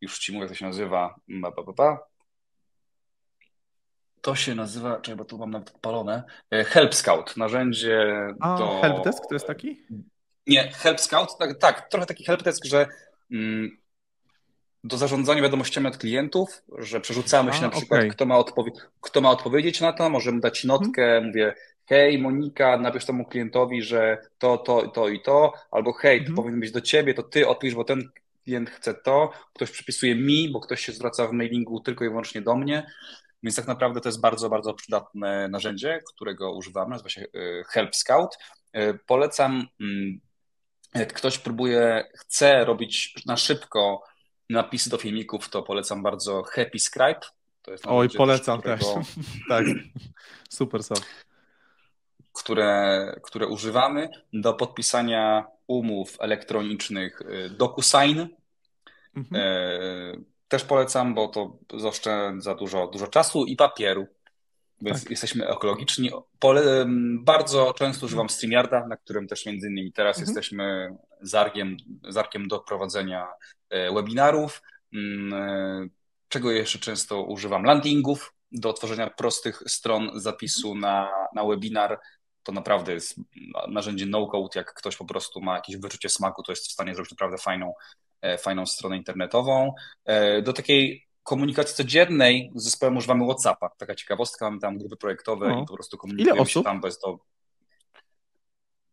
już 0.00 0.18
ci 0.18 0.32
mówię, 0.32 0.42
jak 0.42 0.50
to 0.50 0.54
się 0.54 0.66
nazywa, 0.66 1.14
ba, 1.28 1.50
ba, 1.50 1.72
ba, 1.72 1.98
to 4.28 4.34
się 4.34 4.54
nazywa, 4.54 5.00
czekaj, 5.00 5.16
bo 5.16 5.24
tu 5.24 5.38
mam 5.38 5.50
nawet 5.50 5.68
odpalone, 5.68 6.22
e, 6.50 6.64
Help 6.64 6.94
Scout, 6.94 7.36
narzędzie 7.36 8.06
A, 8.40 8.58
do... 8.58 8.80
Helpdesk 8.80 9.22
to 9.28 9.34
jest 9.34 9.46
taki? 9.46 9.86
Nie, 10.46 10.72
Help 10.72 11.00
Scout, 11.00 11.38
tak, 11.38 11.58
tak 11.58 11.88
trochę 11.88 12.06
taki 12.06 12.24
helpdesk, 12.24 12.64
że 12.64 12.86
mm, 13.32 13.76
do 14.84 14.96
zarządzania 14.96 15.42
wiadomościami 15.42 15.86
od 15.86 15.98
klientów, 15.98 16.62
że 16.78 17.00
przerzucamy 17.00 17.52
się 17.52 17.58
A, 17.58 17.62
na 17.62 17.68
przykład, 17.68 18.00
okay. 18.00 18.10
kto, 18.10 18.26
ma 18.26 18.44
kto 19.00 19.20
ma 19.20 19.30
odpowiedzieć 19.30 19.80
na 19.80 19.92
to, 19.92 20.10
możemy 20.10 20.40
dać 20.40 20.64
notkę, 20.64 21.02
hmm. 21.02 21.26
mówię, 21.26 21.54
hej 21.86 22.18
Monika, 22.18 22.78
napisz 22.78 23.04
temu 23.04 23.24
klientowi, 23.24 23.82
że 23.82 24.18
to, 24.38 24.58
to, 24.58 24.88
to 24.88 25.08
i 25.08 25.22
to, 25.22 25.52
albo 25.70 25.92
hej, 25.92 26.18
to 26.18 26.24
hmm. 26.24 26.36
powinno 26.36 26.60
być 26.60 26.72
do 26.72 26.80
ciebie, 26.80 27.14
to 27.14 27.22
ty 27.22 27.48
odpisz, 27.48 27.74
bo 27.74 27.84
ten 27.84 28.08
klient 28.44 28.70
chce 28.70 28.94
to, 28.94 29.30
ktoś 29.54 29.70
przypisuje 29.70 30.14
mi, 30.14 30.48
bo 30.52 30.60
ktoś 30.60 30.80
się 30.80 30.92
zwraca 30.92 31.26
w 31.26 31.32
mailingu 31.32 31.80
tylko 31.80 32.04
i 32.04 32.08
wyłącznie 32.08 32.40
do 32.40 32.56
mnie, 32.56 32.86
więc 33.42 33.56
tak 33.56 33.66
naprawdę 33.66 34.00
to 34.00 34.08
jest 34.08 34.20
bardzo, 34.20 34.48
bardzo 34.48 34.74
przydatne 34.74 35.48
narzędzie, 35.48 36.00
którego 36.14 36.52
używamy, 36.52 36.90
nazywa 36.90 37.08
się 37.08 37.20
e, 37.22 37.64
Help 37.68 37.96
Scout. 37.96 38.38
E, 38.72 38.94
polecam, 38.94 39.66
mm, 39.80 40.20
jak 40.94 41.12
ktoś 41.12 41.38
próbuje, 41.38 42.04
chce 42.14 42.64
robić 42.64 43.14
na 43.26 43.36
szybko 43.36 44.02
napisy 44.50 44.90
do 44.90 44.98
filmików, 44.98 45.48
to 45.48 45.62
polecam 45.62 46.02
bardzo 46.02 46.42
Happy 46.42 46.78
Scribe. 46.78 47.20
Oj, 47.84 48.08
polecam 48.10 48.62
też. 48.62 48.80
też. 48.80 49.06
tak, 49.48 49.64
super 50.50 50.82
są. 50.82 50.94
Które, 52.32 53.20
które 53.22 53.46
używamy 53.46 54.08
do 54.32 54.54
podpisania 54.54 55.46
umów 55.66 56.16
elektronicznych 56.20 57.20
y, 57.20 57.50
DocuSign. 57.50 58.20
Mhm. 59.16 60.24
Też 60.48 60.64
polecam, 60.64 61.14
bo 61.14 61.28
to 61.28 61.58
zaoszczędza 61.78 62.54
dużo, 62.54 62.86
dużo 62.86 63.06
czasu 63.06 63.44
i 63.44 63.56
papieru. 63.56 64.06
Więc 64.82 65.02
tak. 65.02 65.10
jesteśmy 65.10 65.48
ekologiczni. 65.48 66.10
Pole, 66.38 66.86
bardzo 67.20 67.74
często 67.74 68.06
używam 68.06 68.28
StreamYarda, 68.28 68.86
na 68.86 68.96
którym 68.96 69.28
też 69.28 69.46
między 69.46 69.68
innymi 69.68 69.92
teraz 69.92 70.18
mhm. 70.18 70.28
jesteśmy 70.28 70.96
zargiem, 71.20 71.76
zarkiem 72.08 72.48
do 72.48 72.58
prowadzenia 72.58 73.28
e, 73.70 73.94
webinarów. 73.94 74.62
Mm, 74.94 75.32
e, 75.32 75.88
czego 76.28 76.50
jeszcze 76.50 76.78
często 76.78 77.22
używam? 77.22 77.64
Landingów 77.64 78.34
do 78.52 78.72
tworzenia 78.72 79.10
prostych 79.10 79.62
stron 79.66 80.10
zapisu 80.14 80.74
na, 80.74 81.10
na 81.34 81.44
webinar. 81.44 82.00
To 82.42 82.52
naprawdę 82.52 82.92
jest 82.92 83.20
narzędzie 83.68 84.06
no-code. 84.06 84.48
Jak 84.54 84.74
ktoś 84.74 84.96
po 84.96 85.04
prostu 85.04 85.40
ma 85.40 85.54
jakieś 85.54 85.76
wyczucie 85.76 86.08
smaku, 86.08 86.42
to 86.42 86.52
jest 86.52 86.68
w 86.68 86.72
stanie 86.72 86.94
zrobić 86.94 87.10
naprawdę 87.10 87.38
fajną, 87.38 87.74
fajną 88.38 88.66
stronę 88.66 88.96
internetową. 88.96 89.72
Do 90.42 90.52
takiej 90.52 91.08
komunikacji 91.28 91.76
codziennej 91.76 92.52
z 92.54 92.64
zespołem 92.64 92.96
używamy 92.96 93.24
WhatsAppa. 93.24 93.70
Taka 93.78 93.94
ciekawostka, 93.94 94.44
mamy 94.44 94.60
tam 94.60 94.78
grupy 94.78 94.96
projektowe 94.96 95.60
i 95.62 95.66
po 95.66 95.74
prostu 95.74 95.98
komunikujemy 95.98 96.36
Ile 96.36 96.42
osób? 96.42 96.62
się 96.62 96.64
tam 96.64 96.80
bez 96.80 96.98
to. 96.98 97.18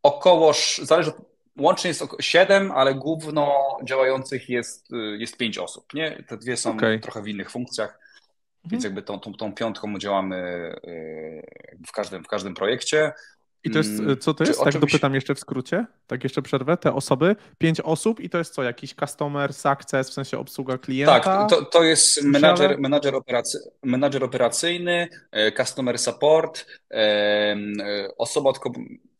Około, 0.03 0.53
zależy, 0.81 1.11
łącznie 1.57 1.87
jest 1.87 2.03
7, 2.19 2.71
ale 2.71 2.95
główno 2.95 3.53
działających 3.83 4.49
jest, 4.49 4.93
y, 4.93 5.17
jest 5.17 5.37
5 5.37 5.57
osób. 5.57 5.93
Nie? 5.93 6.23
Te 6.27 6.37
dwie 6.37 6.57
są 6.57 6.71
okay. 6.71 6.99
trochę 6.99 7.21
w 7.21 7.27
innych 7.27 7.51
funkcjach, 7.51 7.89
mhm. 7.89 8.71
więc 8.71 8.83
jakby 8.83 9.01
tą, 9.01 9.19
tą, 9.19 9.33
tą 9.33 9.53
piątką 9.53 9.99
działamy 9.99 10.35
y, 10.87 11.77
w 11.87 11.91
każdym, 11.91 12.23
w 12.23 12.27
każdym 12.27 12.53
projekcie. 12.53 13.13
I 13.65 13.71
to 13.71 13.77
jest, 13.77 13.99
mm, 13.99 14.17
co 14.17 14.33
to 14.33 14.43
jest? 14.43 14.59
tak 14.59 14.73
czymś... 14.73 14.81
dopytam 14.81 15.15
jeszcze 15.15 15.35
w 15.35 15.39
skrócie, 15.39 15.85
tak 16.07 16.23
jeszcze 16.23 16.41
przerwę, 16.41 16.77
te 16.77 16.93
osoby, 16.93 17.35
pięć 17.57 17.81
osób 17.81 18.19
i 18.19 18.29
to 18.29 18.37
jest 18.37 18.53
co, 18.53 18.63
jakiś 18.63 18.93
customer 18.93 19.53
success, 19.53 20.09
w 20.09 20.13
sensie 20.13 20.39
obsługa 20.39 20.77
klienta? 20.77 21.19
Tak, 21.19 21.49
to, 21.49 21.65
to 21.65 21.83
jest 21.83 22.23
menadżer, 22.23 22.79
menadżer, 22.79 23.15
operacy, 23.15 23.59
menadżer 23.83 24.23
operacyjny, 24.23 25.07
e, 25.31 25.51
customer 25.51 25.99
support, 25.99 26.65
e, 26.91 26.95
e, 26.95 27.57
osoba 28.17 28.49
od, 28.49 28.59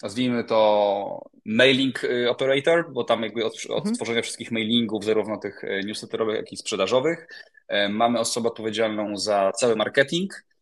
nazwijmy 0.04 0.44
to 0.44 1.30
mailing 1.46 2.02
operator, 2.30 2.92
bo 2.94 3.04
tam 3.04 3.24
jakby 3.24 3.46
od, 3.46 3.54
od 3.70 3.78
mhm. 3.78 3.96
tworzenia 3.96 4.22
wszystkich 4.22 4.52
mailingów, 4.52 5.06
zarówno 5.06 5.38
tych 5.38 5.62
newsletterowych, 5.86 6.36
jak 6.36 6.54
i 6.54 6.58
sprzedażowych. 6.58 7.28
Mamy 7.90 8.20
osobę 8.20 8.48
odpowiedzialną 8.48 9.18
za 9.18 9.52
cały 9.52 9.76
marketing, 9.76 10.34
E, 10.34 10.55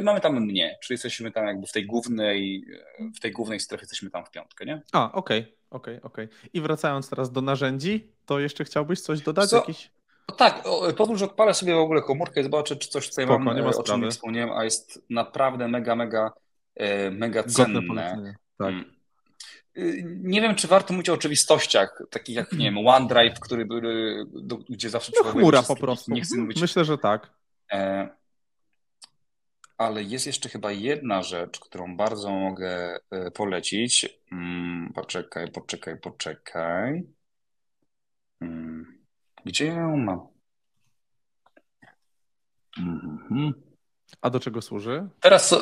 I 0.00 0.02
mamy 0.02 0.20
tam 0.20 0.40
mnie, 0.40 0.78
czyli 0.82 0.94
jesteśmy 0.94 1.30
tam 1.30 1.46
jakby 1.46 1.66
w 1.66 1.72
tej 1.72 1.86
głównej, 1.86 2.64
w 3.16 3.20
tej 3.20 3.32
głównej 3.32 3.60
strefie 3.60 3.82
jesteśmy 3.82 4.10
tam 4.10 4.24
w 4.24 4.30
piątkę, 4.30 4.66
nie? 4.66 4.82
A, 4.92 5.12
okej, 5.12 5.40
okay, 5.40 5.52
okej, 5.70 5.96
okay, 5.96 6.10
okej. 6.10 6.24
Okay. 6.24 6.50
I 6.52 6.60
wracając 6.60 7.10
teraz 7.10 7.32
do 7.32 7.40
narzędzi, 7.40 8.12
to 8.26 8.40
jeszcze 8.40 8.64
chciałbyś 8.64 9.00
coś 9.00 9.20
dodać? 9.20 9.50
Co? 9.50 9.56
Jakiś... 9.56 9.90
tak, 10.36 10.62
pozwól, 10.96 11.16
że 11.16 11.24
odpalę 11.24 11.54
sobie 11.54 11.74
w 11.74 11.78
ogóle 11.78 12.02
komórkę 12.02 12.40
i 12.40 12.44
zobaczę, 12.44 12.76
czy 12.76 12.88
coś 12.88 13.08
tutaj 13.08 13.24
Spoko, 13.24 13.38
mam, 13.38 13.56
nie 13.56 13.62
ma 13.62 13.70
o 13.70 13.82
czym 13.82 14.00
nie 14.00 14.10
wspomniałem, 14.10 14.50
a 14.52 14.64
jest 14.64 15.04
naprawdę 15.10 15.68
mega, 15.68 15.96
mega, 15.96 16.32
e, 16.74 17.10
mega 17.10 17.42
cenne. 17.42 18.34
Tak. 18.58 18.68
Mm. 18.68 18.84
Y, 19.78 20.04
nie 20.06 20.40
wiem, 20.40 20.54
czy 20.54 20.68
warto 20.68 20.92
mówić 20.92 21.08
o 21.08 21.14
oczywistościach, 21.14 22.02
takich 22.10 22.36
jak, 22.36 22.52
nie 22.52 22.64
wiem, 22.64 22.78
OneDrive, 22.88 23.40
który, 23.40 23.66
gdzie 24.68 24.90
zawsze 24.90 25.12
no, 25.24 25.30
chmura 25.30 25.62
po 25.62 25.76
prostu. 25.76 26.12
Nie 26.12 26.20
chcę 26.20 26.36
mówić. 26.36 26.60
Myślę, 26.60 26.84
że 26.84 26.98
tak. 26.98 27.30
E, 27.72 28.08
ale 29.84 30.02
jest 30.02 30.26
jeszcze 30.26 30.48
chyba 30.48 30.72
jedna 30.72 31.22
rzecz, 31.22 31.60
którą 31.60 31.96
bardzo 31.96 32.30
mogę 32.30 32.98
e, 33.10 33.30
polecić. 33.30 34.20
Mm, 34.32 34.92
poczekaj, 34.94 35.50
poczekaj, 35.50 36.00
poczekaj. 36.00 37.06
Mm, 38.40 38.98
gdzie 39.44 39.66
ja 39.66 39.74
ją 39.74 39.96
mam? 39.96 40.26
Mhm. 42.78 43.52
A 44.20 44.30
do 44.30 44.40
czego 44.40 44.62
służy? 44.62 45.08
Teraz, 45.20 45.54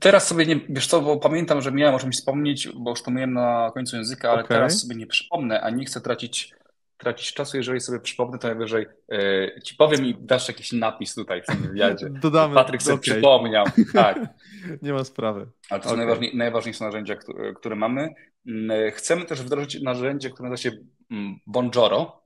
teraz 0.00 0.28
sobie 0.28 0.46
nie, 0.46 0.60
wiesz 0.68 0.86
co, 0.86 1.00
bo 1.00 1.16
pamiętam, 1.16 1.60
że 1.60 1.72
miałem 1.72 1.94
o 1.94 1.98
czymś 1.98 2.16
wspomnieć, 2.16 2.68
bo 2.68 2.90
już 2.90 3.02
to 3.02 3.10
miałem 3.10 3.32
na 3.32 3.70
końcu 3.74 3.96
języka, 3.96 4.30
ale 4.30 4.44
okay. 4.44 4.56
teraz 4.56 4.80
sobie 4.80 4.96
nie 4.96 5.06
przypomnę, 5.06 5.60
a 5.60 5.70
nie 5.70 5.84
chcę 5.84 6.00
tracić 6.00 6.54
tracić 6.98 7.34
czasu, 7.34 7.56
jeżeli 7.56 7.80
sobie 7.80 8.00
przypomnę, 8.00 8.38
to 8.38 8.48
najwyżej 8.48 8.86
yy, 9.08 9.60
ci 9.64 9.74
powiem 9.74 10.06
i 10.06 10.14
dasz 10.20 10.48
jakiś 10.48 10.72
napis 10.72 11.14
tutaj 11.14 11.42
w 11.42 11.46
tym 11.46 11.56
wywiadzie. 11.56 12.10
Dodamy. 12.22 12.54
Patryk 12.54 12.82
sobie 12.82 12.94
okay. 12.94 13.02
przypomniał. 13.02 13.66
Tak. 13.92 14.18
Nie 14.82 14.92
ma 14.92 15.04
sprawy. 15.04 15.46
Ale 15.70 15.80
to 15.80 15.86
okay. 15.86 15.90
są 15.90 15.96
najważniej, 15.96 16.36
najważniejsze 16.36 16.84
narzędzia, 16.84 17.16
które, 17.16 17.54
które 17.54 17.76
mamy. 17.76 18.14
Mm, 18.46 18.90
chcemy 18.92 19.24
też 19.24 19.42
wdrożyć 19.42 19.82
narzędzie, 19.82 20.30
które 20.30 20.48
nazywa 20.48 20.70
się 20.70 20.78
mm, 21.10 21.38
Bonjoro. 21.46 22.22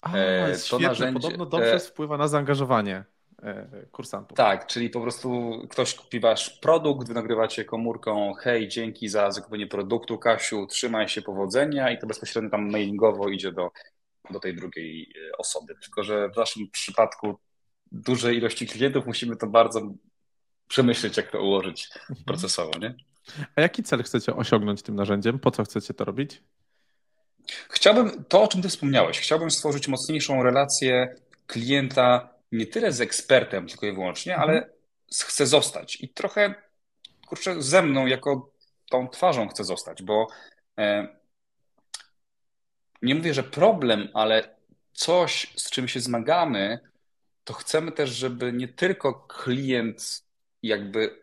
A, 0.00 0.16
e, 0.16 0.48
jest 0.48 0.70
to 0.70 0.76
świetne. 0.76 0.88
narzędzie 0.88 1.20
Podobno 1.20 1.46
dobrze 1.46 1.74
e, 1.74 1.78
wpływa 1.78 2.16
na 2.16 2.28
zaangażowanie. 2.28 3.04
E, 3.42 3.86
kursantów. 3.92 4.36
Tak, 4.36 4.66
czyli 4.66 4.90
po 4.90 5.00
prostu 5.00 5.52
ktoś 5.70 5.94
kupi 5.94 6.20
wasz 6.20 6.50
produkt, 6.50 7.08
wy 7.08 7.14
nagrywacie 7.14 7.64
komórką, 7.64 8.34
hej, 8.34 8.68
dzięki 8.68 9.08
za 9.08 9.30
zakupienie 9.30 9.66
produktu, 9.66 10.18
Kasiu, 10.18 10.66
trzymaj 10.66 11.08
się, 11.08 11.22
powodzenia 11.22 11.90
i 11.90 11.98
to 11.98 12.06
bezpośrednio 12.06 12.50
tam 12.50 12.70
mailingowo 12.70 13.28
idzie 13.28 13.52
do, 13.52 13.70
do 14.30 14.40
tej 14.40 14.56
drugiej 14.56 15.02
e, 15.02 15.36
osoby. 15.36 15.74
Tylko, 15.82 16.02
że 16.02 16.28
w 16.28 16.36
naszym 16.36 16.70
przypadku 16.70 17.38
dużej 17.92 18.36
ilości 18.36 18.66
klientów 18.66 19.06
musimy 19.06 19.36
to 19.36 19.46
bardzo 19.46 19.92
przemyśleć, 20.68 21.16
jak 21.16 21.30
to 21.30 21.42
ułożyć 21.42 21.88
mhm. 21.94 22.24
procesowo, 22.24 22.78
nie? 22.78 22.94
A 23.56 23.60
jaki 23.60 23.82
cel 23.82 24.02
chcecie 24.02 24.36
osiągnąć 24.36 24.82
tym 24.82 24.94
narzędziem? 24.94 25.38
Po 25.38 25.50
co 25.50 25.64
chcecie 25.64 25.94
to 25.94 26.04
robić? 26.04 26.42
Chciałbym, 27.70 28.24
to 28.24 28.42
o 28.42 28.48
czym 28.48 28.62
ty 28.62 28.68
wspomniałeś, 28.68 29.20
chciałbym 29.20 29.50
stworzyć 29.50 29.88
mocniejszą 29.88 30.42
relację 30.42 31.14
klienta 31.46 32.31
nie 32.52 32.66
tyle 32.66 32.92
z 32.92 33.00
ekspertem 33.00 33.68
tylko 33.68 33.86
i 33.86 33.92
wyłącznie, 33.92 34.34
mhm. 34.34 34.50
ale 34.50 34.70
chce 35.24 35.46
zostać. 35.46 36.00
I 36.00 36.08
trochę, 36.08 36.54
kurczę, 37.26 37.62
ze 37.62 37.82
mną 37.82 38.06
jako 38.06 38.52
tą 38.90 39.08
twarzą 39.08 39.48
chce 39.48 39.64
zostać, 39.64 40.02
bo 40.02 40.26
e, 40.78 41.08
nie 43.02 43.14
mówię, 43.14 43.34
że 43.34 43.42
problem, 43.42 44.08
ale 44.14 44.56
coś, 44.92 45.52
z 45.56 45.70
czym 45.70 45.88
się 45.88 46.00
zmagamy, 46.00 46.78
to 47.44 47.54
chcemy 47.54 47.92
też, 47.92 48.10
żeby 48.10 48.52
nie 48.52 48.68
tylko 48.68 49.14
klient 49.14 50.24
jakby 50.62 51.22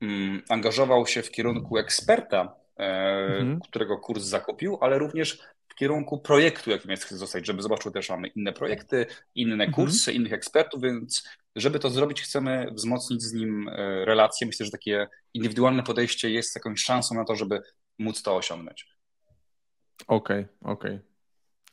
mm, 0.00 0.42
angażował 0.48 1.06
się 1.06 1.22
w 1.22 1.30
kierunku 1.30 1.78
eksperta, 1.78 2.54
e, 2.78 2.84
mhm. 3.26 3.60
którego 3.60 3.98
kurs 3.98 4.24
zakupił, 4.24 4.78
ale 4.80 4.98
również 4.98 5.38
w 5.72 5.74
kierunku 5.74 6.18
projektu, 6.18 6.70
jakim 6.70 6.90
jest 6.90 7.04
chce 7.04 7.16
zostać, 7.16 7.46
żeby 7.46 7.62
zobaczył 7.62 7.92
też, 7.92 8.10
mamy 8.10 8.28
inne 8.28 8.52
projekty, 8.52 9.06
inne 9.34 9.52
mhm. 9.52 9.72
kursy, 9.72 10.10
mhm. 10.10 10.16
innych 10.16 10.32
ekspertów, 10.32 10.82
więc 10.82 11.28
żeby 11.56 11.78
to 11.78 11.90
zrobić, 11.90 12.22
chcemy 12.22 12.66
wzmocnić 12.72 13.22
z 13.22 13.32
nim 13.32 13.68
e, 13.68 14.04
relacje. 14.04 14.46
Myślę, 14.46 14.66
że 14.66 14.72
takie 14.72 15.08
indywidualne 15.34 15.82
podejście 15.82 16.30
jest 16.30 16.54
jakąś 16.54 16.80
szansą 16.80 17.14
na 17.14 17.24
to, 17.24 17.36
żeby 17.36 17.62
móc 17.98 18.22
to 18.22 18.36
osiągnąć. 18.36 18.86
Okej, 20.06 20.46
okay, 20.60 20.72
okej. 20.72 20.94
Okay. 20.96 21.12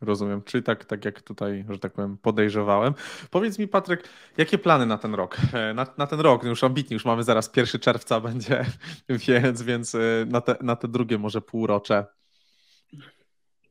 Rozumiem. 0.01 0.43
Czyli 0.43 0.63
tak, 0.63 0.85
tak 0.85 1.05
jak 1.05 1.21
tutaj, 1.21 1.65
że 1.69 1.79
tak 1.79 1.93
powiem, 1.93 2.17
podejrzewałem. 2.17 2.93
Powiedz 3.29 3.59
mi, 3.59 3.67
Patryk, 3.67 4.03
jakie 4.37 4.57
plany 4.57 4.85
na 4.85 4.97
ten 4.97 5.15
rok? 5.15 5.37
E, 5.53 5.73
na, 5.73 5.87
na 5.97 6.07
ten 6.07 6.19
rok, 6.19 6.43
już 6.43 6.63
ambitnie, 6.63 6.93
już 6.93 7.05
mamy 7.05 7.23
zaraz 7.23 7.51
1 7.55 7.81
czerwca 7.81 8.19
będzie, 8.29 8.65
więc, 9.09 9.61
więc 9.61 9.95
e, 9.95 9.99
na, 10.27 10.41
te, 10.41 10.55
na 10.61 10.75
te 10.75 10.87
drugie 10.87 11.17
może 11.17 11.41
półrocze. 11.41 12.05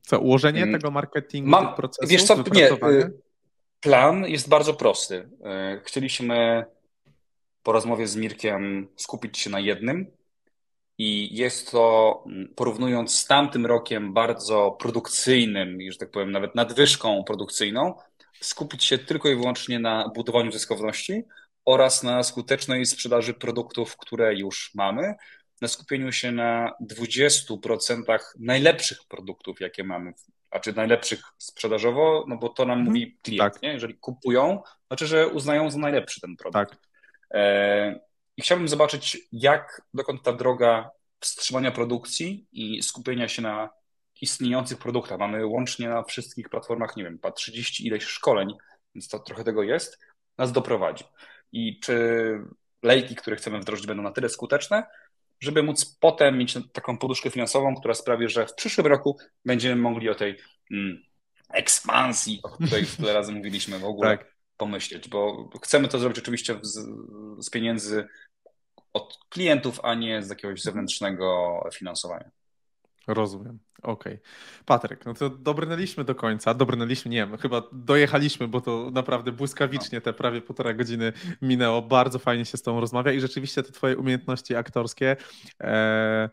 Co, 0.09 0.18
ułożenie 0.18 0.62
mm. 0.62 0.80
tego 0.80 0.90
marketingu, 0.90 1.51
Mam, 1.51 1.66
tych 1.66 1.76
procesów? 1.76 2.10
Wiesz 2.10 2.24
co, 2.24 2.44
nie, 2.52 2.72
y, 2.72 3.12
plan 3.80 4.24
jest 4.26 4.48
bardzo 4.48 4.74
prosty. 4.74 5.14
Y, 5.14 5.80
chcieliśmy 5.85 6.64
po 7.62 7.72
rozmowie 7.72 8.06
z 8.06 8.16
Mirkiem 8.16 8.89
skupić 8.97 9.39
się 9.39 9.51
na 9.51 9.60
jednym 9.60 10.06
I 10.98 11.36
jest 11.36 11.70
to, 11.70 12.24
mm, 12.26 12.55
porównując 12.56 13.18
z 13.18 13.26
tamtym 13.26 13.66
rokiem, 13.66 14.12
bardzo 14.12 14.76
produkcyjnym, 14.80 15.78
że 15.90 15.98
tak 15.98 16.10
powiem, 16.10 16.30
nawet 16.30 16.55
nadwyżką 16.55 17.24
produkcyjną, 17.24 17.94
skupić 18.40 18.85
się 18.85 18.98
tylko 18.98 19.28
i 19.28 19.36
wyłącznie 19.36 19.78
na 19.78 20.09
budowaniu 20.14 20.52
zyskowności 20.52 21.22
oraz 21.64 22.02
na 22.02 22.22
skutecznej 22.22 22.86
sprzedaży 22.86 23.35
produktów, 23.35 23.97
które 23.97 24.35
już 24.35 24.70
mamy, 24.74 25.14
na 25.60 25.68
skupieniu 25.68 26.12
się 26.12 26.32
na 26.32 26.72
20% 26.90 28.18
najlepszych 28.39 28.98
produktów, 29.09 29.60
jakie 29.60 29.85
mamy, 29.85 30.12
a 30.51 30.60
czy 30.60 30.72
najlepszych 30.72 31.20
sprzedażowo, 31.39 32.24
no 32.28 32.36
bo 32.36 32.48
to 32.48 32.64
nam 32.64 32.78
mhm. 32.78 32.86
mówi 32.86 33.18
klient. 33.22 33.52
Tak. 33.52 33.62
Nie? 33.62 33.72
Jeżeli 33.72 33.94
kupują, 33.94 34.62
znaczy, 34.86 35.06
że 35.06 35.28
uznają 35.28 35.70
za 35.70 35.78
najlepszy 35.78 36.20
ten 36.20 36.36
produkt. 36.36 36.70
Tak. 36.70 36.78
E, 37.35 38.01
I 38.36 38.43
chciałbym 38.43 38.68
zobaczyć, 38.68 39.18
jak 39.32 39.82
dokąd 39.94 40.22
ta 40.22 40.32
droga 40.32 40.90
wstrzymania 41.20 41.70
produkcji 41.70 42.47
i 42.52 42.82
skupienia 42.82 43.28
się 43.28 43.43
na 43.43 43.70
istniejących 44.20 44.78
produktach. 44.78 45.18
Mamy 45.18 45.47
łącznie 45.47 45.89
na 45.89 46.02
wszystkich 46.02 46.48
platformach, 46.48 46.97
nie 46.97 47.05
wiem, 47.05 47.18
pa 47.18 47.32
30 47.32 47.86
ileś 47.86 48.05
szkoleń, 48.05 48.55
więc 48.94 49.09
to 49.09 49.18
trochę 49.18 49.44
tego 49.44 49.62
jest, 49.62 49.98
nas 50.39 50.52
doprowadzi. 50.52 51.05
I 51.52 51.80
czy 51.80 51.94
lejki, 52.82 53.16
które 53.16 53.36
chcemy 53.36 53.60
wdrożyć, 53.60 53.86
będą 53.86 54.02
na 54.02 54.12
tyle 54.12 54.28
skuteczne, 54.28 54.86
żeby 55.40 55.62
móc 55.62 55.97
potem 56.01 56.39
mieć 56.39 56.59
taką 56.73 56.98
poduszkę 56.98 57.31
finansową, 57.31 57.74
która 57.74 57.94
sprawi, 57.94 58.28
że 58.28 58.47
w 58.47 58.55
przyszłym 58.55 58.86
roku 58.86 59.19
będziemy 59.44 59.82
mogli 59.82 60.09
o 60.09 60.15
tej 60.15 60.39
mm, 60.70 61.02
ekspansji, 61.52 62.40
o 62.43 62.48
której 62.48 62.86
tyle 62.97 63.12
razy 63.12 63.32
mówiliśmy 63.32 63.78
w 63.78 63.85
ogóle, 63.85 64.19
tak. 64.19 64.35
pomyśleć, 64.56 65.09
bo 65.09 65.51
chcemy 65.62 65.89
to 65.89 65.98
zrobić 65.98 66.19
oczywiście 66.19 66.59
z, 66.62 66.86
z 67.39 67.51
pieniędzy 67.51 68.06
od 68.93 69.19
klientów, 69.28 69.81
a 69.82 69.94
nie 69.94 70.23
z 70.23 70.31
jakiegoś 70.31 70.62
zewnętrznego 70.62 71.60
finansowania. 71.74 72.31
Rozumiem. 73.09 73.59
Okej. 73.82 74.12
Okay. 74.12 74.64
Patryk, 74.64 75.06
no 75.06 75.14
to 75.14 75.30
dobrnęliśmy 75.30 76.05
do 76.05 76.14
końca. 76.14 76.55
Dobrnęliśmy, 76.55 77.10
nie 77.10 77.16
wiem, 77.16 77.36
chyba 77.36 77.62
dojechaliśmy, 77.72 78.48
bo 78.48 78.60
to 78.60 78.90
naprawdę 78.93 79.32
błyskawicznie 79.32 80.01
te 80.01 80.12
prawie 80.12 80.43
półtora 80.43 80.74
godziny 80.74 81.12
minęło. 81.43 81.82
Bardzo 81.82 82.18
fajnie 82.18 82.44
się 82.44 82.59
z 82.59 82.62
Tobą 82.62 82.80
rozmawia 82.80 83.12
i 83.12 83.20
rzeczywiście 83.20 83.62
te 83.62 83.72
Twoje 83.72 83.97
umiejętności 83.97 84.55
aktorskie, 84.55 85.16
e, 85.60 86.30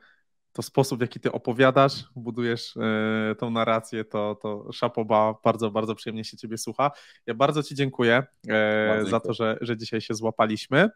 to 0.53 0.61
sposób, 0.61 0.99
w 0.99 1.01
jaki 1.01 1.19
Ty 1.19 1.31
opowiadasz, 1.31 2.03
budujesz 2.15 2.77
e, 2.77 3.35
tą 3.35 3.49
narrację, 3.49 4.05
to, 4.05 4.35
to 4.41 4.71
szapoba, 4.71 5.35
bardzo, 5.43 5.71
bardzo 5.71 5.95
przyjemnie 5.95 6.23
się 6.23 6.37
Ciebie 6.37 6.57
słucha. 6.57 6.91
Ja 7.25 7.33
bardzo 7.33 7.63
Ci 7.63 7.75
dziękuję 7.75 8.23
e, 8.49 9.05
za 9.09 9.19
to, 9.19 9.33
że, 9.33 9.57
że 9.61 9.77
dzisiaj 9.77 10.01
się 10.01 10.13
złapaliśmy. 10.13 10.89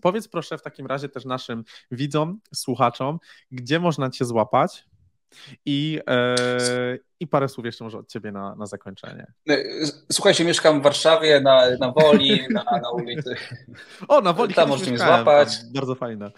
Powiedz 0.00 0.28
proszę 0.28 0.58
w 0.58 0.62
takim 0.62 0.86
razie 0.86 1.08
też 1.08 1.24
naszym 1.24 1.64
widzom, 1.90 2.40
słuchaczom, 2.54 3.18
gdzie 3.50 3.80
można 3.80 4.10
Cię 4.10 4.24
złapać, 4.24 4.86
i, 5.66 6.00
e, 6.08 6.36
I 7.20 7.26
parę 7.26 7.48
słów 7.48 7.66
jeszcze 7.66 7.84
może 7.84 7.98
od 7.98 8.08
ciebie 8.08 8.32
na, 8.32 8.54
na 8.54 8.66
zakończenie. 8.66 9.26
E, 9.48 9.56
słuchajcie, 10.12 10.44
mieszkam 10.44 10.80
w 10.80 10.82
Warszawie, 10.82 11.40
na, 11.40 11.62
na 11.80 11.92
Woli, 11.92 12.40
na, 12.50 12.64
na 12.82 12.90
ulicy. 12.90 13.36
O, 14.08 14.20
na 14.20 14.32
Woli 14.32 14.54
Tam 14.54 14.68
możecie 14.68 14.90
mnie 14.90 14.98
złapać. 14.98 15.48
Bardzo 15.74 15.94
fajne. 15.94 16.30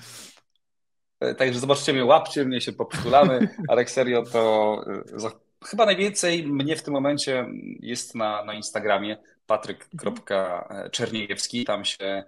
E, 1.20 1.34
także 1.34 1.60
zobaczcie 1.60 1.92
mnie, 1.92 2.04
łapcie 2.04 2.44
mnie, 2.44 2.60
się 2.60 2.72
popstulamy, 2.72 3.48
ale 3.68 3.88
serio 3.96 4.22
to 4.22 4.84
e, 5.26 5.30
chyba 5.64 5.86
najwięcej 5.86 6.46
mnie 6.46 6.76
w 6.76 6.82
tym 6.82 6.94
momencie 6.94 7.46
jest 7.80 8.14
na, 8.14 8.44
na 8.44 8.54
Instagramie 8.54 9.16
patryk.czerniejewski. 9.46 11.64
Tam 11.64 11.84
się 11.84 12.24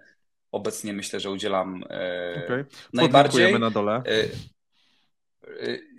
obecnie 0.51 0.93
myślę, 0.93 1.19
że 1.19 1.31
udzielam 1.31 1.83
okay. 2.45 2.65
najbardziej. 2.93 3.59
na 3.59 3.69
dole. 3.69 4.03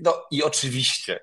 No 0.01 0.27
i 0.31 0.43
oczywiście 0.43 1.20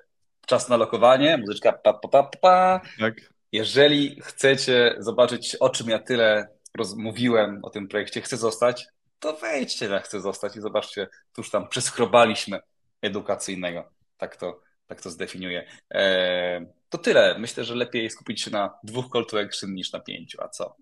czas 0.48 0.70
na 0.70 0.78
lokowanie, 0.78 1.38
muzyczka 1.38 1.74
pa, 1.74 1.94
pa, 1.94 2.08
pa, 2.08 2.24
pa. 2.24 2.82
Tak. 3.00 3.34
Jeżeli 3.52 4.22
chcecie 4.22 4.96
zobaczyć, 5.00 5.56
o 5.56 5.70
czym 5.70 5.90
ja 5.90 6.00
tyle 6.00 6.48
rozmówiłem 6.78 7.60
o 7.64 7.70
tym 7.70 7.88
projekcie 7.88 8.22
Chcę 8.22 8.38
Zostać, 8.38 8.88
to 9.20 9.34
wejdźcie 9.34 9.90
na 9.90 10.00
Chcę 10.00 10.22
Zostać 10.22 10.56
i 10.56 10.62
zobaczcie, 10.62 11.08
tuż 11.36 11.52
tam 11.52 11.68
przeschrobaliśmy 11.68 12.60
edukacyjnego. 13.02 13.91
Tak 14.18 14.36
to, 14.36 14.62
tak 14.88 15.02
to 15.02 15.10
zdefiniuję. 15.10 15.68
Eee, 15.90 16.66
to 16.90 16.98
tyle. 16.98 17.40
Myślę, 17.40 17.64
że 17.64 17.76
lepiej 17.76 18.10
skupić 18.10 18.41
się 18.41 18.52
na 18.52 18.74
dwóch 18.84 19.06
call 19.14 19.26
to 19.26 19.40
action 19.40 19.74
niż 19.74 19.91
na 19.91 20.00
pięciu, 20.00 20.41
a 20.41 20.50
co? 20.50 20.76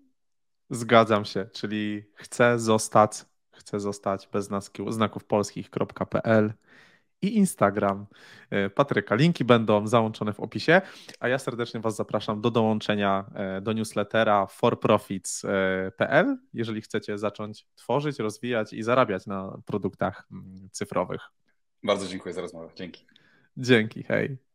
Zgadzam 0.70 1.24
się, 1.24 1.46
czyli 1.52 2.04
chcę 2.14 2.58
zostać, 2.58 3.12
chcę 3.52 3.80
zostać 3.80 4.28
bez 4.32 4.48
znaków 4.88 5.24
polskich.pl 5.24 6.52
i 7.22 7.36
Instagram 7.36 8.06
e, 8.50 8.70
Patryka. 8.70 9.14
Linki 9.14 9.44
będą 9.44 9.86
załączone 9.86 10.32
w 10.32 10.40
opisie, 10.40 10.80
a 11.20 11.28
ja 11.28 11.38
serdecznie 11.38 11.80
Was 11.80 11.96
zapraszam 11.96 12.40
do 12.40 12.50
dołączenia 12.50 13.24
e, 13.34 13.60
do 13.60 13.72
newslettera 13.72 14.46
forprofits.pl, 14.46 16.36
jeżeli 16.54 16.80
chcecie 16.80 17.18
zacząć 17.18 17.66
tworzyć, 17.74 18.18
rozwijać 18.18 18.72
i 18.72 18.82
zarabiać 18.82 19.26
na 19.26 19.58
produktach 19.66 20.28
mm, 20.32 20.68
cyfrowych. 20.72 21.20
Bardzo 21.82 22.06
dziękuję 22.06 22.34
za 22.34 22.40
rozmowę. 22.40 22.68
Dzięki. 22.76 23.06
Dzięki, 23.56 24.02
hej. 24.02 24.47